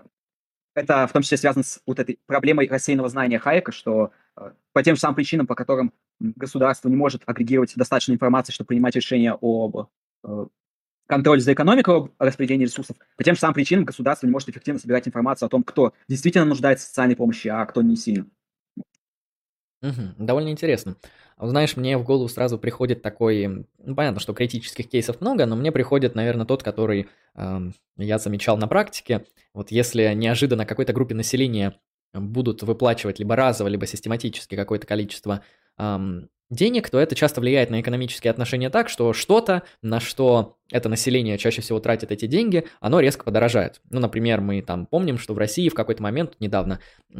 это 0.73 1.05
в 1.05 1.11
том 1.11 1.21
числе 1.21 1.35
связано 1.35 1.63
с 1.65 1.81
вот 1.85 1.99
этой 1.99 2.17
проблемой 2.25 2.69
рассеянного 2.69 3.09
знания 3.09 3.39
Хайека, 3.39 3.73
что 3.73 4.11
э, 4.37 4.51
по 4.71 4.83
тем 4.83 4.95
же 4.95 5.01
самым 5.01 5.15
причинам, 5.15 5.47
по 5.47 5.55
которым 5.55 5.91
государство 6.21 6.87
не 6.87 6.95
может 6.95 7.23
агрегировать 7.25 7.73
достаточно 7.75 8.13
информации, 8.13 8.53
чтобы 8.53 8.69
принимать 8.69 8.95
решения 8.95 9.37
об 9.41 9.89
э, 10.23 10.45
контроль 11.07 11.41
за 11.41 11.53
экономикой 11.53 12.11
распределения 12.19 12.65
ресурсов. 12.65 12.97
По 13.17 13.23
тем 13.23 13.35
же 13.35 13.41
самым 13.41 13.53
причинам 13.53 13.85
государство 13.85 14.25
не 14.25 14.31
может 14.31 14.49
эффективно 14.49 14.79
собирать 14.79 15.07
информацию 15.07 15.47
о 15.47 15.49
том, 15.49 15.63
кто 15.63 15.93
действительно 16.07 16.45
нуждается 16.45 16.85
в 16.85 16.89
социальной 16.89 17.15
помощи, 17.15 17.47
а 17.47 17.65
кто 17.65 17.81
не 17.81 17.95
сильно. 17.95 18.25
Угу, 19.81 20.15
довольно 20.17 20.49
интересно. 20.49 20.95
Знаешь, 21.37 21.75
мне 21.75 21.97
в 21.97 22.05
голову 22.05 22.29
сразу 22.29 22.57
приходит 22.57 23.01
такой, 23.01 23.65
ну, 23.79 23.95
понятно, 23.95 24.21
что 24.21 24.33
критических 24.33 24.87
кейсов 24.87 25.19
много, 25.19 25.45
но 25.45 25.57
мне 25.57 25.73
приходит, 25.73 26.15
наверное, 26.15 26.45
тот, 26.45 26.63
который 26.63 27.09
э, 27.35 27.59
я 27.97 28.17
замечал 28.17 28.57
на 28.57 28.67
практике. 28.67 29.25
Вот 29.53 29.71
если 29.71 30.13
неожиданно 30.13 30.65
какой-то 30.65 30.93
группе 30.93 31.15
населения 31.15 31.75
будут 32.13 32.63
выплачивать 32.63 33.19
либо 33.19 33.35
разово, 33.35 33.67
либо 33.67 33.85
систематически 33.85 34.55
какое-то 34.55 34.87
количество 34.87 35.43
эм, 35.77 36.29
денег, 36.49 36.89
то 36.89 36.99
это 36.99 37.15
часто 37.15 37.41
влияет 37.41 37.69
на 37.69 37.81
экономические 37.81 38.31
отношения 38.31 38.69
так, 38.69 38.89
что 38.89 39.13
что-то, 39.13 39.63
на 39.81 39.99
что 39.99 40.57
это 40.73 40.89
население 40.89 41.37
чаще 41.37 41.61
всего 41.61 41.79
тратит 41.79 42.11
эти 42.11 42.25
деньги, 42.25 42.65
оно 42.81 42.99
резко 42.99 43.23
подорожает. 43.23 43.79
Ну, 43.91 43.99
например, 43.99 44.41
мы 44.41 44.61
там 44.63 44.87
помним, 44.87 45.19
что 45.19 45.33
в 45.33 45.37
России 45.37 45.69
в 45.69 45.75
какой-то 45.75 46.01
момент 46.01 46.33
недавно 46.39 46.79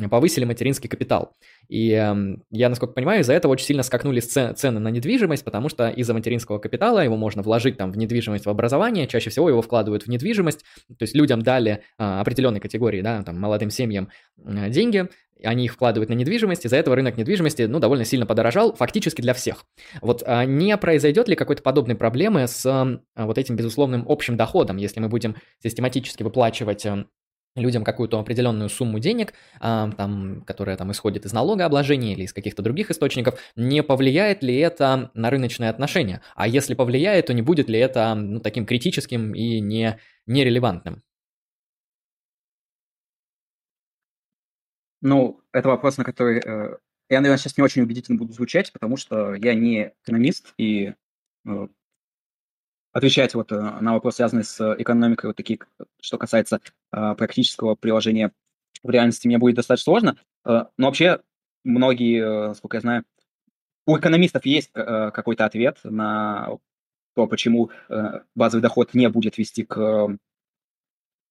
повысили 0.09 0.43
материнский 0.43 0.89
капитал. 0.89 1.35
И 1.69 1.91
э, 1.91 2.37
я, 2.49 2.69
насколько 2.69 2.93
понимаю, 2.93 3.21
из-за 3.21 3.33
этого 3.33 3.51
очень 3.51 3.67
сильно 3.67 3.83
скакнули 3.83 4.19
цены 4.21 4.79
на 4.79 4.87
недвижимость, 4.89 5.43
потому 5.45 5.69
что 5.69 5.87
из-за 5.89 6.15
материнского 6.15 6.57
капитала 6.57 7.03
его 7.03 7.15
можно 7.15 7.43
вложить 7.43 7.77
там 7.77 7.91
в 7.91 7.97
недвижимость, 7.97 8.45
в 8.45 8.49
образование, 8.49 9.07
чаще 9.07 9.29
всего 9.29 9.47
его 9.49 9.61
вкладывают 9.61 10.03
в 10.03 10.07
недвижимость, 10.07 10.63
то 10.87 11.03
есть 11.03 11.15
людям 11.15 11.43
дали 11.43 11.83
э, 11.99 12.03
определенной 12.03 12.59
категории, 12.59 13.01
да, 13.01 13.21
там, 13.21 13.39
молодым 13.39 13.69
семьям 13.69 14.09
э, 14.43 14.69
деньги, 14.69 15.07
они 15.43 15.65
их 15.65 15.73
вкладывают 15.73 16.09
на 16.09 16.13
недвижимость, 16.13 16.65
из-за 16.65 16.77
этого 16.77 16.95
рынок 16.95 17.17
недвижимости, 17.17 17.63
ну, 17.63 17.79
довольно 17.79 18.05
сильно 18.05 18.25
подорожал, 18.25 18.73
фактически 18.73 19.21
для 19.21 19.33
всех. 19.33 19.65
Вот 20.01 20.23
а 20.25 20.45
не 20.45 20.75
произойдет 20.77 21.27
ли 21.27 21.35
какой-то 21.35 21.61
подобной 21.61 21.95
проблемы 21.95 22.47
с 22.47 22.65
а, 22.65 22.97
вот 23.15 23.37
этим 23.37 23.42
безусловным 23.49 24.05
общим 24.07 24.37
доходом, 24.37 24.77
если 24.77 24.99
мы 24.99 25.09
будем 25.09 25.35
систематически 25.61 26.23
выплачивать 26.23 26.85
а, 26.85 27.05
людям 27.55 27.83
какую-то 27.83 28.19
определенную 28.19 28.69
сумму 28.69 28.99
денег, 28.99 29.33
там, 29.59 30.43
которая 30.47 30.75
там 30.75 30.91
исходит 30.91 31.25
из 31.25 31.33
налогообложения 31.33 32.13
или 32.13 32.23
из 32.23 32.33
каких-то 32.33 32.63
других 32.63 32.89
источников, 32.89 33.39
не 33.55 33.83
повлияет 33.83 34.41
ли 34.41 34.55
это 34.55 35.11
на 35.13 35.29
рыночные 35.29 35.69
отношения? 35.69 36.21
А 36.35 36.47
если 36.47 36.73
повлияет, 36.73 37.27
то 37.27 37.33
не 37.33 37.43
будет 37.43 37.69
ли 37.69 37.77
это 37.77 38.15
ну, 38.15 38.39
таким 38.39 38.65
критическим 38.65 39.35
и 39.35 39.59
не, 39.59 39.99
нерелевантным? 40.25 41.03
Ну, 45.01 45.41
это 45.51 45.67
вопрос, 45.67 45.97
на 45.97 46.05
который 46.05 46.39
э, 46.39 46.77
я, 47.09 47.21
наверное, 47.21 47.37
сейчас 47.37 47.57
не 47.57 47.63
очень 47.63 47.81
убедительно 47.81 48.17
буду 48.17 48.33
звучать, 48.33 48.71
потому 48.71 48.97
что 48.97 49.35
я 49.35 49.53
не 49.53 49.93
экономист, 50.03 50.53
и 50.57 50.93
э, 51.45 51.67
отвечать 52.93 53.33
вот 53.35 53.51
э, 53.51 53.59
на 53.59 53.93
вопросы, 53.93 54.17
связанные 54.17 54.43
с 54.43 54.75
экономикой, 54.79 55.27
вот 55.27 55.35
такие, 55.35 55.59
что 55.99 56.17
касается 56.17 56.61
э, 56.91 57.15
практического 57.15 57.75
приложения 57.75 58.31
в 58.83 58.89
реальности, 58.89 59.27
мне 59.27 59.37
будет 59.37 59.55
достаточно 59.55 59.83
сложно. 59.83 60.17
Э, 60.45 60.65
но 60.77 60.87
вообще 60.87 61.19
многие, 61.63 62.51
э, 62.51 62.53
сколько 62.55 62.77
я 62.77 62.81
знаю, 62.81 63.03
у 63.85 63.97
экономистов 63.97 64.45
есть 64.45 64.69
э, 64.73 65.11
какой-то 65.11 65.45
ответ 65.45 65.79
на 65.83 66.49
то, 67.15 67.27
почему 67.27 67.71
э, 67.89 68.21
базовый 68.35 68.61
доход 68.61 68.93
не 68.93 69.09
будет 69.09 69.37
вести 69.37 69.63
к 69.63 70.17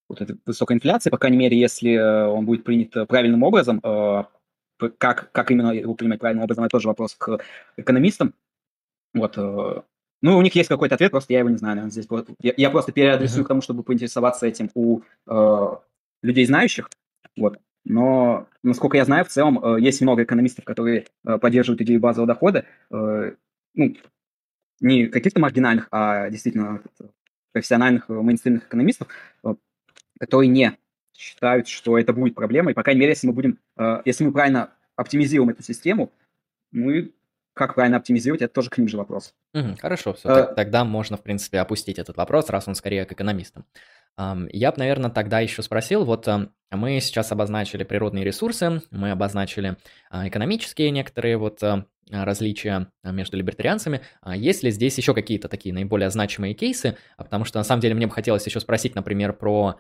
вот 0.09 0.21
этой 0.21 0.37
высокой 0.45 0.77
инфляции, 0.77 1.11
по 1.11 1.17
крайней 1.17 1.39
мере, 1.39 1.59
если 1.59 1.93
э, 1.93 2.27
он 2.27 2.45
будет 2.45 2.65
принят 2.65 2.95
э, 2.97 3.07
правильным 3.07 3.43
образом, 3.43 3.81
э, 3.83 4.25
как, 4.99 5.31
как 5.33 5.51
именно 5.51 5.71
его 5.71 5.95
принимать 5.95 6.21
правильным 6.21 6.45
образом, 6.45 6.65
это 6.65 6.73
тоже 6.73 6.89
вопрос 6.89 7.15
к 7.15 7.39
экономистам. 7.77 8.35
Вот. 9.15 9.39
Ну, 10.23 10.39
у 10.39 10.43
них 10.43 10.55
есть 10.55 10.69
какой-то 10.69 10.95
ответ, 10.95 11.11
просто 11.11 11.33
я 11.33 11.41
его 11.41 11.51
не 11.51 11.57
знаю, 11.57 11.77
наверное, 11.77 11.93
здесь. 11.93 12.07
Я, 12.41 12.55
я 12.57 12.71
просто 12.71 12.93
переадресую 12.93 13.43
mm-hmm. 13.43 13.45
к 13.45 13.49
тому, 13.49 13.61
чтобы 13.61 13.83
поинтересоваться 13.83 14.47
этим 14.47 14.71
у 14.75 15.01
э, 15.27 15.69
людей 16.23 16.47
знающих. 16.47 16.89
Вот. 17.37 17.59
Но, 17.85 18.47
насколько 18.63 18.97
я 18.97 19.05
знаю, 19.05 19.25
в 19.25 19.29
целом 19.29 19.63
э, 19.63 19.81
есть 19.81 20.01
много 20.01 20.23
экономистов, 20.23 20.65
которые 20.65 21.07
э, 21.25 21.39
поддерживают 21.39 21.83
идею 21.83 22.01
базового 22.01 22.29
дохода. 22.29 22.65
Э, 22.91 23.33
ну, 23.75 23.97
не 24.81 25.07
каких-то 25.07 25.41
маргинальных, 25.41 25.89
а 25.91 26.31
действительно 26.31 26.83
профессиональных 27.53 28.09
мейнстримных 28.09 28.67
экономистов 28.67 29.09
которые 30.23 30.51
не 30.51 30.79
считают, 31.17 31.67
что 31.67 31.99
это 31.99 32.13
будет 32.13 32.37
проблемой. 32.37 32.75
По 32.75 32.85
крайней 32.85 33.01
мере, 33.01 33.11
если 33.11 33.27
мы 33.27 33.33
будем, 33.33 33.59
э, 33.77 34.03
если 34.05 34.23
мы 34.23 34.31
правильно 34.31 34.71
оптимизируем 34.95 35.51
эту 35.51 35.65
систему, 35.65 36.13
мы 36.71 37.11
как 37.55 37.75
правильно 37.75 37.99
оптимизировать, 37.99 38.43
это 38.43 38.55
тоже 38.55 38.71
к 38.71 38.79
ним 38.79 38.89
же 38.89 38.97
вопрос. 38.97 39.35
Угу, 39.55 39.77
хорошо, 39.81 40.15
все. 40.15 40.29
А, 40.29 40.43
тогда 40.45 40.85
можно, 40.85 41.17
в 41.17 41.23
принципе, 41.23 41.59
опустить 41.59 41.99
этот 41.99 42.17
вопрос, 42.17 42.49
раз 42.51 42.67
он 42.69 42.75
скорее 42.75 43.05
к 43.05 43.13
экономистам. 43.13 43.67
Я 44.19 44.73
бы, 44.73 44.79
наверное, 44.79 45.11
тогда 45.11 45.41
еще 45.41 45.63
спросил, 45.63 46.05
вот 46.05 46.29
мы 46.71 47.01
сейчас 47.01 47.33
обозначили 47.33 47.83
природные 47.83 48.25
ресурсы, 48.25 48.83
мы 48.91 49.11
обозначили 49.11 49.77
а, 50.11 50.29
экономические 50.29 50.91
некоторые 50.91 51.39
вот 51.39 51.63
различия 52.11 52.89
между 53.05 53.39
либертарианцами. 53.39 54.03
А 54.21 54.37
есть 54.37 54.63
ли 54.63 54.71
здесь 54.71 54.99
еще 54.99 55.15
какие-то 55.15 55.49
такие 55.49 55.75
наиболее 55.75 56.11
значимые 56.11 56.53
кейсы? 56.53 56.99
Потому 57.17 57.47
что 57.47 57.59
на 57.59 57.65
самом 57.65 57.81
деле 57.81 57.95
мне 57.95 58.07
бы 58.07 58.13
хотелось 58.13 58.45
еще 58.45 58.61
спросить, 58.61 58.95
например, 58.95 59.33
про, 59.33 59.79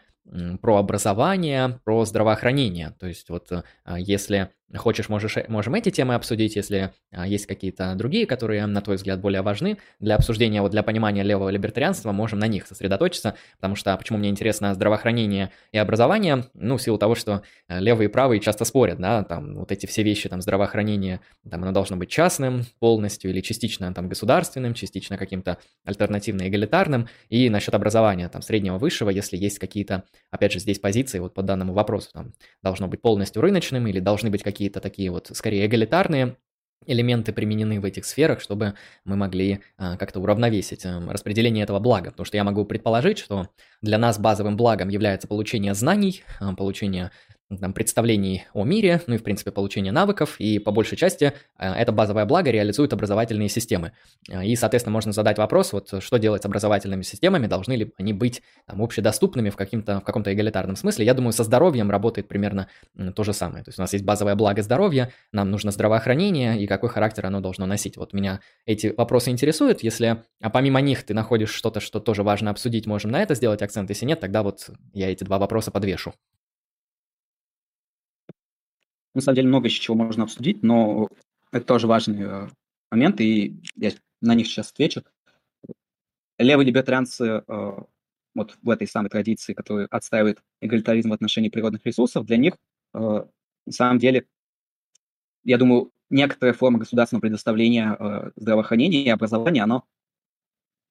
про 0.62 0.76
образование, 0.78 1.80
про 1.84 2.04
здравоохранение. 2.06 2.94
То 2.98 3.06
есть 3.06 3.28
вот 3.28 3.50
если 3.98 4.50
Хочешь, 4.74 5.10
можешь, 5.10 5.36
можем 5.48 5.74
эти 5.74 5.90
темы 5.90 6.14
обсудить, 6.14 6.56
если 6.56 6.92
а, 7.10 7.26
есть 7.26 7.44
какие-то 7.44 7.94
другие, 7.94 8.26
которые, 8.26 8.64
на 8.64 8.80
твой 8.80 8.96
взгляд, 8.96 9.20
более 9.20 9.42
важны 9.42 9.76
для 10.00 10.14
обсуждения, 10.16 10.62
вот 10.62 10.70
для 10.70 10.82
понимания 10.82 11.22
левого 11.22 11.50
либертарианства, 11.50 12.12
можем 12.12 12.38
на 12.38 12.46
них 12.46 12.66
сосредоточиться, 12.66 13.36
потому 13.56 13.76
что 13.76 13.94
почему 13.98 14.16
мне 14.18 14.30
интересно 14.30 14.72
здравоохранение 14.72 15.50
и 15.72 15.78
образование, 15.78 16.46
ну, 16.54 16.78
в 16.78 16.82
силу 16.82 16.96
того, 16.96 17.14
что 17.14 17.42
э, 17.68 17.80
левые 17.80 18.08
и 18.08 18.12
правые 18.12 18.40
часто 18.40 18.64
спорят, 18.64 18.98
да, 18.98 19.24
там 19.24 19.56
вот 19.56 19.70
эти 19.72 19.84
все 19.84 20.02
вещи, 20.02 20.30
там, 20.30 20.40
здравоохранение, 20.40 21.20
там, 21.48 21.62
оно 21.62 21.72
должно 21.72 21.98
быть 21.98 22.08
частным 22.08 22.64
полностью 22.78 23.30
или 23.30 23.42
частично 23.42 23.92
там 23.92 24.08
государственным, 24.08 24.72
частично 24.72 25.18
каким-то 25.18 25.58
альтернативно-эгалитарным, 25.84 27.08
и 27.28 27.50
насчет 27.50 27.74
образования, 27.74 28.30
там, 28.30 28.40
среднего, 28.40 28.78
высшего, 28.78 29.10
если 29.10 29.36
есть 29.36 29.58
какие-то, 29.58 30.04
опять 30.30 30.52
же, 30.52 30.60
здесь 30.60 30.78
позиции 30.78 31.18
вот 31.18 31.34
по 31.34 31.42
данному 31.42 31.74
вопросу, 31.74 32.08
там, 32.14 32.32
должно 32.62 32.88
быть 32.88 33.02
полностью 33.02 33.42
рыночным 33.42 33.86
или 33.86 34.00
должны 34.00 34.30
быть 34.30 34.42
какие 34.42 34.61
какие-то 34.62 34.80
такие 34.80 35.10
вот, 35.10 35.28
скорее, 35.32 35.66
эгалитарные 35.66 36.36
элементы 36.86 37.32
применены 37.32 37.80
в 37.80 37.84
этих 37.84 38.04
сферах, 38.04 38.40
чтобы 38.40 38.74
мы 39.04 39.16
могли 39.16 39.60
а, 39.76 39.96
как-то 39.96 40.20
уравновесить 40.20 40.86
а, 40.86 41.00
распределение 41.08 41.64
этого 41.64 41.80
блага. 41.80 42.10
Потому 42.10 42.26
что 42.26 42.36
я 42.36 42.44
могу 42.44 42.64
предположить, 42.64 43.18
что 43.18 43.48
для 43.82 43.98
нас 43.98 44.18
базовым 44.18 44.56
благом 44.56 44.88
является 44.88 45.26
получение 45.26 45.74
знаний, 45.74 46.22
а, 46.40 46.54
получение 46.54 47.10
там, 47.60 47.72
представлений 47.72 48.44
о 48.54 48.64
мире, 48.64 49.00
ну 49.06 49.14
и, 49.14 49.18
в 49.18 49.22
принципе, 49.22 49.50
получение 49.50 49.92
навыков, 49.92 50.36
и 50.38 50.58
по 50.58 50.70
большей 50.70 50.96
части 50.96 51.32
э, 51.58 51.72
это 51.72 51.92
базовое 51.92 52.24
благо 52.24 52.50
реализует 52.50 52.92
образовательные 52.92 53.48
системы. 53.48 53.92
Э, 54.28 54.44
и, 54.44 54.56
соответственно, 54.56 54.92
можно 54.92 55.12
задать 55.12 55.38
вопрос, 55.38 55.72
вот 55.72 55.92
что 56.02 56.16
делать 56.18 56.42
с 56.42 56.46
образовательными 56.46 57.02
системами, 57.02 57.46
должны 57.46 57.74
ли 57.74 57.92
они 57.98 58.12
быть 58.12 58.42
там, 58.66 58.82
общедоступными 58.82 59.50
в, 59.50 59.56
каким-то, 59.56 60.00
в 60.00 60.04
каком-то 60.04 60.32
эгалитарном 60.32 60.76
смысле. 60.76 61.04
Я 61.04 61.14
думаю, 61.14 61.32
со 61.32 61.44
здоровьем 61.44 61.90
работает 61.90 62.28
примерно 62.28 62.68
то 63.14 63.24
же 63.24 63.32
самое. 63.32 63.64
То 63.64 63.68
есть 63.68 63.78
у 63.78 63.82
нас 63.82 63.92
есть 63.92 64.04
базовое 64.04 64.34
благо 64.34 64.62
здоровья, 64.62 65.12
нам 65.32 65.50
нужно 65.50 65.70
здравоохранение, 65.70 66.60
и 66.62 66.66
какой 66.66 66.88
характер 66.88 67.26
оно 67.26 67.40
должно 67.40 67.66
носить. 67.66 67.96
Вот 67.96 68.12
меня 68.12 68.40
эти 68.66 68.94
вопросы 68.96 69.30
интересуют. 69.30 69.82
Если 69.82 70.22
а 70.40 70.50
помимо 70.50 70.80
них 70.80 71.04
ты 71.04 71.14
находишь 71.14 71.50
что-то, 71.50 71.80
что 71.80 72.00
тоже 72.00 72.22
важно 72.22 72.50
обсудить, 72.50 72.86
можем 72.86 73.10
на 73.10 73.22
это 73.22 73.34
сделать 73.34 73.62
акцент. 73.62 73.88
Если 73.90 74.06
нет, 74.06 74.20
тогда 74.20 74.42
вот 74.42 74.70
я 74.92 75.10
эти 75.10 75.24
два 75.24 75.38
вопроса 75.38 75.70
подвешу. 75.70 76.12
На 79.14 79.20
самом 79.20 79.36
деле 79.36 79.48
много 79.48 79.68
чего 79.68 79.94
можно 79.94 80.24
обсудить, 80.24 80.62
но 80.62 81.08
это 81.50 81.66
тоже 81.66 81.86
важный 81.86 82.22
э, 82.22 82.48
момент, 82.90 83.20
и 83.20 83.60
я 83.76 83.92
на 84.22 84.34
них 84.34 84.46
сейчас 84.46 84.70
отвечу. 84.70 85.02
Левые 86.38 86.66
либертарианцы 86.66 87.44
э, 87.46 87.72
вот 88.34 88.58
в 88.62 88.70
этой 88.70 88.88
самой 88.88 89.10
традиции, 89.10 89.52
которая 89.52 89.86
отстаивает 89.90 90.42
эгалитаризм 90.62 91.10
в 91.10 91.12
отношении 91.12 91.50
природных 91.50 91.84
ресурсов, 91.84 92.24
для 92.24 92.38
них 92.38 92.54
э, 92.94 92.98
на 92.98 93.72
самом 93.72 93.98
деле, 93.98 94.26
я 95.44 95.58
думаю, 95.58 95.92
некоторая 96.08 96.54
форма 96.54 96.78
государственного 96.78 97.20
предоставления 97.20 98.32
здравоохранения 98.36 99.04
и 99.04 99.08
образования, 99.08 99.62
оно 99.62 99.84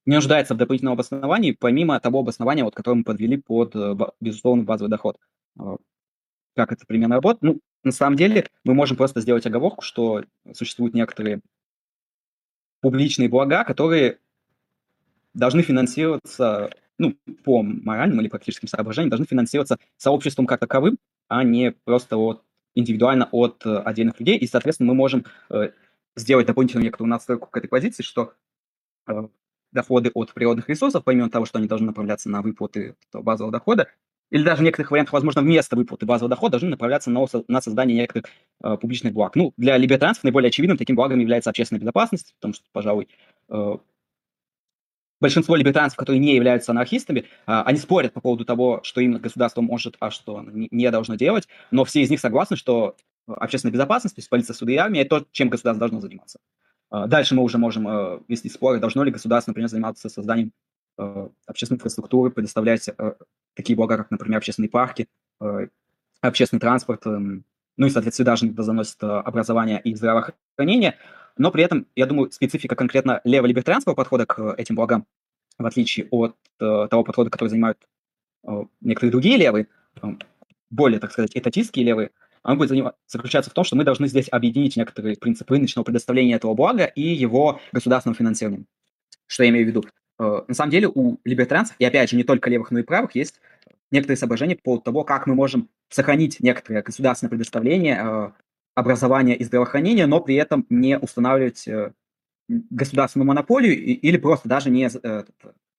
не 0.06 0.16
нуждается 0.16 0.54
в 0.54 0.58
дополнительном 0.58 0.94
обосновании, 0.94 1.52
помимо 1.52 2.00
того 2.00 2.20
обоснования, 2.20 2.64
вот, 2.64 2.74
которое 2.74 2.98
мы 2.98 3.04
подвели 3.04 3.38
под, 3.38 3.76
безусловно, 4.20 4.64
базовый 4.64 4.90
доход. 4.90 5.20
Как 6.56 6.72
это 6.72 6.86
примерно 6.88 7.16
работает? 7.16 7.44
Ну, 7.44 7.60
на 7.84 7.92
самом 7.92 8.16
деле 8.16 8.48
мы 8.64 8.74
можем 8.74 8.98
просто 8.98 9.22
сделать 9.22 9.46
оговорку, 9.46 9.82
что 9.84 10.24
существуют 10.54 10.94
некоторые 10.94 11.42
публичные 12.82 13.30
блага, 13.30 13.64
которые 13.64 14.20
должны 15.34 15.62
финансироваться, 15.62 16.72
ну, 16.98 17.16
по 17.44 17.62
моральным 17.64 18.22
или 18.22 18.28
практическим 18.28 18.68
соображениям, 18.68 19.10
должны 19.10 19.26
финансироваться 19.26 19.78
сообществом 19.98 20.46
как 20.46 20.60
таковым, 20.60 20.98
а 21.28 21.44
не 21.44 21.72
просто 21.72 22.18
от, 22.18 22.44
индивидуально 22.76 23.30
от 23.32 23.66
э, 23.66 23.78
отдельных 23.78 24.20
людей. 24.20 24.38
И, 24.38 24.48
соответственно, 24.48 24.90
мы 24.90 24.96
можем 24.96 25.26
э, 25.50 25.72
сделать 26.16 26.48
дополнительную 26.48 26.86
некоторую 26.86 27.10
настройку 27.10 27.48
к 27.48 27.58
этой 27.58 27.68
позиции, 27.68 28.04
что 28.04 28.34
э, 29.08 29.28
доходы 29.72 30.12
от 30.14 30.34
природных 30.34 30.68
ресурсов, 30.70 31.04
помимо 31.04 31.30
того, 31.30 31.46
что 31.46 31.60
они 31.60 31.68
должны 31.68 31.88
направляться 31.88 32.30
на 32.30 32.42
выплаты 32.42 32.96
базового 33.14 33.52
дохода, 33.52 33.88
или 34.32 34.44
даже 34.44 34.62
в 34.62 34.64
некоторых 34.64 34.90
вариантах, 34.92 35.14
возможно, 35.14 35.42
вместо 35.42 35.76
выплаты 35.76 36.06
базового 36.06 36.30
дохода 36.30 36.52
должны 36.52 36.70
направляться 36.70 37.12
на, 37.12 37.26
на 37.48 37.62
создание 37.62 37.98
некоторых 37.98 38.26
э, 38.64 38.78
публичных 38.78 39.14
благ. 39.14 39.36
Ну, 39.36 39.54
для 39.58 39.78
либертарианцев 39.78 40.24
наиболее 40.24 40.48
очевидным 40.48 40.78
таким 40.78 40.96
благом 40.96 41.20
является 41.20 41.50
общественная 41.50 41.82
безопасность, 41.82 42.34
потому 42.40 42.54
что, 42.54 42.66
пожалуй, 42.72 43.10
э, 43.50 43.78
большинство 45.20 45.56
либертарианцев, 45.56 45.98
которые 45.98 46.20
не 46.20 46.34
являются 46.36 46.72
анархистами, 46.72 47.20
э, 47.20 47.24
они 47.46 47.78
спорят 47.78 48.14
по 48.14 48.22
поводу 48.22 48.46
того, 48.46 48.80
что 48.84 49.02
именно 49.02 49.20
государство 49.20 49.62
может, 49.62 49.98
а 50.00 50.10
что 50.10 50.42
не, 50.42 50.90
должно 50.92 51.16
делать, 51.16 51.48
но 51.70 51.84
все 51.84 52.02
из 52.02 52.10
них 52.10 52.22
согласны, 52.22 52.56
что 52.56 52.96
общественная 53.28 53.74
безопасность, 53.74 54.16
то 54.16 54.20
есть 54.20 54.30
полиция, 54.30 54.54
суды 54.54 54.74
и 54.74 54.78
армия, 54.78 55.02
это 55.02 55.20
то, 55.20 55.28
чем 55.32 55.50
государство 55.50 55.80
должно 55.80 56.00
заниматься. 56.00 56.40
Э, 56.92 57.06
дальше 57.08 57.36
мы 57.36 57.44
уже 57.44 57.58
можем 57.58 57.88
э, 57.88 58.20
вести 58.28 58.50
споры, 58.50 58.80
должно 58.80 59.04
ли 59.04 59.12
государство, 59.12 59.52
например, 59.52 59.70
заниматься 59.70 60.10
созданием 60.10 60.48
э, 60.48 60.52
общественной 61.46 61.78
инфраструктуры, 61.78 62.32
предоставлять 62.32 62.90
э, 62.90 63.14
такие 63.54 63.76
блага, 63.76 63.98
как, 63.98 64.12
например, 64.12 64.38
общественные 64.38 64.70
парки, 64.70 65.08
э, 65.42 65.68
общественный 66.22 66.60
транспорт, 66.60 67.06
э, 67.06 67.10
ну 67.78 67.88
и, 67.88 67.90
соответственно, 67.90 68.26
даже 68.26 68.46
иногда 68.46 68.64
заносит 68.64 69.02
э, 69.02 69.08
образование 69.08 69.82
и 69.82 69.96
здравоохранение. 69.96 70.98
Но 71.38 71.52
при 71.52 71.64
этом, 71.64 71.88
я 71.96 72.06
думаю, 72.06 72.32
специфика 72.32 72.76
конкретно 72.76 73.22
лево-либертарианского 73.24 73.96
подхода 73.96 74.26
к 74.26 74.54
этим 74.58 74.76
благам, 74.76 75.06
в 75.58 75.66
отличие 75.66 76.08
от 76.12 76.36
того 76.58 77.04
подхода, 77.04 77.30
который 77.30 77.50
занимают 77.50 77.78
некоторые 78.82 79.12
другие 79.12 79.38
левые, 79.38 79.68
более, 80.70 81.00
так 81.00 81.12
сказать, 81.12 81.32
этатистские 81.34 81.86
левые, 81.86 82.12
он 82.44 82.58
будет 82.58 82.96
заключаться 83.08 83.50
в 83.50 83.54
том, 83.54 83.64
что 83.64 83.76
мы 83.76 83.84
должны 83.84 84.08
здесь 84.08 84.28
объединить 84.30 84.76
некоторые 84.76 85.16
принципы 85.16 85.54
рыночного 85.54 85.86
предоставления 85.86 86.36
этого 86.36 86.54
блага 86.54 86.86
и 86.86 87.02
его 87.02 87.62
государственного 87.72 88.18
финансирования. 88.18 88.66
Что 89.28 89.44
я 89.44 89.50
имею 89.50 89.66
в 89.66 89.70
виду? 89.70 89.86
Э, 90.22 90.44
на 90.48 90.54
самом 90.54 90.70
деле 90.70 90.88
у 90.88 91.18
либертарианцев, 91.26 91.76
и 91.80 91.86
опять 91.86 92.12
же 92.12 92.16
не 92.16 92.24
только 92.24 92.50
левых, 92.50 92.70
но 92.70 92.80
и 92.80 92.84
правых, 92.84 93.16
есть 93.16 93.42
некоторые 93.90 94.18
соображения 94.18 94.56
по 94.56 94.62
поводу 94.62 94.84
того, 94.84 95.04
как 95.04 95.26
мы 95.26 95.34
можем 95.34 95.68
сохранить 95.90 96.40
некоторое 96.40 96.84
государственное 96.84 97.32
предоставление 97.32 98.00
э, 98.00 98.32
образования 98.76 99.36
и 99.36 99.44
здравоохранения, 99.44 100.06
но 100.06 100.22
при 100.22 100.36
этом 100.36 100.68
не 100.70 101.00
устанавливать 101.00 101.68
э, 101.68 101.94
государственную 102.48 103.26
монополию 103.26 103.76
или 103.76 104.18
просто 104.18 104.48
даже 104.48 104.70
не, 104.70 104.90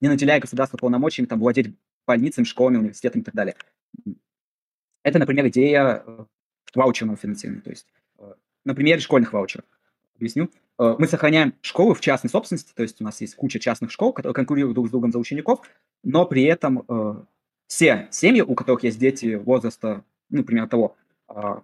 не 0.01 0.09
наделяя 0.09 0.41
государство 0.41 0.77
полномочиями 0.77 1.29
там, 1.29 1.39
владеть 1.39 1.77
больницами, 2.05 2.45
школами, 2.45 2.79
университетами 2.79 3.23
и 3.23 3.25
так 3.25 3.35
далее. 3.35 3.55
Это, 5.05 5.19
например, 5.21 5.47
идея 5.49 6.05
ваучерного 6.75 7.16
финансирования, 7.16 7.62
то 7.62 7.71
есть 7.71 7.87
на 8.65 8.75
примере 8.75 9.01
школьных 9.01 9.33
ваучеров. 9.33 9.66
Объясню. 10.23 10.51
Э, 10.78 10.94
мы 11.01 11.09
сохраняем 11.09 11.53
школы 11.62 11.97
в 11.97 12.01
частной 12.01 12.31
собственности, 12.31 12.73
то 12.77 12.85
есть 12.85 13.01
у 13.01 13.05
нас 13.05 13.20
есть 13.20 13.35
куча 13.35 13.59
частных 13.59 13.90
школ, 13.90 14.12
которые 14.12 14.35
конкурируют 14.35 14.77
друг 14.77 14.86
с 14.86 14.90
другом 14.93 15.11
за 15.11 15.19
учеников, 15.19 15.62
но 16.05 16.27
при 16.27 16.44
этом 16.44 16.85
э, 16.89 17.15
все 17.66 18.07
семьи, 18.12 18.40
у 18.40 18.55
которых 18.55 18.85
есть 18.85 19.01
дети 19.01 19.35
возраста, 19.35 20.05
ну, 20.31 20.39
например, 20.39 20.69
того, 20.69 20.94
э, 21.28 21.55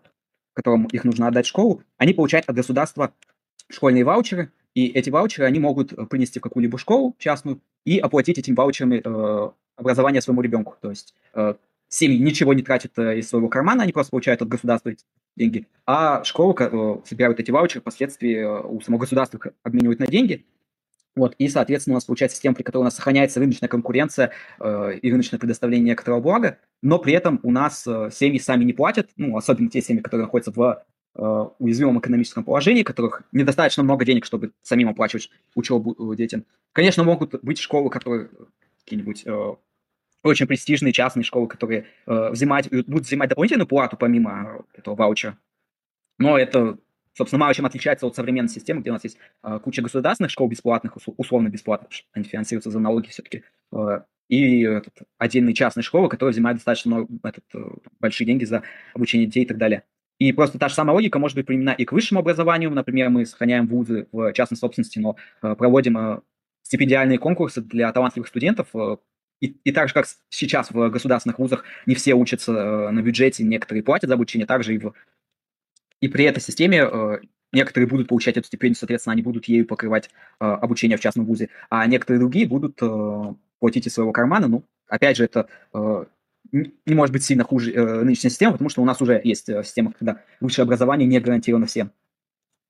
которому 0.55 0.89
их 0.89 1.05
нужно 1.05 1.29
отдать 1.29 1.47
школу, 1.47 1.85
они 1.99 2.15
получают 2.15 2.49
от 2.49 2.57
государства 2.57 3.15
школьные 3.71 4.03
ваучеры, 4.03 4.51
и 4.75 4.89
эти 4.89 5.09
ваучеры 5.09 5.47
они 5.47 5.61
могут 5.61 5.95
принести 6.09 6.41
в 6.41 6.43
какую-либо 6.43 6.79
школу 6.79 7.15
частную 7.17 7.61
и 7.85 8.01
оплатить 8.01 8.39
этими 8.39 8.57
ваучерами 8.57 9.01
образование 9.77 10.21
своему 10.21 10.43
ребенку. 10.43 10.75
То 10.81 10.91
есть 10.91 11.15
семьи 11.89 12.19
ничего 12.19 12.55
не 12.55 12.63
тратят 12.63 12.99
э, 12.99 13.19
из 13.19 13.29
своего 13.29 13.49
кармана, 13.49 13.83
они 13.83 13.93
просто 13.93 14.11
получают 14.11 14.43
от 14.43 14.49
государства 14.49 14.93
деньги, 15.37 15.67
а 15.87 16.23
школы 16.25 16.55
э, 16.59 16.97
собирают 17.05 17.41
эти 17.41 17.51
ваучеры, 17.51 17.81
впоследствии 17.81 18.37
э, 18.37 18.61
у 18.61 18.81
самого 18.81 19.01
государства 19.01 19.39
их 19.39 19.49
обменивают 19.63 20.01
на 20.01 20.07
деньги, 20.07 20.45
вот, 21.19 21.35
и, 21.39 21.49
соответственно, 21.49 21.95
у 21.95 21.97
нас 21.97 22.05
получается 22.05 22.37
система, 22.37 22.55
при 22.55 22.63
которой 22.63 22.83
у 22.83 22.85
нас 22.85 22.95
сохраняется 22.95 23.41
рыночная 23.41 23.69
конкуренция 23.69 24.33
э, 24.61 24.99
и 25.03 25.11
рыночное 25.11 25.39
предоставление 25.39 25.91
некоторого 25.91 26.21
блага, 26.21 26.59
но 26.81 26.99
при 26.99 27.13
этом 27.13 27.41
у 27.43 27.51
нас 27.51 27.85
э, 27.87 28.11
семьи 28.13 28.39
сами 28.39 28.65
не 28.65 28.73
платят, 28.73 29.11
ну, 29.17 29.37
особенно 29.37 29.69
те 29.69 29.83
семьи, 29.83 30.01
которые 30.01 30.27
находятся 30.27 30.53
в 30.53 30.85
э, 31.17 31.47
уязвимом 31.59 31.99
экономическом 31.99 32.45
положении, 32.45 32.85
которых 32.85 33.25
недостаточно 33.33 33.83
много 33.83 34.05
денег, 34.05 34.25
чтобы 34.25 34.53
самим 34.63 34.91
оплачивать 34.91 35.31
учебу 35.57 36.15
детям. 36.15 36.45
Конечно, 36.73 37.03
могут 37.03 37.43
быть 37.43 37.59
школы, 37.59 37.91
которые 37.91 38.29
какие-нибудь 38.85 39.25
очень 40.23 40.47
престижные 40.47 40.93
частные 40.93 41.25
школы, 41.25 41.47
которые 41.49 41.87
э, 42.07 42.31
взимать, 42.31 42.69
будут 42.71 43.07
взимать 43.07 43.29
дополнительную 43.29 43.67
плату 43.67 43.97
помимо 43.97 44.65
этого 44.75 44.95
ваучера. 44.95 45.39
Но 46.19 46.37
это, 46.37 46.79
собственно, 47.15 47.41
мало 47.41 47.55
чем 47.55 47.67
отличается 47.67 48.07
от 48.07 48.17
современной 48.17 48.49
системы, 48.49 48.81
где 48.81 48.91
у 48.91 48.95
нас 48.95 49.05
есть 49.05 49.19
э, 49.43 49.61
куча 49.63 49.83
государственных 49.83 50.31
школ 50.31 50.49
бесплатных, 50.49 50.97
условно 51.17 51.49
бесплатных, 51.49 51.91
они 52.13 52.25
финансируются 52.25 52.71
за 52.71 52.81
налоги 52.81 53.09
все-таки, 53.09 53.45
э, 53.73 54.01
и 54.29 54.63
этот, 54.63 54.95
отдельные 55.17 55.55
частные 55.55 55.83
школы, 55.83 56.09
которые 56.09 56.33
взимают 56.33 56.59
достаточно 56.59 56.97
много, 56.97 57.09
этот, 57.23 57.45
большие 57.99 58.27
деньги 58.27 58.45
за 58.45 58.63
обучение 58.95 59.27
детей 59.27 59.45
и 59.45 59.47
так 59.47 59.57
далее. 59.57 59.85
И 60.19 60.33
просто 60.33 60.59
та 60.59 60.69
же 60.69 60.75
самая 60.75 60.95
логика 60.95 61.19
может 61.19 61.37
быть 61.37 61.47
применена 61.47 61.73
и 61.73 61.85
к 61.85 61.93
высшему 61.93 62.21
образованию. 62.21 62.71
Например, 62.71 63.09
мы 63.09 63.25
сохраняем 63.25 63.69
вузы 63.69 64.09
в 64.13 64.33
частной 64.33 64.59
собственности, 64.59 64.99
но 64.99 65.17
проводим 65.41 66.23
стипендиальные 66.63 67.19
конкурсы 67.19 67.63
для 67.63 67.91
талантливых 67.93 68.29
студентов. 68.29 68.69
И, 69.41 69.57
и 69.65 69.73
так 69.73 69.89
же, 69.89 69.95
как 69.95 70.07
сейчас 70.31 70.71
в 70.71 70.91
государственных 70.91 71.39
вузах 71.39 71.65
не 71.87 71.95
все 71.95 72.15
учатся 72.15 72.91
на 72.91 73.03
бюджете, 73.03 73.45
некоторые 73.45 73.83
платят 73.83 74.09
за 74.09 74.15
обучение, 74.15 74.47
также 74.47 74.75
и 74.75 74.79
в 74.79 74.95
и 76.01 76.09
при 76.09 76.25
этой 76.25 76.41
системе 76.41 76.89
э, 76.91 77.19
некоторые 77.53 77.89
будут 77.89 78.09
получать 78.09 78.37
эту 78.37 78.47
стипендию, 78.47 78.77
соответственно, 78.77 79.13
они 79.13 79.23
будут 79.23 79.47
ею 79.47 79.67
покрывать 79.67 80.11
э, 80.41 80.45
обучение 80.45 80.97
в 80.97 81.01
частном 81.01 81.27
вузе, 81.27 81.49
а 81.71 81.87
некоторые 81.87 82.21
другие 82.21 82.47
будут 82.47 82.79
э, 82.81 83.35
платить 83.59 83.87
из 83.87 83.95
своего 83.95 84.13
кармана. 84.13 84.49
Ну, 84.49 84.65
опять 84.87 85.17
же, 85.17 85.25
это 85.25 85.49
не 86.53 86.95
может 86.95 87.13
быть 87.13 87.25
сильно 87.25 87.45
хуже 87.45 87.73
нынешней 87.73 88.31
системы, 88.31 88.53
потому 88.53 88.71
что 88.71 88.81
у 88.81 88.85
нас 88.87 89.03
уже 89.03 89.21
есть 89.23 89.47
система, 89.47 89.93
когда 89.93 90.23
высшее 90.41 90.63
образование 90.63 91.07
не 91.07 91.21
гарантировано 91.21 91.67
всем. 91.67 91.91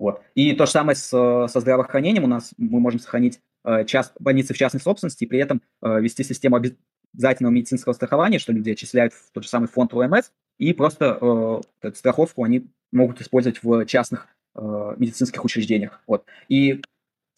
Вот. 0.01 0.23
И 0.35 0.53
то 0.55 0.66
же 0.66 0.73
самое 0.73 0.97
с, 0.97 1.09
со 1.11 1.61
здравоохранением. 1.61 2.24
У 2.24 2.28
нас 2.28 2.55
мы 2.57 2.81
можем 2.81 2.99
сохранить 2.99 3.40
част, 3.86 4.12
больницы 4.19 4.55
в 4.55 4.59
частной 4.59 4.81
собственности 4.81 5.24
и 5.24 5.27
при 5.27 5.40
этом 5.40 5.62
вести 5.82 6.24
систему 6.24 6.57
обязательного 6.57 7.53
медицинского 7.53 7.93
страхования, 7.93 8.39
что 8.39 8.53
люди 8.53 8.70
отчисляют 8.70 9.12
в 9.12 9.31
тот 9.32 9.45
же 9.45 9.49
самый 9.49 9.69
фонд 9.69 9.95
ОМС, 9.95 10.31
и 10.59 10.73
просто 10.73 11.62
э, 11.82 11.93
страховку 11.95 12.45
они 12.45 12.66
могут 12.93 13.20
использовать 13.20 13.62
в 13.62 13.86
частных 13.86 14.28
э, 14.55 14.95
медицинских 14.97 15.45
учреждениях. 15.45 16.03
Вот. 16.07 16.24
И 16.49 16.82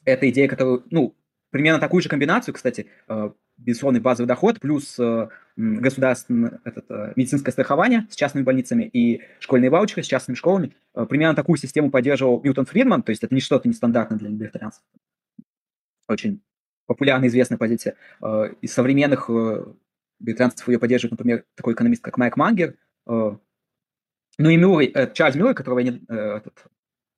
эта 0.04 0.28
идея, 0.30 0.48
которую, 0.48 0.84
ну, 0.90 1.14
примерно 1.50 1.80
такую 1.80 2.02
же 2.02 2.08
комбинацию, 2.08 2.54
кстати, 2.54 2.86
э, 3.08 3.30
безусловный 3.58 4.00
базовый 4.00 4.26
доход 4.26 4.58
плюс 4.58 4.98
э, 4.98 5.28
государственное 5.56 6.60
э, 6.64 7.12
медицинское 7.16 7.50
страхование 7.52 8.06
с 8.10 8.16
частными 8.16 8.44
больницами 8.44 8.84
и 8.84 9.20
школьные 9.38 9.70
ваучеры 9.70 10.02
с 10.02 10.06
частными 10.06 10.36
школами. 10.36 10.74
Э, 10.94 11.04
примерно 11.04 11.36
такую 11.36 11.58
систему 11.58 11.90
поддерживал 11.90 12.42
Ньютон 12.42 12.64
Фридман, 12.64 13.02
то 13.02 13.10
есть 13.10 13.22
это 13.22 13.34
не 13.34 13.42
что-то 13.42 13.68
нестандартное 13.68 14.18
для 14.18 14.30
либертарианцев. 14.30 14.82
Очень 16.10 16.42
популярная, 16.86 17.28
известная 17.28 17.56
позиция. 17.56 17.94
Э, 18.20 18.52
из 18.60 18.72
современных 18.72 19.30
э, 19.30 19.64
либертарианцев 20.18 20.68
ее 20.68 20.80
поддерживает, 20.80 21.12
например, 21.12 21.44
такой 21.54 21.74
экономист, 21.74 22.02
как 22.02 22.18
Майк 22.18 22.36
Мангер, 22.36 22.74
э, 23.06 23.36
ну 24.38 24.48
и 24.48 24.56
Мюррей, 24.56 24.92
Чарльз 25.14 25.36
Мюррей, 25.36 25.54
которого 25.54 25.78
я 25.78 25.92
не, 25.92 26.02
этот, 26.08 26.64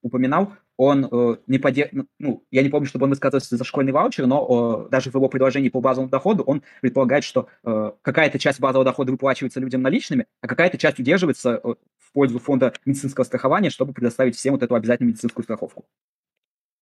упоминал, 0.02 0.52
он 0.76 1.38
не 1.46 1.58
подер... 1.58 1.88
Ну, 1.92 2.06
ну, 2.18 2.44
я 2.50 2.62
не 2.62 2.68
помню, 2.68 2.86
чтобы 2.86 3.04
он 3.04 3.10
высказывался 3.10 3.56
за 3.56 3.64
школьный 3.64 3.92
ваучер, 3.92 4.26
но 4.26 4.88
даже 4.90 5.10
в 5.10 5.14
его 5.14 5.28
предложении 5.28 5.68
по 5.68 5.80
базовому 5.80 6.10
доходу 6.10 6.42
он 6.42 6.64
предполагает, 6.80 7.22
что 7.22 7.48
какая-то 7.62 8.40
часть 8.40 8.58
базового 8.58 8.84
дохода 8.84 9.12
выплачивается 9.12 9.60
людям 9.60 9.82
наличными, 9.82 10.26
а 10.40 10.48
какая-то 10.48 10.78
часть 10.78 10.98
удерживается 10.98 11.60
в 11.62 12.12
пользу 12.12 12.40
фонда 12.40 12.72
медицинского 12.84 13.22
страхования, 13.22 13.70
чтобы 13.70 13.92
предоставить 13.92 14.34
всем 14.34 14.54
вот 14.54 14.62
эту 14.64 14.74
обязательную 14.74 15.12
медицинскую 15.12 15.44
страховку. 15.44 15.84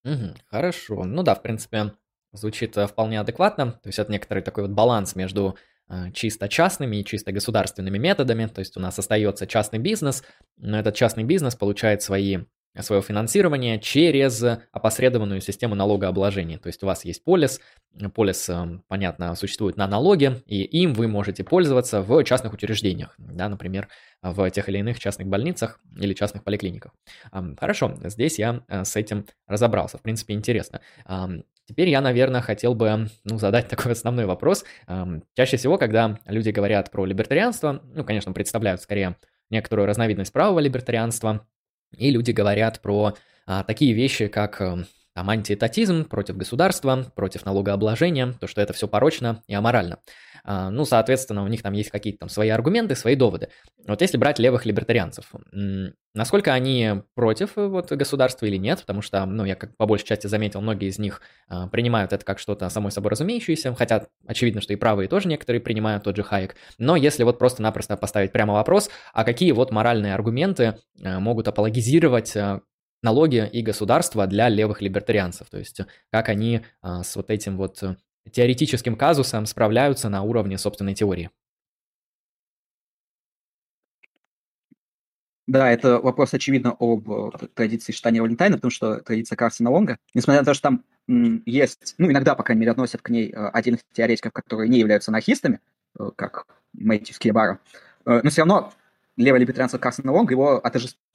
Угу, 0.04 0.34
хорошо. 0.46 1.04
Ну 1.04 1.22
да, 1.22 1.34
в 1.34 1.42
принципе, 1.42 1.92
звучит 2.32 2.76
э, 2.76 2.86
вполне 2.86 3.20
адекватно. 3.20 3.72
То 3.72 3.88
есть 3.88 3.98
это 3.98 4.10
некоторый 4.10 4.42
такой 4.42 4.64
вот 4.64 4.72
баланс 4.72 5.14
между 5.14 5.56
Э, 5.90 6.12
чисто 6.12 6.48
частными 6.48 6.98
и 6.98 7.04
чисто 7.04 7.32
государственными 7.32 7.98
методами. 7.98 8.46
То 8.46 8.60
есть 8.60 8.76
у 8.76 8.80
нас 8.80 8.96
остается 8.98 9.46
частный 9.48 9.80
бизнес, 9.80 10.22
но 10.56 10.78
этот 10.78 10.94
частный 10.94 11.24
бизнес 11.24 11.56
получает 11.56 12.00
свои 12.00 12.38
свое 12.78 13.02
финансирование 13.02 13.80
через 13.80 14.42
опосредованную 14.72 15.40
систему 15.40 15.74
налогообложения. 15.74 16.58
То 16.58 16.68
есть 16.68 16.82
у 16.82 16.86
вас 16.86 17.04
есть 17.04 17.24
полис, 17.24 17.60
полис, 18.14 18.48
эм, 18.48 18.84
понятно, 18.88 19.34
существует 19.34 19.76
на 19.76 19.86
налоге, 19.86 20.42
и 20.46 20.62
им 20.62 20.94
вы 20.94 21.08
можете 21.08 21.42
пользоваться 21.42 22.00
в 22.02 22.22
частных 22.24 22.52
учреждениях, 22.52 23.14
да, 23.18 23.48
например, 23.48 23.88
в 24.22 24.50
тех 24.50 24.68
или 24.68 24.78
иных 24.78 25.00
частных 25.00 25.26
больницах 25.26 25.80
или 25.98 26.14
частных 26.14 26.44
поликлиниках. 26.44 26.92
Хорошо, 27.58 27.98
здесь 28.04 28.38
я 28.38 28.62
э, 28.68 28.84
с 28.84 28.96
этим 28.96 29.26
разобрался, 29.46 29.98
в 29.98 30.02
принципе, 30.02 30.34
интересно. 30.34 30.80
Теперь 31.70 31.88
я, 31.88 32.00
наверное, 32.00 32.40
хотел 32.40 32.74
бы 32.74 33.08
ну, 33.24 33.38
задать 33.38 33.68
такой 33.68 33.92
основной 33.92 34.26
вопрос. 34.26 34.64
Чаще 35.36 35.56
всего, 35.56 35.78
когда 35.78 36.18
люди 36.26 36.50
говорят 36.50 36.90
про 36.90 37.04
либертарианство, 37.04 37.80
ну, 37.94 38.04
конечно, 38.04 38.32
представляют 38.32 38.82
скорее 38.82 39.16
некоторую 39.50 39.86
разновидность 39.86 40.32
правого 40.32 40.58
либертарианства, 40.58 41.46
и 41.96 42.10
люди 42.10 42.30
говорят 42.30 42.80
про 42.80 43.14
а, 43.46 43.64
такие 43.64 43.92
вещи, 43.92 44.28
как 44.28 44.60
э, 44.60 44.84
там, 45.14 45.28
антиэтатизм 45.30 46.04
против 46.04 46.36
государства, 46.36 47.10
против 47.14 47.44
налогообложения, 47.44 48.32
то, 48.32 48.46
что 48.46 48.60
это 48.60 48.72
все 48.72 48.88
порочно 48.88 49.42
и 49.46 49.54
аморально. 49.54 49.98
А, 50.44 50.70
ну, 50.70 50.84
соответственно, 50.84 51.44
у 51.44 51.48
них 51.48 51.62
там 51.62 51.72
есть 51.72 51.90
какие-то 51.90 52.20
там 52.20 52.28
свои 52.28 52.48
аргументы, 52.48 52.94
свои 52.94 53.14
доводы. 53.14 53.48
Вот 53.86 54.00
если 54.00 54.16
брать 54.16 54.38
левых 54.38 54.66
либертарианцев, 54.66 55.32
насколько 56.14 56.52
они 56.52 57.02
против 57.14 57.56
э, 57.56 57.66
вот, 57.66 57.90
государства 57.92 58.46
или 58.46 58.56
нет, 58.56 58.80
потому 58.80 59.02
что, 59.02 59.24
ну, 59.26 59.44
я 59.44 59.54
как 59.54 59.76
по 59.76 59.86
большей 59.86 60.06
части 60.06 60.26
заметил, 60.26 60.60
многие 60.60 60.88
из 60.88 60.98
них 60.98 61.20
а, 61.48 61.68
принимают 61.68 62.12
это 62.12 62.24
как 62.24 62.38
что-то 62.38 62.68
само 62.68 62.90
собой 62.90 63.10
разумеющееся, 63.10 63.74
хотя 63.74 64.06
очевидно, 64.26 64.60
что 64.60 64.72
и 64.72 64.76
правые 64.76 65.08
тоже 65.08 65.28
некоторые 65.28 65.60
принимают, 65.60 66.04
тот 66.04 66.16
же 66.16 66.22
Хайек. 66.22 66.56
Но 66.78 66.96
если 66.96 67.22
вот 67.22 67.38
просто-напросто 67.38 67.96
поставить 67.96 68.32
прямо 68.32 68.54
вопрос, 68.54 68.90
а 69.12 69.24
какие 69.24 69.52
вот 69.52 69.70
моральные 69.70 70.14
аргументы 70.14 70.78
а, 71.02 71.20
могут 71.20 71.48
апологизировать 71.48 72.36
а, 72.36 72.60
налоги 73.02 73.48
и 73.52 73.62
государство 73.62 74.26
для 74.26 74.48
левых 74.48 74.82
либертарианцев, 74.82 75.48
то 75.50 75.58
есть 75.58 75.80
как 76.10 76.28
они 76.28 76.62
а, 76.82 77.02
с 77.02 77.16
вот 77.16 77.30
этим 77.30 77.56
вот 77.56 77.82
теоретическим 78.30 78.96
казусом 78.96 79.46
справляются 79.46 80.08
на 80.08 80.22
уровне 80.22 80.58
собственной 80.58 80.94
теории. 80.94 81.30
Да, 85.50 85.68
это 85.68 85.98
вопрос, 85.98 86.32
очевидно, 86.32 86.76
об 86.78 87.10
э, 87.10 87.30
традиции 87.54 87.92
Штани 87.92 88.20
Валентайна, 88.20 88.54
потому 88.54 88.70
что 88.70 89.00
традиция 89.00 89.34
Карсона 89.34 89.68
Лонга, 89.70 89.98
несмотря 90.14 90.42
на 90.42 90.44
то, 90.44 90.54
что 90.54 90.62
там 90.62 90.84
есть, 91.44 91.96
ну, 91.98 92.08
иногда, 92.08 92.36
по 92.36 92.44
крайней 92.44 92.60
мере, 92.60 92.70
относят 92.70 93.02
к 93.02 93.08
ней 93.08 93.32
э, 93.32 93.48
отдельных 93.48 93.80
теоретиков, 93.92 94.32
которые 94.32 94.68
не 94.68 94.78
являются 94.78 95.10
анархистами, 95.10 95.58
э, 95.98 96.10
как 96.14 96.46
Мэтью 96.72 97.16
Скебара, 97.16 97.58
но 98.04 98.30
все 98.30 98.42
равно 98.42 98.72
левый 99.16 99.40
либертарианство 99.40 99.78
Карсона 99.78 100.12
Лонга 100.12 100.34
его 100.34 100.58
отождествляет, 100.58 101.09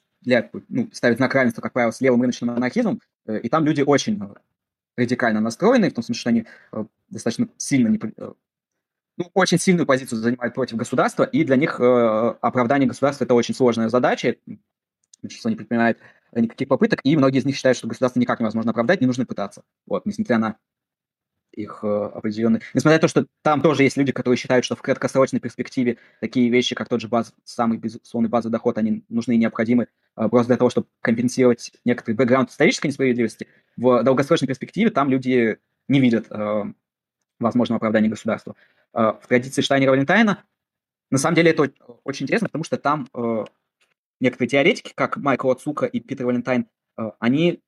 ну, 0.69 0.89
ставит 0.91 1.17
знак 1.17 1.33
равенства, 1.33 1.61
как 1.61 1.73
правило, 1.73 1.91
с 1.91 2.01
левым 2.01 2.21
рыночным 2.21 2.49
анархизмом, 2.51 3.01
и 3.27 3.49
там 3.49 3.65
люди 3.65 3.81
очень 3.81 4.19
радикально 4.97 5.41
настроенные, 5.41 5.91
в 5.91 5.93
том 5.93 6.03
смысле, 6.03 6.19
что 6.19 6.29
они 6.29 6.45
э, 6.71 6.85
достаточно 7.09 7.49
сильно 7.57 7.89
не, 7.89 7.97
э, 7.97 8.33
ну, 9.17 9.31
очень 9.33 9.59
сильную 9.59 9.85
позицию 9.85 10.19
занимают 10.19 10.53
против 10.53 10.77
государства, 10.77 11.23
и 11.23 11.43
для 11.43 11.55
них 11.55 11.79
э, 11.79 12.35
оправдание 12.41 12.87
государства 12.87 13.25
это 13.25 13.33
очень 13.33 13.55
сложная 13.55 13.89
задача, 13.89 14.35
большинство 15.21 15.49
не 15.49 15.55
предпринимает 15.55 15.99
никаких 16.33 16.67
попыток, 16.67 17.01
и 17.03 17.15
многие 17.15 17.39
из 17.39 17.45
них 17.45 17.55
считают, 17.55 17.77
что 17.77 17.87
государство 17.87 18.19
никак 18.19 18.39
невозможно 18.39 18.71
оправдать, 18.71 19.01
не 19.01 19.07
нужно 19.07 19.25
пытаться. 19.25 19.63
Вот, 19.85 20.05
несмотря 20.05 20.37
на 20.37 20.57
их 21.55 21.79
э, 21.83 21.87
определенные... 21.87 22.61
Несмотря 22.73 22.97
на 22.97 23.01
то, 23.01 23.07
что 23.07 23.25
там 23.41 23.61
тоже 23.61 23.83
есть 23.83 23.97
люди, 23.97 24.11
которые 24.11 24.37
считают, 24.37 24.65
что 24.65 24.75
в 24.75 24.81
краткосрочной 24.81 25.39
перспективе 25.39 25.97
такие 26.19 26.49
вещи, 26.49 26.75
как 26.75 26.89
тот 26.89 27.01
же 27.01 27.07
баз, 27.07 27.33
самый 27.43 27.77
безусловный 27.77 28.29
базовый 28.29 28.51
доход, 28.51 28.77
они 28.77 29.03
нужны 29.09 29.33
и 29.33 29.37
необходимы 29.37 29.87
э, 30.17 30.29
просто 30.29 30.47
для 30.47 30.57
того, 30.57 30.69
чтобы 30.69 30.87
компенсировать 31.01 31.71
некоторый 31.85 32.15
бэкграунд 32.15 32.49
исторической 32.51 32.87
несправедливости. 32.87 33.47
В 33.77 34.03
долгосрочной 34.03 34.47
перспективе 34.47 34.89
там 34.89 35.09
люди 35.09 35.57
не 35.87 35.99
видят 35.99 36.27
э, 36.29 36.63
возможного 37.39 37.77
оправдания 37.77 38.09
государства. 38.09 38.55
В 38.93 39.21
традиции 39.27 39.61
Штайнера 39.61 39.91
Валентайна 39.91 40.43
на 41.11 41.17
самом 41.17 41.35
деле 41.35 41.51
это 41.51 41.69
очень 42.05 42.23
интересно, 42.23 42.47
потому 42.47 42.63
что 42.63 42.77
там 42.77 43.09
некоторые 44.21 44.47
теоретики, 44.47 44.93
как 44.95 45.17
Майкл 45.17 45.51
Ацука 45.51 45.85
и 45.85 45.99
Питер 45.99 46.27
Валентайн, 46.27 46.67
они 47.19 47.61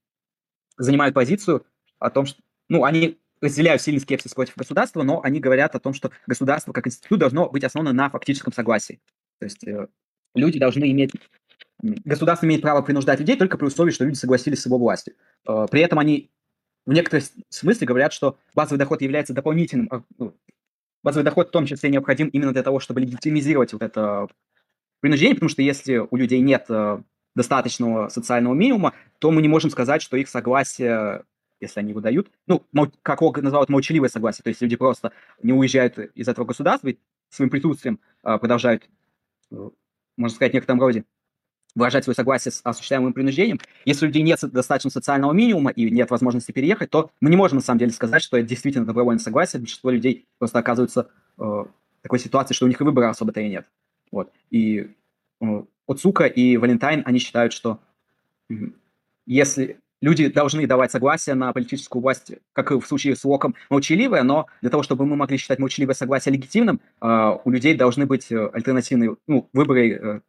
занимают 0.78 1.14
позицию 1.14 1.66
о 2.00 2.10
том, 2.10 2.26
что 2.26 2.42
ну, 2.70 2.84
они 2.84 3.20
разделяю 3.42 3.80
сильный 3.80 4.02
скепсис 4.02 4.34
против 4.34 4.56
государства, 4.56 5.04
но 5.04 5.22
они 5.24 5.40
говорят 5.40 5.76
о 5.76 5.80
том, 5.80 5.94
что 5.94 6.12
государство 6.26 6.72
как 6.74 6.88
институт 6.88 7.20
должно 7.20 7.50
быть 7.50 7.64
основано 7.64 7.94
на 7.94 8.10
фактическом 8.10 8.54
согласии. 8.54 9.00
То 9.40 9.46
есть 9.46 9.68
э, 9.68 9.88
люди 10.36 10.60
должны 10.60 10.90
иметь... 10.92 11.12
Государство 11.82 12.46
имеет 12.48 12.62
право 12.62 12.82
принуждать 12.82 13.20
людей 13.20 13.38
только 13.38 13.58
при 13.58 13.68
условии, 13.68 13.92
что 13.92 14.06
люди 14.06 14.18
согласились 14.18 14.62
с 14.62 14.66
его 14.66 14.78
властью. 14.78 15.16
Э, 15.48 15.68
при 15.70 15.82
этом 15.82 16.00
они 16.00 16.32
в 16.86 16.94
некотором 16.94 17.24
смысле 17.50 17.86
говорят, 17.86 18.14
что 18.14 18.38
базовый 18.56 18.80
доход 18.80 19.02
является 19.02 19.34
дополнительным... 19.34 19.90
Э, 19.92 20.02
ну, 20.18 20.36
базовый 21.04 21.24
доход 21.24 21.50
в 21.50 21.52
том 21.52 21.66
числе 21.66 21.90
необходим 21.90 22.28
именно 22.30 22.54
для 22.54 22.64
того, 22.64 22.80
чтобы 22.80 23.02
легитимизировать 23.02 23.74
вот 23.74 23.82
это 23.82 24.28
принуждение, 25.00 25.36
потому 25.36 25.50
что 25.50 25.62
если 25.62 25.98
у 25.98 26.16
людей 26.16 26.40
нет 26.40 26.66
э, 26.70 27.02
достаточного 27.36 28.10
социального 28.10 28.54
минимума, 28.54 28.94
то 29.20 29.32
мы 29.32 29.42
не 29.42 29.48
можем 29.48 29.70
сказать, 29.70 30.02
что 30.02 30.18
их 30.18 30.28
согласие 30.28 31.24
если 31.60 31.80
они 31.80 31.94
выдают. 31.94 32.32
Ну, 32.46 32.64
как 33.04 33.22
Ог 33.22 33.42
называют, 33.42 33.70
молчаливое 33.70 34.10
согласие. 34.10 34.44
То 34.44 34.50
есть 34.50 34.62
люди 34.62 34.76
просто 34.76 35.12
не 35.42 35.54
уезжают 35.54 35.98
из 35.98 36.28
этого 36.28 36.46
государства 36.46 36.90
и 36.90 36.98
своим 37.30 37.50
присутствием 37.50 38.00
а, 38.24 38.38
продолжают, 38.38 38.88
э, 39.52 39.70
можно 40.16 40.36
сказать, 40.36 40.52
в 40.52 40.56
некотором 40.56 40.80
роде 40.80 41.06
выражать 41.76 42.04
свое 42.04 42.16
согласие 42.16 42.52
с 42.52 42.62
осуществляемым 42.64 43.14
принуждением. 43.14 43.60
Если 43.86 44.06
у 44.06 44.08
людей 44.08 44.24
нет 44.24 44.40
достаточно 44.52 44.90
социального 44.90 45.32
минимума 45.32 45.70
и 45.70 45.90
нет 45.92 46.10
возможности 46.10 46.52
переехать, 46.52 46.90
то 46.90 47.12
мы 47.22 47.30
не 47.30 47.36
можем 47.36 47.58
на 47.58 47.64
самом 47.64 47.80
деле 47.80 47.92
сказать, 47.92 48.24
что 48.24 48.38
это 48.38 48.48
действительно 48.48 48.86
добровольное 48.86 49.20
согласие. 49.20 49.60
Большинство 49.60 49.92
людей 49.92 50.28
просто 50.40 50.58
оказываются 50.58 51.10
э, 51.38 51.66
такой 52.02 52.20
ситуации, 52.20 52.56
что 52.56 52.66
у 52.66 52.68
них 52.68 52.82
и 52.82 52.84
выбора 52.84 53.10
особо-то 53.10 53.42
и 53.42 53.50
нет. 53.50 53.68
Вот. 54.12 54.32
И 54.50 54.96
э, 55.42 55.64
Оцука 55.88 56.26
и 56.26 56.58
Валентайн, 56.58 57.04
они 57.06 57.20
считают, 57.20 57.54
что 57.54 57.80
если 59.28 59.80
люди 60.02 60.28
должны 60.28 60.68
давать 60.68 60.92
согласие 60.92 61.36
на 61.36 61.52
политическую 61.54 62.02
власть, 62.02 62.34
как 62.54 62.72
и 62.72 62.80
в 62.80 62.86
случае 62.86 63.16
с 63.16 63.24
Локом, 63.24 63.56
молчаливое, 63.70 64.24
но 64.24 64.48
для 64.62 64.70
того, 64.70 64.84
чтобы 64.84 65.06
мы 65.06 65.16
могли 65.16 65.38
считать 65.38 65.60
молчаливое 65.60 65.96
согласие 65.96 66.34
легитимным, 66.34 66.82
э, 67.02 67.38
у 67.44 67.50
людей 67.50 67.76
должны 67.76 68.06
быть 68.06 68.32
э, 68.32 68.50
альтернативные 68.54 69.16
ну, 69.28 69.50
выборы. 69.54 69.90
Э. 69.92 70.22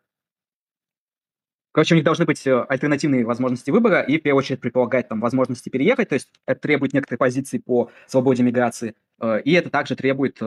Короче, 1.73 1.95
у 1.95 1.97
них 1.97 2.05
должны 2.05 2.25
быть 2.25 2.45
альтернативные 2.47 3.25
возможности 3.25 3.71
выбора, 3.71 4.01
и 4.01 4.19
в 4.19 4.23
первую 4.23 4.39
очередь 4.39 4.61
предполагать 4.61 5.09
там 5.09 5.21
возможности 5.21 5.69
переехать, 5.69 6.09
то 6.09 6.15
есть 6.15 6.29
это 6.47 6.61
требует 6.61 6.93
некоторой 6.93 7.19
позиции 7.19 7.59
по 7.59 7.91
свободе 8.07 8.43
миграции, 8.43 8.97
и 9.45 9.53
это 9.53 9.71
также 9.71 9.95
требует 9.95 10.41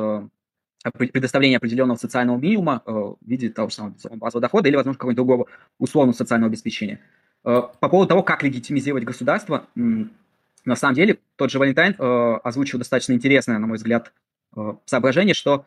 предоставления 0.94 1.58
определенного 1.58 1.98
социального 1.98 2.38
минимума 2.38 2.82
в 2.86 3.18
виде 3.22 3.50
того 3.50 3.70
же 3.70 3.76
самого 3.76 3.96
базового 4.18 4.42
дохода 4.42 4.68
или, 4.68 4.76
возможно, 4.76 4.98
какого-нибудь 4.98 5.16
другого 5.16 5.46
условного 5.78 6.18
социального 6.18 6.50
обеспечения. 6.50 7.00
Э, 7.44 7.64
по 7.80 7.90
поводу 7.90 8.10
того, 8.10 8.24
как 8.24 8.44
легитимизировать 8.44 9.04
государство, 9.04 9.68
на 9.76 10.76
самом 10.76 10.96
деле 10.96 11.18
тот 11.38 11.50
же 11.50 11.58
Валентайн 11.58 11.96
э, 11.98 12.40
озвучил 12.44 12.78
достаточно 12.78 13.14
интересное, 13.14 13.58
на 13.58 13.66
мой 13.66 13.78
взгляд, 13.78 14.14
э, 14.56 14.74
соображение, 14.86 15.34
что 15.34 15.66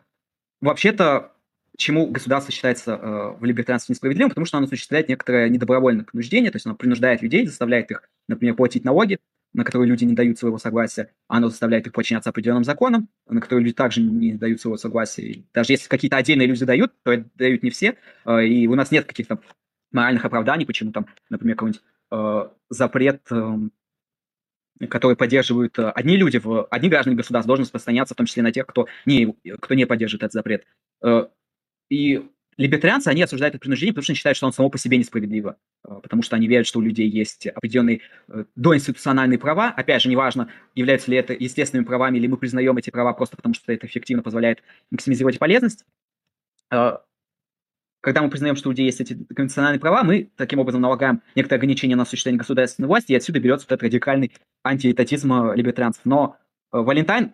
вообще-то 0.61 1.33
чему 1.77 2.07
государство 2.07 2.53
считается 2.53 3.35
в 3.37 3.43
либертарианстве 3.43 3.91
несправедливым, 3.91 4.29
потому 4.29 4.45
что 4.45 4.57
оно 4.57 4.65
осуществляет 4.65 5.09
некоторое 5.09 5.49
недобровольное 5.49 6.05
принуждение, 6.05 6.49
то 6.49 6.55
есть 6.55 6.65
оно 6.65 6.75
принуждает 6.75 7.21
людей, 7.21 7.45
заставляет 7.45 7.91
их, 7.91 8.09
например, 8.29 8.55
платить 8.55 8.85
налоги, 8.85 9.19
на 9.51 9.65
которые 9.65 9.89
люди 9.89 10.05
не 10.05 10.13
дают 10.13 10.39
своего 10.39 10.57
согласия, 10.57 11.11
оно 11.27 11.49
заставляет 11.49 11.85
их 11.85 11.91
подчиняться 11.91 12.29
определенным 12.29 12.63
законам, 12.63 13.09
на 13.27 13.41
которые 13.41 13.65
люди 13.65 13.75
также 13.75 14.01
не 14.01 14.35
дают 14.35 14.61
своего 14.61 14.77
согласия. 14.77 15.23
И 15.23 15.45
даже 15.53 15.73
если 15.73 15.89
какие-то 15.89 16.15
отдельные 16.15 16.47
люди 16.47 16.63
дают, 16.63 16.93
то 17.03 17.11
это 17.11 17.25
дают 17.35 17.61
не 17.61 17.71
все, 17.71 17.97
и 18.25 18.67
у 18.67 18.75
нас 18.75 18.91
нет 18.91 19.03
каких-то 19.03 19.41
моральных 19.91 20.25
оправданий, 20.25 20.65
почему 20.65 20.91
там, 20.91 21.07
например, 21.29 21.55
какой-нибудь 21.55 21.81
э, 22.11 22.49
запрет, 22.69 23.21
э, 23.31 24.87
который 24.89 25.15
поддерживают 25.15 25.77
э, 25.79 25.89
одни 25.89 26.17
люди, 26.17 26.37
в, 26.37 26.65
одни 26.65 26.89
граждане 26.89 27.15
государства, 27.15 27.47
должен 27.47 27.63
распространяться 27.63 28.13
в 28.13 28.17
том 28.17 28.25
числе 28.25 28.43
на 28.43 28.51
тех, 28.51 28.65
кто 28.65 28.87
не, 29.05 29.35
кто 29.59 29.73
не 29.73 29.85
поддерживает 29.85 30.23
этот 30.23 30.33
запрет. 30.33 30.65
Э, 31.01 31.27
и 31.89 32.25
либертарианцы, 32.57 33.09
они 33.09 33.21
осуждают 33.21 33.55
это 33.55 33.61
принуждение, 33.61 33.93
потому 33.93 34.03
что 34.03 34.11
они 34.11 34.17
считают, 34.17 34.37
что 34.37 34.45
он 34.47 34.53
само 34.53 34.69
по 34.69 34.77
себе 34.77 34.97
несправедливо, 34.97 35.57
э, 35.83 35.99
потому 36.01 36.21
что 36.21 36.35
они 36.35 36.47
верят, 36.47 36.67
что 36.67 36.79
у 36.79 36.81
людей 36.81 37.07
есть 37.09 37.47
определенные 37.47 38.01
э, 38.27 38.45
доинституциональные 38.55 39.39
права. 39.39 39.69
Опять 39.69 40.01
же, 40.01 40.09
неважно, 40.09 40.49
являются 40.73 41.11
ли 41.11 41.17
это 41.17 41.33
естественными 41.33 41.85
правами, 41.85 42.17
или 42.17 42.27
мы 42.27 42.37
признаем 42.37 42.77
эти 42.77 42.89
права 42.89 43.13
просто 43.13 43.35
потому, 43.37 43.53
что 43.53 43.71
это 43.71 43.87
эффективно 43.87 44.23
позволяет 44.23 44.63
максимизировать 44.91 45.39
полезность. 45.39 45.85
Э, 48.05 48.07
когда 48.07 48.21
мы 48.21 48.29
признаем, 48.29 48.55
что 48.55 48.69
у 48.69 48.71
людей 48.71 48.85
есть 48.85 49.01
эти 49.01 49.13
конституциональные 49.13 49.79
права, 49.79 50.03
мы 50.03 50.29
таким 50.37 50.59
образом 50.59 50.81
налагаем 50.81 51.21
некоторые 51.35 51.57
ограничения 51.57 51.95
на 51.95 52.03
осуществление 52.03 52.37
государственной 52.37 52.87
власти, 52.87 53.11
и 53.11 53.15
отсюда 53.15 53.39
берется 53.39 53.65
вот 53.65 53.73
этот 53.73 53.83
радикальный 53.83 54.31
антиэтатизм 54.63 55.33
э, 55.33 55.55
либертарианцев. 55.55 56.01
Но 56.05 56.37
э, 56.71 56.77
Валентайн 56.77 57.33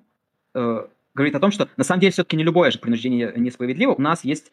э, 0.56 0.88
говорит 1.14 1.35
о 1.35 1.39
том, 1.39 1.52
что 1.52 1.69
на 1.77 1.84
самом 1.84 1.99
деле 1.99 2.14
все-таки 2.14 2.38
не 2.38 2.43
любое 2.43 2.72
же 2.72 2.80
принуждение 2.80 3.34
несправедливо. 3.35 3.91
У 3.91 4.02
нас 4.02 4.23
есть 4.23 4.52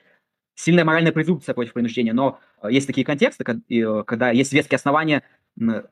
сильная 0.54 0.84
моральная 0.84 1.12
презумпция 1.12 1.54
против 1.54 1.72
принуждения, 1.72 2.12
но 2.12 2.40
э, 2.62 2.72
есть 2.72 2.86
такие 2.86 3.04
контексты, 3.04 3.44
когда, 3.44 3.62
э, 3.68 4.02
когда 4.04 4.30
есть 4.30 4.52
веские 4.52 4.76
основания 4.76 5.22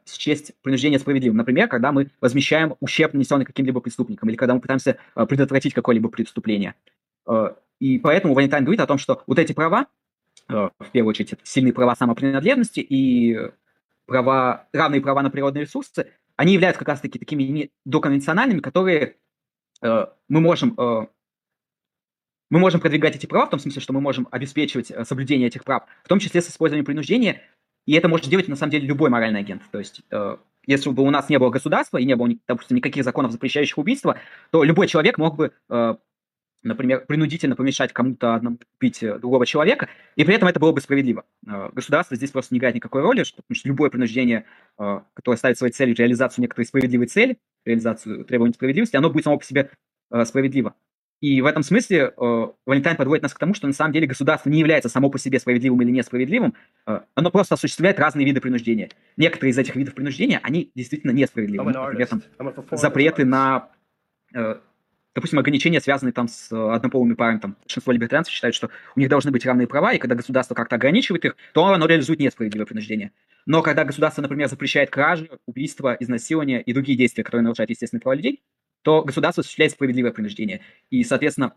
счесть 0.07 0.53
принуждение 0.63 1.01
справедливым. 1.01 1.37
Например, 1.37 1.67
когда 1.67 1.91
мы 1.91 2.09
возмещаем 2.21 2.77
ущерб, 2.79 3.15
нанесенный 3.15 3.45
каким-либо 3.45 3.81
преступником, 3.81 4.29
или 4.29 4.37
когда 4.37 4.55
мы 4.55 4.61
пытаемся 4.61 4.99
э, 5.15 5.27
предотвратить 5.27 5.75
какое-либо 5.75 6.09
преступление. 6.09 6.75
И 7.81 7.99
поэтому 7.99 8.33
Валентайн 8.33 8.65
говорит 8.65 8.81
о 8.81 8.87
том, 8.87 8.97
что 8.97 9.25
вот 9.27 9.41
эти 9.41 9.53
права, 9.53 9.87
Э, 9.87 10.06
в 10.49 10.91
первую 10.93 11.11
очередь, 11.11 11.33
это 11.33 11.43
сильные 11.45 11.73
права 11.73 11.97
самопринадлежности 11.97 12.81
и 12.81 13.37
права, 14.07 14.69
равные 14.73 15.01
права 15.01 15.23
на 15.23 15.31
природные 15.31 15.65
ресурсы, 15.65 16.13
они 16.37 16.53
являются 16.53 16.79
как 16.79 16.89
раз-таки 16.89 17.19
такими 17.19 17.71
доконвенциональными, 17.85 18.61
которые 18.61 19.17
э, 19.83 20.07
мы 20.29 20.41
можем 20.41 20.75
э, 20.79 21.07
мы 22.49 22.59
можем 22.61 22.81
продвигать 22.81 23.17
эти 23.17 23.27
права 23.27 23.47
в 23.47 23.51
том 23.51 23.61
смысле, 23.61 23.83
что 23.83 23.93
мы 23.93 24.01
можем 24.01 24.29
обеспечивать 24.31 24.91
э, 24.91 25.05
соблюдение 25.05 25.49
этих 25.49 25.65
прав, 25.65 25.85
в 26.05 26.09
том 26.09 26.19
числе 26.19 26.41
с 26.41 26.49
использованием 26.49 26.85
принуждения, 26.85 27.43
и 27.87 27.95
это 27.95 28.09
может 28.09 28.29
делать 28.29 28.49
на 28.49 28.57
самом 28.57 28.73
деле 28.73 28.87
любой 28.87 29.11
моральный 29.11 29.41
агент. 29.41 29.63
То 29.71 29.79
есть, 29.79 30.03
э, 30.11 30.37
если 30.67 30.91
бы 30.91 31.03
у 31.03 31.11
нас 31.11 31.29
не 31.29 31.39
было 31.39 31.51
государства 31.51 31.99
и 31.99 32.05
не 32.05 32.17
было, 32.17 32.31
допустим, 32.47 32.77
никаких 32.77 33.05
законов, 33.05 33.33
запрещающих 33.33 33.79
убийство, 33.79 34.19
то 34.51 34.63
любой 34.63 34.89
человек 34.89 35.19
мог 35.19 35.37
бы 35.37 35.53
э, 35.69 35.95
например, 36.67 37.05
принудительно 37.07 37.57
помешать 37.57 37.93
кому-то 37.93 38.35
одному 38.35 38.59
купить 38.59 39.03
э, 39.03 39.19
другого 39.19 39.47
человека, 39.47 39.89
и 40.17 40.25
при 40.25 40.35
этом 40.35 40.49
это 40.49 40.61
было 40.61 40.73
бы 40.73 40.81
справедливо. 40.81 41.25
Э, 41.47 41.71
государство 41.73 42.17
здесь 42.17 42.31
просто 42.31 42.55
не 42.55 42.59
играет 42.59 42.75
никакой 42.75 43.03
роли, 43.03 43.25
потому 43.25 43.55
что 43.55 43.69
любое 43.69 43.91
принуждение, 43.91 44.45
э, 44.79 45.01
которое 45.15 45.37
ставит 45.37 45.59
своей 45.59 45.73
целью 45.73 45.95
реализацию 45.97 46.43
некоторой 46.43 46.67
справедливой 46.67 47.07
цели, 47.07 47.39
реализацию 47.65 48.25
требований 48.25 48.55
справедливости, 48.55 48.97
оно 48.97 49.11
будет 49.11 49.25
само 49.25 49.39
по 49.39 49.45
себе 49.45 49.71
справедливо. 50.25 50.75
И 51.21 51.41
в 51.41 51.47
этом 51.47 51.63
смысле 51.63 52.13
Валентайн 52.67 52.97
подводит 52.97 53.23
нас 53.23 53.33
к 53.33 53.39
тому, 53.39 53.55
что 53.55 53.67
на 53.67 53.73
самом 53.73 53.93
деле 53.93 54.07
государство 54.07 54.51
не 54.51 54.61
является 54.61 54.89
само 54.89 55.11
по 55.11 55.19
себе 55.19 55.41
справедливым 55.41 55.81
или 55.83 55.91
несправедливым, 55.91 56.55
оно 56.85 57.31
просто 57.31 57.55
осуществляет 57.55 57.99
разные 57.99 58.27
виды 58.27 58.41
принуждения. 58.41 58.91
Некоторые 59.17 59.51
из 59.51 59.59
этих 59.59 59.75
видов 59.75 59.95
принуждения, 59.95 60.39
они 60.43 60.71
действительно 60.75 61.11
несправедливы. 61.11 61.73
Например, 61.73 62.07
там, 62.07 62.23
запреты 62.71 63.25
на 63.25 63.71
допустим, 65.17 65.39
ограничения, 65.39 65.81
связанные 65.81 66.13
там 66.13 66.29
с 66.29 66.53
э, 66.53 66.75
однополыми 66.75 67.15
парами, 67.15 67.39
там, 67.39 67.57
большинство 67.63 67.91
либертарианцев 67.91 68.35
считают, 68.35 68.55
что 68.55 68.69
у 68.95 69.01
них 69.01 69.09
должны 69.09 69.31
быть 69.31 69.47
равные 69.47 69.67
права, 69.67 69.95
и 69.95 69.99
когда 69.99 70.15
государство 70.15 70.55
как-то 70.55 70.77
ограничивает 70.77 71.25
их, 71.25 71.37
то 71.55 71.65
оно 71.65 71.87
реализует 71.87 72.21
несправедливое 72.21 72.67
принуждение. 72.67 73.13
Но 73.47 73.63
когда 73.63 73.85
государство, 73.85 74.21
например, 74.21 74.47
запрещает 74.49 74.91
кражи, 74.91 75.31
убийства, 75.47 75.97
изнасилования 75.99 76.61
и 76.61 76.73
другие 76.75 76.99
действия, 76.99 77.25
которые 77.25 77.45
нарушают 77.45 77.71
естественные 77.71 78.03
права 78.03 78.17
людей, 78.17 78.43
то 78.83 79.03
государство 79.03 79.41
осуществляет 79.41 79.73
справедливое 79.73 80.13
принуждение. 80.13 80.61
И, 80.91 81.03
соответственно, 81.03 81.55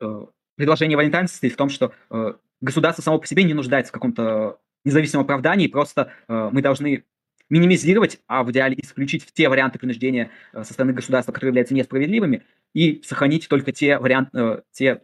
э, 0.00 0.26
предложение 0.56 0.96
Валентайна 0.96 1.28
состоит 1.28 1.52
в 1.52 1.56
том, 1.56 1.68
что 1.68 1.92
э, 2.10 2.32
государство 2.62 3.02
само 3.02 3.18
по 3.18 3.26
себе 3.26 3.44
не 3.44 3.52
нуждается 3.52 3.90
в 3.90 3.92
каком-то 3.92 4.58
независимом 4.86 5.24
оправдании, 5.24 5.66
просто 5.66 6.12
мы 6.28 6.62
должны 6.62 7.04
минимизировать, 7.50 8.20
а 8.26 8.44
в 8.44 8.50
идеале 8.52 8.76
исключить 8.80 9.26
те 9.32 9.48
варианты 9.48 9.80
принуждения 9.80 10.30
со 10.52 10.72
стороны 10.72 10.92
государства, 10.92 11.32
которые 11.32 11.50
являются 11.50 11.74
несправедливыми, 11.74 12.44
и 12.76 13.02
сохранить 13.02 13.48
только 13.48 13.72
те 13.72 13.98
варианты, 13.98 14.38
э, 14.38 14.62
те 14.70 15.02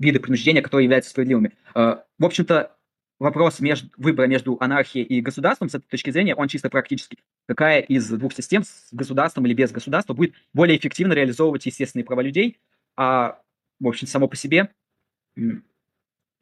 виды 0.00 0.18
принуждения, 0.18 0.62
которые 0.62 0.86
являются 0.86 1.12
справедливыми. 1.12 1.52
Э, 1.76 1.98
в 2.18 2.24
общем-то, 2.24 2.76
вопрос 3.20 3.60
между, 3.60 3.88
выбора 3.96 4.26
между 4.26 4.56
анархией 4.58 5.04
и 5.04 5.20
государством, 5.20 5.68
с 5.68 5.76
этой 5.76 5.86
точки 5.86 6.10
зрения, 6.10 6.34
он 6.34 6.48
чисто 6.48 6.70
практический. 6.70 7.20
Какая 7.46 7.82
из 7.82 8.08
двух 8.10 8.34
систем, 8.34 8.64
с 8.64 8.88
государством 8.90 9.46
или 9.46 9.54
без 9.54 9.70
государства, 9.70 10.12
будет 10.12 10.34
более 10.52 10.76
эффективно 10.76 11.12
реализовывать 11.12 11.66
естественные 11.66 12.04
права 12.04 12.20
людей, 12.20 12.58
а, 12.96 13.40
в 13.78 13.86
общем, 13.86 14.08
само 14.08 14.26
по 14.26 14.34
себе 14.34 14.70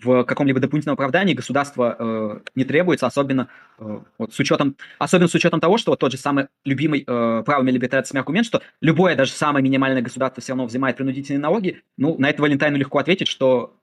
в 0.02 0.24
каком-либо 0.24 0.60
дополнительном 0.60 0.94
оправдании 0.94 1.34
государство 1.34 1.96
э, 1.98 2.40
не 2.54 2.64
требуется, 2.64 3.06
особенно, 3.06 3.48
э, 3.78 4.00
вот, 4.18 4.34
с 4.34 4.38
учетом, 4.38 4.76
особенно 4.98 5.28
с 5.28 5.34
учетом 5.34 5.60
того, 5.60 5.78
что 5.78 5.92
вот 5.92 6.00
тот 6.00 6.12
же 6.12 6.18
самый 6.18 6.48
любимый 6.64 7.04
э, 7.06 7.42
правыми 7.44 7.70
либертарианцами 7.70 8.18
аргумент, 8.18 8.46
что 8.46 8.62
любое, 8.80 9.16
даже 9.16 9.32
самое 9.32 9.62
минимальное 9.62 10.02
государство 10.02 10.42
все 10.42 10.52
равно 10.52 10.66
взимает 10.66 10.96
принудительные 10.96 11.40
налоги, 11.40 11.82
ну, 11.96 12.16
на 12.18 12.28
это 12.28 12.42
Валентайну 12.42 12.76
легко 12.76 12.98
ответить, 12.98 13.28
что 13.28 13.74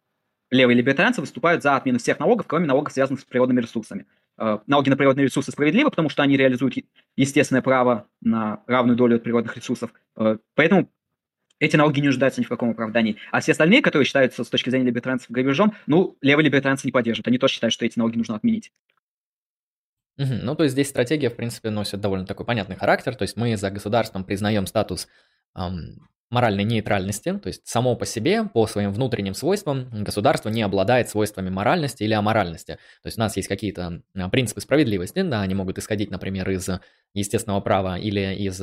левые 0.51 0.77
либертарианцы 0.77 1.19
выступают 1.19 1.63
за 1.63 1.75
отмену 1.75 1.97
всех 1.97 2.19
налогов, 2.19 2.45
кроме 2.47 2.67
налогов, 2.67 2.93
связанных 2.93 3.21
с 3.21 3.25
природными 3.25 3.61
ресурсами. 3.61 4.05
Э, 4.37 4.59
налоги 4.67 4.89
на 4.89 4.97
природные 4.97 5.25
ресурсы 5.25 5.51
справедливы, 5.51 5.89
потому 5.89 6.09
что 6.09 6.21
они 6.21 6.37
реализуют 6.37 6.75
естественное 7.15 7.63
право 7.63 8.07
на 8.21 8.61
равную 8.67 8.95
долю 8.95 9.15
от 9.15 9.23
природных 9.23 9.57
ресурсов. 9.57 9.91
Э, 10.15 10.37
поэтому 10.55 10.89
эти 11.63 11.77
налоги 11.77 12.01
не 12.01 12.07
нуждаются 12.07 12.41
ни 12.41 12.45
в 12.45 12.49
каком 12.49 12.71
оправдании. 12.71 13.15
А 13.31 13.39
все 13.39 13.53
остальные, 13.53 13.81
которые 13.81 14.05
считаются 14.05 14.43
с 14.43 14.49
точки 14.49 14.69
зрения 14.69 14.87
либертарианцев 14.87 15.31
грабежом, 15.31 15.75
ну, 15.87 16.17
левые 16.21 16.45
либертарианцы 16.45 16.85
не 16.85 16.91
поддерживают. 16.91 17.27
Они 17.27 17.37
тоже 17.37 17.53
считают, 17.53 17.73
что 17.73 17.85
эти 17.85 17.97
налоги 17.97 18.17
нужно 18.17 18.35
отменить. 18.35 18.71
Угу. 20.17 20.33
Ну, 20.43 20.55
то 20.55 20.63
есть 20.63 20.73
здесь 20.73 20.89
стратегия, 20.89 21.29
в 21.29 21.35
принципе, 21.35 21.69
носит 21.69 22.01
довольно 22.01 22.25
такой 22.25 22.45
понятный 22.45 22.75
характер. 22.75 23.15
То 23.15 23.23
есть 23.23 23.37
мы 23.37 23.55
за 23.55 23.71
государством 23.71 24.25
признаем 24.25 24.67
статус 24.67 25.07
эм, 25.55 26.07
моральной 26.29 26.63
нейтральности, 26.63 27.37
то 27.37 27.47
есть 27.47 27.67
само 27.67 27.95
по 27.95 28.05
себе, 28.05 28.45
по 28.45 28.65
своим 28.67 28.91
внутренним 28.91 29.33
свойствам, 29.33 29.87
государство 29.91 30.49
не 30.49 30.63
обладает 30.63 31.09
свойствами 31.09 31.49
моральности 31.49 32.03
или 32.03 32.13
аморальности. 32.13 32.73
То 33.03 33.07
есть 33.07 33.17
у 33.17 33.21
нас 33.21 33.37
есть 33.37 33.47
какие-то 33.47 34.01
принципы 34.31 34.61
справедливости, 34.61 35.21
да, 35.21 35.41
они 35.41 35.53
могут 35.53 35.77
исходить, 35.77 36.09
например, 36.09 36.49
из 36.49 36.69
естественного 37.13 37.61
права 37.61 37.97
или 37.97 38.35
из 38.35 38.59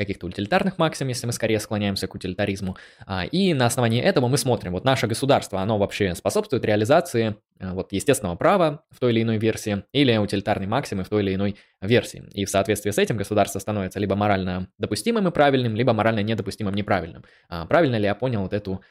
каких-то 0.00 0.26
утилитарных 0.26 0.78
максим, 0.78 1.08
если 1.08 1.26
мы 1.26 1.32
скорее 1.32 1.60
склоняемся 1.60 2.06
к 2.06 2.14
утилитаризму. 2.14 2.78
А, 3.06 3.26
и 3.26 3.52
на 3.52 3.66
основании 3.66 4.00
этого 4.00 4.28
мы 4.28 4.38
смотрим, 4.38 4.72
вот 4.72 4.82
наше 4.82 5.06
государство, 5.06 5.60
оно 5.60 5.76
вообще 5.76 6.14
способствует 6.14 6.64
реализации 6.64 7.36
э, 7.58 7.72
вот 7.72 7.92
естественного 7.92 8.36
права 8.36 8.82
в 8.90 8.98
той 8.98 9.12
или 9.12 9.22
иной 9.22 9.36
версии 9.36 9.84
или 9.92 10.16
утилитарной 10.16 10.66
максимы 10.66 11.04
в 11.04 11.10
той 11.10 11.22
или 11.22 11.34
иной 11.34 11.56
версии. 11.82 12.24
И 12.32 12.46
в 12.46 12.50
соответствии 12.50 12.90
с 12.90 12.96
этим 12.96 13.18
государство 13.18 13.58
становится 13.58 13.98
либо 13.98 14.16
морально 14.16 14.68
допустимым 14.78 15.28
и 15.28 15.30
правильным, 15.30 15.76
либо 15.76 15.92
морально 15.92 16.20
недопустимым 16.20 16.72
и 16.74 16.78
неправильным. 16.78 16.99
А, 17.48 17.66
правильно 17.66 17.96
ли 17.96 18.04
я 18.04 18.14
понял 18.14 18.42
вот 18.42 18.52
эту 18.52 18.82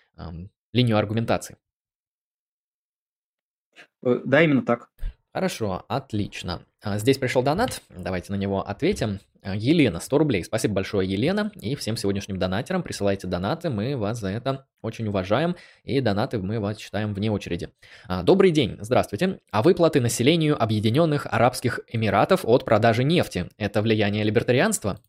линию 0.74 0.98
аргументации. 0.98 1.58
Э, 4.04 4.20
да, 4.26 4.42
именно 4.42 4.64
так. 4.64 4.90
Хорошо, 5.34 5.86
отлично. 5.88 6.66
А, 6.82 6.98
здесь 6.98 7.18
пришел 7.18 7.44
донат, 7.44 7.82
давайте 7.90 8.32
на 8.32 8.36
него 8.38 8.68
ответим. 8.68 9.20
А, 9.42 9.56
Елена, 9.56 10.00
100 10.00 10.18
рублей. 10.18 10.44
Спасибо 10.44 10.76
большое, 10.76 11.08
Елена. 11.08 11.52
И 11.62 11.76
всем 11.76 11.98
сегодняшним 11.98 12.40
донатерам 12.40 12.82
присылайте 12.82 13.28
донаты, 13.28 13.70
мы 13.70 13.96
вас 13.96 14.20
за 14.20 14.30
это 14.30 14.66
очень 14.82 15.08
уважаем. 15.08 15.56
И 15.84 16.02
донаты 16.02 16.40
мы 16.40 16.60
вас 16.60 16.78
читаем 16.78 17.14
вне 17.14 17.32
очереди. 17.32 17.70
Добрый 18.24 18.52
день, 18.52 18.78
здравствуйте. 18.82 19.40
А 19.52 19.62
выплаты 19.62 20.02
населению 20.02 20.62
Объединенных 20.62 21.28
Арабских 21.28 21.82
Эмиратов 21.88 22.44
от 22.44 22.66
продажи 22.66 23.04
нефти– 23.04 23.50
это 23.58 23.82
влияние 23.82 24.24
либертарианства? 24.24 25.00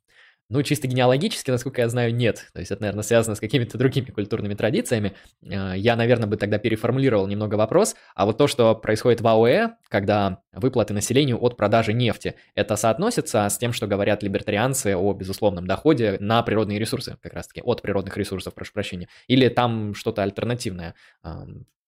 Ну, 0.51 0.65
чисто 0.65 0.89
генеалогически, 0.89 1.53
насколько 1.53 1.81
я 1.81 1.89
знаю, 1.89 2.13
нет. 2.13 2.49
То 2.53 2.59
есть 2.59 2.73
это, 2.73 2.83
наверное, 2.83 3.05
связано 3.05 3.37
с 3.37 3.41
какими-то 3.41 3.79
другими 3.79 4.07
культурными 4.07 4.55
традициями. 4.55 5.15
Э, 5.43 5.75
я, 5.77 5.95
наверное, 5.95 6.27
бы 6.27 6.37
тогда 6.37 6.59
переформулировал 6.59 7.29
немного 7.29 7.55
вопрос. 7.55 7.95
А 8.17 8.27
вот 8.27 8.37
то, 8.37 8.49
что 8.49 8.75
происходит 8.75 9.21
в 9.21 9.29
АОЭ, 9.29 9.77
когда 9.89 10.43
выплаты 10.53 10.93
населению 10.93 11.41
от 11.41 11.57
продажи 11.57 11.93
нефти, 11.93 12.35
это 12.57 12.75
соотносится 12.75 13.49
с 13.49 13.59
тем, 13.59 13.73
что 13.73 13.87
говорят 13.87 14.25
либертарианцы 14.25 14.97
о 14.97 15.13
безусловном 15.13 15.69
доходе 15.69 16.17
на 16.19 16.43
природные 16.43 16.81
ресурсы, 16.81 17.17
как 17.23 17.33
раз-таки, 17.33 17.63
от 17.63 17.81
природных 17.81 18.17
ресурсов, 18.17 18.53
прошу 18.53 18.73
прощения. 18.73 19.09
Или 19.29 19.49
там 19.49 19.95
что-то 19.95 20.25
альтернативное, 20.25 20.97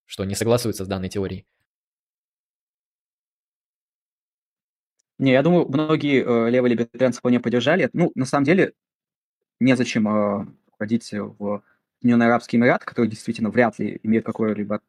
что 0.05 0.23
не 0.23 0.35
согласуется 0.35 0.85
с 0.85 0.87
данной 0.87 1.09
теорией? 1.09 1.45
Не, 5.19 5.31
я 5.31 5.43
думаю, 5.43 5.67
многие 5.69 6.23
э, 6.23 6.49
левые 6.49 6.71
либертарианцы 6.71 7.19
вполне 7.19 7.39
поддержали. 7.39 7.89
Ну, 7.93 8.11
на 8.15 8.25
самом 8.25 8.45
деле, 8.45 8.73
незачем 9.59 10.07
э, 10.07 10.47
ходить 10.77 11.11
в 11.11 11.61
Соединенные 12.01 12.27
Арабские 12.27 12.59
Эмираты, 12.59 12.85
которые 12.85 13.09
действительно 13.09 13.49
вряд 13.49 13.79
ли 13.79 13.99
имеют 14.03 14.25
какое-либо... 14.25 14.81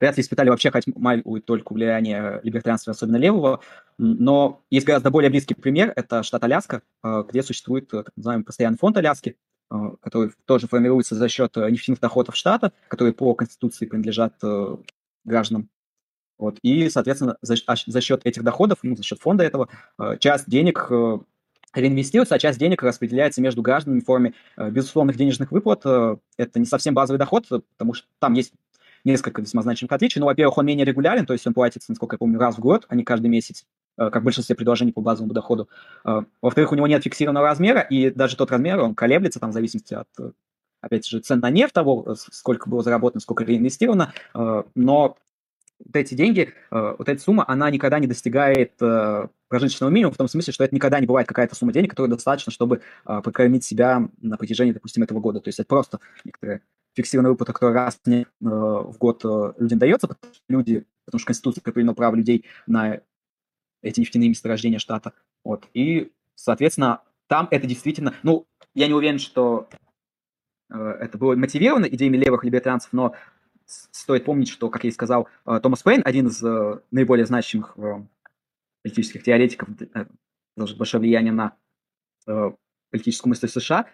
Вряд 0.00 0.16
ли 0.16 0.22
испытали 0.22 0.48
вообще 0.50 0.70
хоть 0.70 0.86
малую 0.86 1.42
только 1.42 1.72
влияние 1.72 2.40
либертарианства, 2.42 2.90
особенно 2.90 3.16
левого. 3.16 3.60
Но 3.98 4.64
есть 4.68 4.86
гораздо 4.86 5.10
более 5.10 5.30
близкий 5.30 5.54
пример. 5.54 5.92
Это 5.94 6.22
штат 6.22 6.42
Аляска, 6.44 6.82
э, 7.04 7.24
где 7.28 7.42
существует 7.42 7.92
э, 7.94 8.04
так 8.04 8.12
называемый 8.16 8.44
постоянный 8.44 8.78
фонд 8.78 8.96
Аляски, 8.96 9.36
э, 9.70 9.74
который 10.00 10.30
тоже 10.44 10.66
формируется 10.68 11.14
за 11.14 11.28
счет 11.28 11.56
э, 11.56 11.68
нефтяных 11.70 12.00
доходов 12.00 12.36
штата, 12.36 12.72
которые 12.88 13.12
по 13.12 13.34
Конституции 13.34 13.86
принадлежат 13.86 14.34
э, 14.42 14.76
гражданам 15.24 15.68
вот. 16.42 16.58
И, 16.62 16.88
соответственно, 16.90 17.36
за, 17.40 17.54
а, 17.68 17.76
за 17.86 18.00
счет 18.00 18.22
этих 18.24 18.42
доходов, 18.42 18.78
ну, 18.82 18.96
за 18.96 19.04
счет 19.04 19.20
фонда 19.20 19.44
этого, 19.44 19.68
э, 19.96 20.16
часть 20.18 20.50
денег 20.50 20.88
э, 20.90 21.18
реинвестируется, 21.72 22.34
а 22.34 22.40
часть 22.40 22.58
денег 22.58 22.82
распределяется 22.82 23.40
между 23.40 23.62
гражданами 23.62 24.00
в 24.00 24.04
форме 24.04 24.34
э, 24.56 24.68
безусловных 24.68 25.16
денежных 25.16 25.52
выплат. 25.52 25.86
Это 26.36 26.58
не 26.58 26.64
совсем 26.64 26.94
базовый 26.94 27.20
доход, 27.20 27.46
потому 27.48 27.94
что 27.94 28.08
там 28.18 28.32
есть 28.32 28.54
несколько 29.04 29.40
весьма 29.40 29.62
значимых 29.62 29.92
отличий. 29.92 30.18
Ну, 30.18 30.26
во-первых, 30.26 30.58
он 30.58 30.66
менее 30.66 30.84
регулярен, 30.84 31.26
то 31.26 31.32
есть 31.32 31.46
он 31.46 31.54
платится, 31.54 31.92
насколько 31.92 32.14
я 32.14 32.18
помню, 32.18 32.40
раз 32.40 32.56
в 32.56 32.58
год, 32.58 32.86
а 32.88 32.96
не 32.96 33.04
каждый 33.04 33.28
месяц, 33.28 33.64
как 33.96 34.22
в 34.22 34.24
большинстве 34.24 34.56
предложений 34.56 34.94
по 34.94 35.00
базовому 35.00 35.32
доходу. 35.32 35.68
Во-вторых, 36.02 36.72
у 36.72 36.74
него 36.74 36.88
нет 36.88 37.04
фиксированного 37.04 37.46
размера, 37.46 37.80
и 37.80 38.10
даже 38.10 38.36
тот 38.36 38.50
размер, 38.50 38.80
он 38.80 38.96
колеблется 38.96 39.38
там 39.38 39.50
в 39.50 39.52
зависимости 39.52 39.94
от 39.94 40.08
опять 40.80 41.06
же, 41.06 41.20
цен 41.20 41.38
на 41.38 41.50
нефть 41.50 41.72
того, 41.72 42.16
сколько 42.16 42.68
было 42.68 42.82
заработано, 42.82 43.20
сколько 43.20 43.44
реинвестировано, 43.44 44.12
но 44.74 45.16
вот 45.84 45.96
эти 45.96 46.14
деньги, 46.14 46.52
э, 46.70 46.94
вот 46.98 47.08
эта 47.08 47.20
сумма, 47.20 47.44
она 47.46 47.70
никогда 47.70 47.98
не 47.98 48.06
достигает 48.06 48.72
э, 48.80 49.28
прожиточного 49.48 49.90
минимума, 49.90 50.14
в 50.14 50.18
том 50.18 50.28
смысле, 50.28 50.52
что 50.52 50.64
это 50.64 50.74
никогда 50.74 51.00
не 51.00 51.06
бывает 51.06 51.26
какая-то 51.26 51.54
сумма 51.54 51.72
денег, 51.72 51.90
которая 51.90 52.10
достаточно, 52.10 52.52
чтобы 52.52 52.80
э, 53.06 53.20
прокормить 53.22 53.64
себя 53.64 54.08
на 54.20 54.36
протяжении, 54.36 54.72
допустим, 54.72 55.02
этого 55.02 55.20
года. 55.20 55.40
То 55.40 55.48
есть 55.48 55.58
это 55.58 55.68
просто 55.68 56.00
некоторые 56.24 56.62
фиксированная 56.94 57.30
выплата, 57.30 57.52
которая 57.52 57.74
раз 57.74 58.00
в 58.40 58.96
год 58.98 59.24
людям 59.58 59.78
дается, 59.78 60.08
потому 60.08 60.34
что 60.34 60.44
люди, 60.50 60.84
потому 61.06 61.20
что 61.20 61.26
Конституция 61.26 61.62
определено 61.62 61.94
право 61.94 62.14
людей 62.14 62.44
на 62.66 63.00
эти 63.80 64.00
нефтяные 64.00 64.28
месторождения 64.28 64.78
штата. 64.78 65.14
Вот. 65.42 65.66
И, 65.72 66.12
соответственно, 66.34 67.00
там 67.28 67.48
это 67.50 67.66
действительно, 67.66 68.12
ну, 68.22 68.46
я 68.74 68.88
не 68.88 68.92
уверен, 68.92 69.18
что 69.18 69.70
это 70.68 71.16
было 71.16 71.34
мотивировано 71.34 71.86
идеями 71.86 72.18
левых 72.18 72.44
либертарианцев, 72.44 72.92
но 72.92 73.14
стоит 73.66 74.24
помнить, 74.24 74.48
что, 74.48 74.68
как 74.68 74.84
я 74.84 74.90
и 74.90 74.92
сказал, 74.92 75.28
э, 75.46 75.60
Томас 75.62 75.82
Пейн, 75.82 76.02
один 76.04 76.28
из 76.28 76.42
э, 76.42 76.80
наиболее 76.90 77.26
значимых 77.26 77.74
э, 77.76 78.02
политических 78.82 79.22
теоретиков, 79.22 79.68
заложил 80.56 80.76
большое 80.76 81.00
влияние 81.00 81.32
на 81.32 81.54
политическую 82.90 83.30
мысль 83.30 83.48
США, 83.48 83.86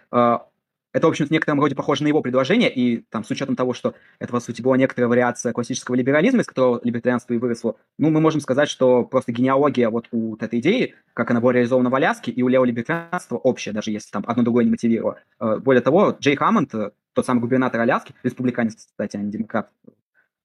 это, 0.92 1.06
в 1.06 1.10
общем-то, 1.10 1.28
в 1.28 1.32
некотором 1.32 1.60
роде 1.60 1.74
похоже 1.74 2.02
на 2.02 2.08
его 2.08 2.22
предложение, 2.22 2.72
и 2.72 3.02
там 3.10 3.22
с 3.22 3.30
учетом 3.30 3.56
того, 3.56 3.74
что 3.74 3.94
это, 4.18 4.32
по 4.32 4.40
сути, 4.40 4.62
была 4.62 4.78
некоторая 4.78 5.08
вариация 5.08 5.52
классического 5.52 5.94
либерализма, 5.94 6.40
из 6.40 6.46
которого 6.46 6.80
либертарианство 6.82 7.34
и 7.34 7.38
выросло, 7.38 7.76
ну, 7.98 8.08
мы 8.10 8.20
можем 8.20 8.40
сказать, 8.40 8.70
что 8.70 9.04
просто 9.04 9.30
генеалогия 9.30 9.90
вот 9.90 10.08
у 10.12 10.30
вот 10.30 10.42
этой 10.42 10.60
идеи, 10.60 10.94
как 11.12 11.30
она 11.30 11.40
была 11.40 11.52
реализована 11.52 11.90
в 11.90 11.94
Аляске, 11.94 12.30
и 12.30 12.42
у 12.42 12.48
леволибертарианства 12.48 13.36
общая, 13.36 13.72
даже 13.72 13.90
если 13.90 14.10
там 14.10 14.24
одно 14.26 14.42
другое 14.42 14.64
не 14.64 14.70
мотивировало. 14.70 15.20
Более 15.38 15.82
того, 15.82 16.16
Джей 16.18 16.36
Хаммонд, 16.36 16.72
тот 17.18 17.26
самый 17.26 17.40
губернатор 17.40 17.80
Аляски, 17.80 18.14
республиканец, 18.22 18.76
кстати, 18.76 19.16
а 19.16 19.20
не 19.20 19.32
демократ, 19.32 19.72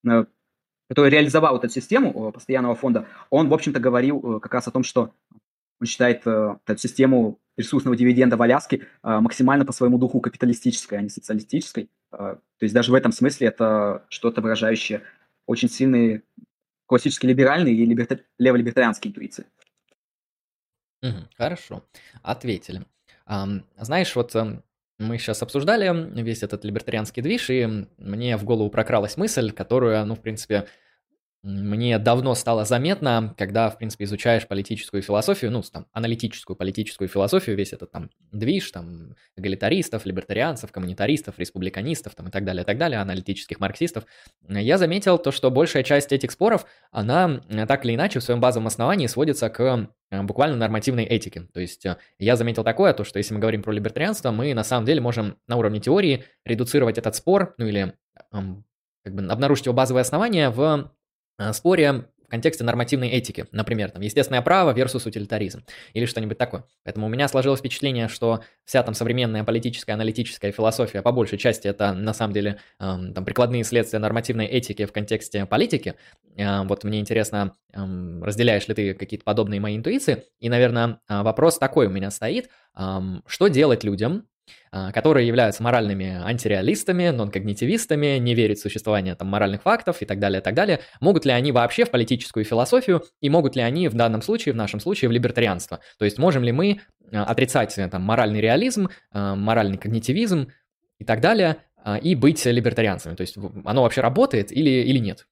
э, 0.07 0.25
который 0.89 1.11
реализовал 1.11 1.55
эту 1.55 1.69
систему 1.69 2.29
э, 2.29 2.31
постоянного 2.31 2.73
фонда, 2.73 3.07
он, 3.29 3.47
в 3.47 3.53
общем-то, 3.53 3.79
говорил 3.79 4.37
э, 4.37 4.39
как 4.39 4.55
раз 4.55 4.67
о 4.67 4.71
том, 4.71 4.83
что 4.83 5.13
он 5.79 5.85
считает 5.85 6.25
эту 6.25 6.77
систему 6.77 7.39
ресурсного 7.57 7.95
дивиденда 7.95 8.37
в 8.37 8.41
Аляске 8.41 8.87
максимально 9.03 9.65
по 9.65 9.73
своему 9.73 9.97
духу 9.97 10.21
капиталистической, 10.21 10.97
а 10.97 11.01
не 11.01 11.09
социалистической. 11.09 11.89
То 12.09 12.39
есть 12.61 12.73
даже 12.73 12.91
в 12.91 12.95
этом 12.95 13.11
смысле 13.11 13.47
это 13.47 14.05
что-то 14.07 14.39
выражающее 14.39 15.01
очень 15.45 15.69
сильные 15.69 16.23
классические 16.85 17.31
либеральные 17.31 17.73
и 17.73 17.85
либерта... 17.85 18.21
леволибертарианские 18.37 19.09
интуиции. 19.09 19.45
хорошо, 21.35 21.83
ответили. 22.21 22.85
знаешь, 23.75 24.15
вот 24.15 24.33
эм, 24.35 24.63
мы 25.03 25.17
сейчас 25.17 25.41
обсуждали 25.41 25.91
весь 26.21 26.43
этот 26.43 26.65
либертарианский 26.65 27.21
движ, 27.21 27.49
и 27.49 27.87
мне 27.97 28.37
в 28.37 28.43
голову 28.43 28.69
прокралась 28.69 29.17
мысль, 29.17 29.51
которую, 29.51 30.05
ну, 30.05 30.15
в 30.15 30.19
принципе, 30.19 30.65
мне 31.43 31.99
давно 31.99 32.35
стало 32.35 32.63
заметно, 32.63 33.35
когда, 33.37 33.69
в 33.69 33.77
принципе, 33.77 34.05
изучаешь 34.05 34.47
политическую 34.47 35.01
философию, 35.01 35.51
ну, 35.51 35.61
там, 35.61 35.87
аналитическую 35.91 36.55
политическую 36.55 37.09
философию, 37.09 37.57
весь 37.57 37.73
этот 37.73 37.91
там 37.91 38.09
движ, 38.31 38.71
там, 38.71 39.17
эгалитаристов, 39.35 40.05
либертарианцев, 40.05 40.71
коммунитаристов, 40.71 41.37
республиканистов, 41.37 42.15
там, 42.15 42.29
и 42.29 42.31
так 42.31 42.45
далее, 42.45 42.63
и 42.63 42.65
так 42.65 42.77
далее, 42.77 43.01
аналитических 43.01 43.59
марксистов, 43.59 44.05
я 44.47 44.77
заметил 44.77 45.17
то, 45.17 45.33
что 45.33 45.51
большая 45.51 45.83
часть 45.83 46.13
этих 46.13 46.31
споров, 46.31 46.65
она 46.91 47.41
так 47.67 47.83
или 47.83 47.95
иначе 47.95 48.19
в 48.19 48.23
своем 48.23 48.39
базовом 48.39 48.67
основании 48.67 49.07
сводится 49.07 49.49
к 49.49 49.89
э, 50.11 50.21
буквально 50.21 50.55
нормативной 50.55 51.03
этике. 51.03 51.49
То 51.53 51.59
есть 51.59 51.85
э, 51.85 51.97
я 52.19 52.37
заметил 52.37 52.63
такое, 52.63 52.93
то, 52.93 53.03
что 53.03 53.17
если 53.17 53.33
мы 53.33 53.41
говорим 53.41 53.63
про 53.63 53.73
либертарианство, 53.73 54.31
мы 54.31 54.53
на 54.53 54.63
самом 54.63 54.85
деле 54.85 55.01
можем 55.01 55.37
на 55.47 55.57
уровне 55.57 55.81
теории 55.81 56.23
редуцировать 56.45 56.97
этот 56.97 57.17
спор, 57.17 57.53
ну 57.57 57.67
или 57.67 57.95
как 58.31 59.13
бы 59.13 59.25
обнаружить 59.25 59.65
его 59.65 59.75
базовые 59.75 60.03
основания 60.03 60.49
в 60.49 60.89
Э, 60.93 61.02
споре 61.51 62.05
в 62.23 62.29
контексте 62.29 62.63
нормативной 62.63 63.09
этики, 63.09 63.45
например, 63.51 63.91
там, 63.91 64.01
естественное 64.01 64.41
право 64.41 64.73
versus 64.73 65.07
утилитаризм 65.07 65.63
или 65.93 66.05
что-нибудь 66.05 66.37
такое. 66.37 66.65
Поэтому 66.83 67.05
у 67.05 67.09
меня 67.09 67.27
сложилось 67.27 67.59
впечатление, 67.59 68.07
что 68.07 68.43
вся 68.65 68.81
там 68.83 68.93
современная 68.93 69.43
политическая, 69.43 69.93
аналитическая 69.93 70.51
философия 70.51 71.01
по 71.01 71.11
большей 71.11 71.37
части 71.37 71.67
это 71.67 71.93
на 71.93 72.13
самом 72.13 72.33
деле 72.33 72.59
э, 72.79 72.95
там 73.13 73.25
прикладные 73.25 73.63
следствия 73.63 73.99
нормативной 73.99 74.45
этики 74.45 74.85
в 74.85 74.91
контексте 74.91 75.45
политики. 75.45 75.95
Э, 76.35 76.63
вот 76.63 76.83
мне 76.83 76.99
интересно, 76.99 77.53
э, 77.73 77.79
разделяешь 78.21 78.67
ли 78.67 78.73
ты 78.73 78.93
какие-то 78.93 79.25
подобные 79.25 79.59
мои 79.59 79.77
интуиции? 79.77 80.23
И, 80.39 80.49
наверное, 80.49 80.99
э, 81.07 81.21
вопрос 81.21 81.59
такой 81.59 81.87
у 81.87 81.91
меня 81.91 82.09
стоит. 82.09 82.49
Э, 82.75 82.99
что 83.27 83.47
делать 83.47 83.83
людям, 83.83 84.27
которые 84.93 85.27
являются 85.27 85.61
моральными 85.61 86.19
антиреалистами, 86.23 87.09
нон-когнитивистами, 87.09 88.17
не 88.17 88.33
верят 88.33 88.57
в 88.57 88.61
существование 88.61 89.15
там, 89.15 89.27
моральных 89.27 89.61
фактов 89.61 90.01
и 90.01 90.05
так 90.05 90.19
далее, 90.19 90.41
и 90.41 90.43
так 90.43 90.53
далее. 90.53 90.79
Могут 90.99 91.25
ли 91.25 91.31
они 91.31 91.51
вообще 91.51 91.85
в 91.85 91.91
политическую 91.91 92.43
философию 92.43 93.03
и 93.21 93.29
могут 93.29 93.55
ли 93.55 93.61
они 93.61 93.87
в 93.87 93.93
данном 93.93 94.21
случае, 94.21 94.53
в 94.53 94.55
нашем 94.55 94.79
случае, 94.79 95.09
в 95.09 95.11
либертарианство? 95.11 95.79
То 95.99 96.05
есть 96.05 96.17
можем 96.17 96.43
ли 96.43 96.51
мы 96.51 96.81
а, 97.11 97.25
отрицать 97.25 97.75
там, 97.91 98.01
моральный 98.01 98.41
реализм, 98.41 98.89
а, 99.11 99.35
моральный 99.35 99.77
когнитивизм 99.77 100.47
и 100.99 101.05
так 101.05 101.21
далее, 101.21 101.57
и 102.01 102.15
быть 102.15 102.45
либертарианцами? 102.45 103.15
То 103.15 103.21
есть 103.21 103.37
оно 103.65 103.83
вообще 103.83 104.01
работает 104.01 104.51
или, 104.51 104.69
или 104.69 104.99
нет? 104.99 105.27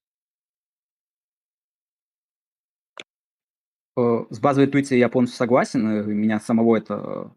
Э, 3.96 4.24
с 4.30 4.38
базовой 4.38 4.66
интуицией 4.66 5.00
я 5.00 5.08
полностью 5.08 5.36
согласен. 5.36 5.86
Э, 5.86 6.02
меня 6.04 6.40
самого 6.40 6.76
это 6.76 7.32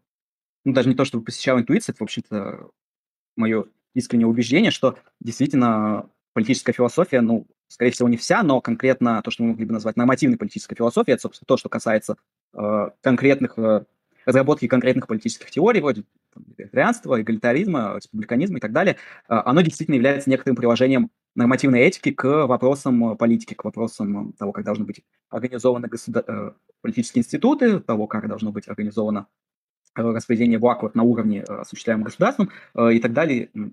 ну, 0.66 0.72
даже 0.72 0.88
не 0.88 0.96
то, 0.96 1.04
чтобы 1.04 1.24
посещал 1.24 1.60
интуиция, 1.60 1.92
это, 1.92 2.00
в 2.00 2.02
общем-то, 2.02 2.70
мое 3.36 3.66
искреннее 3.94 4.26
убеждение, 4.26 4.72
что 4.72 4.98
действительно 5.20 6.10
политическая 6.32 6.72
философия, 6.72 7.20
ну, 7.20 7.46
скорее 7.68 7.92
всего, 7.92 8.08
не 8.08 8.16
вся, 8.16 8.42
но 8.42 8.60
конкретно 8.60 9.22
то, 9.22 9.30
что 9.30 9.44
мы 9.44 9.50
могли 9.50 9.64
бы 9.64 9.72
назвать 9.72 9.96
нормативной 9.96 10.36
политической 10.36 10.74
философией, 10.74 11.14
это, 11.14 11.22
собственно, 11.22 11.46
то, 11.46 11.56
что 11.56 11.68
касается 11.68 12.16
э, 12.52 12.90
конкретных, 13.00 13.56
э, 13.58 13.84
разработки 14.24 14.66
конкретных 14.66 15.06
политических 15.06 15.52
теорий, 15.52 15.80
вроде 15.80 16.02
либертарианства, 16.58 17.22
эгалитаризма, 17.22 17.94
республиканизма 17.94 18.58
и 18.58 18.60
так 18.60 18.72
далее, 18.72 18.96
оно 19.28 19.60
действительно 19.60 19.94
является 19.94 20.28
некоторым 20.28 20.56
приложением 20.56 21.10
нормативной 21.36 21.82
этики 21.82 22.10
к 22.10 22.46
вопросам 22.46 23.16
политики, 23.16 23.54
к 23.54 23.64
вопросам 23.64 24.32
того, 24.32 24.50
как 24.50 24.64
должны 24.64 24.84
быть 24.84 25.02
организованы 25.30 25.86
государ... 25.86 26.56
политические 26.80 27.20
институты, 27.20 27.78
того, 27.78 28.08
как 28.08 28.26
должно 28.26 28.50
быть 28.50 28.66
организовано 28.66 29.28
распределение 29.96 30.58
благ 30.58 30.82
вот 30.82 30.94
на 30.94 31.02
уровне 31.02 31.42
осуществляемым 31.42 32.04
государством 32.04 32.50
и 32.78 33.00
так 33.00 33.12
далее 33.12 33.44
и 33.44 33.72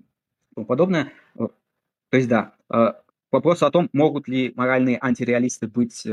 тому 0.54 0.66
подобное. 0.66 1.12
То 1.36 2.16
есть, 2.16 2.28
да, 2.28 2.54
вопросу 3.30 3.66
о 3.66 3.70
том, 3.70 3.88
могут 3.92 4.28
ли 4.28 4.52
моральные 4.56 4.98
антиреалисты 5.00 5.66
быть, 5.66 6.06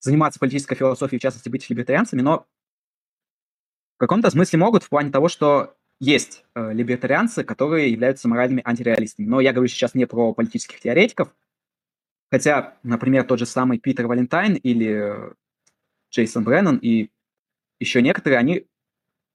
заниматься 0.00 0.38
политической 0.38 0.76
философией, 0.76 1.18
в 1.18 1.22
частности, 1.22 1.48
быть 1.48 1.68
либертарианцами, 1.68 2.22
но 2.22 2.46
в 3.96 3.98
каком-то 3.98 4.30
смысле 4.30 4.58
могут 4.58 4.82
в 4.82 4.88
плане 4.88 5.10
того, 5.10 5.28
что 5.28 5.74
есть 5.98 6.44
э, 6.54 6.72
либертарианцы, 6.74 7.42
которые 7.44 7.90
являются 7.90 8.28
моральными 8.28 8.62
антиреалистами. 8.62 9.26
Но 9.26 9.40
я 9.40 9.54
говорю 9.54 9.68
сейчас 9.68 9.94
не 9.94 10.06
про 10.06 10.34
политических 10.34 10.78
теоретиков, 10.78 11.34
хотя, 12.30 12.76
например, 12.82 13.24
тот 13.24 13.38
же 13.38 13.46
самый 13.46 13.78
Питер 13.78 14.06
Валентайн 14.06 14.56
или 14.56 15.32
Джейсон 16.12 16.44
Бреннан 16.44 16.76
и 16.76 17.10
еще 17.80 18.02
некоторые, 18.02 18.38
они, 18.38 18.66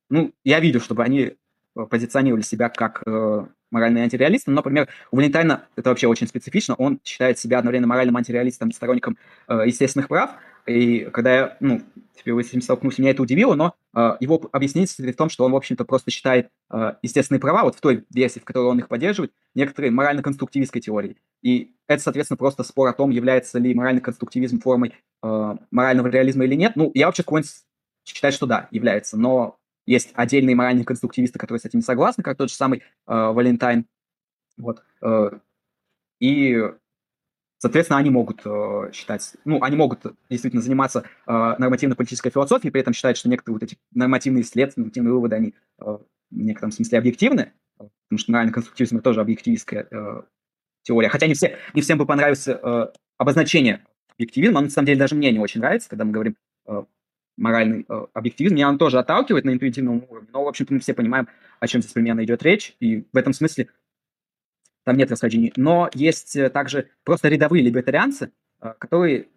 ну, 0.10 0.34
я 0.44 0.60
видел, 0.60 0.82
чтобы 0.82 1.04
они 1.04 1.22
э, 1.22 1.86
позиционировали 1.90 2.44
себя 2.44 2.70
как 2.70 3.04
э, 3.06 3.46
моральные 3.72 4.04
антиреалисты. 4.04 4.52
Но, 4.52 4.58
например, 4.58 4.90
у 5.12 5.18
Валентайна 5.18 5.68
это 5.76 5.90
вообще 5.90 6.08
очень 6.08 6.28
специфично. 6.28 6.76
Он 6.76 7.00
считает 7.04 7.40
себя 7.40 7.60
одновременно 7.60 7.88
моральным 7.88 8.18
антиреалистом, 8.18 8.72
сторонником 8.72 9.18
э, 9.48 9.64
естественных 9.66 10.08
прав, 10.08 10.32
и 10.68 11.10
когда 11.12 11.36
я, 11.36 11.58
ну, 11.60 11.82
впервые 12.16 12.46
с 12.46 12.50
этим 12.50 12.62
столкнулся, 12.62 13.02
меня 13.02 13.12
это 13.12 13.24
удивило, 13.24 13.56
но 13.56 13.76
э, 13.96 14.18
его 14.20 14.42
объяснение 14.52 14.88
состоит 14.88 15.16
в 15.16 15.18
том, 15.18 15.30
что 15.30 15.44
он, 15.44 15.52
в 15.52 15.56
общем-то, 15.56 15.86
просто 15.86 16.12
считает 16.12 16.50
э, 16.70 16.94
естественные 17.02 17.40
права, 17.40 17.64
вот 17.64 17.76
в 17.76 17.82
той 17.82 18.06
версии, 18.12 18.40
в 18.40 18.44
которой 18.44 18.68
он 18.68 18.80
их 18.80 18.88
поддерживает, 18.88 19.32
некоторые 19.56 19.92
морально-конструктивистской 19.92 20.82
теорией. 20.82 21.18
И 21.42 21.74
это, 21.88 22.04
соответственно, 22.04 22.38
просто 22.38 22.64
спор 22.64 22.90
о 22.90 22.94
том, 22.94 23.10
является 23.10 23.58
ли 23.58 23.74
моральный 23.74 24.02
конструктивизм 24.02 24.60
формой 24.60 24.94
э, 25.24 25.56
морального 25.72 26.08
реализма 26.08 26.46
или 26.46 26.56
нет. 26.56 26.74
Ну, 26.76 26.92
я 26.94 27.08
вообще 27.08 27.24
склонен 27.24 27.46
считать, 28.04 28.34
что 28.34 28.46
да, 28.46 28.68
является, 28.72 29.18
но 29.18 29.58
есть 29.86 30.12
отдельные 30.14 30.56
моральные 30.56 30.86
конструктивисты, 30.86 31.40
которые 31.40 31.60
с 31.60 31.66
этим 31.66 31.80
не 31.80 31.84
согласны, 31.84 32.24
как 32.24 32.38
тот 32.38 32.50
же 32.50 32.56
самый 32.56 32.80
э, 32.80 32.82
Валентайн. 33.08 33.86
Вот. 34.58 34.84
Э, 35.02 35.32
и 36.20 36.58
Соответственно, 37.62 38.00
они 38.00 38.10
могут 38.10 38.42
э, 38.44 38.90
считать, 38.92 39.36
ну, 39.46 39.62
они 39.62 39.76
могут 39.76 40.04
действительно 40.32 40.64
заниматься 40.64 41.04
э, 41.28 41.32
нормативно-политической 41.32 42.32
философией, 42.32 42.72
при 42.72 42.82
этом 42.82 42.92
считать, 42.92 43.18
что 43.18 43.30
некоторые 43.30 43.58
вот 43.58 43.64
эти 43.64 43.78
нормативные 43.94 44.44
следствия, 44.44 44.82
нормативные 44.82 45.14
выводы, 45.14 45.36
они 45.36 45.54
э, 45.78 45.84
в 45.86 46.02
некотором 46.32 46.72
смысле 46.72 46.98
объективны, 46.98 47.54
потому 47.78 48.18
что 48.18 48.32
моральный 48.32 48.52
конструктивизм– 48.52 48.96
это 48.98 49.04
тоже 49.04 49.22
объективистская 49.22 49.88
э, 49.92 50.22
теория. 50.82 51.10
Хотя 51.10 51.28
не, 51.28 51.36
все, 51.36 51.56
не 51.76 51.84
всем 51.84 52.00
бы 52.00 52.08
понравилось 52.08 52.48
э, 52.48 52.92
обозначение 53.20 53.86
объективизма, 54.10 54.58
оно 54.58 54.66
на 54.66 54.72
самом 54.72 54.88
деле 54.88 54.98
даже 54.98 55.14
мне 55.14 55.32
не 55.32 55.38
очень 55.38 55.62
нравится, 55.62 55.88
когда 55.88 56.04
мы 56.04 56.14
говорим 56.14 56.38
э, 56.66 56.84
моральный 57.38 57.86
э, 57.88 58.06
объективизм, 58.14 58.56
меня 58.56 58.70
он 58.70 58.78
тоже 58.78 59.00
отталкивает 59.00 59.46
на 59.46 59.52
интуитивном 59.52 60.06
уровне, 60.10 60.30
но, 60.32 60.44
в 60.44 60.48
общем-то, 60.48 60.74
мы 60.74 60.80
все 60.80 60.94
понимаем, 60.94 61.28
о 61.60 61.68
чем 61.68 61.82
здесь 61.82 61.94
примерно 61.94 62.24
идет 62.24 62.44
речь, 62.44 62.76
и 62.80 63.06
в 63.12 63.18
этом 63.18 63.34
смысле 63.34 63.68
там 64.84 64.98
нет 64.98 65.12
расхождений. 65.12 65.54
Но 65.56 65.90
есть 65.94 66.36
э, 66.36 66.50
также 66.50 66.90
просто 67.04 67.30
рядовые 67.30 67.64
либертарианцы, 67.64 68.32
э, 68.62 68.74
которые 68.78 69.28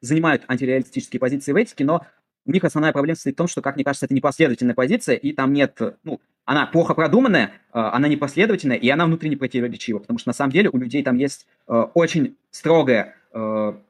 занимают 0.00 0.44
антиреалистические 0.48 1.20
позиции 1.20 1.52
в 1.52 1.56
этике, 1.56 1.84
но 1.84 2.06
у 2.46 2.52
них 2.52 2.64
основная 2.64 2.92
проблема 2.92 3.16
состоит 3.16 3.36
в 3.36 3.38
том, 3.38 3.48
что, 3.48 3.62
как 3.62 3.76
мне 3.76 3.84
кажется, 3.84 4.06
это 4.06 4.14
непоследовательная 4.14 4.74
позиция, 4.74 5.16
и 5.16 5.32
там 5.32 5.52
нет, 5.52 5.76
э, 5.80 5.94
ну, 6.04 6.20
она 6.44 6.66
плохо 6.66 6.94
продуманная, 6.94 7.52
она 7.70 8.08
непоследовательная, 8.08 8.76
и 8.76 8.88
она 8.88 9.06
внутренне 9.06 9.36
противоречива, 9.36 10.00
потому 10.00 10.18
что 10.18 10.30
на 10.30 10.32
самом 10.32 10.50
деле 10.50 10.68
у 10.72 10.78
людей 10.78 11.04
там 11.04 11.16
есть 11.16 11.46
очень 11.68 12.36
строгое 12.50 13.14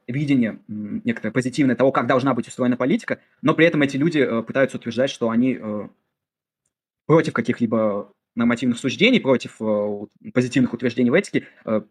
видение, 0.07 0.59
некоторое 0.67 1.31
позитивное 1.31 1.75
того, 1.75 1.91
как 1.91 2.05
должна 2.05 2.33
быть 2.33 2.47
устроена 2.47 2.77
политика, 2.77 3.19
но 3.41 3.55
при 3.55 3.65
этом 3.65 3.81
эти 3.81 3.97
люди 3.97 4.41
пытаются 4.43 4.77
утверждать, 4.77 5.09
что 5.09 5.29
они 5.29 5.59
против 7.07 7.33
каких-либо 7.33 8.13
нормативных 8.35 8.79
суждений, 8.79 9.19
против 9.19 9.57
э, 9.59 10.31
позитивных 10.33 10.73
утверждений 10.73 11.09
в 11.09 11.13
этике. 11.13 11.47
Э, 11.65 11.81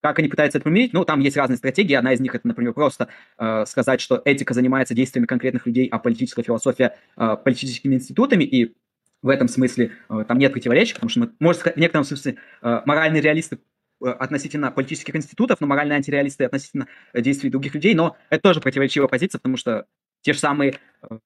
как 0.00 0.18
они 0.18 0.28
пытаются 0.28 0.58
это 0.58 0.64
применить? 0.64 0.92
Ну, 0.92 1.04
там 1.04 1.20
есть 1.20 1.36
разные 1.36 1.56
стратегии. 1.56 1.94
Одна 1.94 2.12
из 2.12 2.20
них 2.20 2.34
это, 2.34 2.46
например, 2.46 2.72
просто 2.72 3.08
э, 3.38 3.64
сказать, 3.66 4.00
что 4.00 4.20
этика 4.24 4.54
занимается 4.54 4.94
действиями 4.94 5.26
конкретных 5.26 5.66
людей, 5.66 5.88
а 5.88 5.98
политическая 5.98 6.42
философия 6.42 6.96
э, 7.16 7.36
политическими 7.42 7.94
институтами. 7.94 8.44
И 8.44 8.74
в 9.22 9.28
этом 9.28 9.48
смысле 9.48 9.92
э, 10.08 10.24
там 10.26 10.38
нет 10.38 10.52
противоречий, 10.52 10.94
потому 10.94 11.10
что, 11.10 11.30
мы, 11.38 11.54
сказать, 11.54 11.76
в 11.76 11.80
некотором 11.80 12.04
смысле 12.04 12.36
э, 12.62 12.80
моральные 12.84 13.22
реалисты 13.22 13.56
э, 13.56 13.58
относительно 14.04 14.70
политических 14.70 15.16
институтов, 15.16 15.60
но 15.60 15.66
моральные 15.66 15.96
антиреалисты 15.96 16.44
относительно 16.44 16.86
действий 17.14 17.50
других 17.50 17.74
людей. 17.74 17.94
Но 17.94 18.16
это 18.30 18.42
тоже 18.42 18.60
противоречивая 18.60 19.08
позиция, 19.08 19.38
потому 19.38 19.56
что 19.56 19.86
те 20.22 20.32
же 20.32 20.38
самые 20.38 20.78
э, 21.02 21.18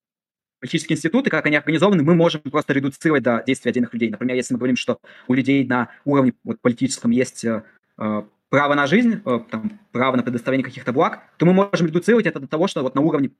политические 0.61 0.97
институты, 0.97 1.31
как 1.31 1.47
они 1.47 1.57
организованы, 1.57 2.03
мы 2.03 2.15
можем 2.15 2.40
просто 2.43 2.73
редуцировать 2.73 3.23
до 3.23 3.43
действий 3.47 3.70
отдельных 3.70 3.93
людей. 3.93 4.11
Например, 4.11 4.36
если 4.36 4.55
мы 4.55 4.59
говорим, 4.59 4.77
что 4.77 4.98
у 5.28 5.35
людей 5.35 5.66
на 5.66 5.90
уровне 6.05 6.35
вот, 6.44 6.61
политическом 6.61 7.11
есть 7.11 7.44
э, 7.44 7.62
э, 7.98 8.23
право 8.48 8.74
на 8.74 8.86
жизнь, 8.86 9.20
э, 9.24 9.40
там, 9.51 9.81
право 9.93 10.16
на 10.16 10.23
предоставление 10.23 10.65
каких-то 10.65 10.93
благ, 10.93 11.23
то 11.36 11.47
мы 11.47 11.53
можем 11.53 11.86
редуцировать 11.86 12.27
это 12.27 12.40
до 12.40 12.48
того, 12.48 12.69
что 12.69 12.82
вот 12.82 12.94
на 12.94 13.01
уровне 13.01 13.31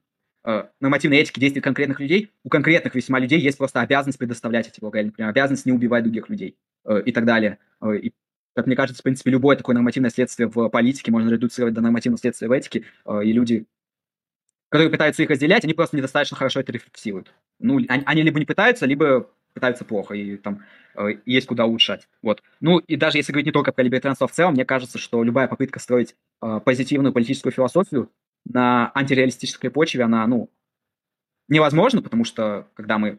э, 0.44 0.64
нормативной 0.80 1.18
этики 1.18 1.40
действий 1.40 1.62
конкретных 1.62 2.00
людей, 2.00 2.32
у 2.44 2.48
конкретных 2.48 2.94
весьма 2.94 3.18
людей 3.18 3.40
есть 3.40 3.58
просто 3.58 3.80
обязанность 3.80 4.18
предоставлять 4.18 4.68
эти 4.68 4.80
блага, 4.80 5.00
или, 5.00 5.06
например, 5.06 5.30
обязанность 5.30 5.66
не 5.66 5.72
убивать 5.72 6.04
других 6.04 6.28
людей 6.28 6.56
э, 6.84 7.02
и 7.04 7.12
так 7.12 7.24
далее. 7.24 7.58
Э, 7.80 7.96
и, 7.96 8.12
как 8.56 8.66
мне 8.66 8.74
кажется, 8.74 9.00
в 9.00 9.04
принципе, 9.04 9.30
любое 9.30 9.54
такое 9.54 9.74
нормативное 9.74 10.10
следствие 10.10 10.48
в 10.48 10.68
политике 10.70 11.12
можно 11.12 11.28
редуцировать 11.28 11.74
до 11.74 11.82
нормативного 11.82 12.18
следствия 12.18 12.48
в 12.48 12.52
этике, 12.52 12.84
э, 13.04 13.24
и 13.24 13.32
люди 13.32 13.66
которые 14.68 14.90
пытаются 14.90 15.22
их 15.22 15.30
разделять, 15.30 15.62
они 15.62 15.74
просто 15.74 15.96
недостаточно 15.96 16.36
хорошо 16.36 16.60
это 16.60 16.72
рефлексируют. 16.72 17.32
Ну, 17.60 17.76
они, 17.88 18.02
они 18.04 18.22
либо 18.22 18.40
не 18.40 18.46
пытаются, 18.46 18.84
либо 18.84 19.30
пытаются 19.54 19.84
плохо, 19.84 20.14
и 20.14 20.36
там 20.36 20.64
э, 20.96 21.18
есть 21.24 21.46
куда 21.46 21.66
улучшать. 21.66 22.08
Вот. 22.20 22.42
Ну, 22.60 22.78
и 22.78 22.96
даже 22.96 23.18
если 23.18 23.32
говорить 23.32 23.46
не 23.46 23.52
только 23.52 23.72
про 23.72 23.82
либертарианство 23.82 24.26
в 24.26 24.32
целом, 24.32 24.54
мне 24.54 24.64
кажется, 24.64 24.98
что 24.98 25.22
любая 25.22 25.46
попытка 25.46 25.78
строить 25.78 26.16
э, 26.42 26.60
позитивную 26.64 27.12
политическую 27.12 27.52
философию 27.52 28.10
на 28.44 28.90
антиреалистической 28.94 29.70
почве, 29.70 30.02
она, 30.02 30.26
ну, 30.26 30.50
невозможна, 31.48 32.02
потому 32.02 32.24
что, 32.24 32.68
когда 32.74 32.98
мы 32.98 33.18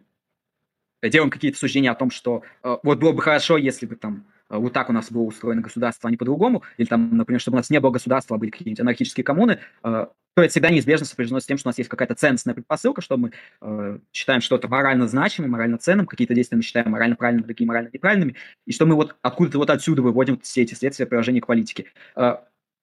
делаем 1.02 1.30
какие-то 1.30 1.58
суждения 1.58 1.92
о 1.92 1.96
том, 1.96 2.12
что 2.12 2.44
э, 2.64 2.78
вот 2.84 3.00
было 3.00 3.14
бы 3.14 3.22
хорошо, 3.22 3.58
если 3.58 3.86
бы 3.86 3.96
там 3.96 4.26
вот 4.50 4.74
так 4.74 4.90
у 4.90 4.94
нас 4.94 5.12
было 5.12 5.24
устроено 5.24 5.62
государство, 5.62 6.08
а 6.08 6.12
не 6.12 6.18
по-другому, 6.18 6.64
или 6.78 6.88
там, 6.88 7.16
например, 7.18 7.42
чтобы 7.42 7.56
у 7.56 7.60
нас 7.60 7.70
не 7.70 7.80
было 7.80 7.92
государства, 7.92 8.36
а 8.36 8.40
были 8.40 8.50
какие-нибудь 8.50 8.80
анархические 8.80 9.24
коммуны, 9.24 9.60
э, 9.84 10.08
то 10.38 10.44
это 10.44 10.52
всегда 10.52 10.70
неизбежно 10.70 11.06
сопряжено 11.06 11.40
с 11.40 11.46
тем, 11.46 11.58
что 11.58 11.68
у 11.68 11.72
нас 11.72 11.80
есть 11.80 11.90
какая-то 11.90 12.14
ценностная 12.14 12.54
предпосылка, 12.54 13.02
что 13.02 13.18
мы 13.18 13.32
э, 13.62 14.00
считаем 14.14 14.42
что-то 14.42 14.68
морально 14.68 15.08
значимым, 15.08 15.52
морально 15.52 15.80
ценным, 15.80 16.06
какие-то 16.06 16.36
действия 16.36 16.58
мы 16.58 16.62
считаем 16.62 16.92
морально 16.92 17.16
правильными, 17.16 17.46
другие 17.46 17.68
морально 17.68 17.90
неправильными, 17.92 18.36
и 18.66 18.72
что 18.72 18.86
мы 18.86 18.96
вот 18.96 19.16
откуда-то 19.22 19.58
вот 19.58 19.70
отсюда 19.70 20.04
выводим 20.04 20.40
все 20.40 20.62
эти 20.62 20.76
следствия 20.76 21.08
приложения 21.08 21.42
к 21.42 21.48
политике. 21.48 21.86
Э, 22.16 22.36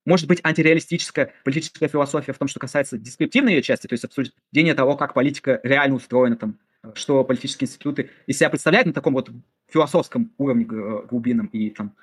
может 0.07 0.28
быть, 0.28 0.41
антиреалистическая 0.43 1.32
политическая 1.45 1.89
философия 1.89 2.32
в 2.32 2.39
том, 2.39 2.49
что 2.49 2.61
касается 2.61 2.99
дескриптивной 2.99 3.55
ее 3.55 3.62
части, 3.62 3.86
то 3.86 3.95
есть 3.95 4.05
обсуждение 4.05 4.74
того, 4.74 4.97
как 4.97 5.15
политика 5.15 5.61
реально 5.62 5.97
устроена, 5.97 6.36
там, 6.36 6.59
что 6.94 7.24
политические 7.24 7.66
институты 7.66 8.11
из 8.27 8.39
себя 8.39 8.51
представляют 8.51 8.86
на 8.86 8.93
таком 8.93 9.15
вот 9.15 9.31
философском 9.69 10.32
уровне 10.39 10.66
э, 10.70 11.06
глубинном 11.09 11.47
и 11.47 11.70
там 11.70 11.94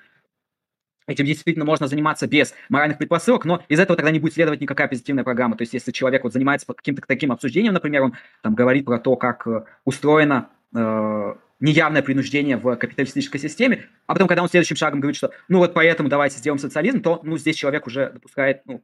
Этим 1.08 1.24
действительно 1.24 1.64
можно 1.64 1.88
заниматься 1.88 2.28
без 2.28 2.54
моральных 2.68 2.96
предпосылок, 2.96 3.44
но 3.44 3.62
из 3.68 3.80
этого 3.80 3.96
тогда 3.96 4.12
не 4.12 4.20
будет 4.20 4.34
следовать 4.34 4.60
никакая 4.60 4.86
позитивная 4.86 5.24
программа. 5.24 5.56
То 5.56 5.62
есть, 5.62 5.74
если 5.74 5.90
человек 5.90 6.22
вот 6.22 6.32
занимается 6.32 6.66
каким-то 6.66 7.02
таким 7.06 7.32
обсуждением, 7.32 7.74
например, 7.74 8.04
он 8.04 8.14
там 8.40 8.54
говорит 8.54 8.84
про 8.84 9.00
то, 9.00 9.16
как 9.16 9.46
э, 9.48 9.64
устроено 9.84 10.48
э, 10.74 11.34
неявное 11.58 12.02
принуждение 12.02 12.56
в 12.56 12.76
капиталистической 12.76 13.38
системе, 13.38 13.86
а 14.06 14.14
потом, 14.14 14.28
когда 14.28 14.42
он 14.42 14.48
следующим 14.48 14.76
шагом 14.76 15.00
говорит, 15.00 15.16
что 15.16 15.32
ну 15.48 15.58
вот 15.58 15.74
поэтому 15.74 16.08
давайте 16.08 16.38
сделаем 16.38 16.60
социализм, 16.60 17.02
то 17.02 17.20
ну 17.24 17.36
здесь 17.36 17.56
человек 17.56 17.86
уже 17.86 18.10
допускает, 18.10 18.62
ну, 18.66 18.82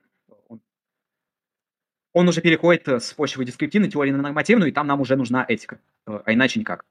он, 2.12 2.28
уже 2.28 2.40
переходит 2.40 2.88
с 2.88 3.12
почвы 3.14 3.44
дескриптивной 3.44 3.90
теории 3.90 4.10
на 4.10 4.22
нормативную, 4.22 4.70
и 4.70 4.72
там 4.72 4.86
нам 4.86 5.00
уже 5.00 5.16
нужна 5.16 5.44
этика, 5.46 5.78
э, 6.06 6.20
а 6.24 6.32
иначе 6.32 6.60
никак. 6.60 6.84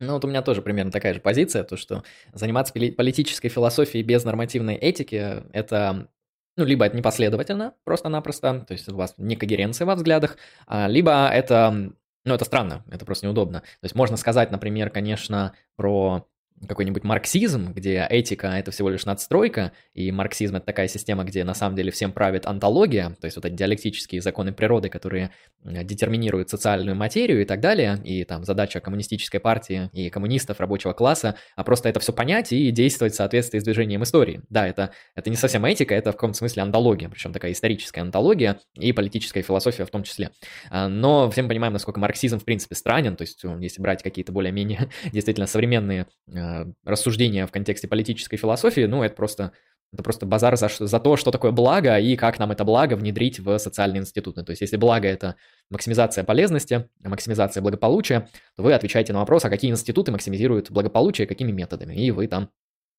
Ну, 0.00 0.14
вот 0.14 0.24
у 0.24 0.28
меня 0.28 0.42
тоже 0.42 0.62
примерно 0.62 0.90
такая 0.90 1.14
же 1.14 1.20
позиция, 1.20 1.62
то, 1.62 1.76
что 1.76 2.02
заниматься 2.32 2.72
политической 2.72 3.48
философией 3.48 4.02
без 4.02 4.24
нормативной 4.24 4.74
этики– 4.74 5.44
это 5.52 6.08
ну, 6.56 6.64
либо 6.64 6.84
это 6.84 6.96
непоследовательно, 6.96 7.74
просто-напросто, 7.84 8.64
то 8.66 8.72
есть 8.72 8.88
у 8.88 8.96
вас 8.96 9.14
некогеренция 9.16 9.86
во 9.86 9.94
взглядах, 9.94 10.36
а, 10.66 10.86
либо 10.86 11.28
это, 11.28 11.92
ну, 12.24 12.34
это 12.34 12.44
странно, 12.44 12.84
это 12.90 13.06
просто 13.06 13.26
неудобно. 13.26 13.60
То 13.60 13.84
есть 13.84 13.94
можно 13.94 14.16
сказать, 14.16 14.50
например, 14.50 14.90
конечно, 14.90 15.54
про 15.76 16.26
какой-нибудь 16.66 17.04
марксизм, 17.04 17.72
где 17.72 18.06
этика— 18.08 18.46
это 18.58 18.70
всего 18.70 18.88
лишь 18.88 19.04
надстройка, 19.04 19.72
и 19.94 20.10
марксизм— 20.12 20.56
это 20.56 20.66
такая 20.66 20.88
система, 20.88 21.24
где 21.24 21.44
на 21.44 21.54
самом 21.54 21.76
деле 21.76 21.90
всем 21.90 22.12
правит 22.12 22.46
антология, 22.46 23.16
то 23.20 23.26
есть 23.26 23.36
вот 23.36 23.46
эти 23.46 23.54
диалектические 23.54 24.20
законы 24.20 24.52
природы, 24.52 24.88
которые 24.88 25.30
детерминируют 25.64 26.50
социальную 26.50 26.96
материю 26.96 27.42
и 27.42 27.44
так 27.44 27.60
далее, 27.60 27.98
и 28.04 28.24
там 28.24 28.44
задача 28.44 28.80
коммунистической 28.80 29.40
партии 29.40 29.90
и 29.92 30.10
коммунистов 30.10 30.60
рабочего 30.60 30.92
класса, 30.92 31.36
а 31.56 31.64
просто 31.64 31.88
это 31.88 32.00
все 32.00 32.12
понять 32.12 32.52
и 32.52 32.70
действовать 32.70 33.14
в 33.14 33.16
соответствии 33.16 33.58
с 33.58 33.64
движением 33.64 34.02
истории. 34.02 34.42
Да, 34.48 34.66
это, 34.66 34.92
это 35.14 35.30
не 35.30 35.36
совсем 35.36 35.64
этика, 35.64 35.94
это 35.94 36.12
в 36.12 36.16
каком-то 36.16 36.38
смысле 36.38 36.62
антология, 36.62 37.08
причем 37.08 37.32
такая 37.32 37.52
историческая 37.52 38.00
антология 38.00 38.58
и 38.74 38.92
политическая 38.92 39.42
философия 39.42 39.84
в 39.84 39.90
том 39.90 40.02
числе. 40.02 40.30
А, 40.70 40.88
но 40.88 41.30
всем 41.30 41.48
понимаем, 41.48 41.72
насколько 41.72 42.00
марксизм 42.00 42.38
в 42.38 42.44
принципе 42.44 42.74
странен, 42.74 43.16
то 43.16 43.22
есть 43.22 43.42
если 43.60 43.80
брать 43.80 44.02
какие-то 44.02 44.32
более-менее 44.32 44.88
действительно 45.12 45.46
современные 45.46 46.06
а, 46.34 46.51
рассуждения 46.84 47.46
в 47.46 47.52
контексте 47.52 47.88
политической 47.88 48.36
философии, 48.36 48.82
ну, 48.86 49.02
это 49.02 49.14
просто 49.14 49.52
это 49.92 50.02
просто 50.02 50.24
базар 50.24 50.56
за, 50.56 50.70
за 50.78 51.00
то, 51.00 51.16
что 51.16 51.30
такое 51.30 51.52
благо 51.52 51.98
и 51.98 52.16
как 52.16 52.38
нам 52.38 52.50
это 52.50 52.64
благо 52.64 52.94
внедрить 52.94 53.38
в 53.40 53.58
социальные 53.58 54.00
институты. 54.00 54.42
То 54.42 54.50
есть 54.50 54.62
если 54.62 54.78
благо– 54.78 55.06
это 55.08 55.36
максимизация 55.68 56.24
полезности, 56.24 56.88
максимизация 57.04 57.60
благополучия, 57.60 58.26
то 58.56 58.62
вы 58.62 58.72
отвечаете 58.72 59.12
на 59.12 59.18
вопрос, 59.18 59.44
а 59.44 59.50
какие 59.50 59.70
институты 59.70 60.10
максимизируют 60.10 60.70
благополучие, 60.70 61.26
какими 61.26 61.52
методами. 61.52 61.94
И 61.94 62.10
вы 62.10 62.26
там 62.26 62.48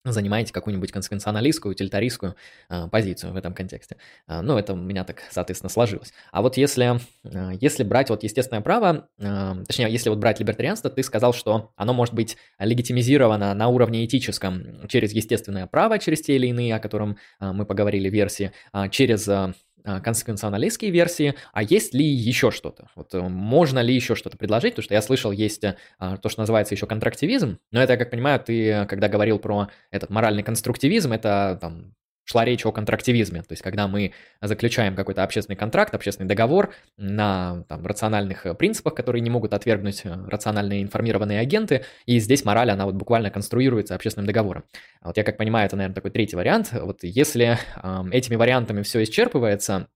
занимаете 0.04 0.54
какую-нибудь 0.54 0.92
консеквенционалистскую, 0.92 1.72
утилитаристскую 1.72 2.36
э, 2.70 2.88
позицию 2.90 3.34
в 3.34 3.38
этом 3.38 3.54
контексте. 3.54 3.98
Э, 4.28 4.42
ну, 4.42 4.58
это 4.58 4.74
у 4.74 4.76
меня 4.76 5.04
так, 5.04 5.22
соответственно, 5.32 5.70
сложилось. 5.70 6.14
А 6.32 6.42
вот 6.42 6.58
если, 6.58 7.00
э, 7.24 7.58
если 7.60 7.84
брать 7.84 8.10
вот 8.10 8.24
естественное 8.24 8.62
право, 8.62 9.08
э, 9.18 9.54
точнее, 9.68 9.92
если 9.92 10.10
вот 10.10 10.20
брать 10.20 10.40
либертарианство, 10.40 10.90
ты 10.90 11.04
сказал, 11.04 11.34
что 11.34 11.72
оно 11.76 11.94
может 11.94 12.14
быть 12.14 12.38
легитимизировано 12.60 13.54
на 13.54 13.68
уровне 13.68 14.06
этическом 14.06 14.88
через 14.88 15.14
естественное 15.14 15.68
право, 15.68 16.00
через 16.00 16.22
те 16.22 16.36
или 16.36 16.48
иные, 16.48 16.76
о 16.76 16.80
котором 16.80 17.18
э, 17.40 17.52
мы 17.52 17.66
поговорили, 17.66 18.10
версии, 18.10 18.52
э, 18.74 18.90
через 18.90 19.28
э, 19.28 19.54
консеквенционалистские 19.84 20.92
версии, 20.92 21.36
а 21.52 21.64
есть 21.64 21.94
ли 21.94 22.06
еще 22.06 22.52
что-то? 22.52 22.90
Вот 22.96 23.14
э, 23.14 23.22
можно 23.22 23.80
ли 23.80 23.94
еще 23.94 24.16
что-то 24.16 24.38
предложить? 24.38 24.74
Потому 24.74 24.84
что 24.84 24.94
я 24.94 25.02
слышал, 25.02 25.32
есть 25.32 25.64
а, 26.00 26.18
то, 26.18 26.30
что 26.30 26.42
называется 26.42 26.74
еще 26.74 26.88
контрактивизм, 26.88 27.60
но 27.72 27.82
это, 27.82 27.94
я 27.94 27.98
как 27.98 28.12
понимаю, 28.12 28.40
ты, 28.40 28.86
когда 28.88 29.08
говорил 29.08 29.40
про 29.40 29.70
этот 29.92 30.10
моральный 30.10 30.44
конструктивизм, 30.44 31.12
это 31.12 31.58
там 31.60 31.94
шла 32.26 32.46
речь 32.46 32.66
о 32.66 32.72
контрактивизме, 32.72 33.42
то 33.42 33.52
есть 33.52 33.62
когда 33.62 33.88
мы 33.88 34.14
заключаем 34.42 34.96
какой-то 34.96 35.24
общественный 35.24 35.58
контракт, 35.58 35.94
общественный 35.94 36.28
договор 36.28 36.74
на 36.98 37.64
там, 37.68 37.86
рациональных 37.86 38.46
э, 38.46 38.54
принципах, 38.54 38.96
которые 38.96 39.22
не 39.22 39.30
могут 39.30 39.54
отвергнуть 39.54 40.02
э, 40.06 40.16
рациональные 40.28 40.84
информированные 40.84 41.40
агенты, 41.40 41.86
и 42.06 42.20
здесь 42.20 42.46
мораль, 42.46 42.72
она 42.72 42.86
вот 42.86 42.96
буквально 42.96 43.30
конструируется 43.30 43.96
общественным 43.96 44.28
договором. 44.28 44.64
А 45.02 45.08
вот 45.08 45.18
я 45.18 45.24
как 45.24 45.38
понимаю, 45.38 45.66
это, 45.66 45.76
наверное, 45.76 45.96
такой 45.96 46.12
третий 46.12 46.36
вариант. 46.36 46.72
Вот 46.74 47.00
если 47.04 47.58
э, 47.82 48.04
этими 48.12 48.36
вариантами 48.36 48.84
все 48.84 49.04
исчерпывается, 49.04 49.88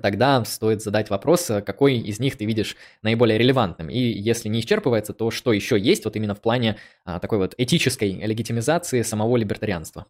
тогда 0.00 0.44
стоит 0.44 0.82
задать 0.82 1.10
вопрос, 1.10 1.50
э, 1.50 1.62
какой 1.62 1.96
из 1.98 2.18
них 2.18 2.36
ты 2.36 2.44
видишь 2.44 2.76
наиболее 3.02 3.38
релевантным. 3.38 3.88
И 3.88 3.98
если 3.98 4.48
не 4.48 4.60
исчерпывается, 4.60 5.12
то 5.12 5.30
что 5.30 5.52
еще 5.52 5.78
есть 5.78 6.04
вот 6.04 6.16
именно 6.16 6.34
в 6.34 6.40
плане 6.40 6.76
а, 7.04 7.18
такой 7.18 7.38
вот 7.38 7.54
этической 7.58 8.12
легитимизации 8.12 9.02
самого 9.02 9.36
либертарианства? 9.36 10.06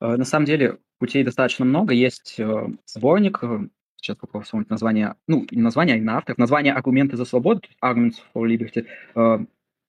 Э, 0.00 0.16
на 0.16 0.24
самом 0.24 0.46
деле 0.46 0.78
путей 0.98 1.24
достаточно 1.24 1.64
много. 1.64 1.94
Есть 1.94 2.36
э, 2.38 2.68
сборник, 2.86 3.38
э, 3.42 3.68
сейчас 3.96 4.16
попробую 4.16 4.44
вспомнить 4.44 4.70
название, 4.70 5.16
ну, 5.26 5.46
не 5.50 5.62
название, 5.62 5.94
а 5.94 5.98
именно 5.98 6.16
автор. 6.16 6.36
Название 6.38 6.74
«Аргументы 6.74 7.16
за 7.16 7.24
свободу», 7.24 7.62
«Arguments 7.82 8.16
for 8.34 8.46
Liberty». 8.46 8.86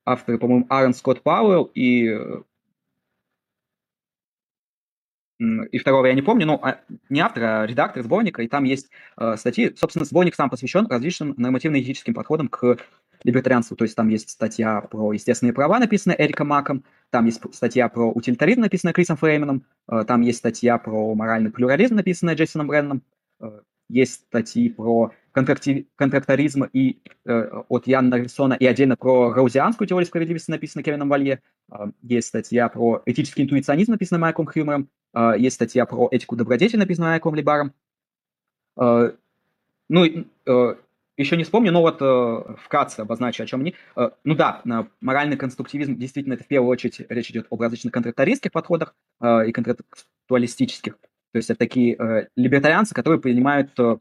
Авторы, 0.07 0.38
по-моему, 0.38 0.68
Аарон 0.69 0.94
Скотт 0.94 1.23
Пауэлл 1.23 1.72
и 1.73 2.15
и 5.40 5.77
второго 5.80 6.06
я 6.06 6.14
не 6.14 6.22
помню, 6.22 6.45
ну, 6.45 6.60
а, 6.61 6.80
не 7.10 7.19
автор, 7.19 7.44
а 7.44 7.65
редактор 7.65 8.02
сборника, 8.03 8.41
и 8.41 8.48
там 8.48 8.64
есть 8.64 8.90
э, 9.18 9.36
статьи. 9.36 9.73
Собственно, 9.76 10.06
сборник 10.06 10.34
сам 10.34 10.49
посвящен 10.49 10.88
различным 10.88 11.34
нормативно-этическим 11.36 12.14
подходам 12.14 12.48
к 12.48 12.77
либертарианству. 13.26 13.76
То 13.76 13.84
есть 13.84 13.95
там 13.95 14.07
есть 14.10 14.30
статья 14.30 14.81
про 14.81 15.11
естественные 15.11 15.53
права, 15.53 15.80
написанная 15.80 16.15
Эриком 16.18 16.47
Маком, 16.47 16.84
там 17.10 17.26
есть 17.26 17.41
статья 17.53 17.89
про 17.89 18.11
утилитаризм, 18.11 18.61
написанная 18.61 18.93
Крисом 18.93 19.18
Фрейменом, 19.18 19.65
э, 19.89 20.03
там 20.07 20.22
есть 20.22 20.38
статья 20.38 20.77
про 20.77 21.14
моральный 21.15 21.52
плюрализм, 21.52 21.95
написанная 21.95 22.35
Джейсоном 22.35 22.68
Бренном, 22.68 23.02
э, 23.41 23.61
есть 23.89 24.14
статьи 24.14 24.69
про 24.69 25.11
контракторизм 25.31 26.64
и 26.72 27.02
э, 27.26 27.61
от 27.68 27.88
Яна 27.88 28.10
Нарлисона 28.10 28.53
и 28.53 28.65
отдельно 28.65 28.95
про 28.95 29.34
раузианскую 29.34 29.88
теорию 29.88 30.07
справедливости, 30.07 30.49
написанная 30.49 30.84
Кевином 30.84 31.10
Валье. 31.10 31.41
Есть 32.02 32.30
статья 32.30 32.69
про 32.69 33.02
этический 33.06 33.43
интуиционизм, 33.43 33.91
написанная 33.91 34.22
Майком 34.22 34.47
Хьюмером. 34.47 34.88
Есть 35.38 35.56
статья 35.56 35.85
про 35.85 36.07
этику 36.10 36.35
добродетели, 36.35 36.80
написанная 36.80 37.10
Майком 37.10 37.35
Либаром. 37.35 37.73
Ну, 38.77 40.26
еще 41.17 41.37
не 41.37 41.43
вспомню, 41.43 41.71
но 41.71 41.81
вот 41.81 41.97
э, 42.01 42.55
вкратце 42.63 43.01
обозначу, 43.01 43.43
о 43.43 43.45
чем 43.45 43.61
они. 43.61 43.75
Э, 43.95 44.09
ну 44.23 44.35
да, 44.35 44.61
моральный 45.01 45.37
конструктивизм, 45.37 45.95
действительно, 45.95 46.33
это 46.33 46.43
в 46.43 46.47
первую 46.47 46.69
очередь 46.69 47.01
речь 47.09 47.29
идет 47.31 47.47
об 47.49 47.61
различных-контрактористских 47.61 48.51
подходах 48.51 48.95
э, 49.21 49.47
и 49.47 49.51
контрактуалистических. 49.51 50.97
То 51.31 51.37
есть 51.37 51.49
это 51.49 51.59
такие 51.59 51.95
э, 51.95 52.27
либертарианцы, 52.35 52.93
которые 52.93 53.21
принимают 53.21 53.71
э, 53.79 53.97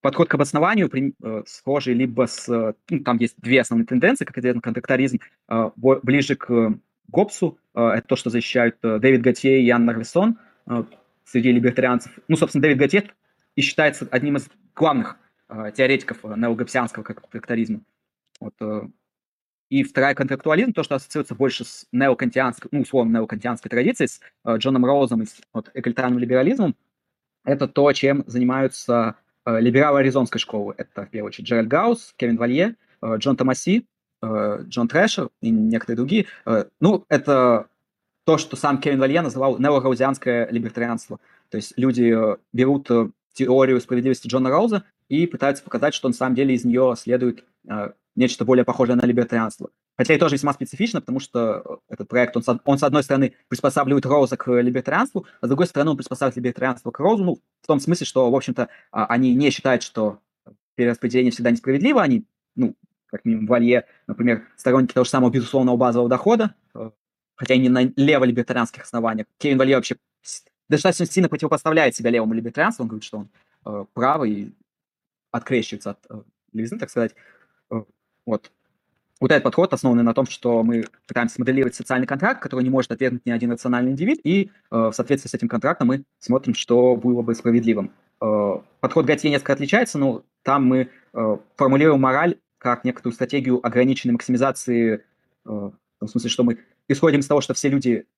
подход 0.00 0.28
к 0.28 0.34
обоснованию, 0.34 0.88
при, 0.88 1.14
э, 1.22 1.42
схожий 1.46 1.94
либо 1.94 2.26
с... 2.26 2.48
Э, 2.48 2.74
ну, 2.90 3.00
там 3.00 3.18
есть 3.18 3.36
две 3.38 3.60
основные 3.60 3.86
тенденции, 3.86 4.24
как 4.24 4.38
известно, 4.38 4.60
контракторизм 4.60 5.20
э, 5.48 5.70
ближе 5.76 6.34
к 6.34 6.50
э, 6.50 6.74
Гоббсу, 7.06 7.58
э, 7.74 7.80
это 7.80 8.06
то, 8.08 8.16
что 8.16 8.30
защищают 8.30 8.78
э, 8.82 8.98
Дэвид 8.98 9.22
Готье 9.22 9.60
и 9.60 9.64
Ян 9.64 9.84
Нарлисон 9.84 10.38
э, 10.66 10.84
среди 11.24 11.52
либертарианцев. 11.52 12.12
Ну, 12.26 12.36
собственно, 12.36 12.62
Дэвид 12.62 12.78
Готье 12.78 13.10
и 13.54 13.60
считается 13.60 14.08
одним 14.10 14.36
из 14.36 14.48
главных 14.74 15.18
Э, 15.18 15.27
теоретиков 15.74 16.24
э, 16.24 16.34
неогопсианского 16.36 17.02
контрактуализма. 17.02 17.80
Вот. 18.40 18.54
Э, 18.60 18.82
и 19.70 19.82
вторая 19.82 20.14
контрактуализм, 20.14 20.72
то, 20.72 20.82
что 20.82 20.94
ассоциируется 20.94 21.34
больше 21.34 21.64
с 21.64 21.86
неокантианской, 21.92 22.68
ну, 22.72 22.80
условно, 22.80 23.18
неокантианской 23.18 23.68
традицией, 23.68 24.08
с 24.08 24.20
Джоном 24.46 24.84
Роузом 24.86 25.22
и 25.22 25.26
с 25.26 25.40
вот, 25.52 25.70
эгалитарным 25.74 26.18
либерализмом, 26.18 26.74
это 27.44 27.68
то, 27.68 27.92
чем 27.92 28.24
занимаются 28.26 29.16
либералы 29.44 30.00
аризонской 30.00 30.40
школы. 30.40 30.74
Это, 30.76 31.06
в 31.06 31.10
первую 31.10 31.28
очередь, 31.28 31.48
Джеральд 31.48 31.68
Гаусс, 31.68 32.14
Кевин 32.16 32.36
Валье, 32.36 32.76
Джон 33.02 33.36
Томаси, 33.36 33.86
Джон 34.22 34.88
Трэшер 34.88 35.28
и 35.40 35.50
некоторые 35.50 35.96
другие. 35.96 36.26
Ну, 36.80 37.04
это 37.08 37.68
то, 38.24 38.36
что 38.38 38.56
сам 38.56 38.78
Кевин 38.78 39.00
Валье 39.00 39.22
называл 39.22 39.58
неогаузианское 39.58 40.48
либертарианство. 40.50 41.20
То 41.50 41.56
есть 41.56 41.72
люди 41.76 42.14
берут 42.52 42.90
теорию 43.32 43.80
справедливости 43.80 44.28
Джона 44.28 44.50
Роуза 44.50 44.84
и 45.08 45.26
пытаются 45.26 45.62
показать, 45.62 45.94
что 45.94 46.08
на 46.08 46.14
самом 46.14 46.34
деле 46.34 46.54
из 46.54 46.64
нее 46.64 46.94
следует 46.96 47.44
э, 47.68 47.92
нечто 48.16 48.44
более 48.44 48.64
похожее 48.64 48.96
на 48.96 49.06
либертарианство. 49.06 49.70
Хотя 49.96 50.14
и 50.14 50.18
тоже 50.18 50.36
весьма 50.36 50.52
специфично, 50.52 51.00
потому 51.00 51.20
что 51.20 51.80
э, 51.88 51.94
этот 51.94 52.08
проект, 52.08 52.36
он, 52.36 52.42
он 52.64 52.78
с 52.78 52.82
одной 52.82 53.02
стороны 53.02 53.34
приспосабливает 53.48 54.06
Роуза 54.06 54.36
к 54.36 54.50
либертарианству, 54.60 55.26
а 55.40 55.46
с 55.46 55.48
другой 55.48 55.66
стороны 55.66 55.90
он 55.90 55.96
приспосабливает 55.96 56.36
либертарианство 56.36 56.90
к 56.90 57.00
Роузу, 57.00 57.24
ну, 57.24 57.38
в 57.62 57.66
том 57.66 57.80
смысле, 57.80 58.06
что, 58.06 58.30
в 58.30 58.36
общем-то, 58.36 58.68
а, 58.92 59.06
они 59.06 59.34
не 59.34 59.50
считают, 59.50 59.82
что 59.82 60.20
перераспределение 60.76 61.32
всегда 61.32 61.50
несправедливо, 61.50 62.02
они, 62.02 62.24
ну, 62.54 62.76
как 63.06 63.24
минимум 63.24 63.46
Валье, 63.46 63.86
например, 64.06 64.44
сторонники 64.56 64.92
того 64.92 65.04
же 65.04 65.10
самого 65.10 65.30
безусловного 65.30 65.76
базового 65.76 66.08
дохода, 66.08 66.54
э, 66.74 66.90
хотя 67.34 67.54
и 67.54 67.58
не 67.58 67.68
на 67.68 67.84
лево-либертарианских 67.84 68.82
основаниях. 68.82 69.26
Кевин 69.38 69.58
Валье 69.58 69.76
вообще 69.76 69.96
достаточно 70.68 71.06
сильно 71.06 71.28
противопоставляет 71.28 71.94
себя 71.94 72.10
левому 72.10 72.34
либертарианству, 72.34 72.82
он 72.82 72.88
говорит, 72.88 73.04
что 73.04 73.18
он 73.18 73.28
э, 73.66 73.84
правый, 73.94 74.54
открещивается 75.30 75.90
от 75.90 75.98
э, 76.10 76.22
левизны, 76.52 76.78
так 76.78 76.90
сказать. 76.90 77.14
Э, 77.70 77.82
вот. 78.26 78.50
Вот 79.20 79.32
этот 79.32 79.42
подход 79.42 79.72
основанный 79.72 80.04
на 80.04 80.14
том, 80.14 80.26
что 80.26 80.62
мы 80.62 80.84
пытаемся 81.08 81.36
смоделировать 81.36 81.74
социальный 81.74 82.06
контракт, 82.06 82.40
который 82.40 82.62
не 82.62 82.70
может 82.70 82.92
отвергнуть 82.92 83.26
ни 83.26 83.32
один 83.32 83.50
рациональный 83.50 83.90
индивид, 83.90 84.20
и 84.22 84.50
э, 84.70 84.76
в 84.76 84.92
соответствии 84.92 85.28
с 85.28 85.34
этим 85.34 85.48
контрактом 85.48 85.88
мы 85.88 86.04
смотрим, 86.18 86.54
что 86.54 86.94
было 86.96 87.22
бы 87.22 87.34
справедливым. 87.34 87.92
Э, 88.20 88.58
подход 88.80 89.06
Готье 89.06 89.30
несколько 89.30 89.54
отличается, 89.54 89.98
но 89.98 90.22
там 90.42 90.66
мы 90.66 90.88
э, 91.14 91.36
формулируем 91.56 92.00
мораль 92.00 92.36
как 92.58 92.84
некоторую 92.84 93.14
стратегию 93.14 93.64
ограниченной 93.64 94.12
максимизации, 94.12 94.94
э, 94.96 95.00
в 95.44 95.72
том 95.98 96.08
смысле, 96.08 96.30
что 96.30 96.44
мы 96.44 96.58
исходим 96.86 97.20
из 97.20 97.26
того, 97.26 97.40
что 97.40 97.54
все 97.54 97.68
люди— 97.68 98.06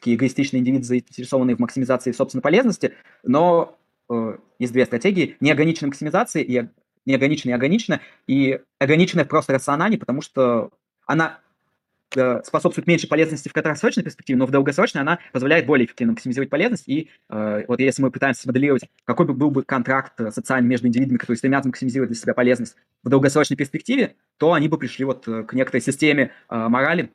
такие 0.00 0.16
эгоистичные 0.16 0.60
индивиды, 0.60 0.84
заинтересованные 0.84 1.56
в 1.56 1.58
максимизации 1.58 2.12
собственной 2.12 2.42
полезности, 2.42 2.94
но 3.22 3.78
э, 4.08 4.38
есть 4.58 4.72
две 4.72 4.86
стратегии. 4.86 5.36
Неограниченная 5.40 5.88
максимизация 5.88 6.42
и 6.42 6.68
неограниченная 7.04 7.54
и 7.54 7.56
ограниченная. 7.56 8.00
И 8.26 8.60
ограниченная 8.78 9.26
просто 9.26 9.52
рациональнее, 9.52 9.98
потому 9.98 10.22
что 10.22 10.70
она 11.06 11.40
э, 12.16 12.42
способствует 12.44 12.86
меньше 12.86 13.08
полезности 13.08 13.48
в 13.48 13.52
краткосрочной 13.52 14.02
перспективе, 14.02 14.38
но 14.38 14.46
в 14.46 14.50
долгосрочной 14.50 15.02
она 15.02 15.18
позволяет 15.32 15.66
более 15.66 15.84
эффективно 15.84 16.12
максимизировать 16.12 16.48
полезность. 16.48 16.88
И 16.88 17.10
э, 17.28 17.64
вот 17.68 17.78
если 17.80 18.00
мы 18.00 18.10
пытаемся 18.10 18.42
смоделировать, 18.42 18.84
какой 19.04 19.26
бы 19.26 19.34
был 19.34 19.50
бы 19.50 19.64
контракт 19.64 20.18
э, 20.18 20.30
социальный 20.30 20.68
между 20.68 20.88
индивидами, 20.88 21.18
которые 21.18 21.36
стремятся 21.36 21.68
максимизировать 21.68 22.10
для 22.10 22.18
себя 22.18 22.32
полезность 22.32 22.74
в 23.02 23.10
долгосрочной 23.10 23.58
перспективе, 23.58 24.16
то 24.38 24.54
они 24.54 24.68
бы 24.68 24.78
пришли 24.78 25.04
вот 25.04 25.28
э, 25.28 25.42
к 25.42 25.52
некоторой 25.52 25.82
системе 25.82 26.32
э, 26.48 26.56
морали, 26.68 27.10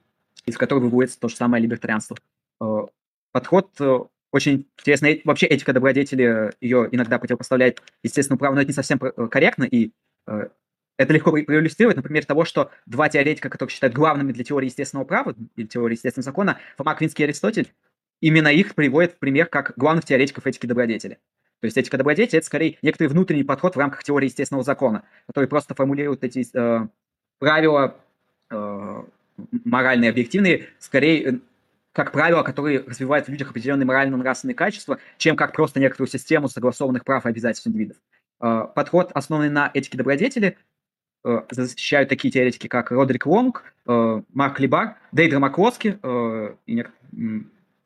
из 0.45 0.57
которой 0.57 0.81
выводится 0.81 1.19
то 1.19 1.29
же 1.29 1.35
самое 1.35 1.63
либертарианство. 1.63 2.17
Э, 2.61 2.85
подход 3.31 3.69
э, 3.79 3.99
очень 4.31 4.67
интересный. 4.77 5.21
Вообще 5.23 5.45
этика 5.47 5.73
добродетели 5.73 6.53
ее 6.61 6.89
иногда 6.91 7.19
противопоставляет 7.19 7.81
естественному 8.03 8.39
праву, 8.39 8.55
но 8.55 8.61
это 8.61 8.69
не 8.69 8.73
совсем 8.73 8.99
корректно, 8.99 9.63
и 9.63 9.91
это 10.97 11.13
легко 11.13 11.31
проиллюстрировать, 11.31 11.97
например, 11.97 12.25
того, 12.25 12.45
что 12.45 12.71
два 12.85 13.09
теоретика, 13.09 13.49
которых 13.49 13.71
считают 13.71 13.95
главными 13.95 14.31
для 14.31 14.43
теории 14.43 14.67
естественного 14.67 15.05
права 15.05 15.35
или 15.55 15.67
теории 15.67 15.95
естественного 15.95 16.23
закона, 16.23 16.59
Фома 16.77 16.91
Аквинский 16.91 17.23
и 17.23 17.27
Аристотель, 17.27 17.71
именно 18.21 18.47
их 18.47 18.75
приводят 18.75 19.13
в 19.13 19.19
пример 19.19 19.47
как 19.47 19.73
главных 19.75 20.05
теоретиков 20.05 20.47
этики 20.47 20.65
добродетели. 20.65 21.19
То 21.59 21.65
есть 21.65 21.77
этика 21.77 21.97
добродетели– 21.97 22.37
это 22.39 22.45
скорее 22.45 22.77
некоторый 22.81 23.07
внутренний 23.07 23.43
подход 23.43 23.75
в 23.75 23.79
рамках 23.79 24.03
теории 24.03 24.27
естественного 24.27 24.63
закона, 24.63 25.03
который 25.27 25.47
просто 25.47 25.73
формулирует 25.73 26.23
эти 26.23 26.45
э, 26.53 26.87
правила 27.39 27.95
э, 28.49 29.03
моральные, 29.63 30.11
объективные, 30.11 30.67
скорее 30.79 31.23
э, 31.23 31.39
как 31.95 32.11
правила, 32.11 32.43
которые 32.43 32.81
развивают 32.81 33.27
в 33.27 33.31
людях 33.31 33.49
определенные 33.49 33.85
морально-нравственные 33.87 34.55
качества, 34.55 34.99
чем 35.17 35.35
как 35.35 35.53
просто 35.53 35.79
некоторую 35.79 36.09
систему 36.09 36.49
согласованных 36.49 37.03
прав 37.05 37.25
и 37.25 37.29
обязательств 37.29 37.67
индивидов. 37.67 37.97
Э, 38.41 38.67
подход, 38.75 39.11
основанный 39.13 39.49
на 39.49 39.71
этике 39.73 39.97
добродетели, 39.97 40.57
Э, 41.25 41.41
защищают 41.49 42.07
такие 42.07 42.31
теоретики, 42.31 42.67
как 42.67 42.91
Родрик 42.91 43.25
Лонг, 43.25 43.73
э, 43.87 44.21
Марк 44.31 44.59
Либар, 44.59 44.97
Дейдер 45.11 45.39
Маклоски 45.39 45.97
э, 46.01 46.55
и 46.67 46.85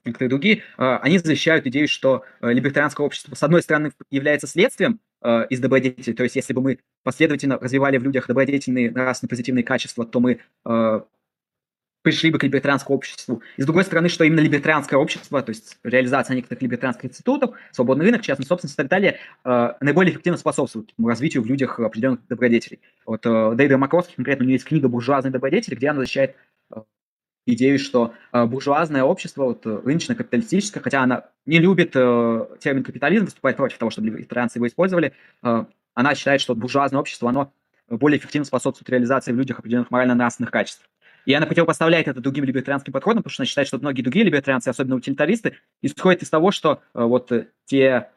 некоторые 0.06 0.30
другие, 0.30 0.64
они 0.78 1.20
защищают 1.20 1.68
идею, 1.68 1.88
что 1.88 2.24
либертарианское 2.42 3.06
общество, 3.06 3.36
с 3.36 3.44
одной 3.44 3.62
стороны, 3.62 3.92
является 4.10 4.48
следствием 4.48 5.00
из 5.22 5.60
добродетели, 5.60 6.16
то 6.16 6.24
есть 6.24 6.36
если 6.36 6.54
бы 6.54 6.62
мы 6.62 6.80
последовательно 7.04 7.60
развивали 7.60 7.98
в 7.98 8.04
людях 8.04 8.26
добродетельные, 8.26 8.90
нравственно 8.90 9.30
позитивные 9.30 9.64
качества, 9.64 10.06
то 10.06 10.20
мы 10.20 10.40
пришли 12.02 12.32
бы 12.32 12.40
к 12.40 12.44
либертарианскому 12.44 12.96
обществу. 12.96 13.42
И 13.58 13.62
с 13.62 13.66
другой 13.66 13.84
стороны, 13.84 14.10
что 14.10 14.24
именно 14.24 14.40
либертарианское 14.40 14.98
общество, 14.98 15.42
то 15.42 15.50
есть 15.50 15.78
реализация 15.84 16.36
некоторых 16.36 16.62
либертарианских 16.62 17.06
институтов, 17.06 17.56
свободный 17.72 18.06
рынок, 18.06 18.22
частная 18.22 18.46
собственность 18.46 18.76
и 18.76 18.78
так 18.78 18.88
далее, 18.88 19.18
э, 19.44 19.74
наиболее 19.82 20.14
эффективно 20.14 20.38
способствует 20.38 20.94
развитию 20.98 21.44
в 21.44 21.46
людях 21.46 21.80
определенных 21.80 22.26
добродетелей. 22.28 22.80
Вот 23.06 23.26
э, 23.26 23.54
Дэйда 23.56 23.78
Макровский, 23.78 24.16
конкретно, 24.16 24.44
у 24.44 24.48
него 24.48 24.54
есть 24.54 24.66
книга 24.66 24.88
«Буржуазные 24.88 25.32
добродетели», 25.32 25.76
где 25.76 25.90
она 25.90 26.00
защищает 26.00 26.36
э, 26.72 26.82
идею, 27.46 27.80
что 27.80 28.14
э, 28.32 28.46
буржуазное 28.46 29.04
общество, 29.04 29.44
вот, 29.44 29.66
э, 29.66 29.82
рыночно-капиталистическое, 29.84 30.82
хотя 30.82 31.04
она 31.04 31.26
не 31.46 31.60
любит 31.60 31.92
э, 31.96 32.48
термин 32.60 32.84
капитализм, 32.84 33.26
выступает 33.26 33.58
против 33.58 33.78
того, 33.78 33.92
чтобы 33.92 34.08
либертарианцы 34.08 34.58
его 34.58 34.68
использовали, 34.68 35.14
э, 35.44 35.66
она 35.96 36.16
считает, 36.16 36.40
что 36.40 36.56
буржуазное 36.56 37.02
общество, 37.02 37.30
оно 37.30 37.52
более 37.90 38.20
эффективно 38.20 38.46
способствует 38.46 38.90
реализации 38.90 39.32
в 39.32 39.36
людях 39.36 39.60
определенных 39.60 39.92
морально-нравственных 39.92 40.52
качеств. 40.52 40.88
И 41.30 41.34
она 41.36 41.46
противопоставляет 41.46 42.08
это 42.08 42.22
другим 42.22 42.44
либертарианским 42.44 42.92
подходам, 42.92 43.22
потому 43.22 43.32
что 43.32 43.44
она 43.44 43.46
считает, 43.46 43.68
что 43.68 43.78
многие 43.78 44.02
другие 44.02 44.26
либертарианцы, 44.26 44.70
особенно 44.70 44.96
утилитаристы, 44.96 45.58
исходят 45.84 46.24
из 46.24 46.30
того, 46.32 46.50
что 46.50 46.82
э, 46.96 47.04
вот 47.04 47.32
э, 47.32 47.50
те 47.66 48.10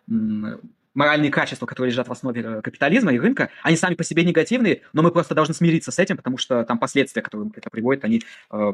моральные 0.95 1.31
качества, 1.31 1.67
которые 1.67 1.91
лежат 1.91 2.09
в 2.09 2.13
основе 2.13 2.41
э, 2.41 2.63
капитализма 2.63 3.13
и 3.13 3.19
рынка, 3.19 3.51
они 3.63 3.77
сами 3.77 3.97
по 3.97 4.03
себе 4.03 4.25
негативные, 4.25 4.81
но 4.95 5.03
мы 5.03 5.11
просто 5.11 5.35
должны 5.35 5.53
смириться 5.53 5.93
с 5.93 5.99
этим, 5.99 6.17
потому 6.17 6.39
что 6.39 6.65
там 6.65 6.79
последствия, 6.79 7.21
которые 7.21 7.51
это 7.55 7.69
приводит, 7.69 8.03
они 8.07 8.23
э, 8.51 8.73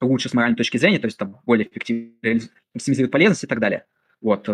лучше 0.00 0.30
с 0.30 0.32
моральной 0.32 0.56
точки 0.56 0.78
зрения, 0.78 0.98
то 0.98 1.06
есть 1.06 1.18
там 1.18 1.42
более 1.44 1.68
эффективно 1.68 2.40
максимизируют 2.72 3.12
полезность 3.12 3.44
и 3.44 3.46
так 3.46 3.60
далее. 3.60 3.84
Вот. 4.22 4.48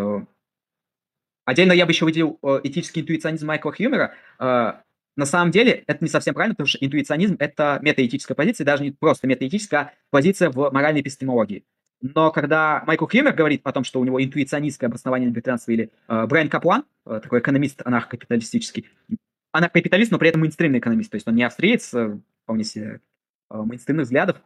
Отдельно 1.45 1.73
я 1.73 1.87
бы 1.87 1.93
еще 1.93 2.05
выделил 2.05 2.37
этический 2.65 3.03
интуиционизм 3.03 3.47
Майкла 3.47 3.71
Хьюмера. 3.71 4.83
На 5.17 5.27
самом 5.27 5.51
деле 5.51 5.85
это 5.87 6.05
не 6.05 6.09
совсем 6.09 6.35
правильно, 6.35 6.55
потому 6.55 6.69
что 6.69 6.79
интуиционизм– 6.81 7.37
это 7.39 7.79
метаэтическая 7.83 8.35
позиция, 8.35 8.65
даже 8.65 8.85
не 8.85 8.93
просто 8.93 9.27
метаэтическая, 9.27 9.81
а 9.81 9.93
позиция 10.11 10.51
в 10.51 10.71
моральной 10.71 11.01
эпистемологии. 11.01 11.65
Но 12.01 12.31
когда 12.31 12.83
Майкл 12.87 13.07
Хьюмер 13.07 13.35
говорит 13.35 13.61
о 13.65 13.73
том, 13.73 13.85
что 13.85 14.01
у 14.01 14.05
него 14.05 14.23
интуиционистское 14.23 14.89
обоснование 14.89 15.29
либертарианства, 15.29 15.73
или 15.73 15.91
э, 16.09 16.27
Брайан 16.27 16.49
Каплан, 16.49 16.85
э, 17.07 17.21
такой 17.23 17.41
экономист 17.41 17.83
анархокапиталистический, 17.85 18.89
анархокапиталист, 19.53 20.11
но 20.11 20.19
при 20.19 20.31
этом 20.31 20.41
мейнстримный 20.41 20.79
экономист, 20.79 21.11
то 21.11 21.17
есть 21.17 21.29
он 21.29 21.35
не 21.35 21.43
австриец, 21.43 21.93
э, 21.93 22.19
вполне 22.45 22.65
себе 22.65 23.01
э, 23.51 23.57
мейнстримных 23.57 24.07
взглядов. 24.07 24.41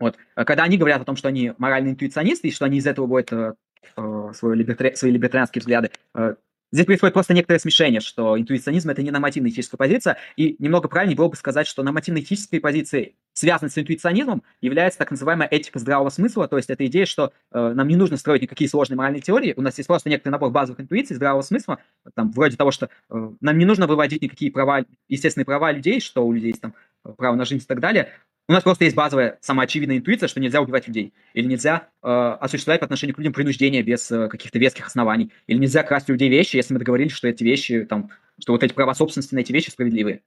Вот. 0.00 0.16
Когда 0.34 0.64
они 0.64 0.78
говорят 0.78 1.02
о 1.02 1.04
том, 1.04 1.14
что 1.14 1.28
они 1.28 1.52
моральные 1.58 1.92
интуиционисты, 1.92 2.48
и 2.48 2.52
что 2.52 2.64
они 2.64 2.78
из 2.78 2.86
этого 2.86 3.06
будут 3.06 3.32
э, 3.32 3.54
э, 3.96 4.32
свои, 4.34 4.56
либертари... 4.56 4.96
свои 4.96 5.12
либертарианские 5.12 5.60
взгляды 5.60 5.90
э, 6.14 6.34
Здесь 6.72 6.86
происходит 6.86 7.14
просто 7.14 7.34
некоторое 7.34 7.58
смешение, 7.58 8.00
что 8.00 8.38
интуиционизм– 8.38 8.90
это 8.90 9.02
не 9.02 9.10
нормативная 9.10 9.50
этическая 9.50 9.76
позиция, 9.76 10.18
и 10.36 10.54
немного 10.60 10.88
правильнее 10.88 11.16
было 11.16 11.28
бы 11.28 11.34
сказать, 11.34 11.66
что 11.66 11.82
нормативной 11.82 12.20
этической 12.20 12.60
позицией, 12.60 13.16
связанной 13.32 13.70
с 13.70 13.78
интуиционизмом, 13.78 14.44
является 14.60 14.98
так 14.98 15.10
называемая 15.10 15.48
этика 15.48 15.80
здравого 15.80 16.10
смысла, 16.10 16.46
то 16.46 16.56
есть 16.56 16.70
это 16.70 16.86
идея, 16.86 17.06
что 17.06 17.32
э, 17.50 17.72
нам 17.74 17.88
не 17.88 17.96
нужно 17.96 18.16
строить 18.16 18.42
никакие 18.42 18.70
сложные 18.70 18.96
моральные 18.96 19.20
теории, 19.20 19.54
у 19.56 19.62
нас 19.62 19.78
есть 19.78 19.88
просто 19.88 20.08
некоторый 20.08 20.30
набор 20.30 20.50
базовых 20.50 20.80
интуиций 20.80 21.16
здравого 21.16 21.42
смысла, 21.42 21.78
там, 22.14 22.30
вроде 22.30 22.56
того, 22.56 22.70
что 22.70 22.86
э, 22.86 23.30
нам 23.40 23.58
не 23.58 23.64
нужно 23.64 23.88
выводить 23.88 24.22
никакие 24.22 24.52
права, 24.52 24.84
естественные 25.08 25.46
права 25.46 25.72
людей, 25.72 26.00
что 26.00 26.24
у 26.24 26.32
людей 26.32 26.50
есть 26.50 26.60
там 26.60 26.74
право 27.16 27.34
на 27.34 27.44
жизнь 27.44 27.64
и 27.64 27.66
так 27.66 27.80
далее, 27.80 28.10
у 28.50 28.52
нас 28.52 28.64
просто 28.64 28.82
есть 28.82 28.96
базовая 28.96 29.38
самоочевидная 29.42 29.98
интуиция, 29.98 30.26
что 30.26 30.40
нельзя 30.40 30.60
убивать 30.60 30.88
людей, 30.88 31.14
или 31.34 31.46
нельзя 31.46 31.88
э, 32.02 32.08
осуществлять 32.08 32.80
по 32.80 32.84
отношению 32.84 33.14
к 33.14 33.18
людям 33.18 33.32
принуждение 33.32 33.80
без 33.84 34.10
э, 34.10 34.26
каких-то 34.26 34.58
веских 34.58 34.88
оснований, 34.88 35.30
или 35.46 35.56
нельзя 35.56 35.84
красть 35.84 36.10
у 36.10 36.14
людей 36.14 36.28
вещи, 36.28 36.56
если 36.56 36.74
мы 36.74 36.80
договорились, 36.80 37.12
что 37.12 37.28
эти 37.28 37.44
вещи, 37.44 37.84
там, 37.84 38.10
что 38.40 38.50
вот 38.52 38.64
эти 38.64 38.72
права 38.72 38.92
собственности 38.94 39.36
на 39.36 39.38
эти 39.38 39.52
вещи 39.52 39.70
справедливые. 39.70 40.22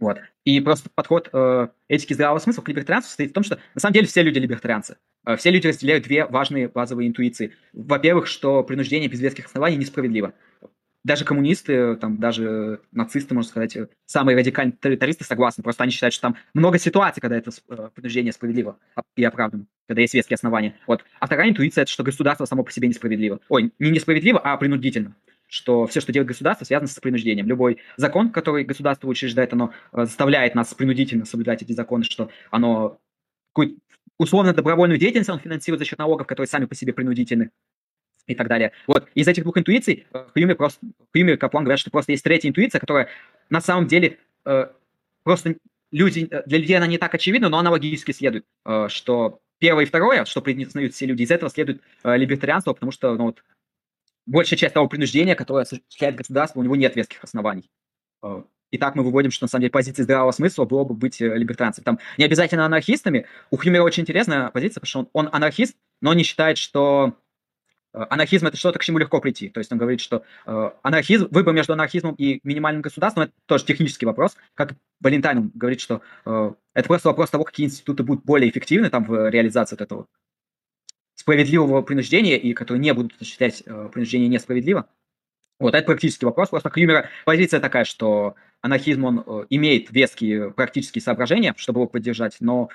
Вот. 0.00 0.18
И 0.44 0.60
просто 0.60 0.90
подход 0.94 1.30
э, 1.32 1.68
этики 1.88 2.12
здравого 2.12 2.40
смысла 2.40 2.60
к 2.60 2.68
либертарианству 2.68 3.08
состоит 3.08 3.30
в 3.30 3.32
том, 3.32 3.42
что 3.42 3.58
на 3.74 3.80
самом 3.80 3.94
деле 3.94 4.06
все 4.06 4.20
люди 4.20 4.38
либертарианцы. 4.38 4.98
Э, 5.24 5.36
все 5.36 5.50
люди 5.50 5.68
разделяют 5.68 6.04
две 6.04 6.26
важные 6.26 6.68
базовые 6.68 7.08
интуиции. 7.08 7.54
Во-первых, 7.72 8.26
что 8.26 8.62
принуждение 8.64 9.08
без 9.08 9.20
веских 9.20 9.46
оснований 9.46 9.78
несправедливо 9.78 10.34
даже 11.04 11.24
коммунисты, 11.24 11.96
там, 11.96 12.18
даже 12.18 12.80
нацисты, 12.92 13.34
можно 13.34 13.48
сказать, 13.48 13.76
самые 14.06 14.36
радикальные 14.36 14.72
тоталитаристы 14.72 15.24
согласны. 15.24 15.62
Просто 15.62 15.82
они 15.82 15.92
считают, 15.92 16.14
что 16.14 16.22
там 16.22 16.36
много 16.54 16.78
ситуаций, 16.78 17.20
когда 17.20 17.36
это 17.36 17.50
э, 17.68 17.90
принуждение 17.94 18.32
справедливо 18.32 18.78
и 19.16 19.24
оправдано, 19.24 19.66
когда 19.88 20.00
есть 20.02 20.14
веские 20.14 20.36
основания. 20.36 20.76
Вот. 20.86 21.04
А 21.18 21.26
вторая 21.26 21.50
интуиция– 21.50 21.82
это 21.84 21.90
что 21.90 22.04
государство 22.04 22.44
само 22.44 22.62
по 22.62 22.70
себе 22.70 22.88
несправедливо. 22.88 23.40
Ой, 23.48 23.72
не 23.78 23.90
несправедливо, 23.90 24.38
а 24.38 24.56
принудительно 24.56 25.14
что 25.48 25.86
все, 25.86 26.00
что 26.00 26.12
делает 26.12 26.28
государство, 26.28 26.64
связано 26.64 26.88
с 26.88 26.98
принуждением. 26.98 27.46
Любой 27.46 27.76
закон, 27.98 28.30
который 28.30 28.64
государство 28.64 29.06
учреждает, 29.06 29.52
оно 29.52 29.74
э, 29.92 30.06
заставляет 30.06 30.54
нас 30.54 30.72
принудительно 30.72 31.26
соблюдать 31.26 31.60
эти 31.60 31.72
законы, 31.72 32.04
что 32.04 32.30
оно 32.50 32.98
какую 33.52 33.76
условно 34.18 34.54
добровольную 34.54 34.98
деятельность 34.98 35.28
он 35.28 35.40
финансирует 35.40 35.80
за 35.80 35.84
счет 35.84 35.98
налогов, 35.98 36.26
которые 36.26 36.48
сами 36.48 36.64
по 36.64 36.74
себе 36.74 36.92
принудительны 36.94 37.50
и 38.26 38.34
так 38.34 38.48
далее. 38.48 38.72
Вот, 38.86 39.08
из 39.14 39.26
этих 39.28 39.42
двух 39.42 39.58
интуиций 39.58 40.06
э, 40.12 40.26
Хьюми, 40.34 40.54
просто, 40.54 40.80
Хьюми 41.12 41.32
и 41.32 41.36
Каплан 41.36 41.64
говорят, 41.64 41.80
что 41.80 41.90
просто 41.90 42.12
есть 42.12 42.24
третья 42.24 42.48
интуиция, 42.48 42.78
которая 42.78 43.08
на 43.50 43.60
самом 43.60 43.86
деле 43.86 44.18
э, 44.44 44.66
просто 45.24 45.56
люди, 45.90 46.28
э, 46.30 46.42
для 46.46 46.58
людей 46.58 46.76
она 46.76 46.86
не 46.86 46.98
так 46.98 47.14
очевидна, 47.14 47.48
но 47.48 47.58
она 47.58 47.70
логически 47.70 48.12
следует, 48.12 48.44
э, 48.64 48.86
что 48.88 49.40
первое 49.58 49.84
и 49.84 49.86
второе, 49.86 50.24
что 50.24 50.40
признают 50.40 50.94
все 50.94 51.06
люди, 51.06 51.22
из 51.22 51.30
этого 51.30 51.50
следует 51.50 51.82
э, 52.04 52.16
либертарианство, 52.16 52.72
потому 52.72 52.92
что 52.92 53.14
ну, 53.14 53.24
вот, 53.24 53.42
большая 54.26 54.58
часть 54.58 54.74
того 54.74 54.88
принуждения, 54.88 55.34
которое 55.34 55.62
осуществляет 55.62 56.16
государство, 56.16 56.60
у 56.60 56.62
него 56.62 56.76
нет 56.76 56.94
веских 56.94 57.22
оснований. 57.24 57.70
Э, 58.22 58.42
и 58.70 58.78
так 58.78 58.94
мы 58.94 59.02
выводим, 59.02 59.30
что 59.30 59.44
на 59.44 59.48
самом 59.48 59.62
деле 59.62 59.70
позиция 59.70 60.04
здравого 60.04 60.32
смысла 60.32 60.64
было 60.64 60.84
бы 60.84 60.94
быть 60.94 61.20
либертарианцем. 61.20 61.84
Там 61.84 61.98
не 62.16 62.24
обязательно 62.24 62.64
анархистами. 62.64 63.26
У 63.50 63.58
Хьюмера 63.58 63.82
очень 63.82 64.02
интересная 64.04 64.48
позиция, 64.48 64.80
потому 64.80 64.88
что 64.88 64.98
он, 65.12 65.26
он 65.26 65.28
анархист, 65.30 65.76
но 66.00 66.14
не 66.14 66.22
считает, 66.22 66.56
что 66.56 67.18
Э, 67.21 67.21
анархизм 67.92 68.46
это 68.46 68.56
что-то, 68.56 68.78
к 68.78 68.84
чему 68.84 68.98
легко 68.98 69.20
прийти. 69.20 69.48
То 69.48 69.58
есть 69.58 69.70
он 69.72 69.78
говорит, 69.78 70.00
что 70.00 70.24
э, 70.46 70.70
анархизм, 70.82 71.28
выбор 71.30 71.54
между 71.54 71.72
анархизмом 71.72 72.14
и 72.14 72.40
минимальным 72.42 72.82
государством 72.82 73.24
это 73.24 73.32
тоже 73.46 73.64
технический 73.64 74.06
вопрос. 74.06 74.36
Как 74.54 74.74
Балентайн 75.00 75.50
говорит, 75.54 75.80
что 75.80 76.02
э, 76.24 76.52
это 76.74 76.86
просто 76.86 77.08
вопрос 77.08 77.30
того, 77.30 77.44
какие 77.44 77.66
институты 77.66 78.02
будут 78.02 78.24
более 78.24 78.50
эффективны 78.50 78.90
там 78.90 79.04
в 79.04 79.30
реализации 79.30 79.76
вот 79.76 79.82
этого 79.82 80.06
справедливого 81.14 81.82
принуждения 81.82 82.36
и 82.36 82.52
которые 82.52 82.80
не 82.80 82.94
будут 82.94 83.14
осуществлять 83.14 83.62
э, 83.66 83.90
принуждение 83.92 84.28
несправедливо. 84.28 84.86
Вот, 85.58 85.74
это 85.74 85.86
практический 85.86 86.26
вопрос. 86.26 86.48
Просто 86.48 86.70
Крюмера 86.70 87.08
позиция 87.24 87.60
такая, 87.60 87.84
что 87.84 88.34
анархизм, 88.62 89.04
он 89.04 89.24
э, 89.24 89.46
имеет 89.50 89.90
веские 89.90 90.50
практические 90.50 91.02
соображения, 91.02 91.54
чтобы 91.56 91.80
его 91.80 91.86
поддержать, 91.88 92.36
но 92.40 92.68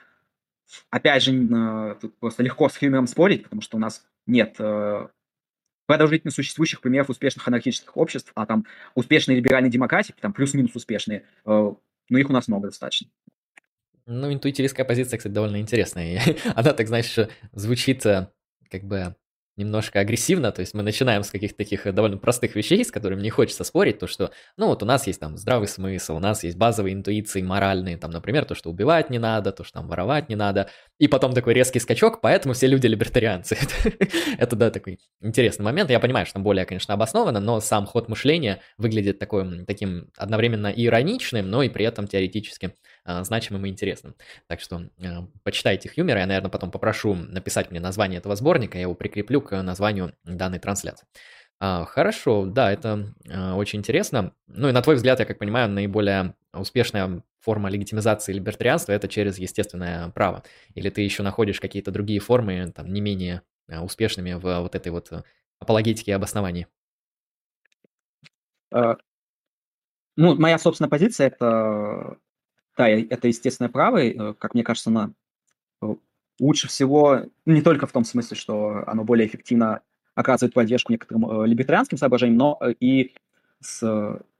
опять 0.89 1.23
же, 1.23 1.33
э, 1.33 1.95
тут 1.99 2.17
просто 2.19 2.43
легко 2.43 2.69
с 2.69 2.77
Хьюмером 2.77 3.07
спорить, 3.07 3.43
потому 3.43 3.61
что 3.61 3.77
у 3.77 3.79
нас 3.79 4.05
нет 4.27 4.55
э, 4.59 5.07
продолжительно 5.85 6.31
существующих 6.31 6.81
примеров 6.81 7.09
успешных 7.09 7.47
анархических 7.47 7.95
обществ, 7.97 8.31
а 8.35 8.45
там 8.45 8.65
успешные 8.93 9.37
либеральные 9.37 9.71
демократии, 9.71 10.13
там 10.19 10.33
плюс-минус 10.33 10.75
успешные, 10.75 11.23
э, 11.45 11.73
но 12.09 12.17
их 12.17 12.29
у 12.29 12.33
нас 12.33 12.47
много 12.47 12.67
достаточно. 12.67 13.09
Ну, 14.05 14.31
интуитивистская 14.31 14.85
позиция, 14.85 15.17
кстати, 15.17 15.33
довольно 15.33 15.59
интересная. 15.59 16.21
Она, 16.55 16.73
так 16.73 16.87
знаешь, 16.87 17.17
звучит 17.53 18.03
как 18.03 18.83
бы 18.83 19.15
немножко 19.57 19.99
агрессивно, 19.99 20.51
то 20.51 20.61
есть 20.61 20.73
мы 20.73 20.83
начинаем 20.83 21.23
с 21.23 21.31
каких-то 21.31 21.57
таких 21.57 21.87
э, 21.87 21.91
довольно 21.91 22.17
простых 22.17 22.55
вещей, 22.55 22.85
с 22.85 22.91
которыми 22.91 23.21
не 23.21 23.29
хочется 23.29 23.63
спорить, 23.63 23.99
то 23.99 24.07
что, 24.07 24.31
ну 24.55 24.67
вот 24.67 24.83
у 24.83 24.85
нас 24.85 25.07
есть 25.07 25.19
там 25.19 25.37
здравый 25.37 25.67
смысл, 25.67 26.15
у 26.15 26.19
нас 26.19 26.43
есть 26.43 26.57
базовые 26.57 26.93
интуиции 26.93 27.41
моральные, 27.41 27.97
там, 27.97 28.11
например, 28.11 28.45
то, 28.45 28.55
что 28.55 28.69
убивать 28.69 29.09
не 29.09 29.19
надо, 29.19 29.51
то, 29.51 29.63
что 29.63 29.79
там 29.79 29.87
воровать 29.87 30.29
не 30.29 30.35
надо, 30.35 30.69
и 30.99 31.07
потом 31.07 31.33
такой 31.33 31.53
резкий 31.53 31.79
скачок, 31.79 32.21
поэтому 32.21 32.53
все 32.53 32.67
люди 32.67 32.87
либертарианцы. 32.87 33.57
Это, 34.37 34.55
да, 34.55 34.69
такой 34.69 34.99
интересный 35.21 35.65
момент, 35.65 35.89
я 35.89 35.99
понимаю, 35.99 36.25
что 36.25 36.33
там 36.35 36.43
более, 36.43 36.65
конечно, 36.65 36.93
обоснованно, 36.93 37.39
но 37.39 37.59
сам 37.59 37.87
ход 37.87 38.09
мышления 38.09 38.61
выглядит 38.77 39.19
такой, 39.19 39.65
таким 39.65 40.11
одновременно 40.17 40.67
ироничным, 40.67 41.49
но 41.49 41.63
и 41.63 41.69
при 41.69 41.85
этом 41.85 42.07
теоретически 42.07 42.75
значимым 43.23 43.65
и 43.65 43.69
интересным. 43.69 44.15
Так 44.47 44.59
что 44.59 44.89
а, 45.03 45.27
почитайте 45.43 45.89
Хьюмера, 45.89 46.19
я, 46.19 46.25
наверное, 46.25 46.51
потом 46.51 46.71
попрошу 46.71 47.15
написать 47.15 47.71
мне 47.71 47.79
название 47.79 48.19
этого 48.19 48.35
сборника, 48.35 48.77
я 48.77 48.83
его 48.83 48.95
прикреплю 48.95 49.41
к 49.41 49.61
названию 49.61 50.13
данной 50.23 50.59
трансляции. 50.59 51.07
А, 51.59 51.85
хорошо, 51.85 52.45
да, 52.45 52.71
это 52.71 53.13
очень 53.55 53.79
интересно. 53.79 54.33
Ну 54.47 54.69
и 54.69 54.71
на 54.71 54.81
твой 54.81 54.95
взгляд, 54.95 55.19
я 55.19 55.25
как 55.25 55.39
понимаю, 55.39 55.69
наиболее 55.69 56.35
успешная 56.53 57.23
форма 57.39 57.69
легитимизации 57.69 58.33
либертарианства 58.33 58.91
это 58.91 59.07
через 59.07 59.37
естественное 59.39 60.09
право. 60.09 60.43
Или 60.75 60.89
ты 60.89 61.01
еще 61.01 61.23
находишь 61.23 61.59
какие-то 61.59 61.91
другие 61.91 62.19
формы, 62.19 62.71
там, 62.75 62.91
не 62.91 63.01
менее 63.01 63.41
успешными 63.67 64.33
в 64.33 64.59
вот 64.59 64.75
этой 64.75 64.91
вот 64.91 65.11
апологетике 65.59 66.11
и 66.11 66.13
обосновании? 66.13 66.67
Ну, 68.71 70.35
моя 70.35 70.57
собственная 70.57 70.89
позиция 70.89 71.27
это 71.27 72.17
да, 72.77 72.87
это 72.87 73.27
естественное 73.27 73.69
право, 73.69 73.97
э, 73.97 74.33
как 74.35 74.53
мне 74.53 74.63
кажется, 74.63 74.91
оно 74.91 75.11
э, 75.81 75.95
лучше 76.39 76.67
всего, 76.67 77.23
ну, 77.45 77.53
не 77.53 77.61
только 77.61 77.87
в 77.87 77.91
том 77.91 78.03
смысле, 78.03 78.37
что 78.37 78.83
оно 78.85 79.03
более 79.03 79.27
эффективно 79.27 79.81
оказывает 80.13 80.53
поддержку 80.53 80.91
некоторым 80.91 81.29
э, 81.29 81.47
либертарианским 81.47 81.97
соображениям, 81.97 82.37
но 82.37 82.59
и 82.79 83.13
с 83.59 83.79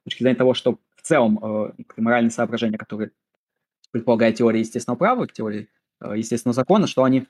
точки 0.03 0.21
зрения 0.21 0.37
того, 0.37 0.53
что 0.53 0.77
в 0.95 1.01
целом 1.01 1.73
моральные 1.97 2.31
соображения, 2.31 2.77
которые 2.77 3.11
предполагает 3.91 4.35
теория 4.35 4.59
естественного 4.59 4.97
права, 4.97 5.27
теория 5.27 5.67
естественного 6.01 6.53
закона, 6.53 6.85
что 6.85 7.03
они 7.03 7.25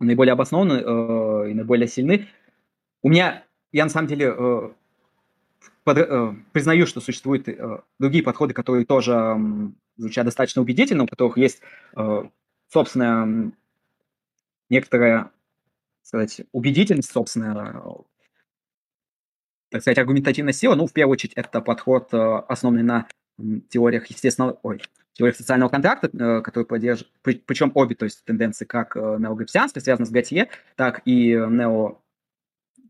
наиболее 0.00 0.34
обоснованы 0.34 1.50
и 1.50 1.54
наиболее 1.54 1.88
сильны. 1.88 2.28
У 3.02 3.08
меня, 3.08 3.44
я 3.72 3.84
на 3.84 3.90
самом 3.90 4.08
деле 4.08 4.74
под, 5.84 6.36
признаю, 6.52 6.86
что 6.86 7.00
существуют 7.00 7.48
другие 7.98 8.22
подходы, 8.22 8.52
которые 8.52 8.84
тоже 8.84 9.72
звучат 9.96 10.24
достаточно 10.24 10.62
убедительно, 10.62 11.04
у 11.04 11.06
которых 11.06 11.38
есть 11.38 11.60
э, 11.96 12.22
собственная 12.68 13.52
некоторая, 14.68 15.30
сказать, 16.02 16.42
убедительность, 16.52 17.10
собственная, 17.10 17.82
так 19.70 19.80
сказать, 19.80 19.98
аргументативная 19.98 20.52
сила. 20.52 20.74
Ну, 20.74 20.86
в 20.86 20.92
первую 20.92 21.12
очередь, 21.14 21.34
это 21.34 21.60
подход, 21.60 22.12
э, 22.12 22.42
основанный 22.48 22.82
на 22.82 23.08
теориях 23.68 24.06
естественного, 24.06 24.58
ой, 24.62 24.80
теориях 25.12 25.36
социального 25.36 25.68
контракта, 25.68 26.08
э, 26.12 26.42
который 26.42 26.64
поддерживает, 26.64 27.12
причем 27.22 27.72
обе, 27.74 27.94
то 27.94 28.04
есть 28.04 28.24
тенденции 28.24 28.64
как 28.64 28.96
э, 28.96 29.16
неогрипсианской, 29.18 29.82
связанные 29.82 30.06
с 30.06 30.10
Готье, 30.10 30.48
так 30.76 31.02
и 31.04 31.32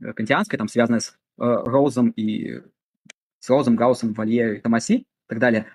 неокантианской, 0.01 0.59
там, 0.59 0.69
связанные 0.69 1.01
с 1.01 1.17
Роузом 1.37 2.11
и 2.11 2.63
с 3.41 3.51
Роузом, 3.51 3.77
Гаусом, 3.77 4.13
Валье 4.13 4.61
Томаси 4.61 4.95
и 4.99 5.07
так 5.27 5.39
далее. 5.39 5.67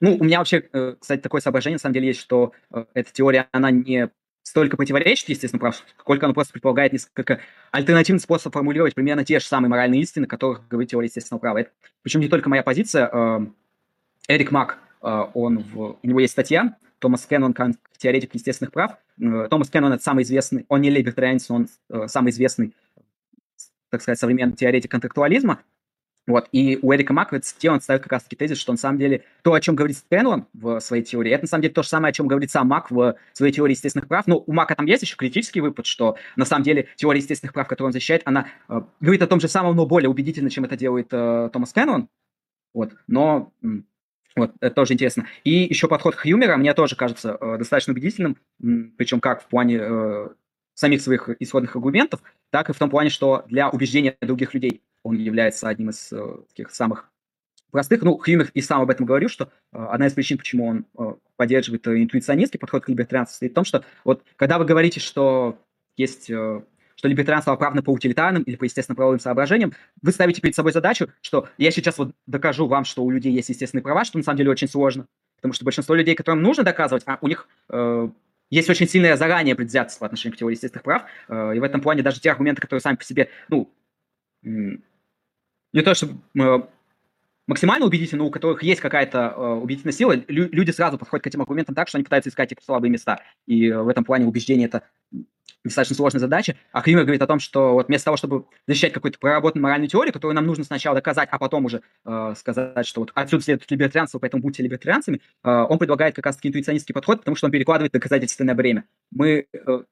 Ну, 0.00 0.16
у 0.16 0.24
меня 0.24 0.38
вообще, 0.38 0.68
э, 0.72 0.96
кстати, 0.98 1.20
такое 1.20 1.40
соображение, 1.40 1.76
на 1.76 1.80
самом 1.80 1.94
деле, 1.94 2.08
есть, 2.08 2.20
что 2.20 2.52
э, 2.70 2.84
эта 2.92 3.12
теория, 3.12 3.48
она 3.52 3.70
не 3.70 4.10
столько 4.42 4.76
противоречит, 4.76 5.28
естественно, 5.28 5.58
прав, 5.58 5.82
сколько 5.98 6.26
она 6.26 6.34
просто 6.34 6.52
предполагает 6.52 6.92
несколько 6.92 7.40
альтернативный 7.72 8.20
способ 8.20 8.52
формулировать 8.52 8.94
примерно 8.94 9.24
те 9.24 9.40
же 9.40 9.46
самые 9.46 9.70
моральные 9.70 10.02
истины, 10.02 10.24
о 10.24 10.28
которых 10.28 10.68
говорит 10.68 10.90
теория 10.90 11.06
естественного 11.06 11.40
права. 11.40 11.58
Это, 11.58 11.70
причем 12.02 12.20
не 12.20 12.28
только 12.28 12.48
моя 12.48 12.62
позиция. 12.62 13.08
Э, 13.12 13.46
Эрик 14.28 14.50
Мак, 14.50 14.78
он 15.00 15.58
в, 15.58 15.98
у 16.02 16.06
него 16.06 16.18
есть 16.18 16.32
статья, 16.32 16.76
Томас 16.98 17.26
Кеннон, 17.26 17.54
теоретик 17.96 18.34
естественных 18.34 18.72
прав. 18.72 18.96
Томас 19.50 19.70
Кеннон– 19.70 19.92
это 19.94 20.02
самый 20.02 20.24
известный, 20.24 20.66
он 20.68 20.80
не 20.80 20.90
либертарианец, 20.90 21.48
он 21.48 21.68
самый 22.06 22.30
известный, 22.30 22.74
так 23.90 24.02
сказать, 24.02 24.18
современный 24.18 24.56
теоретик 24.56 24.90
контрактуализма. 24.90 25.60
Вот, 26.26 26.48
и 26.50 26.78
у 26.82 26.92
Эрика 26.92 27.14
в 27.14 27.70
он 27.70 27.80
ставит 27.80 28.02
как 28.02 28.12
раз-таки 28.12 28.34
тезис, 28.34 28.58
что 28.58 28.72
на 28.72 28.78
самом 28.78 28.98
деле 28.98 29.22
то, 29.42 29.52
о 29.52 29.60
чем 29.60 29.76
говорит 29.76 29.96
Стэнлон 29.96 30.46
в 30.54 30.80
своей 30.80 31.04
теории, 31.04 31.30
это 31.30 31.44
на 31.44 31.48
самом 31.48 31.62
деле 31.62 31.74
то 31.74 31.82
же 31.84 31.88
самое, 31.88 32.10
о 32.10 32.12
чем 32.12 32.26
говорит 32.26 32.50
сам 32.50 32.66
Мак 32.66 32.90
в 32.90 33.14
своей 33.32 33.52
теории 33.52 33.74
естественных 33.74 34.08
прав. 34.08 34.26
Но 34.26 34.42
у 34.44 34.52
Мака 34.52 34.74
там 34.74 34.86
есть 34.86 35.02
еще 35.02 35.16
критический 35.16 35.60
выпад, 35.60 35.86
что 35.86 36.16
на 36.34 36.44
самом 36.44 36.64
деле 36.64 36.88
теория 36.96 37.20
естественных 37.20 37.52
прав, 37.52 37.68
которую 37.68 37.88
он 37.88 37.92
защищает, 37.92 38.22
она 38.24 38.48
э, 38.68 38.80
говорит 39.00 39.22
о 39.22 39.28
том 39.28 39.40
же 39.40 39.46
самом, 39.46 39.76
но 39.76 39.86
более 39.86 40.08
убедительно, 40.08 40.50
чем 40.50 40.64
это 40.64 40.76
делает 40.76 41.08
э, 41.12 41.48
Томас 41.52 41.72
Кеннон. 41.72 42.08
Вот, 42.74 42.92
но 43.06 43.52
вот, 44.34 44.52
это 44.60 44.74
тоже 44.74 44.94
интересно. 44.94 45.26
И 45.44 45.50
еще 45.50 45.86
подход 45.86 46.16
Хьюмера 46.16 46.56
мне 46.56 46.74
тоже 46.74 46.96
кажется 46.96 47.38
э, 47.40 47.58
достаточно 47.58 47.92
убедительным, 47.92 48.36
причем 48.58 49.20
как 49.20 49.42
в 49.44 49.46
плане 49.46 49.78
э, 49.80 50.28
самих 50.74 51.00
своих 51.00 51.30
исходных 51.40 51.74
аргументов, 51.76 52.20
так 52.50 52.68
и 52.68 52.72
в 52.72 52.78
том 52.78 52.90
плане, 52.90 53.10
что 53.10 53.44
для 53.48 53.70
убеждения 53.70 54.16
других 54.20 54.52
людей 54.54 54.82
он 55.06 55.16
является 55.16 55.68
одним 55.68 55.90
из 55.90 56.12
э, 56.12 56.36
таких 56.48 56.70
самых 56.74 57.10
простых. 57.70 58.02
Ну, 58.02 58.18
Хьюмер 58.18 58.50
и 58.54 58.60
сам 58.60 58.80
об 58.82 58.90
этом 58.90 59.06
говорил, 59.06 59.28
что 59.28 59.50
э, 59.72 59.78
одна 59.78 60.08
из 60.08 60.12
причин, 60.12 60.38
почему 60.38 60.66
он 60.66 60.86
э, 60.98 61.14
поддерживает 61.36 61.86
интуиционистский 61.86 62.58
подход 62.58 62.84
к 62.84 62.88
либертарианству, 62.88 63.32
состоит 63.32 63.52
в 63.52 63.54
том, 63.54 63.64
что 63.64 63.84
вот 64.04 64.24
когда 64.36 64.58
вы 64.58 64.64
говорите, 64.64 65.00
что 65.00 65.58
есть 65.96 66.24
что 66.24 67.08
либертарианство 67.08 67.52
оправдано 67.52 67.82
по 67.82 67.90
утилитарным 67.90 68.42
или 68.42 68.56
по 68.56 68.64
естественно-правовым 68.64 69.20
соображениям, 69.20 69.74
вы 70.02 70.12
ставите 70.12 70.40
перед 70.40 70.54
собой 70.54 70.72
задачу, 70.72 71.10
что 71.20 71.48
я 71.58 71.70
сейчас 71.70 71.98
вот 71.98 72.12
докажу 72.26 72.66
вам, 72.66 72.84
что 72.84 73.04
у 73.04 73.10
людей 73.10 73.32
есть 73.32 73.50
естественные 73.50 73.82
права, 73.82 74.04
что 74.04 74.16
на 74.16 74.24
самом 74.24 74.38
деле 74.38 74.50
очень 74.50 74.68
сложно, 74.68 75.06
потому 75.36 75.52
что 75.52 75.64
большинство 75.64 75.94
людей, 75.94 76.14
которым 76.14 76.42
нужно 76.42 76.64
доказывать, 76.64 77.02
а 77.06 77.18
у 77.20 77.28
них 77.28 77.48
э, 77.68 78.08
есть 78.48 78.70
очень 78.70 78.88
сильное 78.88 79.16
заранее 79.16 79.54
предвзятость 79.54 79.98
по 79.98 80.06
отношению 80.06 80.36
к 80.36 80.38
теории 80.38 80.54
естественных 80.54 80.84
прав, 80.84 81.02
э, 81.28 81.56
и 81.56 81.60
в 81.60 81.62
этом 81.62 81.82
плане 81.82 82.02
даже 82.02 82.18
те 82.18 82.30
аргументы, 82.30 82.62
которые 82.62 82.80
сами 82.80 82.96
по 82.96 83.04
себе, 83.04 83.28
ну, 83.50 83.70
не 85.76 85.82
то, 85.82 85.94
что 85.94 86.08
э, 86.08 86.58
максимально 87.46 87.86
убедительны, 87.86 88.22
но 88.22 88.28
у 88.28 88.30
которых 88.30 88.62
есть 88.62 88.80
какая-то 88.80 89.34
э, 89.36 89.40
убедительная 89.62 89.92
сила, 89.92 90.12
лю- 90.12 90.48
люди 90.50 90.70
сразу 90.70 90.96
подходят 90.96 91.24
к 91.24 91.26
этим 91.26 91.42
аргументам 91.42 91.74
так, 91.74 91.88
что 91.88 91.98
они 91.98 92.04
пытаются 92.04 92.30
искать 92.30 92.50
их 92.52 92.58
слабые 92.64 92.90
места. 92.90 93.20
И 93.46 93.68
э, 93.68 93.82
в 93.82 93.88
этом 93.88 94.02
плане 94.02 94.26
убеждение 94.26 94.68
это 94.68 94.84
достаточно 95.64 95.96
сложная 95.96 96.20
задача. 96.20 96.56
А 96.72 96.80
Кример 96.80 97.02
говорит 97.02 97.20
о 97.20 97.26
том, 97.26 97.40
что 97.40 97.74
вот 97.74 97.88
вместо 97.88 98.06
того, 98.06 98.16
чтобы 98.16 98.46
защищать 98.66 98.94
какую-то 98.94 99.18
проработанную 99.18 99.64
моральную 99.64 99.88
теорию, 99.88 100.14
которую 100.14 100.34
нам 100.34 100.46
нужно 100.46 100.64
сначала 100.64 100.94
доказать, 100.94 101.28
а 101.30 101.38
потом 101.38 101.66
уже 101.66 101.82
э, 102.06 102.34
сказать, 102.38 102.86
что 102.86 103.00
вот 103.00 103.12
отсюда 103.14 103.44
следует 103.44 103.70
либертарианство, 103.70 104.18
поэтому 104.18 104.42
будьте 104.42 104.62
либертарианцами, 104.62 105.20
э, 105.44 105.50
он 105.50 105.78
предлагает 105.78 106.16
как 106.16 106.24
раз-таки 106.24 106.48
интуиционистский 106.48 106.94
подход, 106.94 107.18
потому 107.18 107.36
что 107.36 107.46
он 107.46 107.52
перекладывает 107.52 107.92
доказательственное 107.92 108.54
бремя. 108.54 108.84
Мы 109.10 109.46
э, 109.52 109.82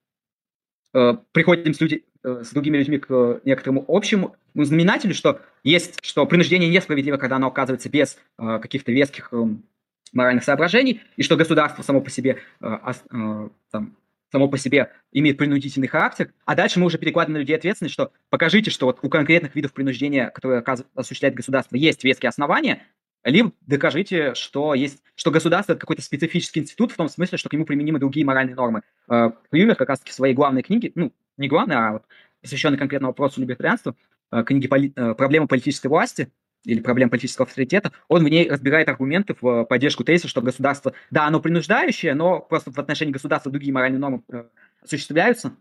приходим 1.32 1.74
с, 1.74 1.80
люди, 1.80 2.04
э, 2.22 2.42
с 2.44 2.50
другими 2.50 2.76
людьми 2.76 2.98
к 2.98 3.40
некоторому 3.44 3.84
общему 3.88 4.36
ну, 4.54 4.64
знаменателю, 4.64 5.14
что 5.14 5.40
есть, 5.64 5.98
что 6.02 6.24
принуждение 6.26 6.70
несправедливо, 6.70 7.16
когда 7.16 7.36
оно 7.36 7.48
оказывается 7.48 7.88
без 7.88 8.16
э, 8.38 8.58
каких-то 8.60 8.92
веских 8.92 9.28
э, 9.32 9.44
моральных 10.12 10.44
соображений, 10.44 11.02
и 11.16 11.22
что 11.22 11.36
государство 11.36 11.82
само 11.82 12.00
по 12.00 12.10
себе 12.10 12.38
э, 12.60 12.76
э, 13.10 13.48
там, 13.70 13.96
само 14.30 14.48
по 14.48 14.58
себе 14.58 14.90
имеет 15.12 15.36
принудительный 15.36 15.88
характер, 15.88 16.32
а 16.44 16.54
дальше 16.54 16.80
мы 16.80 16.86
уже 16.86 16.98
перекладываем 16.98 17.34
на 17.34 17.40
людей 17.40 17.56
ответственность, 17.56 17.94
что 17.94 18.12
покажите, 18.30 18.70
что 18.70 18.86
вот 18.86 18.98
у 19.02 19.08
конкретных 19.08 19.54
видов 19.54 19.72
принуждения, 19.72 20.30
которые 20.30 20.64
осуществляет 20.94 21.34
государство, 21.34 21.76
есть 21.76 22.04
веские 22.04 22.30
основания, 22.30 22.82
либо 23.24 23.52
докажите, 23.62 24.34
что 24.34 24.74
есть, 24.74 25.02
что 25.14 25.30
государство 25.30 25.72
это 25.72 25.80
какой-то 25.80 26.02
специфический 26.02 26.60
институт 26.60 26.92
в 26.92 26.96
том 26.96 27.08
смысле, 27.08 27.38
что 27.38 27.48
к 27.48 27.52
нему 27.52 27.64
применимы 27.64 27.98
другие 27.98 28.26
моральные 28.26 28.54
нормы. 28.54 28.82
Юмер 29.52 29.76
как 29.76 29.88
раз-таки 29.88 30.12
в 30.12 30.14
своей 30.14 30.34
главной 30.34 30.62
книге, 30.62 30.92
ну, 30.94 31.12
не 31.36 31.48
главной, 31.48 31.76
а 31.76 31.92
вот 31.92 32.02
посвященной 32.44 32.78
конкретному 32.78 33.10
вопросу 33.10 33.40
либертарианства, 33.40 33.96
э, 34.30 34.44
книги 34.44 34.68
поли, 34.68 34.92
э, 34.94 35.14
«Проблема 35.14 35.46
политической 35.46 35.88
власти», 35.88 36.30
или 36.64 36.80
проблем 36.80 37.10
политического 37.10 37.46
авторитета, 37.46 37.92
он 38.08 38.24
в 38.24 38.28
ней 38.28 38.48
разбирает 38.48 38.88
аргументы 38.88 39.36
в 39.38 39.64
поддержку 39.64 40.02
тезиса, 40.02 40.28
что 40.28 40.40
государство, 40.40 40.94
да, 41.10 41.26
оно 41.26 41.38
принуждающее, 41.38 42.14
но 42.14 42.40
просто 42.40 42.72
в 42.72 42.78
отношении 42.78 43.12
государства 43.12 43.52
другие 43.52 43.72
моральные 43.72 43.98
нормы 43.98 44.22
э, 44.32 44.44
осуществляются, 44.82 45.52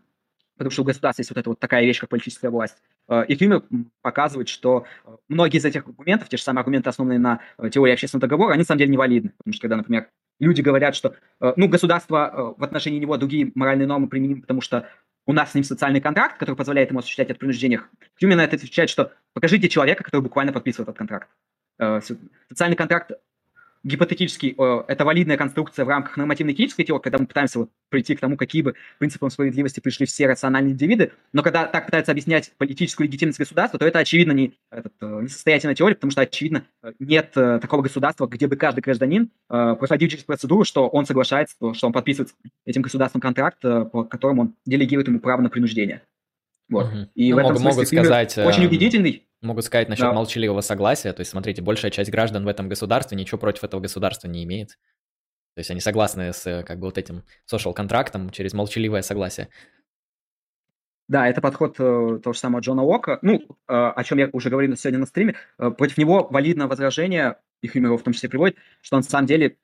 потому 0.56 0.70
что 0.70 0.82
у 0.82 0.84
государства 0.84 1.20
есть 1.20 1.30
вот 1.30 1.38
эта 1.38 1.50
вот 1.50 1.58
такая 1.58 1.84
вещь, 1.84 2.00
как 2.00 2.08
политическая 2.08 2.50
власть. 2.50 2.76
Э, 3.08 3.24
и 3.26 3.36
Кюмер 3.36 3.62
показывает, 4.02 4.48
что 4.48 4.86
э, 5.04 5.16
многие 5.28 5.58
из 5.58 5.64
этих 5.64 5.86
аргументов, 5.86 6.28
те 6.28 6.36
же 6.36 6.42
самые 6.42 6.60
аргументы, 6.60 6.88
основанные 6.88 7.18
на 7.18 7.40
э, 7.58 7.70
теории 7.70 7.92
общественного 7.92 8.28
договора, 8.28 8.52
они 8.52 8.60
на 8.60 8.64
самом 8.64 8.78
деле 8.78 8.92
невалидны. 8.92 9.32
Потому 9.38 9.52
что 9.52 9.62
когда, 9.62 9.76
например, 9.76 10.08
люди 10.40 10.60
говорят, 10.60 10.94
что 10.96 11.14
ну, 11.40 11.68
государство 11.68 12.54
в 12.56 12.64
отношении 12.64 12.98
него 12.98 13.16
другие 13.16 13.52
моральные 13.54 13.86
нормы 13.86 14.08
применимы, 14.08 14.40
потому 14.40 14.60
что 14.60 14.88
у 15.26 15.32
нас 15.32 15.52
с 15.52 15.54
ним 15.54 15.62
социальный 15.62 16.00
контракт, 16.00 16.38
который 16.38 16.56
позволяет 16.56 16.90
ему 16.90 16.98
осуществлять 16.98 17.30
это 17.30 17.38
принуждение. 17.38 17.82
Кюмер 18.18 18.36
на 18.36 18.44
это 18.44 18.56
отвечает, 18.56 18.90
что 18.90 19.12
покажите 19.32 19.68
человека, 19.68 20.02
который 20.02 20.22
буквально 20.22 20.52
подписывает 20.52 20.88
этот 20.88 20.98
контракт. 20.98 21.28
Социальный 22.48 22.76
контракт 22.76 23.12
гипотетически 23.84 24.54
э, 24.58 24.84
это 24.88 25.04
валидная 25.04 25.36
конструкция 25.36 25.84
в 25.84 25.88
рамках 25.88 26.16
нормативной 26.16 26.54
критической 26.54 26.84
теории, 26.84 27.02
когда 27.02 27.18
мы 27.18 27.26
пытаемся 27.26 27.60
вот 27.60 27.70
прийти 27.90 28.16
к 28.16 28.20
тому, 28.20 28.36
какие 28.36 28.62
бы 28.62 28.74
принципам 28.98 29.30
справедливости 29.30 29.80
пришли 29.80 30.06
все 30.06 30.26
рациональные 30.26 30.72
индивиды, 30.72 31.12
но 31.32 31.42
когда 31.42 31.66
так 31.66 31.86
пытаются 31.86 32.12
объяснять 32.12 32.52
политическую 32.56 33.06
легитимность 33.06 33.38
государства, 33.38 33.78
то 33.78 33.86
это 33.86 33.98
очевидно 33.98 34.32
не 34.32 34.54
этот, 34.70 34.92
э, 35.00 35.20
несостоятельная 35.22 35.74
теория, 35.74 35.94
потому 35.94 36.10
что 36.10 36.22
очевидно 36.22 36.64
нет 36.98 37.30
такого 37.32 37.82
государства, 37.82 38.26
где 38.26 38.46
бы 38.46 38.56
каждый 38.56 38.80
гражданин 38.80 39.30
проходил 39.48 40.08
через 40.08 40.24
процедуру, 40.24 40.64
что 40.64 40.88
он 40.88 41.06
соглашается, 41.06 41.54
что 41.74 41.86
он 41.86 41.92
подписывает 41.92 42.34
этим 42.64 42.82
государством 42.82 43.20
контракт, 43.20 43.60
по 43.60 44.04
которому 44.04 44.42
он 44.42 44.54
делегирует 44.64 45.08
ему 45.08 45.20
право 45.20 45.40
на 45.40 45.50
принуждение. 45.50 46.02
Вот. 46.68 46.86
Угу. 46.86 46.96
И 47.14 47.30
ну, 47.30 47.36
в 47.36 47.38
этом 47.38 47.52
могут, 47.52 47.60
смысле 47.60 47.98
могут 47.98 48.08
сказать, 48.08 48.38
очень 48.38 48.66
убедительный. 48.66 49.24
Могут 49.44 49.64
сказать 49.66 49.88
насчет 49.90 50.06
да. 50.06 50.12
молчаливого 50.12 50.62
согласия. 50.62 51.12
То 51.12 51.20
есть, 51.20 51.30
смотрите, 51.30 51.60
большая 51.60 51.90
часть 51.90 52.10
граждан 52.10 52.44
в 52.44 52.48
этом 52.48 52.68
государстве 52.68 53.16
ничего 53.16 53.38
против 53.38 53.62
этого 53.62 53.80
государства 53.80 54.26
не 54.26 54.42
имеет. 54.44 54.70
То 55.54 55.58
есть 55.60 55.70
они 55.70 55.80
согласны 55.80 56.32
с 56.32 56.64
как 56.64 56.78
бы 56.78 56.86
вот 56.86 56.98
этим 56.98 57.22
social 57.50 57.74
контрактом 57.74 58.30
через 58.30 58.54
молчаливое 58.54 59.02
согласие. 59.02 59.48
Да, 61.06 61.28
это 61.28 61.42
подход 61.42 61.76
э, 61.78 62.18
того 62.22 62.32
же 62.32 62.38
самого 62.38 62.60
Джона 62.60 62.82
Уока, 62.82 63.18
ну, 63.20 63.34
э, 63.36 63.46
о 63.68 64.02
чем 64.04 64.16
я 64.16 64.30
уже 64.32 64.48
говорил 64.48 64.74
сегодня 64.74 65.00
на 65.00 65.06
стриме. 65.06 65.34
Э, 65.58 65.70
против 65.70 65.98
него 65.98 66.26
валидное 66.30 66.66
возражение, 66.66 67.36
и 67.60 67.68
Хюмер 67.68 67.94
в 67.98 68.02
том 68.02 68.14
числе 68.14 68.30
приводит, 68.30 68.56
что 68.80 68.96
на 68.96 69.02
самом 69.02 69.26
деле 69.26 69.58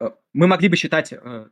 э, 0.00 0.10
мы 0.34 0.46
могли 0.46 0.68
бы 0.68 0.76
считать 0.76 1.14
э, 1.14 1.48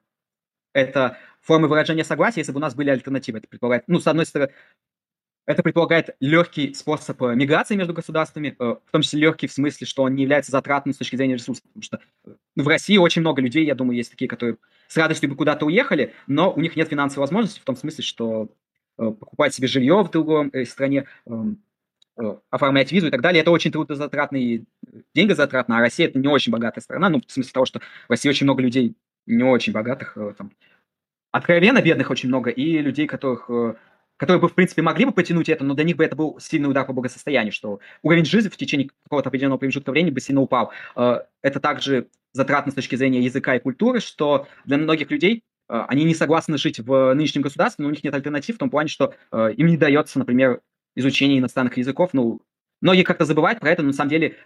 это 0.74 1.16
формой 1.40 1.70
выражения 1.70 2.04
согласия, 2.04 2.40
если 2.40 2.52
бы 2.52 2.58
у 2.58 2.60
нас 2.60 2.74
были 2.74 2.90
альтернативы. 2.90 3.38
Это 3.38 3.48
предполагает, 3.48 3.84
ну, 3.86 3.98
с 3.98 4.06
одной 4.06 4.26
стороны, 4.26 4.52
это 5.46 5.62
предполагает 5.62 6.16
легкий 6.20 6.72
способ 6.74 7.22
э, 7.22 7.34
миграции 7.34 7.76
между 7.76 7.92
государствами, 7.92 8.56
э, 8.58 8.64
в 8.64 8.90
том 8.90 9.02
числе 9.02 9.20
легкий 9.20 9.46
в 9.46 9.52
смысле, 9.52 9.86
что 9.86 10.02
он 10.04 10.14
не 10.14 10.22
является 10.22 10.50
затратным 10.50 10.94
с 10.94 10.98
точки 10.98 11.16
зрения 11.16 11.34
ресурсов. 11.34 11.64
Потому 11.64 11.82
что 11.82 12.00
э, 12.26 12.30
в 12.56 12.68
России 12.68 12.96
очень 12.96 13.20
много 13.20 13.42
людей, 13.42 13.64
я 13.64 13.74
думаю, 13.74 13.96
есть 13.96 14.10
такие, 14.10 14.28
которые 14.28 14.56
с 14.88 14.96
радостью 14.96 15.28
бы 15.28 15.36
куда-то 15.36 15.66
уехали, 15.66 16.14
но 16.26 16.52
у 16.52 16.60
них 16.60 16.76
нет 16.76 16.88
финансовой 16.88 17.22
возможности 17.24 17.60
в 17.60 17.64
том 17.64 17.76
смысле, 17.76 18.04
что 18.04 18.48
покупать 18.96 19.52
себе 19.52 19.66
жилье 19.66 20.04
в 20.04 20.10
другой 20.10 20.52
стране, 20.66 21.08
эм, 21.26 21.60
оформлять 22.48 22.92
визу 22.92 23.08
и 23.08 23.10
так 23.10 23.22
далее, 23.22 23.40
это 23.40 23.50
очень 23.50 23.72
трудозатратные, 23.72 24.66
деньгозатратно, 25.16 25.78
а 25.78 25.80
Россия 25.80 26.06
это 26.06 26.20
не 26.20 26.28
очень 26.28 26.52
богатая 26.52 26.80
страна, 26.80 27.08
ну, 27.08 27.20
в 27.26 27.32
смысле 27.32 27.52
того, 27.52 27.66
что 27.66 27.80
в 27.80 28.10
России 28.10 28.28
очень 28.28 28.44
много 28.44 28.62
людей 28.62 28.94
не 29.26 29.42
очень 29.42 29.72
богатых, 29.72 30.16
там, 30.38 30.52
откровенно 31.32 31.82
бедных 31.82 32.08
очень 32.08 32.28
много, 32.28 32.50
и 32.50 32.78
людей, 32.78 33.08
которых 33.08 33.50
которые 34.16 34.40
бы, 34.40 34.48
в 34.48 34.54
принципе, 34.54 34.82
могли 34.82 35.04
бы 35.04 35.12
потянуть 35.12 35.48
это, 35.48 35.64
но 35.64 35.74
для 35.74 35.84
них 35.84 35.96
бы 35.96 36.04
это 36.04 36.14
был 36.16 36.38
сильный 36.40 36.70
удар 36.70 36.86
по 36.86 36.92
благосостоянию, 36.92 37.52
что 37.52 37.80
уровень 38.02 38.24
жизни 38.24 38.48
в 38.48 38.56
течение 38.56 38.88
какого-то 39.04 39.28
определенного 39.28 39.58
промежутка 39.58 39.90
времени 39.90 40.12
бы 40.12 40.20
сильно 40.20 40.40
упал. 40.40 40.72
Э, 40.96 41.20
это 41.42 41.60
также 41.60 42.08
затратно 42.32 42.72
с 42.72 42.74
точки 42.74 42.96
зрения 42.96 43.20
языка 43.20 43.56
и 43.56 43.60
культуры, 43.60 44.00
что 44.00 44.46
для 44.64 44.78
многих 44.78 45.10
людей 45.10 45.42
э, 45.68 45.84
они 45.88 46.04
не 46.04 46.14
согласны 46.14 46.58
жить 46.58 46.78
в 46.78 47.14
нынешнем 47.14 47.42
государстве, 47.42 47.82
но 47.82 47.88
у 47.88 47.92
них 47.92 48.04
нет 48.04 48.14
альтернатив 48.14 48.56
в 48.56 48.58
том 48.58 48.70
плане, 48.70 48.88
что 48.88 49.14
э, 49.32 49.52
им 49.56 49.66
не 49.66 49.76
дается, 49.76 50.18
например, 50.18 50.60
изучение 50.94 51.38
иностранных 51.40 51.76
языков. 51.76 52.10
Ну, 52.12 52.40
многие 52.80 53.02
как-то 53.02 53.24
забывают 53.24 53.58
про 53.58 53.70
это, 53.70 53.82
но 53.82 53.88
на 53.88 53.94
самом 53.94 54.10
деле 54.10 54.36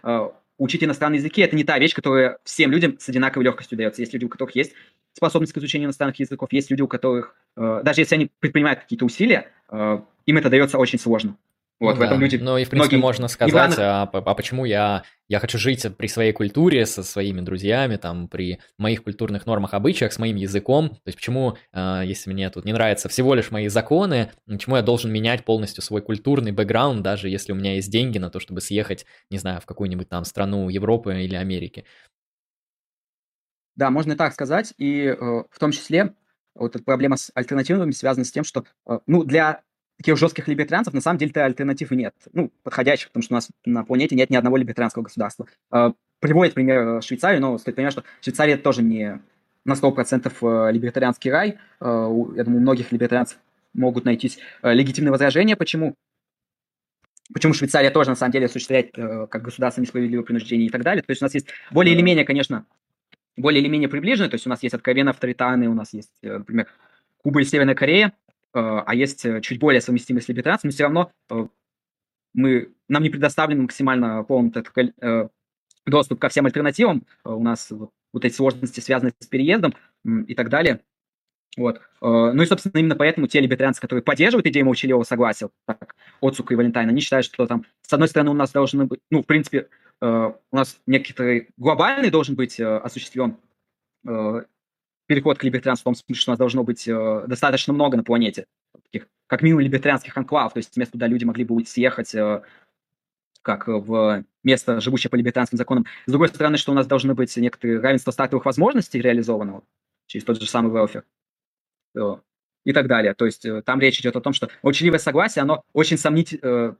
учить 0.57 0.83
иностранные 0.83 1.19
языки– 1.19 1.41
это 1.43 1.55
не 1.55 1.63
та 1.63 1.77
вещь, 1.77 1.93
которая 1.93 2.39
всем 2.43 2.71
людям 2.71 2.97
с 2.99 3.07
одинаковой 3.07 3.45
легкостью 3.45 3.77
дается. 3.77 4.01
Есть 4.01 4.13
люди, 4.13 4.25
у 4.25 4.29
которых 4.29 4.55
есть 4.55 4.73
способность 5.13 5.53
к 5.53 5.57
изучению 5.57 5.85
иностранных 5.85 6.19
языков, 6.19 6.51
есть 6.51 6.71
люди, 6.71 6.81
у 6.81 6.87
которых, 6.87 7.35
даже 7.55 8.01
если 8.01 8.15
они 8.15 8.31
предпринимают 8.39 8.81
какие-то 8.81 9.05
усилия, 9.05 9.51
им 9.71 10.37
это 10.37 10.49
дается 10.49 10.77
очень 10.77 10.99
сложно. 10.99 11.37
Вот, 11.79 11.95
ну, 11.95 11.99
в 11.99 12.03
этом 12.03 12.19
люди... 12.19 12.35
Ну 12.35 12.57
и, 12.57 12.65
в 12.65 12.69
принципе, 12.69 12.97
многие... 12.97 13.01
можно 13.01 13.27
сказать, 13.29 13.79
а, 13.79 14.01
а 14.01 14.33
почему 14.35 14.65
я, 14.65 15.03
я 15.29 15.39
хочу 15.39 15.57
жить 15.57 15.85
при 15.97 16.07
своей 16.07 16.33
культуре, 16.33 16.85
со 16.85 17.03
своими 17.03 17.39
друзьями, 17.39 17.95
там, 17.95 18.27
при 18.27 18.59
моих 18.77 19.03
культурных 19.03 19.45
нормах, 19.45 19.73
обычаях, 19.73 20.11
с 20.11 20.19
моим 20.19 20.35
языком. 20.35 20.89
То 20.89 21.01
есть 21.05 21.17
почему, 21.17 21.55
а, 21.71 22.01
если 22.03 22.33
мне 22.33 22.49
тут 22.49 22.65
не 22.65 22.73
нравятся 22.73 23.07
всего 23.07 23.33
лишь 23.33 23.51
мои 23.51 23.69
законы, 23.69 24.29
почему 24.45 24.75
я 24.75 24.81
должен 24.81 25.09
менять 25.11 25.45
полностью 25.45 25.81
свой 25.81 26.01
культурный 26.01 26.51
бэкграунд, 26.51 27.01
даже 27.01 27.29
если 27.29 27.53
у 27.53 27.55
меня 27.55 27.75
есть 27.75 27.89
деньги 27.89 28.17
на 28.17 28.29
то, 28.29 28.41
чтобы 28.41 28.59
съехать, 28.59 29.05
не 29.29 29.37
знаю, 29.37 29.61
в 29.61 29.65
какую-нибудь 29.65 30.09
там 30.09 30.25
страну 30.25 30.67
Европы 30.67 31.23
или 31.23 31.35
Америки. 31.35 31.85
Да, 33.77 33.89
можно 33.89 34.11
и 34.11 34.15
так 34.17 34.33
сказать. 34.33 34.73
И 34.77 35.03
э, 35.03 35.15
в 35.15 35.59
том 35.59 35.71
числе 35.71 36.13
вот 36.55 36.75
эта 36.75 36.83
проблема 36.83 37.17
с 37.17 37.31
альтернативами 37.33 37.91
связана 37.91 38.25
с 38.25 38.31
тем, 38.31 38.43
что, 38.43 38.65
э, 38.87 38.99
ну, 39.07 39.23
для 39.23 39.61
таких 39.99 40.17
жестких 40.17 40.47
либертарианцев 40.47 40.93
на 40.93 41.01
самом 41.01 41.19
деле-то 41.19 41.43
альтернативы 41.43 41.95
нет. 41.97 42.15
Ну, 42.31 42.51
подходящих, 42.63 43.09
потому 43.09 43.21
что 43.21 43.33
у 43.33 43.35
нас 43.35 43.49
на 43.65 43.83
планете 43.83 44.15
нет 44.15 44.29
ни 44.29 44.35
одного 44.35 44.55
либертарианского 44.55 45.03
государства. 45.03 45.45
Э, 45.71 45.91
приводит 46.19 46.53
пример 46.53 46.79
э, 46.79 47.01
Швейцарию, 47.01 47.41
но 47.41 47.57
стоит 47.57 47.75
понимать, 47.75 47.91
что 47.91 48.05
Швейцария 48.21 48.55
тоже 48.55 48.81
не 48.81 49.21
на 49.65 49.73
100% 49.73 50.31
э, 50.41 50.71
либертарианский 50.71 51.29
рай. 51.29 51.59
Я 51.81 51.87
думаю, 51.87 52.57
у 52.57 52.61
многих 52.61 52.93
либертарианцев 52.93 53.39
могут 53.73 54.05
найтись 54.05 54.39
легитимные 54.63 55.11
возражения, 55.11 55.55
почему 55.55 55.95
Почему 57.31 57.53
Швейцария 57.53 57.91
тоже, 57.91 58.09
на 58.09 58.15
самом 58.15 58.31
деле, 58.31 58.47
осуществляет 58.47 58.91
как 58.95 59.43
государство 59.43 59.81
несправедливое 59.81 60.25
принуждение 60.25 60.65
и 60.65 60.71
так 60.71 60.81
далее. 60.81 61.03
То 61.03 61.11
есть 61.11 61.21
у 61.21 61.25
нас 61.25 61.35
есть 61.35 61.45
более 61.69 61.93
или 61.93 62.01
менее, 62.01 62.25
конечно, 62.25 62.65
более 63.39 63.61
или 63.61 63.69
менее 63.69 63.89
приближенные, 63.89 64.29
то 64.29 64.35
есть 64.35 64.45
у 64.45 64.49
нас 64.49 64.63
есть 64.63 64.75
откровенно 64.75 65.11
авторитарные, 65.11 65.69
у 65.69 65.73
нас 65.73 65.93
есть, 65.93 66.11
например, 66.21 66.67
Куба 67.21 67.41
и 67.41 67.45
Северная 67.45 67.75
Корея, 67.75 68.13
Э, 68.53 68.81
а 68.85 68.95
есть 68.95 69.25
э, 69.25 69.41
чуть 69.41 69.59
более 69.59 69.81
совместимые 69.81 70.23
с 70.23 70.27
либертарианством, 70.27 70.69
но 70.69 70.73
все 70.73 70.83
равно 70.83 71.11
э, 71.29 71.47
мы, 72.33 72.73
нам 72.87 73.03
не 73.03 73.09
предоставлен 73.09 73.63
максимально 73.63 74.23
полный 74.23 74.51
доступ 75.85 76.19
ко 76.19 76.29
всем 76.29 76.45
альтернативам. 76.45 77.03
У 77.23 77.41
нас 77.43 77.69
вот, 77.71 77.91
вот 78.13 78.25
эти 78.25 78.33
сложности 78.33 78.79
связаны 78.79 79.13
с 79.19 79.27
переездом 79.27 79.73
и 80.05 80.35
так 80.35 80.49
далее. 80.49 80.81
Вот. 81.57 81.81
Ну 81.99 82.41
и, 82.41 82.45
собственно, 82.45 82.79
именно 82.79 82.95
поэтому 82.95 83.25
те 83.25 83.39
либертарианцы, 83.41 83.81
которые 83.81 84.03
поддерживают 84.03 84.45
идею 84.45 84.67
молчаливого 84.67 85.03
согласия, 85.03 85.49
так, 85.65 85.95
Отсука 86.21 86.53
и 86.53 86.57
Валентайна, 86.57 86.91
они 86.91 87.01
считают, 87.01 87.25
что 87.25 87.47
там, 87.47 87.65
с 87.81 87.91
одной 87.91 88.07
стороны, 88.07 88.29
у 88.29 88.35
нас 88.35 88.51
должны 88.51 88.85
быть, 88.85 88.99
ну, 89.09 89.23
в 89.23 89.25
принципе, 89.25 89.67
у 90.01 90.55
нас 90.55 90.79
некоторый 90.85 91.49
глобальный 91.57 92.09
должен 92.09 92.35
быть 92.35 92.59
осуществлен 92.59 93.37
переход 95.09 95.39
к 95.39 95.43
либертарианству 95.43 95.91
в 95.91 95.95
том 95.95 95.95
смысле, 95.95 96.21
что 96.21 96.31
у 96.31 96.33
нас 96.33 96.37
должно 96.37 96.63
быть 96.63 96.87
э, 96.87 97.23
достаточно 97.27 97.73
много 97.73 97.97
на 97.97 98.03
планете, 98.03 98.45
таких, 98.83 99.07
как 99.25 99.41
минимум 99.41 99.61
либертарианских 99.61 100.15
анклавов, 100.15 100.53
то 100.53 100.59
есть 100.59 100.77
мест, 100.77 100.91
куда 100.91 101.07
люди 101.07 101.25
могли 101.25 101.43
бы 101.45 101.65
съехать 101.65 102.13
э, 102.13 102.43
как 103.41 103.67
в 103.67 104.23
место, 104.43 104.79
живущее 104.79 105.09
по 105.09 105.15
либертарианским 105.15 105.57
законам. 105.57 105.85
С 106.05 106.11
другой 106.11 106.27
стороны, 106.27 106.57
что 106.57 106.71
у 106.71 106.75
нас 106.75 106.85
должны 106.85 107.15
быть 107.15 107.35
некоторые 107.37 107.79
равенство 107.79 108.11
стартовых 108.11 108.45
возможностей 108.45 109.01
реализованного 109.01 109.63
через 110.05 110.25
тот 110.25 110.39
же 110.39 110.47
самый 110.47 110.71
э, 111.95 112.15
и 112.65 112.73
так 112.73 112.87
далее. 112.87 113.15
То 113.15 113.25
есть 113.25 113.45
э, 113.45 113.63
там 113.63 113.79
речь 113.79 113.99
идет 113.99 114.15
о 114.15 114.21
том, 114.21 114.33
что 114.33 114.49
молчаливое 114.61 114.99
согласие, 114.99 115.41
оно 115.41 115.63
очень 115.73 115.97
сомнительно, 115.97 116.39
э, 116.43 116.73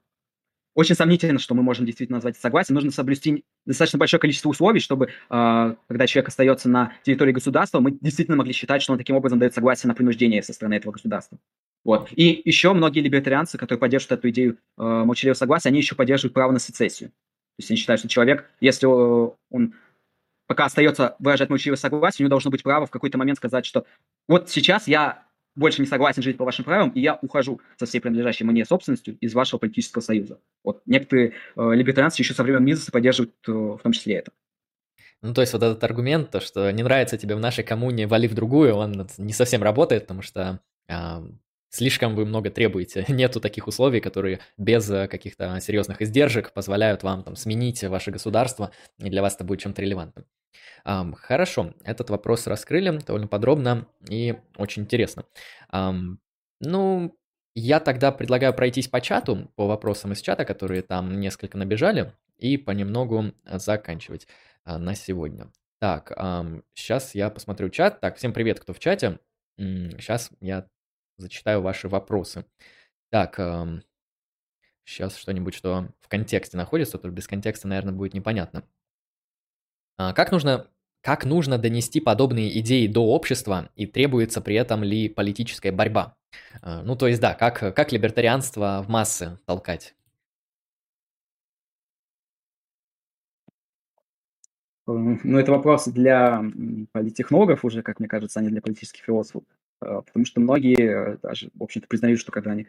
очень 0.75 0.95
сомнительно, 0.95 1.39
что 1.39 1.55
мы 1.55 1.63
можем 1.63 1.85
действительно 1.85 2.17
назвать 2.17 2.35
это 2.35 2.41
согласием. 2.41 2.75
Нужно 2.75 2.91
соблюсти 2.91 3.43
достаточно 3.65 3.99
большое 3.99 4.19
количество 4.19 4.49
условий, 4.49 4.79
чтобы, 4.79 5.07
э, 5.07 5.75
когда 5.87 6.07
человек 6.07 6.29
остается 6.29 6.69
на 6.69 6.93
территории 7.03 7.31
государства, 7.31 7.79
мы 7.79 7.97
действительно 7.99 8.37
могли 8.37 8.53
считать, 8.53 8.81
что 8.81 8.93
он 8.93 8.97
таким 8.97 9.15
образом 9.15 9.39
дает 9.39 9.53
согласие 9.53 9.87
на 9.87 9.95
принуждение 9.95 10.43
со 10.43 10.53
стороны 10.53 10.75
этого 10.75 10.91
государства. 10.91 11.37
Вот. 11.83 12.09
И 12.11 12.41
еще 12.45 12.73
многие 12.73 12.99
либертарианцы, 12.99 13.57
которые 13.57 13.79
поддерживают 13.79 14.19
эту 14.19 14.29
идею 14.29 14.57
э, 14.77 14.83
молчаливого 14.83 15.37
согласия, 15.37 15.69
они 15.69 15.79
еще 15.79 15.95
поддерживают 15.95 16.33
право 16.33 16.51
на 16.51 16.59
сецессию. 16.59 17.09
То 17.09 17.61
есть 17.61 17.71
они 17.71 17.77
считают, 17.77 17.99
что 17.99 18.07
человек, 18.07 18.49
если 18.61 18.85
он 18.85 19.73
пока 20.47 20.65
остается 20.65 21.15
выражать 21.19 21.49
молчаливое 21.49 21.77
согласие, 21.77 22.23
у 22.23 22.25
него 22.25 22.31
должно 22.31 22.51
быть 22.51 22.63
право 22.63 22.85
в 22.85 22.91
какой-то 22.91 23.17
момент 23.17 23.37
сказать, 23.37 23.65
что 23.65 23.85
вот 24.27 24.49
сейчас 24.49 24.87
я 24.87 25.23
больше 25.59 25.81
не 25.81 25.87
согласен 25.87 26.23
жить 26.23 26.37
по 26.37 26.45
вашим 26.45 26.65
правилам, 26.65 26.89
и 26.89 27.01
я 27.01 27.19
ухожу 27.21 27.61
со 27.77 27.85
всей 27.85 27.99
принадлежащей 27.99 28.45
мне 28.45 28.65
собственностью 28.65 29.17
из 29.19 29.33
вашего 29.33 29.59
политического 29.59 30.01
союза. 30.01 30.39
Вот 30.63 30.81
некоторые 30.85 31.33
э, 31.55 31.73
либертарианцы 31.73 32.21
еще 32.21 32.33
со 32.33 32.43
времен 32.43 32.63
Мизеса 32.63 32.91
поддерживают 32.91 33.35
э, 33.47 33.51
в 33.51 33.79
том 33.83 33.91
числе 33.91 34.15
это. 34.15 34.31
Ну, 35.21 35.33
то 35.33 35.41
есть 35.41 35.51
вот 35.51 35.61
этот 35.61 35.83
аргумент, 35.83 36.31
то, 36.31 36.39
что 36.39 36.71
не 36.71 36.81
нравится 36.81 37.17
тебе 37.17 37.35
в 37.35 37.39
нашей 37.39 37.63
коммуне, 37.63 38.07
вали 38.07 38.27
в 38.27 38.33
другую, 38.33 38.75
он 38.75 39.07
не 39.17 39.33
совсем 39.33 39.61
работает, 39.61 40.03
потому 40.03 40.21
что 40.21 40.61
э, 40.87 40.95
слишком 41.69 42.15
вы 42.15 42.25
много 42.25 42.49
требуете. 42.49 43.05
Нету 43.09 43.41
таких 43.41 43.67
условий, 43.67 43.99
которые 43.99 44.39
без 44.57 44.89
э, 44.89 45.07
каких-то 45.07 45.59
серьезных 45.59 46.01
издержек 46.01 46.53
позволяют 46.53 47.03
вам 47.03 47.23
там 47.23 47.35
сменить 47.35 47.83
ваше 47.83 48.11
государство, 48.11 48.71
и 48.97 49.09
для 49.09 49.21
вас 49.21 49.35
это 49.35 49.43
будет 49.43 49.59
чем-то 49.59 49.81
релевантным. 49.81 50.25
Um, 50.85 51.13
хорошо, 51.15 51.73
этот 51.83 52.09
вопрос 52.09 52.47
раскрыли 52.47 52.97
довольно 52.99 53.27
подробно 53.27 53.87
и 54.09 54.35
очень 54.57 54.83
интересно. 54.83 55.25
Um, 55.71 56.17
ну, 56.59 57.17
я 57.55 57.79
тогда 57.79 58.11
предлагаю 58.11 58.53
пройтись 58.53 58.87
по 58.87 59.01
чату, 59.01 59.51
по 59.55 59.67
вопросам 59.67 60.13
из 60.13 60.21
чата, 60.21 60.45
которые 60.45 60.81
там 60.81 61.19
несколько 61.19 61.57
набежали, 61.57 62.13
и 62.37 62.57
понемногу 62.57 63.33
заканчивать 63.45 64.27
uh, 64.65 64.77
на 64.77 64.95
сегодня. 64.95 65.51
Так, 65.79 66.11
um, 66.11 66.63
сейчас 66.73 67.15
я 67.15 67.29
посмотрю 67.29 67.69
чат. 67.69 67.99
Так, 67.99 68.17
всем 68.17 68.33
привет, 68.33 68.59
кто 68.59 68.73
в 68.73 68.79
чате. 68.79 69.19
Сейчас 69.57 70.31
я 70.39 70.67
зачитаю 71.17 71.61
ваши 71.61 71.89
вопросы. 71.89 72.45
Так, 73.09 73.35
сейчас 74.85 75.17
что-нибудь, 75.17 75.53
что 75.53 75.89
в 75.99 76.07
контексте 76.07 76.57
находится, 76.57 76.97
то 76.97 77.09
без 77.09 77.27
контекста, 77.27 77.67
наверное, 77.67 77.93
будет 77.93 78.13
непонятно. 78.13 78.63
Как 79.99 80.31
нужно, 80.31 80.67
как 81.01 81.25
нужно 81.25 81.57
донести 81.57 81.99
подобные 81.99 82.57
идеи 82.61 82.87
до 82.87 83.05
общества 83.05 83.69
и 83.75 83.85
требуется 83.85 84.39
при 84.39 84.55
этом 84.55 84.81
ли 84.81 85.09
политическая 85.09 85.73
борьба? 85.73 86.15
Ну, 86.63 86.95
то 86.95 87.07
есть, 87.07 87.19
да, 87.19 87.33
как, 87.33 87.75
как 87.75 87.91
либертарианство 87.91 88.81
в 88.81 88.89
массы 88.89 89.39
толкать? 89.45 89.95
Ну, 94.87 95.37
это 95.37 95.51
вопрос 95.51 95.87
для 95.89 96.43
политтехнологов 96.93 97.65
уже, 97.65 97.83
как 97.83 97.99
мне 97.99 98.07
кажется, 98.07 98.39
а 98.39 98.43
не 98.43 98.49
для 98.49 98.61
политических 98.61 99.03
философов. 99.03 99.43
А, 99.81 100.01
потому 100.01 100.25
что 100.25 100.39
многие 100.39 101.17
даже, 101.21 101.49
в 101.53 101.61
общем-то, 101.61 101.87
признают, 101.87 102.19
что 102.19 102.31
когда 102.31 102.51
они, 102.51 102.67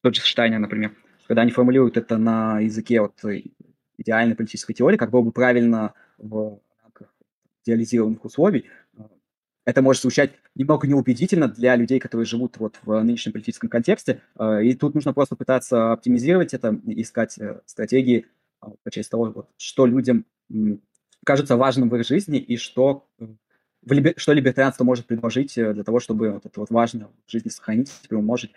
тот 0.00 0.14
же 0.16 0.22
Штайнер, 0.22 0.58
например, 0.58 0.96
когда 1.28 1.42
они 1.42 1.50
формулируют 1.50 1.98
это 1.98 2.16
на 2.16 2.60
языке 2.60 3.00
вот 3.00 3.20
идеальной 3.98 4.34
политической 4.34 4.72
теории, 4.72 4.96
как 4.96 5.10
было 5.10 5.20
бы 5.22 5.32
правильно 5.32 5.92
в 6.22 6.60
рамках 6.82 7.14
идеализированных 7.64 8.24
условий, 8.24 8.70
а, 8.96 9.10
это 9.66 9.82
может 9.82 10.02
звучать 10.02 10.32
немного 10.54 10.88
неубедительно 10.88 11.48
для 11.48 11.76
людей, 11.76 12.00
которые 12.00 12.24
живут 12.24 12.56
вот 12.58 12.78
в 12.82 13.02
нынешнем 13.02 13.32
политическом 13.32 13.68
контексте. 13.68 14.20
И 14.62 14.74
тут 14.74 14.94
нужно 14.94 15.12
просто 15.12 15.36
пытаться 15.36 15.92
оптимизировать 15.92 16.52
это, 16.52 16.80
искать 16.86 17.38
э, 17.38 17.60
стратегии 17.64 18.26
по 18.60 18.90
части 18.90 19.10
того, 19.10 19.32
вот, 19.32 19.48
что 19.56 19.86
людям 19.86 20.26
кажется 21.24 21.56
важным 21.56 21.88
в 21.88 21.96
их 21.96 22.06
жизни 22.06 22.38
и 22.38 22.56
что, 22.56 23.06
э, 23.18 23.26
в 23.82 23.92
либер... 23.92 24.14
что 24.16 24.32
либертарианство 24.32 24.84
может 24.84 25.06
предложить 25.06 25.56
э, 25.56 25.72
для 25.72 25.84
того, 25.84 26.00
чтобы 26.00 26.30
вот 26.30 26.46
это 26.46 26.60
вот 26.60 26.70
важное 26.70 27.08
в 27.26 27.30
жизни 27.30 27.48
сохранить, 27.48 27.90
приумножить. 28.08 28.52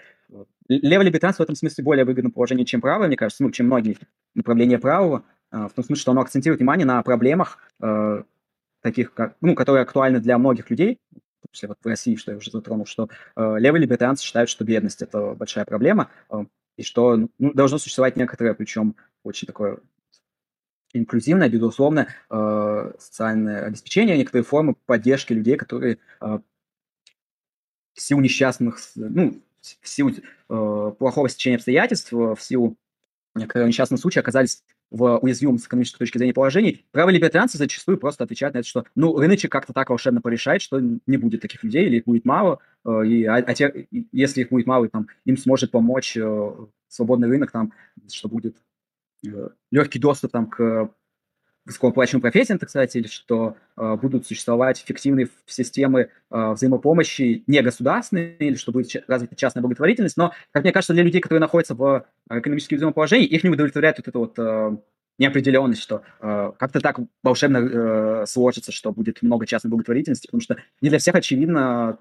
Левое 0.67 1.05
либертарианство 1.05 1.43
в 1.43 1.45
этом 1.45 1.55
смысле 1.55 1.83
более 1.83 2.05
выгодно 2.05 2.31
положение, 2.31 2.65
чем 2.65 2.81
правое, 2.81 3.07
мне 3.07 3.17
кажется, 3.17 3.43
ну, 3.43 3.51
чем 3.51 3.67
многие 3.67 3.97
направления 4.33 4.79
правого, 4.79 5.19
а, 5.19 5.34
в 5.51 5.69
том 5.69 5.85
смысле, 5.85 6.01
что 6.01 6.11
оно 6.11 6.21
акцентирует 6.21 6.59
внимание 6.59 6.85
на 6.85 7.01
проблемах, 7.03 7.59
э, 7.81 8.23
таких 8.81 9.13
как, 9.13 9.35
ну, 9.41 9.55
которые 9.55 9.83
актуальны 9.83 10.19
для 10.19 10.37
многих 10.37 10.69
людей, 10.69 10.99
в 11.51 11.67
вот 11.67 11.77
в 11.81 11.87
России, 11.87 12.15
что 12.15 12.31
я 12.31 12.37
уже 12.37 12.51
затронул, 12.51 12.85
что 12.85 13.09
э, 13.35 13.55
левые 13.59 13.81
либертарианцы 13.81 14.23
считают, 14.23 14.49
что 14.49 14.63
бедность– 14.63 15.01
это 15.03 15.33
большая 15.33 15.65
проблема, 15.65 16.09
э, 16.29 16.45
и 16.77 16.83
что 16.83 17.15
ну, 17.15 17.53
должно 17.53 17.77
существовать 17.77 18.17
некоторое, 18.17 18.53
причем 18.53 18.95
очень 19.23 19.47
такое 19.47 19.79
инклюзивное, 20.93 21.49
безусловно, 21.49 22.07
э, 22.29 22.91
социальное 22.99 23.65
обеспечение, 23.65 24.17
некоторые 24.17 24.43
формы 24.43 24.75
поддержки 24.85 25.33
людей, 25.33 25.57
которые 25.57 25.99
э, 26.21 26.39
в 27.93 28.01
силу 28.01 28.21
несчастных, 28.21 28.79
ну, 28.95 29.41
в 29.61 29.87
силу 29.87 30.11
э, 30.11 30.91
плохого 30.97 31.29
стечения 31.29 31.57
обстоятельств, 31.57 32.11
в 32.11 32.37
силу 32.39 32.77
некоторых 33.35 33.67
несчастных 33.67 33.99
случаев 33.99 34.23
оказались 34.23 34.63
в 34.91 35.17
уязвимом 35.17 35.57
с 35.57 35.67
экономической 35.67 35.99
точки 35.99 36.17
зрения 36.17 36.33
положений, 36.33 36.85
правые 36.91 37.15
либертарианцы 37.15 37.57
зачастую 37.57 37.97
просто 37.97 38.23
отвечают 38.23 38.53
на 38.53 38.59
это, 38.59 38.67
что 38.67 38.85
ну, 38.95 39.17
рыночек 39.17 39.51
как-то 39.51 39.73
так 39.73 39.89
волшебно 39.89 40.21
порешает, 40.21 40.61
что 40.61 40.79
не 40.79 41.17
будет 41.17 41.41
таких 41.41 41.63
людей, 41.63 41.85
или 41.87 41.97
их 41.97 42.05
будет 42.05 42.25
мало, 42.25 42.59
и, 42.85 43.25
а, 43.25 43.35
а 43.35 43.53
те, 43.53 43.87
если 44.11 44.41
их 44.41 44.49
будет 44.49 44.67
мало, 44.67 44.87
там, 44.89 45.07
им 45.25 45.37
сможет 45.37 45.71
помочь 45.71 46.17
свободный 46.87 47.27
рынок, 47.27 47.51
там, 47.51 47.73
что 48.07 48.29
будет 48.29 48.55
Э, 49.27 49.49
легкий 49.71 49.99
доступ 49.99 50.31
там, 50.31 50.47
к 50.47 50.89
высокооплачиваемым 51.65 52.21
профессиям, 52.21 52.59
так 52.59 52.69
сказать, 52.69 52.95
или 52.95 53.07
что 53.07 53.57
э, 53.75 53.95
будут 53.95 54.27
существовать 54.27 54.81
эффективные 54.83 55.29
системы 55.47 56.09
э, 56.31 56.51
взаимопомощи 56.51 57.43
не 57.47 57.61
государственные, 57.61 58.37
или 58.37 58.55
что 58.55 58.71
будет 58.71 59.03
развита 59.07 59.35
частная 59.35 59.61
благотворительность. 59.61 60.17
Но, 60.17 60.31
как 60.51 60.63
мне 60.63 60.71
кажется, 60.71 60.93
для 60.93 61.03
людей, 61.03 61.21
которые 61.21 61.41
находятся 61.41 61.73
в 61.73 62.05
э, 62.29 62.39
экономически 62.39 62.75
уязвимом 62.75 62.93
их 63.25 63.43
не 63.43 63.49
удовлетворяет 63.49 63.97
вот 63.97 64.07
эта 64.07 64.19
вот 64.19 64.39
э, 64.39 64.77
неопределенность, 65.17 65.81
что 65.81 66.03
э, 66.21 66.51
как-то 66.57 66.79
так 66.81 66.99
волшебно 67.23 67.57
э, 67.57 68.25
сложится, 68.27 68.71
что 68.71 68.91
будет 68.91 69.21
много 69.21 69.45
частной 69.47 69.69
благотворительности, 69.69 70.27
потому 70.27 70.41
что 70.41 70.57
не 70.81 70.89
для 70.89 70.99
всех 70.99 71.15
очевидно 71.15 71.97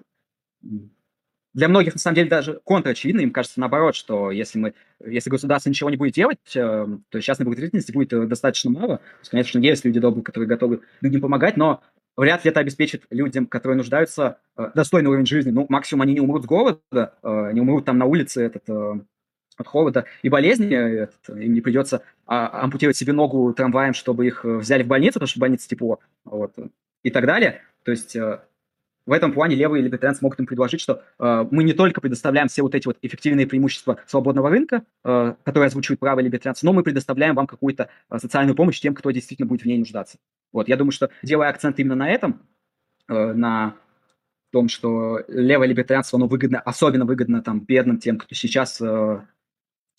для 1.55 1.69
многих, 1.69 1.93
на 1.93 1.99
самом 1.99 2.15
деле, 2.15 2.29
даже 2.29 2.59
контрочевидно. 2.65 3.21
Им 3.21 3.31
кажется 3.31 3.61
наоборот, 3.61 3.95
что 3.95 4.29
если, 4.29 4.59
мы, 4.59 4.73
если 5.03 5.29
государство 5.29 5.69
ничего 5.69 5.89
не 5.89 5.95
будет 5.95 6.13
делать, 6.13 6.37
э, 6.53 6.85
то 7.09 7.21
частной 7.21 7.45
благотворительности 7.45 7.93
будет 7.93 8.11
э, 8.11 8.27
достаточно 8.27 8.71
мало. 8.71 8.97
То 8.97 9.19
есть, 9.21 9.31
конечно, 9.31 9.59
есть 9.59 9.85
люди 9.85 10.01
добрые, 10.01 10.23
которые 10.23 10.49
готовы 10.49 10.81
людям 10.99 11.21
помогать, 11.21 11.55
но 11.55 11.81
вряд 12.17 12.43
ли 12.43 12.51
это 12.51 12.59
обеспечит 12.59 13.03
людям, 13.09 13.47
которые 13.47 13.77
нуждаются, 13.77 14.37
э, 14.57 14.69
достойный 14.75 15.09
уровень 15.09 15.25
жизни. 15.25 15.51
Ну, 15.51 15.65
максимум 15.69 16.01
они 16.01 16.15
не 16.15 16.19
умрут 16.19 16.43
с 16.43 16.45
голода, 16.45 17.13
не 17.23 17.61
умрут 17.61 17.85
там 17.85 17.97
на 17.97 18.05
улице 18.05 18.43
этот, 18.43 18.67
от 19.57 19.67
холода 19.67 20.03
и 20.23 20.27
болезни, 20.27 21.07
им 21.29 21.53
не 21.53 21.61
придется 21.61 22.01
а, 22.25 22.63
ампутировать 22.63 22.97
себе 22.97 23.13
ногу 23.13 23.53
трамваем, 23.53 23.93
чтобы 23.93 24.27
их 24.27 24.43
взяли 24.43 24.83
в 24.83 24.87
больницу, 24.87 25.13
потому 25.13 25.27
что 25.27 25.39
в 25.39 25.39
больнице 25.39 25.69
тепло, 25.69 25.99
вот, 26.25 26.53
и 27.03 27.09
так 27.09 27.25
далее. 27.25 27.61
То 27.83 27.91
есть 27.91 28.17
в 29.05 29.11
этом 29.11 29.33
плане 29.33 29.55
левые 29.55 29.83
либертарианцы 29.83 30.23
могут 30.23 30.39
им 30.39 30.47
предложить, 30.47 30.81
что 30.81 31.03
э, 31.19 31.45
мы 31.51 31.63
не 31.63 31.73
только 31.73 32.01
предоставляем 32.01 32.47
все 32.47 32.63
вот 32.63 32.73
эти 32.73 32.87
вот 32.87 32.97
эффективные 33.01 33.45
преимущества 33.45 33.99
свободного 34.07 34.49
рынка, 34.49 34.83
э, 35.03 35.35
которые 35.43 35.67
озвучивают 35.67 35.99
правые 35.99 36.25
либертарианцы, 36.25 36.65
но 36.65 36.73
мы 36.73 36.83
предоставляем 36.83 37.35
вам 37.35 37.45
какую-то 37.45 37.89
э, 38.09 38.19
социальную 38.19 38.55
помощь 38.55 38.79
тем, 38.79 38.95
кто 38.95 39.11
действительно 39.11 39.47
будет 39.47 39.61
в 39.61 39.65
ней 39.65 39.77
нуждаться. 39.77 40.17
Вот, 40.51 40.67
я 40.67 40.77
думаю, 40.77 40.91
что 40.91 41.09
делая 41.21 41.49
акцент 41.49 41.79
именно 41.79 41.95
на 41.95 42.09
этом, 42.09 42.41
э, 43.07 43.33
на 43.33 43.75
том, 44.51 44.69
что 44.69 45.21
левое 45.27 45.67
либертарианство, 45.67 46.17
оно 46.17 46.27
выгодно, 46.27 46.59
особенно 46.59 47.05
выгодно 47.05 47.41
там 47.41 47.59
бедным 47.59 47.99
тем, 47.99 48.17
кто 48.17 48.33
сейчас 48.33 48.81
э, 48.81 49.21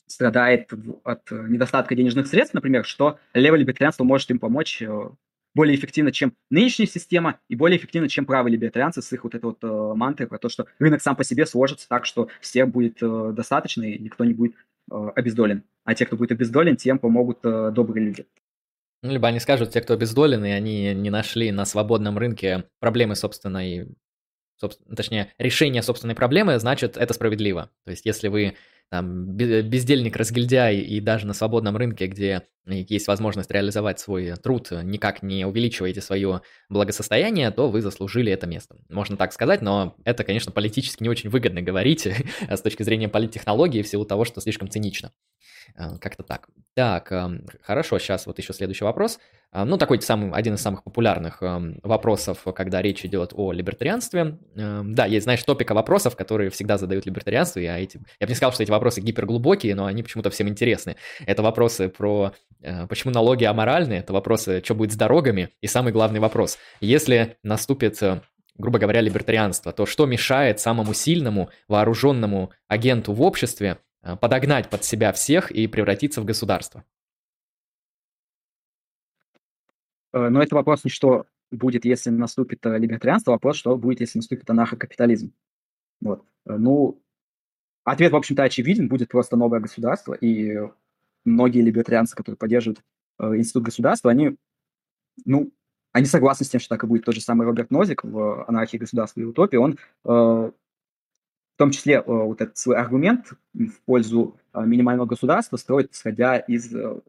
страдает 0.06 0.70
от 1.04 1.30
недостатка 1.30 1.94
денежных 1.94 2.26
средств, 2.26 2.54
например, 2.54 2.84
что 2.84 3.18
левое 3.34 3.60
либертарианство 3.60 4.04
может 4.04 4.30
им 4.30 4.38
помочь 4.38 4.82
э, 4.82 5.10
более 5.56 5.74
эффективно, 5.74 6.12
чем 6.12 6.34
нынешняя 6.50 6.86
система, 6.86 7.40
и 7.48 7.56
более 7.56 7.78
эффективно, 7.78 8.08
чем 8.08 8.26
правые 8.26 8.52
либертарианцы 8.52 9.00
с 9.00 9.10
их 9.12 9.24
вот 9.24 9.34
этой 9.34 9.46
вот 9.46 9.64
э, 9.64 9.94
мантрой 9.96 10.28
про 10.28 10.38
то, 10.38 10.48
что 10.48 10.66
рынок 10.78 11.00
сам 11.00 11.16
по 11.16 11.24
себе 11.24 11.46
сложится 11.46 11.88
так, 11.88 12.04
что 12.04 12.28
всем 12.40 12.70
будет 12.70 13.02
э, 13.02 13.32
достаточно, 13.34 13.82
и 13.82 13.98
никто 13.98 14.24
не 14.24 14.34
будет 14.34 14.54
э, 14.92 14.94
обездолен. 15.16 15.64
А 15.84 15.94
те, 15.94 16.04
кто 16.04 16.16
будет 16.16 16.32
обездолен, 16.32 16.76
тем 16.76 16.98
помогут 16.98 17.38
э, 17.42 17.70
добрые 17.74 18.04
люди. 18.04 18.26
Ну, 19.02 19.12
либо 19.12 19.28
они 19.28 19.40
скажут, 19.40 19.70
те, 19.70 19.80
кто 19.80 19.94
обездолен, 19.94 20.44
и 20.44 20.50
они 20.50 20.94
не 20.94 21.10
нашли 21.10 21.50
на 21.50 21.64
свободном 21.64 22.18
рынке 22.18 22.64
проблемы 22.78 23.16
собственной, 23.16 23.88
собственно, 24.56 24.94
точнее, 24.94 25.32
решения 25.38 25.82
собственной 25.82 26.14
проблемы, 26.14 26.58
значит, 26.58 26.98
это 26.98 27.14
справедливо. 27.14 27.70
То 27.84 27.92
есть, 27.92 28.04
если 28.04 28.28
вы 28.28 28.56
там, 28.90 29.36
бездельник, 29.36 30.16
разгильдяй, 30.16 30.78
и 30.78 31.00
даже 31.00 31.26
на 31.26 31.34
свободном 31.34 31.76
рынке, 31.76 32.06
где 32.06 32.42
есть 32.66 33.06
возможность 33.06 33.50
реализовать 33.50 34.00
свой 34.00 34.34
труд, 34.34 34.70
никак 34.82 35.22
не 35.22 35.44
увеличиваете 35.44 36.00
свое 36.00 36.42
благосостояние, 36.68 37.50
то 37.50 37.68
вы 37.68 37.80
заслужили 37.80 38.32
это 38.32 38.46
место. 38.46 38.76
Можно 38.88 39.16
так 39.16 39.32
сказать, 39.32 39.62
но 39.62 39.96
это, 40.04 40.24
конечно, 40.24 40.52
политически 40.52 41.02
не 41.02 41.08
очень 41.08 41.30
выгодно 41.30 41.62
говорить 41.62 42.08
с 42.48 42.60
точки 42.60 42.82
зрения 42.82 43.08
политтехнологии 43.08 43.82
в 43.82 43.88
силу 43.88 44.04
того, 44.04 44.24
что 44.24 44.40
слишком 44.40 44.68
цинично. 44.68 45.12
Э, 45.76 45.98
как-то 46.00 46.22
так. 46.22 46.48
Так, 46.74 47.10
эм, 47.10 47.46
хорошо, 47.62 47.98
сейчас 47.98 48.26
вот 48.26 48.38
еще 48.38 48.52
следующий 48.52 48.84
вопрос. 48.84 49.18
Э, 49.52 49.64
ну, 49.64 49.78
такой 49.78 50.00
самый, 50.02 50.30
один 50.32 50.54
из 50.54 50.60
самых 50.60 50.84
популярных 50.84 51.42
эм, 51.42 51.80
вопросов, 51.82 52.44
когда 52.54 52.82
речь 52.82 53.04
идет 53.04 53.32
о 53.34 53.52
либертарианстве. 53.52 54.38
Эм, 54.56 54.94
да, 54.94 55.06
есть, 55.06 55.24
знаешь, 55.24 55.42
топика 55.42 55.74
вопросов, 55.74 56.16
которые 56.16 56.50
всегда 56.50 56.78
задают 56.78 57.06
либертарианство. 57.06 57.60
Я, 57.60 57.78
эти, 57.78 57.98
я 58.20 58.26
бы 58.26 58.30
не 58.30 58.34
сказал, 58.34 58.52
что 58.52 58.62
эти 58.62 58.70
вопросы 58.70 59.00
гиперглубокие, 59.00 59.74
но 59.74 59.86
они 59.86 60.02
почему-то 60.02 60.30
всем 60.30 60.48
интересны. 60.48 60.96
Это 61.26 61.42
вопросы 61.42 61.88
про 61.88 62.32
э, 62.60 62.86
почему 62.86 63.12
налоги 63.12 63.44
аморальны, 63.44 63.94
это 63.94 64.12
вопросы, 64.12 64.62
что 64.64 64.74
будет 64.74 64.92
с 64.92 64.96
дорогами, 64.96 65.50
и 65.60 65.66
самый 65.66 65.92
главный 65.92 66.20
вопрос. 66.20 66.58
Если 66.80 67.36
наступит 67.42 68.02
грубо 68.58 68.78
говоря, 68.78 69.02
либертарианство, 69.02 69.70
то 69.70 69.84
что 69.84 70.06
мешает 70.06 70.60
самому 70.60 70.94
сильному 70.94 71.50
вооруженному 71.68 72.52
агенту 72.68 73.12
в 73.12 73.20
обществе 73.20 73.78
подогнать 74.14 74.70
под 74.70 74.84
себя 74.84 75.12
всех 75.12 75.50
и 75.50 75.66
превратиться 75.66 76.20
в 76.20 76.24
государство? 76.24 76.84
Э, 80.12 80.28
но 80.28 80.42
это 80.42 80.54
вопрос 80.54 80.84
не 80.84 80.90
что 80.90 81.26
будет, 81.50 81.84
если 81.84 82.10
наступит 82.10 82.64
э, 82.64 82.78
либертарианство, 82.78 83.32
вопрос, 83.32 83.56
что 83.56 83.76
будет, 83.76 84.00
если 84.00 84.18
наступит 84.18 84.48
анархокапитализм. 84.48 85.32
Вот. 86.00 86.24
Ну, 86.44 87.02
ответ, 87.84 88.12
в 88.12 88.16
общем-то, 88.16 88.42
очевиден, 88.42 88.88
будет 88.88 89.08
просто 89.08 89.36
новое 89.36 89.60
государство, 89.60 90.12
и 90.14 90.58
многие 91.24 91.62
либертарианцы, 91.62 92.14
которые 92.14 92.36
поддерживают 92.36 92.82
институт 93.18 93.64
государства, 93.64 94.10
они, 94.10 94.36
ну, 95.24 95.50
они 95.92 96.06
согласны 96.06 96.44
с 96.44 96.50
тем, 96.50 96.60
что 96.60 96.68
так 96.68 96.84
и 96.84 96.86
будет. 96.86 97.06
Тот 97.06 97.14
же 97.14 97.22
самый 97.22 97.46
Роберт 97.46 97.70
Нозик 97.70 98.04
в 98.04 98.44
«Анархии 98.46 98.76
государства 98.76 99.20
и 99.20 99.24
утопии», 99.24 99.56
он 99.56 99.78
в 101.56 101.58
том 101.58 101.70
числе 101.70 101.94
э, 101.94 102.02
вот 102.06 102.42
этот 102.42 102.58
свой 102.58 102.76
аргумент 102.76 103.32
в 103.54 103.80
пользу 103.86 104.36
э, 104.52 104.62
минимального 104.66 105.06
государства 105.06 105.56
строит, 105.56 105.90
исходя 105.90 106.36
из 106.36 106.70
э, 106.74 107.00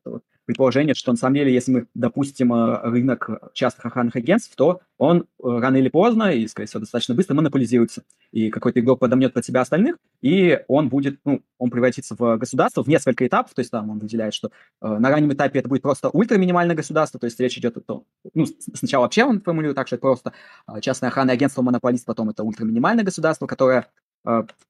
предположение, 0.45 0.95
что 0.95 1.11
на 1.11 1.18
самом 1.18 1.36
деле, 1.36 1.53
если 1.53 1.74
мы 1.74 1.88
допустим 1.94 2.53
рынок 2.53 3.30
частных 3.52 3.86
охранных 3.86 4.15
агентств, 4.15 4.56
то 4.56 4.80
он 4.98 5.26
рано 5.44 5.76
или 5.76 5.90
поздно, 5.90 6.32
и, 6.32 6.48
скорее 6.48 6.68
всего, 6.68 6.80
достаточно 6.80 7.14
быстро 7.14 7.34
монополизируется. 7.34 8.03
И 8.32 8.49
какой-то 8.49 8.80
игрок 8.80 8.99
подомнет 8.99 9.34
под 9.34 9.44
себя 9.44 9.60
остальных, 9.60 9.98
и 10.22 10.61
он 10.69 10.88
будет, 10.88 11.19
ну, 11.26 11.41
он 11.57 11.69
превратится 11.69 12.15
в 12.18 12.38
государство 12.38 12.82
в 12.82 12.88
несколько 12.88 13.28
этапов, 13.28 13.53
то 13.53 13.60
есть 13.60 13.72
там 13.72 13.90
он 13.90 13.99
выделяет, 13.99 14.34
что 14.34 14.52
э, 14.82 14.88
на 14.88 15.10
раннем 15.10 15.34
этапе 15.34 15.60
это 15.60 15.68
будет 15.68 15.82
просто 15.82 16.07
ультраминимальное 16.07 16.78
государство, 16.78 17.19
то 17.19 17.26
есть 17.26 17.38
речь 17.41 17.57
идет 17.57 17.76
о 17.76 17.82
том, 17.82 18.06
ну, 18.34 18.45
сначала 18.74 19.03
вообще 19.03 19.26
он 19.26 19.41
формулирует 19.41 19.76
так, 19.76 19.88
что 19.88 19.98
это 19.98 20.02
просто 20.02 20.32
частное 20.80 21.10
охранное 21.10 21.34
агентство 21.34 21.61
монополист, 21.61 22.06
потом 22.06 22.30
это 22.30 22.45
ультраминимальное 22.45 23.03
государство, 23.03 23.48
которое 23.48 23.88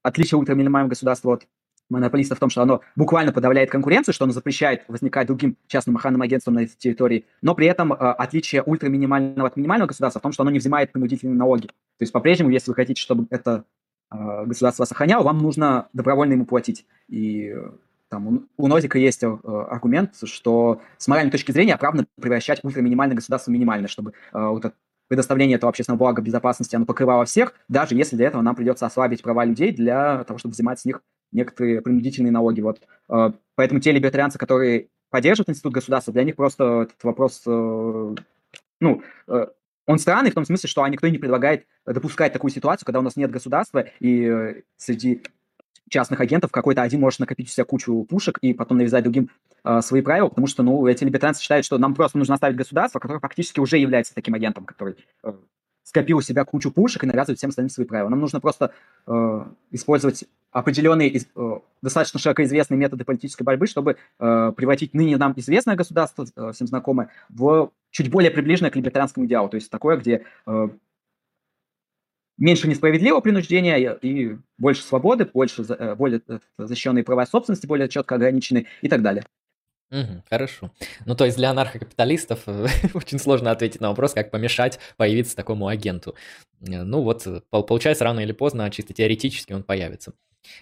отличие 0.02 0.38
ультраминимального 0.38 0.90
государства 0.90 1.34
от 1.34 1.46
монополиста 1.90 2.34
в 2.34 2.38
том, 2.38 2.50
что 2.50 2.62
оно 2.62 2.82
буквально 2.96 3.32
подавляет 3.32 3.70
конкуренцию, 3.70 4.14
что 4.14 4.24
оно 4.24 4.32
запрещает 4.32 4.84
возникать 4.88 5.26
другим 5.26 5.56
частным 5.66 5.96
охранным 5.96 6.22
агентствам 6.22 6.54
на 6.54 6.60
этой 6.60 6.76
территории, 6.76 7.24
но 7.42 7.54
при 7.54 7.66
этом 7.66 7.92
э, 7.92 7.96
отличие 7.96 8.62
ультраминимального 8.62 9.48
от 9.48 9.56
минимального 9.56 9.88
государства 9.88 10.20
в 10.20 10.22
том, 10.22 10.32
что 10.32 10.42
оно 10.42 10.50
не 10.50 10.58
взимает 10.58 10.92
принудительные 10.92 11.36
налоги. 11.36 11.66
То 11.66 12.02
есть 12.02 12.12
по-прежнему, 12.12 12.50
если 12.50 12.70
вы 12.70 12.74
хотите, 12.74 13.00
чтобы 13.00 13.26
это 13.30 13.64
э, 14.12 14.44
государство 14.46 14.84
сохраняло, 14.84 15.22
вам 15.22 15.38
нужно 15.38 15.88
добровольно 15.92 16.34
ему 16.34 16.44
платить. 16.44 16.86
И 17.08 17.54
э, 17.54 17.70
там 18.08 18.26
у, 18.26 18.42
у 18.56 18.68
Нозика 18.68 18.98
есть 18.98 19.22
э, 19.22 19.26
аргумент, 19.26 20.14
что 20.22 20.80
с 20.98 21.08
моральной 21.08 21.30
точки 21.30 21.52
зрения 21.52 21.74
оправданно 21.74 22.06
превращать 22.20 22.60
ультраминимальное 22.62 23.16
государство 23.16 23.50
в 23.50 23.54
минимальное, 23.54 23.88
чтобы 23.88 24.12
э, 24.32 24.38
вот 24.38 24.64
это 24.64 24.74
предоставление 25.08 25.56
этого 25.56 25.70
общественного 25.70 25.98
блага 25.98 26.22
безопасности, 26.22 26.76
оно 26.76 26.86
покрывало 26.86 27.24
всех, 27.24 27.54
даже 27.68 27.94
если 27.94 28.16
для 28.16 28.28
этого 28.28 28.42
нам 28.42 28.54
придется 28.54 28.86
ослабить 28.86 29.22
права 29.22 29.44
людей 29.44 29.72
для 29.72 30.24
того, 30.24 30.38
чтобы 30.38 30.52
взимать 30.52 30.80
с 30.80 30.84
них 30.84 31.02
некоторые 31.32 31.80
принудительные 31.82 32.32
налоги. 32.32 32.60
Вот. 32.60 32.80
Э, 33.08 33.32
поэтому 33.54 33.80
те 33.80 33.92
либертарианцы, 33.92 34.38
которые 34.38 34.88
поддерживают 35.10 35.48
институт 35.50 35.72
государства, 35.72 36.12
для 36.12 36.24
них 36.24 36.36
просто 36.36 36.82
этот 36.82 37.02
вопрос, 37.02 37.42
э, 37.46 38.14
ну, 38.80 39.02
э, 39.26 39.46
он 39.86 39.98
странный 39.98 40.30
в 40.30 40.34
том 40.34 40.44
смысле, 40.44 40.68
что 40.68 40.86
никто 40.86 41.08
не 41.08 41.18
предлагает 41.18 41.66
допускать 41.86 42.32
такую 42.32 42.50
ситуацию, 42.50 42.84
когда 42.84 42.98
у 43.00 43.02
нас 43.02 43.16
нет 43.16 43.30
государства, 43.30 43.86
и 44.00 44.62
среди 44.76 45.22
частных 45.88 46.20
агентов 46.20 46.50
какой-то 46.50 46.82
один 46.82 47.00
может 47.00 47.20
накопить 47.20 47.48
у 47.48 47.50
себя 47.50 47.64
кучу 47.64 48.04
пушек 48.04 48.38
и 48.40 48.52
потом 48.52 48.78
навязать 48.78 49.04
другим 49.04 49.30
э, 49.64 49.80
свои 49.80 50.02
правила, 50.02 50.28
потому 50.28 50.46
что, 50.46 50.62
ну, 50.62 50.86
эти 50.86 51.04
либертарианцы 51.04 51.42
считают, 51.42 51.66
что 51.66 51.78
нам 51.78 51.94
просто 51.94 52.18
нужно 52.18 52.34
оставить 52.34 52.56
государство, 52.56 52.98
которое 52.98 53.20
фактически 53.20 53.60
уже 53.60 53.78
является 53.78 54.14
таким 54.14 54.34
агентом, 54.34 54.64
который 54.64 54.96
э, 55.24 55.32
скопил 55.88 56.18
у 56.18 56.20
себя 56.20 56.44
кучу 56.44 56.70
пушек 56.70 57.02
и 57.02 57.06
навязывает 57.06 57.38
всем 57.38 57.48
остальным 57.48 57.70
свои 57.70 57.86
правила. 57.86 58.10
Нам 58.10 58.20
нужно 58.20 58.40
просто 58.40 58.72
э, 59.06 59.44
использовать 59.70 60.24
определенные, 60.50 61.16
э, 61.16 61.58
достаточно 61.80 62.20
широко 62.20 62.44
известные 62.44 62.76
методы 62.76 63.04
политической 63.04 63.42
борьбы, 63.42 63.66
чтобы 63.66 63.96
э, 64.18 64.52
превратить 64.54 64.92
ныне 64.92 65.16
нам 65.16 65.32
известное 65.36 65.76
государство, 65.76 66.26
э, 66.36 66.52
всем 66.52 66.66
знакомое, 66.66 67.08
в 67.30 67.70
чуть 67.90 68.10
более 68.10 68.30
приближенное 68.30 68.70
к 68.70 68.76
либертарианскому 68.76 69.24
идеалу, 69.24 69.48
то 69.48 69.54
есть 69.54 69.70
такое, 69.70 69.96
где 69.96 70.24
э, 70.46 70.68
меньше 72.38 72.68
несправедливого 72.68 73.20
принуждения 73.20 73.76
и 73.76 74.36
больше 74.56 74.82
свободы, 74.82 75.26
больше, 75.26 75.64
э, 75.68 75.94
более 75.94 76.22
э, 76.28 76.38
защищенные 76.56 77.04
права 77.04 77.26
собственности, 77.26 77.66
более 77.66 77.88
четко 77.88 78.14
ограничены 78.14 78.66
и 78.80 78.88
так 78.88 79.02
далее. 79.02 79.24
Мгм. 79.90 80.22
Хорошо. 80.28 80.70
Ну, 81.06 81.14
то 81.14 81.24
есть 81.24 81.36
для 81.36 81.50
анархокапиталистов 81.50 82.40
э, 82.46 82.66
очень 82.94 83.18
сложно 83.18 83.50
ответить 83.50 83.80
на 83.80 83.88
вопрос, 83.88 84.12
как 84.12 84.30
помешать 84.30 84.78
появиться 84.96 85.34
такому 85.34 85.66
агенту. 85.66 86.14
Ну 86.60 87.02
вот, 87.02 87.26
получается, 87.50 88.04
рано 88.04 88.20
или 88.20 88.32
поздно, 88.32 88.70
чисто 88.70 88.94
теоретически 88.94 89.52
он 89.52 89.62
появится. 89.62 90.12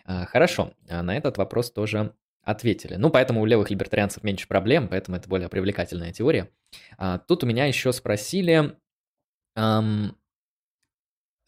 А, 0.04 0.26
хорошо, 0.26 0.72
а 0.88 1.02
на 1.02 1.16
этот 1.16 1.38
вопрос 1.38 1.70
тоже 1.70 2.14
ответили. 2.42 2.94
Ну, 2.94 3.10
поэтому 3.10 3.40
у 3.40 3.46
левых 3.46 3.70
либертарианцев 3.70 4.22
меньше 4.22 4.46
проблем, 4.46 4.88
поэтому 4.88 5.16
это 5.16 5.28
более 5.28 5.48
привлекательная 5.48 6.12
теория. 6.12 6.48
А, 6.96 7.18
тут 7.18 7.42
у 7.44 7.46
меня 7.46 7.66
еще 7.66 7.92
спросили, 7.92 8.76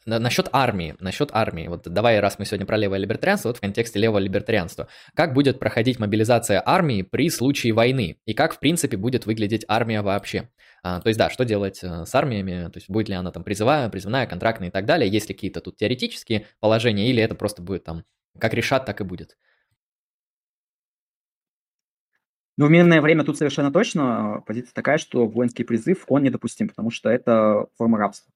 Насчет 0.09 0.49
армии, 0.53 0.97
насчет 1.01 1.29
армии. 1.35 1.69
Вот 1.69 1.83
давай, 1.83 2.19
раз 2.21 2.39
мы 2.39 2.47
сегодня 2.47 2.65
про 2.65 2.79
левое 2.79 2.99
либертарианство, 2.99 3.51
вот 3.51 3.59
в 3.59 3.61
контексте 3.61 3.99
левого 3.99 4.19
либертарианства. 4.19 4.89
Как 5.15 5.35
будет 5.35 5.59
проходить 5.59 5.99
мобилизация 5.99 6.63
армии 6.65 7.03
при 7.03 7.29
случае 7.29 7.75
войны? 7.75 8.17
И 8.25 8.33
как, 8.33 8.55
в 8.55 8.59
принципе, 8.59 8.97
будет 8.97 9.27
выглядеть 9.27 9.67
армия 9.69 10.01
вообще? 10.01 10.49
А, 10.83 11.03
то 11.03 11.09
есть, 11.09 11.19
да, 11.19 11.29
что 11.29 11.45
делать 11.45 11.81
э, 11.83 12.07
с 12.07 12.15
армиями? 12.15 12.71
То 12.71 12.79
есть, 12.79 12.89
будет 12.89 13.11
ли 13.11 13.17
она 13.17 13.31
там 13.33 13.45
призывая, 13.45 13.91
призывная, 13.91 14.27
контрактная 14.27 14.69
и 14.69 14.71
так 14.71 14.87
далее? 14.87 15.11
Есть 15.11 15.29
ли 15.29 15.35
какие-то 15.35 15.61
тут 15.61 15.77
теоретические 15.77 16.47
положения, 16.59 17.11
или 17.11 17.23
это 17.23 17.35
просто 17.35 17.61
будет 17.61 17.85
там, 17.85 18.05
как 18.39 18.55
решат, 18.55 18.87
так 18.87 19.03
и 19.03 19.05
будет? 19.05 19.37
Ну, 22.57 22.67
в 22.67 22.71
мирное 22.71 23.03
время 23.03 23.25
тут 23.25 23.37
совершенно 23.37 23.71
точно 23.71 24.43
позиция 24.47 24.73
такая, 24.73 24.97
что 24.97 25.27
воинский 25.27 25.65
призыв, 25.65 26.07
он 26.09 26.23
недопустим, 26.23 26.71
потому 26.71 26.91
что 26.91 27.11
это 27.11 27.67
форма 27.77 27.99
рабства 27.99 28.33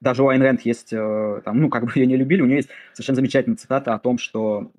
даже 0.00 0.22
у 0.22 0.28
Айн 0.28 0.42
Рэнд 0.42 0.62
есть, 0.62 0.92
э, 0.92 1.42
там, 1.44 1.60
ну, 1.60 1.68
как 1.68 1.84
бы 1.84 1.92
ее 1.94 2.06
не 2.06 2.16
любили, 2.16 2.42
у 2.42 2.46
нее 2.46 2.56
есть 2.56 2.70
совершенно 2.92 3.16
замечательная 3.16 3.56
цитата 3.56 3.94
о 3.94 3.98
том, 3.98 4.18
что 4.18 4.72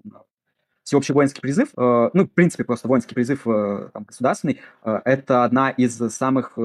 всеобщий 0.84 1.14
воинский 1.14 1.42
призыв, 1.42 1.70
э, 1.78 2.10
ну, 2.14 2.26
в 2.26 2.32
принципе, 2.32 2.64
просто 2.64 2.88
воинский 2.88 3.16
призыв 3.16 3.48
э, 3.48 3.90
там, 3.94 4.04
государственный, 4.04 4.60
это 4.84 5.44
одна 5.44 5.70
из 5.70 5.96
самых 5.98 6.58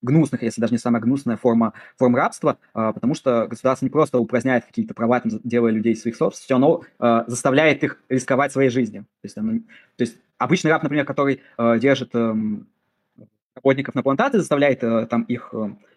гнусных, 0.00 0.42
если 0.42 0.60
даже 0.60 0.72
не 0.72 0.78
самая 0.78 1.02
гнусная 1.02 1.36
форма, 1.36 1.72
форм 1.96 2.14
рабства, 2.14 2.58
потому 2.72 3.14
что 3.14 3.48
государство 3.48 3.84
не 3.84 3.90
просто 3.90 4.20
упраздняет 4.20 4.64
какие-то 4.64 4.94
права, 4.94 5.18
там, 5.18 5.32
делая 5.42 5.72
людей 5.72 5.96
своих 5.96 6.16
собственностью, 6.16 6.56
оно 7.00 7.24
заставляет 7.26 7.82
их 7.82 8.00
рисковать 8.08 8.52
своей 8.52 8.70
жизнью. 8.70 9.06
То 9.22 9.26
есть, 9.26 9.36
оно, 9.36 9.58
то 9.96 10.04
есть 10.04 10.16
обычный 10.38 10.70
раб, 10.70 10.84
например, 10.84 11.04
который 11.04 11.42
держит 11.80 12.14
эм, 12.14 12.68
работников 13.56 13.96
на 13.96 14.04
плантации, 14.04 14.38
заставляет 14.38 14.80
там 15.10 15.22
их 15.22 15.52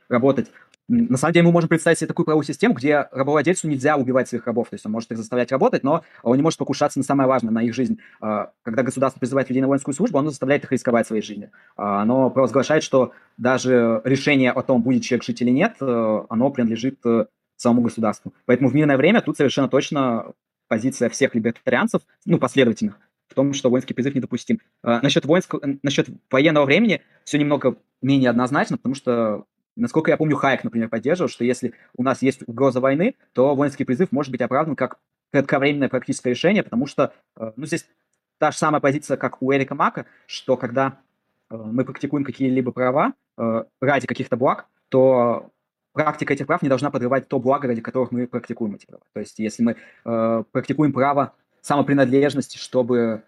работать 0.09 0.51
на 0.91 1.17
самом 1.17 1.33
деле 1.33 1.45
мы 1.45 1.51
можем 1.51 1.69
представить 1.69 1.99
себе 1.99 2.07
такую 2.07 2.25
правовую 2.25 2.45
систему, 2.45 2.73
где 2.73 3.07
рабовладельцу 3.11 3.69
нельзя 3.69 3.95
убивать 3.95 4.27
своих 4.27 4.45
рабов, 4.45 4.69
то 4.69 4.75
есть 4.75 4.85
он 4.85 4.91
может 4.91 5.09
их 5.11 5.17
заставлять 5.17 5.51
работать, 5.51 5.83
но 5.83 6.03
он 6.21 6.35
не 6.35 6.43
может 6.43 6.59
покушаться 6.59 6.99
на 6.99 7.05
самое 7.05 7.27
важное, 7.27 7.51
на 7.51 7.63
их 7.63 7.73
жизнь. 7.73 7.99
А, 8.19 8.51
когда 8.63 8.83
государство 8.83 9.19
призывает 9.19 9.49
людей 9.49 9.61
на 9.61 9.67
воинскую 9.67 9.95
службу, 9.95 10.19
оно 10.19 10.29
заставляет 10.29 10.65
их 10.65 10.71
рисковать 10.71 11.07
своей 11.07 11.21
жизнью. 11.21 11.51
А, 11.77 12.01
оно 12.01 12.29
провозглашает, 12.29 12.83
что 12.83 13.13
даже 13.37 14.01
решение 14.03 14.51
о 14.51 14.61
том, 14.63 14.81
будет 14.81 15.03
человек 15.03 15.23
жить 15.23 15.41
или 15.41 15.49
нет, 15.49 15.77
э, 15.79 16.23
оно 16.29 16.49
принадлежит 16.49 16.99
э, 17.05 17.25
самому 17.55 17.83
государству. 17.83 18.33
Поэтому 18.45 18.69
в 18.69 18.75
мирное 18.75 18.97
время 18.97 19.21
тут 19.21 19.37
совершенно 19.37 19.69
точно 19.69 20.33
позиция 20.67 21.09
всех 21.09 21.35
либертарианцев, 21.35 22.01
ну, 22.25 22.37
последовательных, 22.37 22.99
в 23.27 23.33
том, 23.33 23.53
что 23.53 23.69
воинский 23.69 23.93
призыв 23.93 24.13
недопустим. 24.13 24.59
А, 24.83 25.01
насчет, 25.01 25.25
воинского, 25.25 25.61
насчет 25.83 26.09
военного 26.29 26.65
времени 26.65 27.01
все 27.23 27.37
немного 27.37 27.77
менее 28.01 28.29
однозначно, 28.29 28.77
потому 28.77 28.95
что 28.95 29.45
Насколько 29.75 30.11
я 30.11 30.17
помню, 30.17 30.35
Хайек, 30.35 30.63
например, 30.63 30.89
поддерживал, 30.89 31.29
что 31.29 31.43
если 31.43 31.73
у 31.95 32.03
нас 32.03 32.21
есть 32.21 32.41
угроза 32.47 32.79
войны, 32.79 33.15
то 33.33 33.55
воинский 33.55 33.85
призыв 33.85 34.11
может 34.11 34.31
быть 34.31 34.41
оправдан 34.41 34.75
как 34.75 34.99
кратковременное 35.31 35.89
практическое 35.89 36.31
решение, 36.31 36.61
потому 36.61 36.87
что, 36.87 37.13
э, 37.37 37.53
ну, 37.55 37.65
здесь 37.65 37.87
та 38.37 38.51
же 38.51 38.57
самая 38.57 38.81
позиция, 38.81 39.17
как 39.17 39.41
у 39.41 39.53
Эрика 39.53 39.75
Мака, 39.75 40.05
что 40.25 40.57
когда 40.57 40.99
э, 41.49 41.55
мы 41.55 41.85
практикуем 41.85 42.25
какие-либо 42.25 42.71
права 42.71 43.13
э, 43.37 43.63
ради 43.79 44.07
каких-то 44.07 44.35
благ, 44.35 44.65
то 44.89 45.49
практика 45.93 46.33
этих 46.33 46.47
прав 46.47 46.61
не 46.61 46.69
должна 46.69 46.91
подрывать 46.91 47.29
то 47.29 47.39
благо, 47.39 47.67
ради 47.67 47.81
которых 47.81 48.11
мы 48.11 48.27
практикуем 48.27 48.75
эти 48.75 48.85
права. 48.85 49.03
То 49.13 49.19
есть 49.19 49.39
если 49.39 49.63
мы 49.63 50.45
практикуем 50.51 50.93
право 50.93 51.33
самопринадлежности, 51.61 52.57
чтобы 52.57 53.23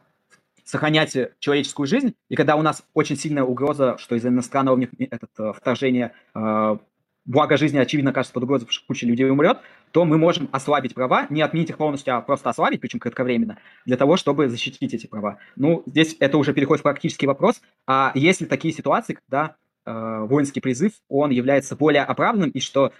сохранять 0.63 1.15
э, 1.15 1.33
человеческую 1.39 1.87
жизнь, 1.87 2.15
и 2.29 2.35
когда 2.35 2.55
у 2.55 2.61
нас 2.61 2.83
очень 2.93 3.17
сильная 3.17 3.43
угроза, 3.43 3.97
что 3.97 4.15
из-за 4.15 4.29
иностранного 4.29 4.81
этот, 4.99 5.29
э, 5.39 5.53
вторжения 5.53 6.13
э, 6.35 6.77
благо 7.25 7.57
жизни, 7.57 7.77
очевидно, 7.77 8.13
кажется 8.13 8.33
под 8.33 8.43
угрозой, 8.43 8.67
что 8.69 8.85
куча 8.87 9.05
людей 9.05 9.29
умрет, 9.29 9.59
то 9.91 10.05
мы 10.05 10.17
можем 10.17 10.49
ослабить 10.51 10.93
права, 10.93 11.27
не 11.29 11.41
отменить 11.41 11.69
их 11.69 11.77
полностью, 11.77 12.15
а 12.15 12.21
просто 12.21 12.49
ослабить, 12.49 12.81
причем 12.81 12.99
кратковременно, 12.99 13.59
для 13.85 13.97
того, 13.97 14.17
чтобы 14.17 14.49
защитить 14.49 14.93
эти 14.93 15.07
права. 15.07 15.37
Ну, 15.55 15.83
здесь 15.85 16.15
это 16.19 16.37
уже 16.37 16.53
переходит 16.53 16.81
в 16.81 16.83
практический 16.83 17.27
вопрос. 17.27 17.61
А 17.87 18.11
есть 18.15 18.41
ли 18.41 18.47
такие 18.47 18.73
ситуации, 18.73 19.17
когда 19.25 19.55
э, 19.85 20.25
воинский 20.27 20.61
призыв, 20.61 20.93
он 21.09 21.31
является 21.31 21.75
более 21.75 22.03
оправданным, 22.03 22.49
и 22.49 22.59
что 22.59 22.91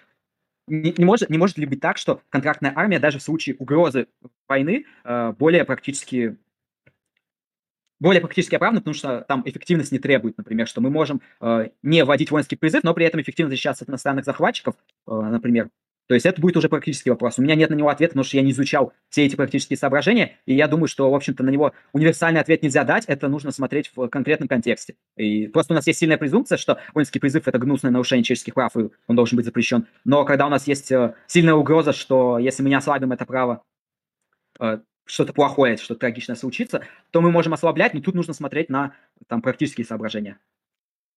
не, 0.67 0.93
не, 0.97 1.03
может, 1.03 1.29
не 1.29 1.37
может 1.37 1.57
ли 1.57 1.65
быть 1.65 1.81
так, 1.81 1.97
что 1.97 2.21
контрактная 2.29 2.71
армия 2.73 2.99
даже 2.99 3.19
в 3.19 3.23
случае 3.23 3.55
угрозы 3.59 4.07
войны 4.47 4.85
э, 5.03 5.33
более 5.37 5.65
практически 5.65 6.37
более 8.03 8.21
практически 8.21 8.55
оправдано, 8.55 8.81
потому 8.81 8.93
что 8.93 9.25
там 9.27 9.43
эффективность 9.45 9.91
не 9.91 9.99
требует, 9.99 10.37
например, 10.37 10.67
что 10.67 10.81
мы 10.81 10.89
можем 10.89 11.21
э, 11.39 11.69
не 11.81 12.03
вводить 12.03 12.31
воинский 12.31 12.57
призыв, 12.57 12.83
но 12.83 12.93
при 12.93 13.05
этом 13.05 13.21
эффективно 13.21 13.49
защищаться 13.49 13.85
от 13.85 13.89
иностранных 13.89 14.25
захватчиков, 14.25 14.75
э, 15.07 15.11
например. 15.11 15.69
То 16.07 16.15
есть 16.15 16.25
это 16.25 16.41
будет 16.41 16.57
уже 16.57 16.67
практический 16.67 17.09
вопрос. 17.09 17.39
У 17.39 17.41
меня 17.41 17.55
нет 17.55 17.69
на 17.69 17.75
него 17.75 17.87
ответа, 17.87 18.11
потому 18.11 18.25
что 18.25 18.35
я 18.35 18.43
не 18.43 18.51
изучал 18.51 18.91
все 19.07 19.25
эти 19.25 19.37
практические 19.37 19.77
соображения, 19.77 20.37
и 20.45 20.53
я 20.53 20.67
думаю, 20.67 20.89
что, 20.89 21.09
в 21.09 21.15
общем-то, 21.15 21.43
на 21.43 21.49
него 21.49 21.71
универсальный 21.93 22.41
ответ 22.41 22.61
нельзя 22.61 22.83
дать, 22.83 23.05
это 23.05 23.29
нужно 23.29 23.51
смотреть 23.51 23.89
в 23.95 24.09
конкретном 24.09 24.49
контексте. 24.49 24.95
И 25.15 25.47
просто 25.47 25.73
у 25.73 25.75
нас 25.75 25.87
есть 25.87 25.99
сильная 25.99 26.17
презумпция, 26.17 26.57
что 26.57 26.79
воинский 26.93 27.19
призыв– 27.19 27.43
это 27.47 27.57
гнусное 27.57 27.91
нарушение 27.91 28.25
человеческих 28.25 28.53
прав, 28.53 28.75
и 28.75 28.89
он 29.07 29.15
должен 29.15 29.37
быть 29.37 29.45
запрещен. 29.45 29.87
Но 30.03 30.25
когда 30.25 30.45
у 30.45 30.49
нас 30.49 30.67
есть 30.67 30.91
э, 30.91 31.15
сильная 31.27 31.53
угроза, 31.53 31.93
что 31.93 32.37
если 32.37 32.63
мы 32.63 32.69
не 32.69 32.75
ослабим 32.75 33.13
это 33.13 33.25
право, 33.25 33.63
э, 34.59 34.79
что-то 35.05 35.33
плохое, 35.33 35.77
что-то 35.77 36.01
трагичное 36.01 36.35
случится, 36.35 36.81
то 37.11 37.21
мы 37.21 37.31
можем 37.31 37.53
ослаблять, 37.53 37.93
но 37.93 38.01
тут 38.01 38.15
нужно 38.15 38.33
смотреть 38.33 38.69
на 38.69 38.93
там 39.27 39.41
практические 39.41 39.85
соображения. 39.85 40.37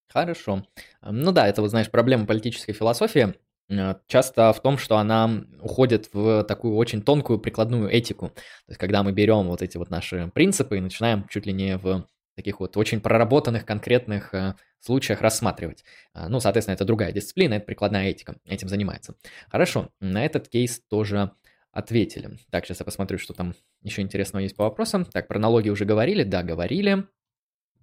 Хорошо. 0.09 0.67
Ну 1.03 1.33
да, 1.33 1.49
это 1.49 1.63
вот, 1.63 1.71
знаешь, 1.71 1.91
проблема 1.91 2.27
политической 2.27 2.73
философии 2.73 3.35
э, 3.69 3.95
часто 4.07 4.53
в 4.53 4.63
том, 4.63 4.79
что 4.79 4.97
она 4.97 5.45
уходит 5.61 6.09
в 6.13 6.45
такую 6.45 6.77
очень 6.77 7.03
тонкую 7.03 7.39
прикладную 7.39 7.91
этику. 7.91 8.29
То 8.29 8.69
есть, 8.69 8.79
когда 8.79 9.03
мы 9.03 9.13
берем 9.13 9.49
вот 9.49 9.63
эти 9.63 9.77
вот 9.77 9.91
наши 9.91 10.31
принципы 10.35 10.79
и 10.79 10.81
начинаем 10.81 11.27
чуть 11.29 11.47
ли 11.47 11.53
не 11.53 11.77
в 11.77 12.07
таких 12.37 12.61
вот 12.61 12.77
очень 12.77 13.01
проработанных 13.01 13.65
конкретных 13.65 14.33
э, 14.35 14.55
случаях 14.79 15.21
рассматривать. 15.23 15.85
А, 16.13 16.29
ну, 16.29 16.39
соответственно, 16.39 16.75
это 16.75 16.85
другая 16.85 17.11
дисциплина, 17.11 17.55
это 17.55 17.67
прикладная 17.67 18.09
этика, 18.09 18.37
этим 18.45 18.69
занимается. 18.69 19.17
Хорошо, 19.51 19.91
на 20.01 20.25
этот 20.25 20.49
кейс 20.49 20.81
тоже 20.89 21.33
ответили. 21.77 22.39
Так, 22.51 22.65
сейчас 22.65 22.81
я 22.81 22.87
посмотрю, 22.87 23.19
что 23.19 23.35
там 23.35 23.55
еще 23.83 24.01
интересного 24.01 24.43
есть 24.43 24.57
по 24.57 24.65
вопросам. 24.65 25.05
Так, 25.05 25.29
про 25.29 25.39
налоги 25.39 25.69
уже 25.69 25.85
говорили? 25.85 26.23
Да, 26.23 26.43
говорили. 26.43 27.07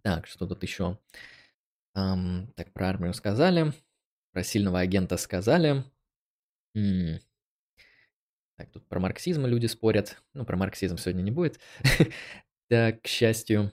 Так, 0.01 0.25
что 0.25 0.47
тут 0.47 0.63
еще? 0.63 0.97
Um, 1.95 2.51
так, 2.55 2.73
про 2.73 2.89
армию 2.89 3.13
сказали. 3.13 3.71
Про 4.31 4.43
сильного 4.43 4.79
агента 4.79 5.15
сказали. 5.17 5.83
М-м. 6.73 7.19
Так, 8.57 8.71
тут 8.71 8.87
про 8.87 8.99
марксизм 8.99 9.45
люди 9.45 9.67
спорят. 9.67 10.17
Ну, 10.33 10.43
про 10.43 10.57
марксизм 10.57 10.97
сегодня 10.97 11.21
не 11.21 11.31
будет. 11.31 11.59
так, 12.69 13.03
к 13.03 13.07
счастью. 13.07 13.71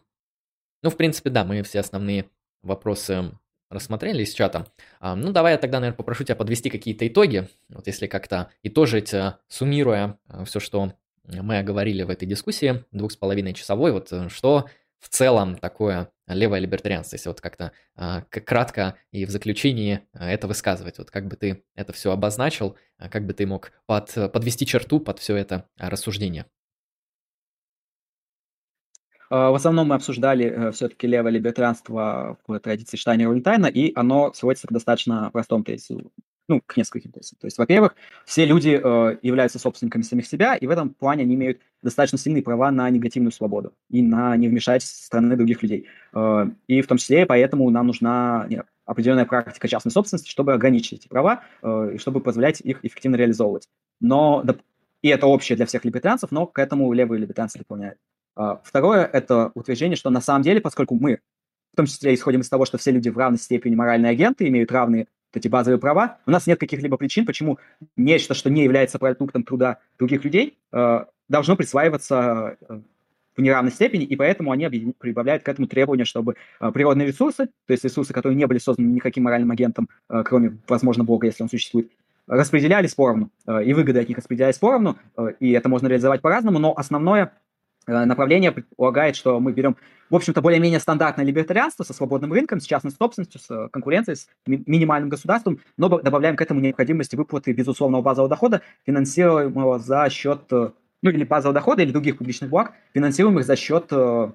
Ну, 0.82 0.90
в 0.90 0.98
принципе, 0.98 1.30
да, 1.30 1.47
мы 1.47 1.62
все 1.62 1.80
основные 1.80 2.28
вопросы 2.60 3.32
рассмотрели 3.70 4.22
из 4.22 4.34
чата. 4.34 4.66
А, 4.98 5.14
ну, 5.14 5.32
давай 5.32 5.52
я 5.52 5.59
тогда, 5.59 5.78
наверное, 5.80 5.97
попрошу 5.97 6.24
тебя 6.24 6.36
подвести 6.36 6.68
какие-то 6.68 7.06
итоги. 7.06 7.48
Вот 7.68 7.86
если 7.86 8.06
как-то 8.06 8.51
итожить, 8.62 9.14
суммируя 9.48 10.18
э, 10.28 10.44
все, 10.44 10.60
что 10.60 10.92
мы 11.24 11.59
оговорили 11.59 12.02
в 12.02 12.10
этой 12.10 12.26
дискуссии, 12.26 12.84
двух 12.90 13.12
с 13.12 13.16
половиной 13.16 13.55
часовой, 13.55 13.92
вот 13.92 14.12
э, 14.12 14.28
что 14.28 14.66
в 14.98 15.09
целом 15.09 15.56
такое 15.56 16.10
левое 16.26 16.59
либертарианство, 16.59 17.16
если 17.16 17.30
вот 17.30 17.40
как-то 17.40 17.72
а, 17.97 18.20
кратко 18.22 18.97
и 19.12 19.24
в 19.24 19.30
заключении 19.30 20.02
это 20.12 20.47
высказывать, 20.47 20.98
вот 20.98 21.10
как 21.10 21.26
бы 21.26 21.36
ты 21.36 21.64
это 21.74 21.94
все 21.94 22.12
обозначил, 22.12 22.76
как 22.98 23.24
бы 23.24 23.32
ты 23.32 23.47
мог 23.47 23.72
под, 23.86 24.12
подвести 24.30 24.66
черту 24.66 25.01
под 25.01 25.18
все 25.18 25.36
это 25.36 25.66
рассуждение. 25.78 26.44
В 29.31 29.55
основном 29.55 29.89
мы 29.89 29.94
обсуждали 29.94 30.73
все-таки 30.73 31.07
левое 31.07 31.31
либертарианство 31.31 32.36
в 32.47 32.59
традиции 32.59 32.97
Штайнера 32.97 33.28
Вальтайна, 33.28 33.66
и 33.66 33.93
оно 33.94 34.32
сводится 34.32 34.66
к 34.66 34.73
достаточно 34.73 35.31
простому 35.31 35.62
тезису 35.62 36.11
ну, 36.51 36.61
к 36.66 36.77
нескольким 36.77 37.12
тезисам. 37.12 37.39
То 37.40 37.47
есть, 37.47 37.59
во-первых, 37.59 37.94
все 38.27 38.44
люди 38.44 38.81
э, 38.82 39.19
являются 39.23 39.61
собственниками 39.61 40.02
самих 40.02 40.27
себя, 40.27 40.57
и 40.57 40.66
в 40.66 40.70
этом 40.70 40.90
плане 40.90 41.23
они 41.23 41.36
имеют 41.36 41.61
достаточно 41.81 42.19
сильные 42.19 42.43
права 42.43 42.73
на 42.73 42.90
негативную 42.90 43.31
свободу 43.31 43.73
и 43.89 44.02
на 44.02 44.36
невмешательство 44.36 44.97
со 44.98 45.07
стороны 45.07 45.36
других 45.36 45.62
людей. 45.62 45.86
Э, 46.12 46.47
и 46.66 46.82
в 46.82 46.89
том 46.89 46.98
числе 46.98 47.24
поэтому 47.24 47.70
нам 47.70 47.86
нужна 47.86 48.48
определенная 48.85 49.27
практика 49.27 49.69
частной 49.69 49.93
собственности, 49.93 50.28
чтобы 50.28 50.52
ограничить 50.52 51.01
эти 51.01 51.09
права 51.09 51.44
э, 51.62 51.93
и 51.94 51.98
чтобы 51.98 52.20
позволять 52.20 52.61
их 52.61 52.85
эффективно 52.85 53.15
реализовывать. 53.15 53.69
Но, 54.01 54.44
и 55.02 55.09
это 55.09 55.28
общее 55.28 55.55
для 55.55 55.66
всех 55.66 55.85
либертарианцев, 55.85 56.32
но 56.32 56.48
к 56.48 56.59
этому 56.59 56.93
левые 56.93 57.20
либертарианцы 57.20 57.59
дополняют. 57.59 57.98
Э, 58.36 58.57
второе– 58.62 59.05
это 59.12 59.51
утверждение, 59.55 59.97
что 59.97 60.11
на 60.11 60.20
самом 60.20 60.43
деле, 60.43 60.61
поскольку 60.61 60.94
мы 60.94 61.20
в 61.73 61.77
том 61.77 61.86
числе 61.86 62.15
исходим 62.15 62.40
из 62.40 62.48
того, 62.48 62.65
что 62.65 62.78
все 62.78 62.90
люди 62.90 63.09
в 63.09 63.16
равной 63.16 63.39
степени 63.39 63.74
моральные 63.77 64.11
агенты, 64.11 64.48
имеют 64.48 64.73
равные 64.73 65.07
эти 65.32 65.47
базовые 65.47 65.78
права, 65.78 66.19
у 66.27 66.31
нас 66.32 66.48
нет 66.48 66.59
каких-либо 66.59 66.97
причин, 66.97 67.24
почему 67.24 67.59
нечто, 67.97 68.35
что 68.35 68.51
не 68.51 68.65
является 68.65 68.98
продуктом 68.98 69.44
труда 69.44 69.78
других 69.97 70.24
людей, 70.24 70.59
э, 70.73 71.05
должно 71.28 71.55
присваиваться 71.55 72.57
э, 72.69 72.81
в 73.36 73.40
неравной 73.40 73.70
степени, 73.70 74.05
и 74.05 74.16
поэтому 74.16 74.51
они 74.51 74.93
прибавляют 74.98 75.44
к 75.44 75.48
этому 75.48 75.69
требование, 75.69 76.05
чтобы 76.05 76.35
природные 76.59 77.07
ресурсы, 77.07 77.47
то 77.47 77.73
есть 77.73 77.85
ресурсы, 77.85 78.12
которые 78.12 78.36
не 78.36 78.47
были 78.47 78.59
созданы 78.59 78.89
никаким 78.89 79.23
моральным 79.23 79.52
агентом, 79.52 79.89
кроме, 80.09 80.59
возможно, 80.69 81.05
Бога, 81.05 81.28
если 81.28 81.44
он 81.44 81.48
существует, 81.48 81.90
распределялись 82.27 82.94
поровну, 82.94 83.31
и 83.65 83.73
выгоды 83.73 84.01
от 84.01 84.09
них 84.09 84.19
распределялись 84.19 84.59
поровну, 84.59 84.98
и 85.39 85.52
это 85.52 85.69
можно 85.69 85.86
реализовать 85.86 86.20
по-разному, 86.20 86.59
но 86.59 86.74
основное 86.77 87.32
направление 87.86 88.52
предполагает, 88.52 89.16
что 89.16 89.40
мы 89.40 89.52
берем, 89.52 89.77
в 90.11 90.16
общем-то, 90.16 90.40
более-менее 90.40 90.81
стандартное 90.81 91.24
либертарианство 91.24 91.85
со 91.85 91.93
свободным 91.93 92.32
рынком, 92.32 92.61
с 92.61 92.65
частной 92.65 92.93
собственностью, 92.93 93.40
с 93.40 93.51
э, 93.51 93.69
конкуренцией, 93.70 94.16
с 94.16 94.28
ми- 94.47 94.62
минимальным 94.66 95.09
государством, 95.09 95.61
но 95.77 95.89
добавляем 95.89 96.36
к 96.36 96.43
этому 96.43 96.61
необходимость 96.61 97.15
выплаты 97.15 97.52
безусловного 97.52 98.02
базового 98.02 98.28
дохода, 98.28 98.62
финансируемого 98.86 99.78
за 99.78 100.09
счет, 100.11 100.43
э, 100.51 100.70
ну 101.02 101.11
или 101.11 101.24
базового 101.24 101.55
дохода, 101.55 101.82
или 101.82 101.93
других 101.93 102.19
публичных 102.19 102.51
благ, 102.51 102.74
финансируемых 102.94 103.44
за 103.44 103.57
счет 103.57 103.86
э, 103.90 104.32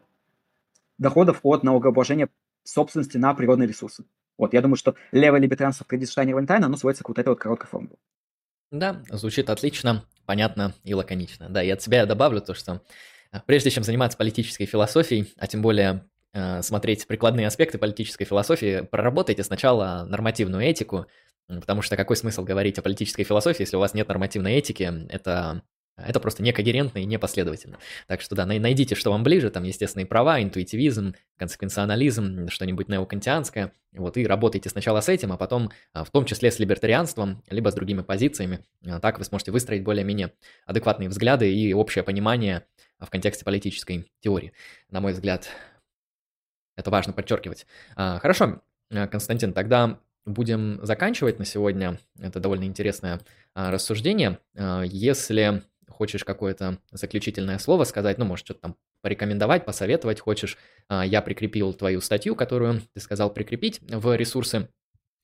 доходов 0.97 1.39
от 1.43 1.63
налогообложения 1.63 2.30
собственности 2.63 3.17
на 3.17 3.34
природные 3.34 3.67
ресурсы. 3.67 4.05
Вот, 4.38 4.53
я 4.53 4.61
думаю, 4.61 4.76
что 4.76 4.95
левое 5.11 5.39
либертарианство 5.39 5.85
в 5.89 6.05
Штайна 6.05 6.34
Валентайна, 6.34 6.65
оно 6.65 6.77
сводится 6.77 7.03
к 7.03 7.09
вот 7.09 7.19
этой 7.19 7.30
вот 7.30 7.39
короткой 7.39 7.67
формуле. 7.67 7.95
Да, 8.72 9.03
звучит 9.09 9.49
отлично, 9.49 10.03
понятно 10.26 10.73
и 10.84 10.93
лаконично. 10.93 11.49
Да, 11.49 11.63
и 11.63 11.69
от 11.69 11.81
себя 11.81 12.05
добавлю 12.05 12.41
то, 12.41 12.53
что 12.53 12.81
прежде 13.45 13.69
чем 13.69 13.83
заниматься 13.83 14.17
политической 14.17 14.65
философией, 14.65 15.33
а 15.37 15.47
тем 15.47 15.61
более 15.61 16.05
э, 16.33 16.61
смотреть 16.61 17.07
прикладные 17.07 17.47
аспекты 17.47 17.77
политической 17.77 18.25
философии, 18.25 18.87
проработайте 18.89 19.43
сначала 19.43 20.05
нормативную 20.07 20.63
этику, 20.63 21.07
потому 21.47 21.81
что 21.81 21.95
какой 21.97 22.15
смысл 22.15 22.43
говорить 22.43 22.77
о 22.79 22.81
политической 22.81 23.23
философии, 23.23 23.63
если 23.63 23.77
у 23.77 23.79
вас 23.79 23.93
нет 23.93 24.07
нормативной 24.07 24.53
этики? 24.53 24.91
Это 25.09 25.63
это 25.97 26.19
просто 26.19 26.43
некогерентно 26.43 26.99
и 26.99 27.05
непоследовательно. 27.05 27.77
Так 28.07 28.19
что 28.19 28.35
да, 28.35 28.45
найдите, 28.45 28.95
что 28.95 29.11
вам 29.11 29.23
ближе, 29.23 29.49
там 29.49 29.63
естественные 29.63 30.05
права, 30.05 30.41
интуитивизм, 30.41 31.15
консеквенционализм, 31.37 32.49
что-нибудь 32.49 32.89
неокантианское, 32.89 33.71
вот, 33.93 34.17
и 34.17 34.27
работайте 34.27 34.69
сначала 34.69 34.99
с 34.99 35.07
этим, 35.07 35.31
а 35.31 35.37
потом 35.37 35.71
а, 35.93 36.03
в 36.03 36.11
том 36.11 36.25
числе 36.25 36.51
с 36.51 36.59
либертарианством, 36.59 37.43
либо 37.49 37.71
с 37.71 37.75
другими 37.75 38.01
позициями. 38.01 38.65
А, 38.85 38.99
так 38.99 39.19
вы 39.19 39.23
сможете 39.23 39.51
выстроить 39.51 39.83
более-менее 39.83 40.33
адекватные 40.65 41.07
взгляды 41.07 41.53
и 41.53 41.73
общее 41.73 42.03
понимание 42.03 42.65
в 42.99 43.09
контексте 43.09 43.45
политической 43.45 44.11
теории. 44.19 44.53
На 44.89 45.01
мой 45.01 45.13
взгляд, 45.13 45.49
это 46.76 46.89
важно 46.89 47.13
подчеркивать. 47.13 47.65
А, 47.95 48.19
хорошо, 48.19 48.61
Константин, 48.89 49.53
тогда 49.53 49.99
будем 50.26 50.80
заканчивать 50.84 51.39
на 51.39 51.45
сегодня. 51.45 51.99
Это 52.19 52.39
довольно 52.39 52.65
интересное 52.65 53.22
рассуждение. 53.53 54.39
Если 54.84 55.63
хочешь 55.89 56.23
какое-то 56.23 56.80
заключительное 56.91 57.57
слово 57.57 57.84
сказать, 57.84 58.17
ну, 58.17 58.26
может, 58.26 58.45
что-то 58.45 58.61
там 58.61 58.76
порекомендовать, 59.01 59.65
посоветовать 59.65 60.19
хочешь, 60.19 60.57
а, 60.88 61.05
я 61.05 61.22
прикрепил 61.22 61.73
твою 61.73 62.01
статью, 62.01 62.35
которую 62.35 62.81
ты 62.93 62.99
сказал 62.99 63.31
прикрепить 63.31 63.80
в 63.81 64.15
ресурсы 64.15 64.57
а, 64.57 64.67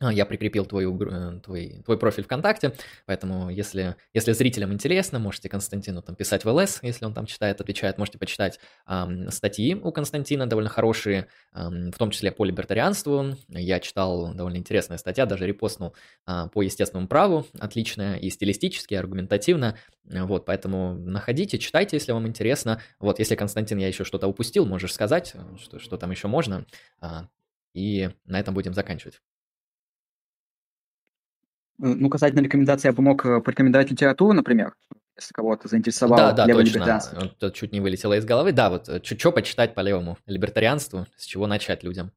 я 0.10 0.26
прикрепил 0.26 0.66
твою, 0.66 1.00
э, 1.02 1.40
твой, 1.42 1.82
твой 1.86 1.98
профиль 1.98 2.24
ВКонтакте, 2.24 2.74
поэтому 3.06 3.50
если, 3.50 3.96
если 4.14 4.32
зрителям 4.32 4.74
интересно, 4.74 5.20
можете 5.20 5.50
Константину 5.50 6.02
там 6.02 6.16
писать 6.16 6.44
в 6.44 6.50
ЛС, 6.50 6.80
если 6.82 7.06
он 7.06 7.14
там 7.14 7.26
читает, 7.26 7.62
отвечает, 7.62 7.98
можете 7.98 8.18
почитать 8.18 8.60
эм, 8.88 9.30
статьи 9.30 9.76
у 9.76 9.92
Константина, 9.92 10.48
довольно 10.48 10.70
хорошие, 10.70 11.28
эм, 11.54 11.92
в 11.92 11.98
том 11.98 12.12
числе 12.12 12.32
по 12.32 12.46
либертарианству. 12.46 13.38
Я 13.48 13.80
читал 13.80 14.34
довольно 14.34 14.58
интересная 14.58 14.98
статья, 14.98 15.26
даже 15.26 15.46
репостнул 15.46 15.96
э, 16.28 16.48
по 16.54 16.62
естественному 16.62 17.08
праву, 17.08 17.46
отличная 17.60 18.16
и 18.18 18.30
стилистически, 18.30 18.94
и 18.94 18.98
аргументативно, 18.98 19.78
вот, 20.04 20.46
поэтому 20.46 20.94
находите, 20.94 21.58
читайте, 21.58 21.96
если 21.96 22.12
вам 22.12 22.28
интересно. 22.28 22.82
Вот, 23.00 23.20
если, 23.20 23.36
Константин, 23.36 23.78
я 23.78 23.88
еще 23.88 24.04
что-то 24.04 24.28
упустил, 24.28 24.66
можешь 24.66 24.94
сказать, 24.94 25.36
что, 25.62 25.80
что 25.80 25.98
там 25.98 26.12
еще 26.12 26.28
можно, 26.28 26.66
э, 27.02 27.08
и 27.74 28.10
на 28.26 28.40
этом 28.40 28.54
будем 28.54 28.74
заканчивать. 28.74 29.22
Ну, 31.84 32.10
касательно 32.10 32.42
рекомендаций, 32.42 32.90
я 32.90 32.94
бы 32.94 33.02
мог 33.02 33.26
э, 33.26 33.42
порекомендовать 33.42 33.90
литературу, 33.90 34.34
например, 34.34 34.76
если 35.18 35.34
кого-то 35.34 35.68
заинтересовал 35.68 36.16
да, 36.16 36.32
да, 36.32 36.46
точно. 36.46 37.02
Это 37.12 37.52
чуть 37.52 37.72
не 37.72 37.80
вылетело 37.80 38.16
из 38.16 38.24
головы. 38.24 38.52
Да, 38.52 38.70
вот 38.70 38.88
э, 38.88 39.02
что 39.04 39.32
почитать 39.32 39.74
по 39.74 39.82
левому 39.82 40.20
либертарианству, 40.28 41.08
с 41.18 41.26
чего 41.26 41.48
начать 41.48 41.84
людям? 41.84 42.12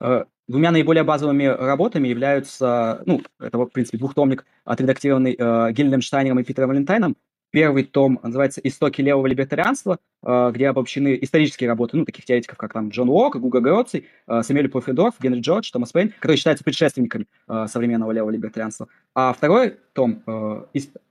Э, 0.00 0.24
двумя 0.48 0.72
наиболее 0.72 1.04
базовыми 1.04 1.44
работами 1.44 2.08
являются, 2.08 3.00
ну, 3.06 3.22
это, 3.38 3.58
в 3.58 3.66
принципе, 3.66 3.98
двухтомник, 3.98 4.44
отредактированный 4.64 5.36
э, 5.38 5.72
Гильдем 5.72 6.00
Штайнером 6.00 6.40
и 6.40 6.44
Питером 6.44 6.70
Валентайном, 6.70 7.16
Первый 7.52 7.82
том 7.82 8.20
называется 8.22 8.60
«Истоки 8.62 9.00
левого 9.00 9.26
либертарианства», 9.26 9.98
э, 10.22 10.50
где 10.54 10.68
обобщены 10.68 11.18
исторические 11.20 11.68
работы, 11.68 11.96
ну, 11.96 12.04
таких 12.04 12.24
теоретиков, 12.24 12.56
как 12.56 12.72
там 12.72 12.90
Джон 12.90 13.08
Уок, 13.08 13.36
Гуга 13.36 13.58
Гроций, 13.60 14.06
э, 14.28 14.42
Самюэль 14.42 14.68
Пуффендорф, 14.68 15.16
Генри 15.20 15.40
Джордж, 15.40 15.68
Томас 15.72 15.90
Пейн, 15.90 16.10
которые 16.10 16.36
считаются 16.36 16.62
предшественниками 16.62 17.26
э, 17.48 17.66
современного 17.68 18.12
левого 18.12 18.30
либертарианства. 18.30 18.86
А 19.14 19.32
второй 19.32 19.76
том 19.92 20.22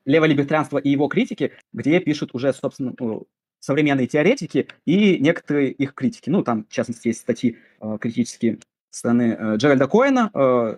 «Левое 0.06 0.30
либертарианство 0.30 0.78
и 0.78 0.90
его 0.90 1.10
критики», 1.10 1.52
где 1.74 2.00
пишут 2.00 2.30
уже, 2.34 2.54
собственно, 2.54 2.94
ну, 2.98 3.28
современные 3.60 4.08
теоретики 4.08 4.68
и 4.86 5.18
некоторые 5.20 5.72
их 5.72 5.94
критики. 5.94 6.30
Ну, 6.30 6.44
там, 6.44 6.66
в 6.70 6.74
частности, 6.74 7.10
есть 7.10 7.20
статьи 7.20 7.58
критические 8.00 8.60
стороны 8.90 9.56
Джеральда 9.58 9.88
Коэна, 9.88 10.30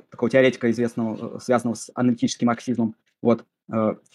такого 0.09 0.31
теоретика 0.31 0.71
известного, 0.71 1.37
связанного 1.37 1.75
с 1.75 1.91
аналитическим 1.93 2.47
марксизмом. 2.47 2.95
Вот. 3.21 3.45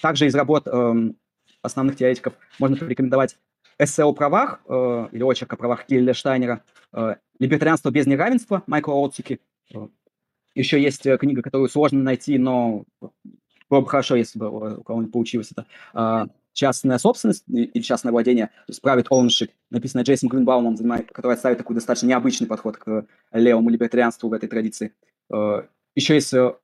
Также 0.02 0.27
из 0.27 0.35
работ 0.35 0.66
эм, 0.66 1.16
основных 1.62 1.97
теоретиков 1.97 2.35
можно 2.59 2.77
порекомендовать 2.77 3.37
эссе 3.78 4.05
о 4.05 4.12
правах 4.12 4.61
э, 4.69 5.09
или 5.12 5.23
очерк 5.23 5.53
о 5.53 5.57
правах 5.57 5.87
Килля 5.87 6.15
Штайнера, 6.15 6.62
э, 6.93 7.16
«Либертарианство 7.39 7.91
без 7.91 8.07
неравенства» 8.07 8.62
Майкла 8.66 8.93
Олцики. 8.93 9.41
Э, 9.74 9.89
еще 10.55 10.81
есть 10.81 11.05
э, 11.07 11.19
книга, 11.19 11.43
которую 11.43 11.69
сложно 11.69 12.03
найти, 12.03 12.39
но 12.39 12.85
было 13.69 13.81
бы 13.81 13.89
хорошо, 13.89 14.16
если 14.16 14.39
бы 14.39 14.77
у 14.78 14.83
кого-нибудь 14.83 15.12
получилось 15.12 15.53
это. 15.53 15.66
Э, 15.95 16.27
«Частная 16.53 16.97
собственность» 16.97 17.45
или 17.49 17.83
«Частное 17.83 18.12
владение», 18.12 18.47
то 18.47 18.69
есть 18.69 18.83
«Private 18.83 19.09
Ownership», 19.11 19.51
написанное 19.70 20.05
Джейсом 20.05 20.31
Гринбаумом, 20.31 20.77
который 21.12 21.35
отставит 21.35 21.59
такой 21.59 21.74
достаточно 21.74 22.07
необычный 22.07 22.47
подход 22.47 22.78
к 22.78 23.07
левому 23.33 23.69
либертарианству 23.69 24.31
в 24.31 24.33
этой 24.33 24.49
традиции. 24.49 24.95
Э, 25.31 25.65
еще 25.95 26.15
есть 26.15 26.33
э, 26.33 26.55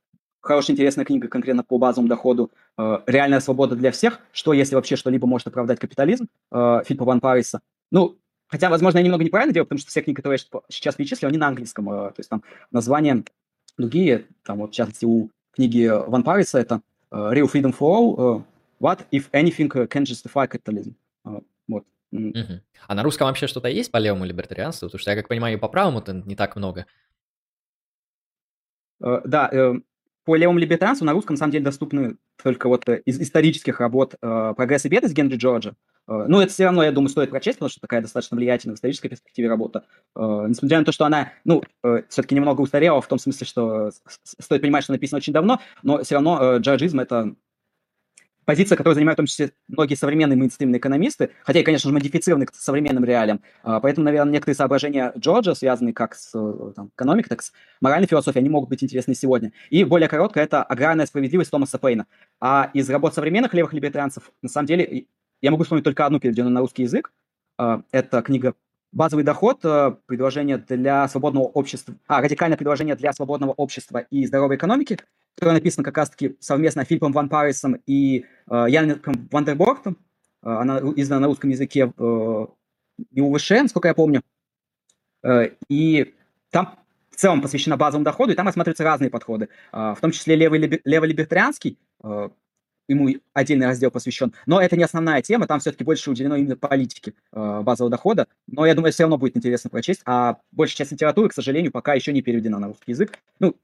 хорошая 0.42 0.74
интересная 0.74 1.04
книга 1.04 1.28
конкретно 1.28 1.62
по 1.62 1.78
базовому 1.78 2.08
доходу 2.08 2.50
э, 2.76 2.98
«Реальная 3.06 3.40
свобода 3.40 3.76
для 3.76 3.90
всех. 3.92 4.20
Что, 4.32 4.52
если 4.52 4.74
вообще 4.74 4.96
что-либо 4.96 5.26
может 5.26 5.46
оправдать 5.46 5.78
капитализм» 5.78 6.28
э, 6.50 6.82
Филиппа 6.84 7.04
Ван 7.04 7.20
Париса. 7.20 7.60
Ну, 7.90 8.18
хотя, 8.48 8.68
возможно, 8.68 8.98
я 8.98 9.04
немного 9.04 9.24
неправильно 9.24 9.54
делаю, 9.54 9.66
потому 9.66 9.78
что 9.78 9.90
все 9.90 10.02
книги, 10.02 10.16
которые 10.16 10.38
я 10.52 10.60
сейчас 10.68 10.96
перечислил, 10.96 11.28
они 11.28 11.38
на 11.38 11.48
английском. 11.48 11.88
Э, 11.90 12.08
то 12.10 12.16
есть 12.18 12.28
там 12.28 12.42
названия 12.70 13.24
другие, 13.78 14.26
там 14.42 14.58
вот 14.58 14.72
в 14.72 14.74
частности 14.74 15.04
у 15.06 15.30
книги 15.52 15.86
Ван 15.88 16.24
Париса 16.24 16.58
это 16.58 16.82
«Real 17.10 17.50
Freedom 17.50 17.74
for 17.76 17.78
All», 17.80 18.44
«What 18.80 19.06
if 19.12 19.30
anything 19.32 19.68
can 19.68 20.02
justify 20.02 20.50
capitalism?» 20.50 20.94
Вот. 21.68 21.84
Угу. 22.10 22.60
А 22.88 22.94
на 22.94 23.02
русском 23.02 23.28
вообще 23.28 23.46
что-то 23.46 23.68
есть 23.68 23.90
по 23.90 23.98
левому 23.98 24.24
либертарианству? 24.24 24.88
Потому 24.88 25.00
что 25.00 25.10
я 25.10 25.16
как 25.16 25.28
понимаю, 25.28 25.58
по 25.58 25.68
правому 25.68 26.00
это 26.00 26.12
не 26.12 26.34
так 26.34 26.56
много. 26.56 26.86
Uh, 29.02 29.20
да, 29.24 29.50
uh, 29.52 29.82
по 30.24 30.36
левому 30.36 30.58
либертарианству 30.58 31.04
на 31.04 31.12
русском, 31.12 31.34
на 31.34 31.38
самом 31.38 31.52
деле, 31.52 31.64
доступны 31.64 32.16
только 32.42 32.68
вот 32.68 32.88
э, 32.88 33.02
из 33.04 33.20
исторических 33.20 33.80
работ 33.80 34.14
э, 34.20 34.54
«Прогресс 34.56 34.84
и 34.84 34.88
бедность» 34.88 35.14
Генри 35.14 35.36
Джорджа. 35.36 35.74
Э, 36.08 36.24
ну, 36.28 36.40
это 36.40 36.52
все 36.52 36.64
равно, 36.64 36.84
я 36.84 36.92
думаю, 36.92 37.08
стоит 37.08 37.30
прочесть, 37.30 37.58
потому 37.58 37.70
что 37.70 37.80
такая 37.80 38.02
достаточно 38.02 38.36
влиятельная 38.36 38.74
в 38.74 38.78
исторической 38.78 39.08
перспективе 39.08 39.48
работа. 39.48 39.84
Э, 40.16 40.46
несмотря 40.48 40.78
на 40.78 40.84
то, 40.84 40.92
что 40.92 41.04
она, 41.04 41.32
ну, 41.44 41.62
э, 41.82 42.02
все-таки 42.08 42.34
немного 42.34 42.60
устарела 42.60 43.00
в 43.00 43.08
том 43.08 43.18
смысле, 43.18 43.46
что 43.46 43.90
стоит 44.24 44.62
понимать, 44.62 44.84
что 44.84 44.92
написано 44.92 45.18
очень 45.18 45.32
давно, 45.32 45.60
но 45.82 46.02
все 46.02 46.16
равно 46.16 46.38
э, 46.40 46.58
джорджизм– 46.58 47.00
это 47.00 47.34
позиция, 48.44 48.76
которую 48.76 48.94
занимают 48.94 49.16
в 49.16 49.20
том 49.20 49.26
числе 49.26 49.52
многие 49.68 49.94
современные 49.94 50.36
мейнстримные 50.36 50.78
экономисты, 50.78 51.30
хотя 51.44 51.60
и, 51.60 51.62
конечно 51.62 51.88
же, 51.88 51.94
модифицированы 51.94 52.46
к 52.46 52.54
современным 52.54 53.04
реалиям. 53.04 53.40
А, 53.62 53.80
поэтому, 53.80 54.04
наверное, 54.04 54.32
некоторые 54.32 54.56
соображения 54.56 55.12
Джорджа, 55.18 55.54
связанные 55.54 55.94
как 55.94 56.14
с 56.14 56.30
э, 56.34 56.72
там, 56.74 56.90
экономикой, 56.94 57.28
так 57.28 57.40
и 57.40 57.44
с 57.44 57.52
моральной 57.80 58.08
философией, 58.08 58.42
они 58.42 58.50
могут 58.50 58.68
быть 58.68 58.82
интересны 58.82 59.14
сегодня. 59.14 59.52
И 59.70 59.84
более 59.84 60.08
короткая– 60.08 60.44
это 60.44 60.62
«Аграрная 60.62 61.06
справедливость» 61.06 61.50
Томаса 61.50 61.78
Пейна. 61.78 62.06
А 62.40 62.70
из 62.74 62.88
работ 62.90 63.14
современных 63.14 63.54
левых 63.54 63.72
либертарианцев, 63.72 64.32
на 64.42 64.48
самом 64.48 64.66
деле, 64.66 65.06
я 65.40 65.50
могу 65.50 65.62
вспомнить 65.62 65.84
только 65.84 66.06
одну, 66.06 66.20
переведенную 66.20 66.52
на 66.52 66.60
русский 66.60 66.82
язык. 66.82 67.12
А, 67.58 67.82
это 67.92 68.22
книга 68.22 68.54
«Базовый 68.92 69.24
доход. 69.24 69.64
Э, 69.64 69.96
предложение 70.06 70.58
для 70.58 71.08
свободного 71.08 71.44
общества». 71.44 71.94
А, 72.06 72.20
«Радикальное 72.20 72.56
предложение 72.56 72.94
для 72.94 73.12
свободного 73.12 73.52
общества 73.52 73.98
и 74.10 74.26
здоровой 74.26 74.56
экономики», 74.56 74.98
которая 75.34 75.56
написана 75.56 75.84
как 75.84 75.96
раз-таки 75.96 76.36
совместно 76.40 76.84
Филиппом 76.84 77.12
Ван 77.12 77.28
Парисом 77.28 77.76
и 77.86 78.26
э, 78.50 78.66
Янником 78.68 79.28
Вандербортом. 79.30 79.96
Э, 80.42 80.50
она 80.50 80.78
издана 80.96 81.22
на 81.22 81.26
русском 81.28 81.50
языке 81.50 81.92
э, 81.96 82.46
ИУВШ, 83.10 83.50
насколько 83.62 83.88
я 83.88 83.94
помню. 83.94 84.22
Э, 85.24 85.50
и 85.68 86.14
там 86.50 86.78
в 87.10 87.16
целом 87.16 87.40
посвящена 87.40 87.76
базовому 87.76 88.04
доходу, 88.04 88.32
и 88.32 88.34
там 88.34 88.46
рассматриваются 88.46 88.84
разные 88.84 89.10
подходы, 89.10 89.48
э, 89.72 89.94
в 89.96 89.98
том 90.00 90.10
числе 90.10 90.36
левый, 90.36 90.80
леволибертарианский, 90.84 91.78
ему 92.88 93.08
отдельный 93.32 93.66
раздел 93.66 93.90
посвящен. 93.90 94.32
Но 94.46 94.60
это 94.60 94.76
не 94.76 94.84
основная 94.84 95.22
тема, 95.22 95.46
там 95.46 95.60
все-таки 95.60 95.84
больше 95.84 96.10
уделено 96.10 96.36
именно 96.36 96.56
политике 96.56 97.14
э, 97.32 97.60
базового 97.62 97.90
дохода. 97.90 98.26
Но 98.46 98.66
я 98.66 98.74
думаю, 98.74 98.92
все 98.92 99.04
равно 99.04 99.18
будет 99.18 99.36
интересно 99.36 99.70
прочесть. 99.70 100.02
А 100.04 100.38
большая 100.50 100.78
часть 100.78 100.92
литературы, 100.92 101.28
к 101.28 101.34
сожалению, 101.34 101.72
пока 101.72 101.94
еще 101.94 102.12
не 102.12 102.22
переведена 102.22 102.58
на 102.58 102.68
русский 102.68 102.92
язык. 102.92 103.18
Ну, 103.38 103.56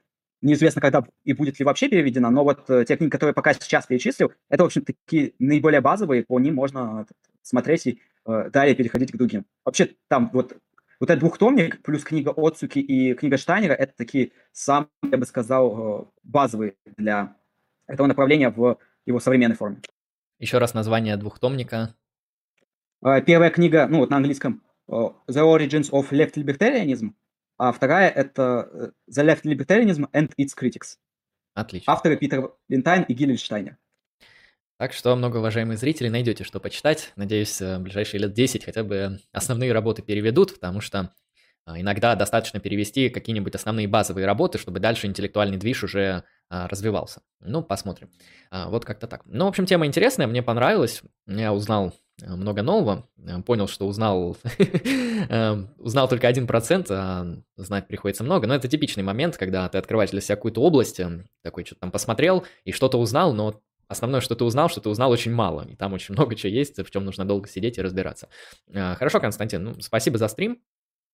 неизвестно, 0.43 0.81
когда 0.81 1.05
и 1.25 1.33
будет 1.33 1.59
ли 1.59 1.65
вообще 1.65 1.89
переведена, 1.89 2.31
но 2.31 2.45
вот 2.45 2.69
э, 2.71 2.85
те 2.87 2.97
книги, 2.97 3.11
которые 3.11 3.35
пока 3.35 3.55
сейчас 3.55 3.87
перечислил, 3.87 4.33
это, 4.49 4.63
в 4.63 4.67
общем, 4.67 4.83
такие 4.83 5.33
наиболее 5.39 5.81
базовые, 5.81 6.25
по 6.25 6.39
ним 6.39 6.55
можно 6.55 7.07
смотреть 7.43 7.87
и 7.87 8.01
э, 8.27 8.51
далее 8.53 8.75
переходить 8.75 9.13
к 9.13 9.17
другим. 9.17 9.45
Вообще, 9.65 9.91
там 10.09 10.31
вот, 10.33 10.57
вот 11.01 11.11
этот 11.11 11.21
двухтомник, 11.21 11.83
плюс 11.83 12.05
книга 12.05 12.31
Отсуки 12.31 12.79
и 12.79 13.15
книга 13.15 13.37
Штайнера, 13.37 13.73
это 13.73 13.93
такие 13.97 14.33
самые, 14.53 14.89
я 15.11 15.19
бы 15.19 15.27
сказал, 15.27 16.03
э, 16.03 16.05
базовые 16.23 16.75
для 16.97 17.35
этого 17.87 18.07
направления 18.07 18.51
в 18.51 18.79
его 19.09 19.21
современной 19.21 19.57
форме. 19.57 19.81
Еще 20.39 20.59
раз 20.59 20.75
название 20.75 21.17
двухтомника. 21.17 21.95
Э, 23.05 23.21
первая 23.23 23.51
книга, 23.51 23.89
ну 23.89 23.99
вот 23.99 24.11
на 24.11 24.19
английском, 24.19 24.63
э, 24.89 24.93
The 24.93 25.43
Origins 25.43 25.91
of 25.91 26.11
Left 26.11 26.35
Libertarianism, 26.35 27.15
а 27.57 27.73
вторая– 27.73 28.11
это 28.15 28.69
э, 28.73 28.91
The 29.11 29.25
Left 29.27 29.43
Libertarianism 29.43 30.09
and 30.13 30.33
Its 30.39 30.51
Critics. 30.57 30.99
Отлично. 31.55 31.93
Авторы 31.93 32.17
Питер 32.17 32.53
Лентайн 32.69 33.03
и 33.03 33.15
Гиллель 33.15 33.39
Штайнер. 33.39 33.79
Так 34.79 34.93
что, 34.93 35.17
многоуважаемые 35.17 35.77
зрители, 35.77 36.09
найдете, 36.09 36.45
что 36.45 36.61
почитать. 36.61 37.13
Надеюсь, 37.17 37.61
э, 37.61 37.79
в 37.79 37.83
ближайшие 37.83 38.21
лет 38.21 38.33
10 38.33 38.65
хотя 38.65 38.85
бы 38.85 39.19
основные 39.33 39.73
работы 39.73 40.03
переведут, 40.03 40.55
потому 40.55 40.81
что 40.81 40.99
а, 40.99 41.11
иногда 41.77 42.15
достаточно 42.15 42.61
перевести 42.61 43.09
какие-нибудь 43.09 43.55
основные 43.55 43.89
базовые 43.89 44.27
работы, 44.27 44.59
чтобы 44.59 44.81
дальше 44.81 45.07
интеллектуальный 45.07 45.59
движ 45.59 45.85
уже 45.85 46.25
а, 46.51 46.67
развивался. 46.67 47.21
Ну, 47.41 47.63
посмотрим. 47.63 48.09
А, 48.51 48.71
вот 48.71 48.87
как-то 48.87 49.07
так. 49.07 49.23
Ну, 49.27 49.45
в 49.45 49.49
общем, 49.49 49.67
тема 49.67 49.85
интересная, 49.85 50.27
мне 50.27 50.43
понравилась. 50.43 51.03
Я 51.27 51.53
узнал 51.53 51.93
э, 52.23 52.35
много 52.35 52.63
нового. 52.63 53.07
Э, 53.19 53.43
понял, 53.43 53.69
что 53.69 53.87
узнал, 53.87 54.39
э, 54.59 55.65
узнал 55.77 56.09
только 56.09 56.31
1%, 56.31 56.87
а 56.91 57.27
знать 57.57 57.87
приходится 57.87 58.25
много. 58.25 58.47
Но 58.47 58.55
это 58.55 58.67
типичный 58.67 59.03
момент, 59.03 59.37
когда 59.37 59.69
ты 59.69 59.77
открываешь 59.77 60.11
для 60.11 60.23
себя 60.23 60.37
какую-то 60.37 60.63
область, 60.63 61.03
такой 61.43 61.67
что-то 61.67 61.83
там 61.83 61.91
посмотрел 61.91 62.45
и 62.65 62.73
что-то 62.73 62.99
узнал, 62.99 63.33
но 63.35 63.61
Основное, 63.91 64.21
что 64.21 64.35
ты 64.35 64.45
узнал, 64.45 64.69
что 64.69 64.83
ты 64.83 64.91
узнал 64.91 65.11
очень 65.11 65.33
мало, 65.33 65.67
и 65.67 65.75
там 65.75 65.95
очень 65.95 66.13
много 66.15 66.35
чего 66.35 66.53
есть, 66.53 66.77
в 66.77 66.91
чем 66.91 67.07
нужно 67.07 67.25
долго 67.25 67.49
сидеть 67.49 67.79
и 67.79 67.81
разбираться. 67.81 68.29
Хорошо, 68.71 69.19
Константин, 69.19 69.65
ну, 69.65 69.81
спасибо 69.81 70.19
за 70.19 70.29
стрим. 70.29 70.61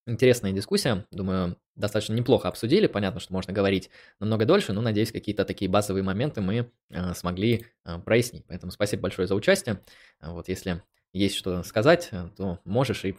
Интересная 0.07 0.53
дискуссия, 0.53 1.07
думаю, 1.11 1.57
достаточно 1.77 2.13
неплохо 2.13 2.49
обсудили. 2.49 2.87
Понятно, 2.87 3.21
что 3.21 3.33
можно 3.33 3.55
говорить 3.55 3.89
намного 4.21 4.45
дольше, 4.45 4.75
но 4.75 4.83
надеюсь, 4.83 5.11
какие-то 5.11 5.47
такие 5.47 5.71
базовые 5.71 6.03
моменты 6.03 6.43
мы 6.43 6.71
э, 6.91 7.15
смогли 7.15 7.67
э, 7.87 7.99
прояснить. 8.01 8.45
Поэтому 8.47 8.71
спасибо 8.71 9.03
большое 9.03 9.27
за 9.27 9.35
участие. 9.35 9.81
А 10.21 10.33
вот 10.33 10.49
если 10.49 10.83
есть 11.15 11.37
что 11.37 11.63
сказать, 11.63 12.11
э, 12.13 12.29
то 12.37 12.61
можешь, 12.65 13.03
и 13.07 13.17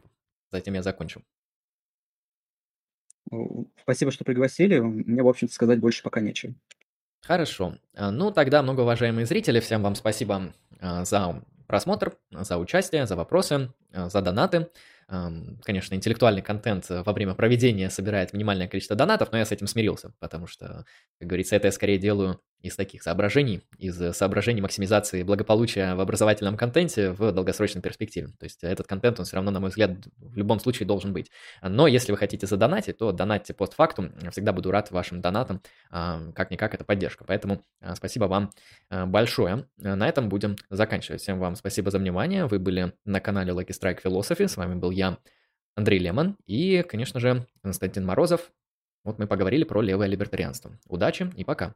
затем 0.51 0.75
я 0.75 0.83
закончу. 0.83 1.23
Спасибо, 3.81 4.11
что 4.11 4.23
пригласили. 4.23 4.77
Мне, 4.77 5.23
в 5.23 5.27
общем-то, 5.27 5.53
сказать 5.55 5.79
больше 5.79 6.03
пока 6.03 6.21
нечего. 6.21 6.53
Хорошо. 7.21 7.79
Ну, 7.95 8.29
тогда, 8.31 8.61
многоуважаемые 8.61 9.25
зрители, 9.25 9.59
всем 9.59 9.81
вам 9.81 9.95
спасибо 9.95 10.53
за 10.79 11.43
просмотр, 11.65 12.15
за 12.29 12.59
участие, 12.59 13.07
за 13.07 13.15
вопросы, 13.15 13.73
за 13.91 14.21
донаты. 14.21 14.69
Конечно, 15.07 15.93
интеллектуальный 15.93 16.41
контент 16.41 16.89
э, 16.89 17.03
во 17.03 17.13
время 17.13 17.35
проведения 17.35 17.89
собирает 17.91 18.33
минимальное 18.33 18.67
количество 18.67 18.95
донатов, 18.95 19.31
но 19.31 19.37
я 19.37 19.45
с 19.45 19.51
этим 19.51 19.67
смирился, 19.67 20.13
потому 20.19 20.47
что, 20.47 20.85
как 21.19 21.27
говорится, 21.27 21.55
это 21.55 21.67
я 21.67 21.71
скорее 21.71 21.99
делаю 21.99 22.41
из 22.65 22.75
таких 22.75 23.03
соображений, 23.03 23.61
из 23.77 23.95
соображений 24.15 24.59
максимизации 24.59 25.21
благополучия 25.21 25.93
в 25.93 25.99
образовательном 25.99 26.57
контенте 26.57 27.11
в 27.11 27.31
долгосрочной 27.31 27.81
перспективе. 27.81 28.29
То 28.39 28.45
есть 28.45 28.63
этот 28.63 28.87
контент, 28.87 29.19
он 29.19 29.25
все 29.25 29.35
равно, 29.35 29.51
на 29.51 29.59
мой 29.59 29.69
взгляд, 29.69 29.91
в 30.17 30.35
любом 30.35 30.59
случае 30.59 30.87
должен 30.87 31.13
быть. 31.13 31.29
Но 31.61 31.85
если 31.85 32.11
вы 32.11 32.17
хотите 32.17 32.47
задонатить, 32.47 32.97
то 32.97 33.11
донатьте 33.11 33.53
постфактум. 33.53 34.13
Всегда 34.31 34.51
буду 34.51 34.71
рад 34.71 34.89
вашим 34.89 35.21
донатам. 35.21 35.61
Как-никак 35.91 36.73
это 36.73 36.83
поддержка. 36.83 37.23
Поэтому 37.23 37.61
а, 37.81 37.95
спасибо 37.95 38.25
вам 38.25 38.49
а, 38.89 39.05
большое. 39.05 39.67
На 39.77 40.07
этом 40.07 40.27
будем 40.27 40.55
заканчивать. 40.71 41.21
Всем 41.21 41.39
вам 41.39 41.55
спасибо 41.55 41.91
за 41.91 41.99
внимание. 41.99 42.47
Вы 42.47 42.57
были 42.57 42.93
на 43.05 43.19
канале 43.19 43.53
Lucky 43.53 43.77
Strike 43.79 44.01
Philosophy. 44.03 44.47
С 44.47 44.57
вами 44.57 44.73
был 44.73 44.89
я, 44.89 45.19
Андрей 45.75 45.99
Лемон, 45.99 46.37
и, 46.47 46.83
конечно 46.87 47.19
же, 47.19 47.45
Константин 47.61 48.05
Морозов. 48.05 48.51
Вот 49.03 49.19
мы 49.19 49.27
поговорили 49.27 49.65
про 49.65 49.81
левое 49.81 50.07
либертарианство. 50.07 50.79
Удачи 50.87 51.31
и 51.35 51.43
пока. 51.43 51.75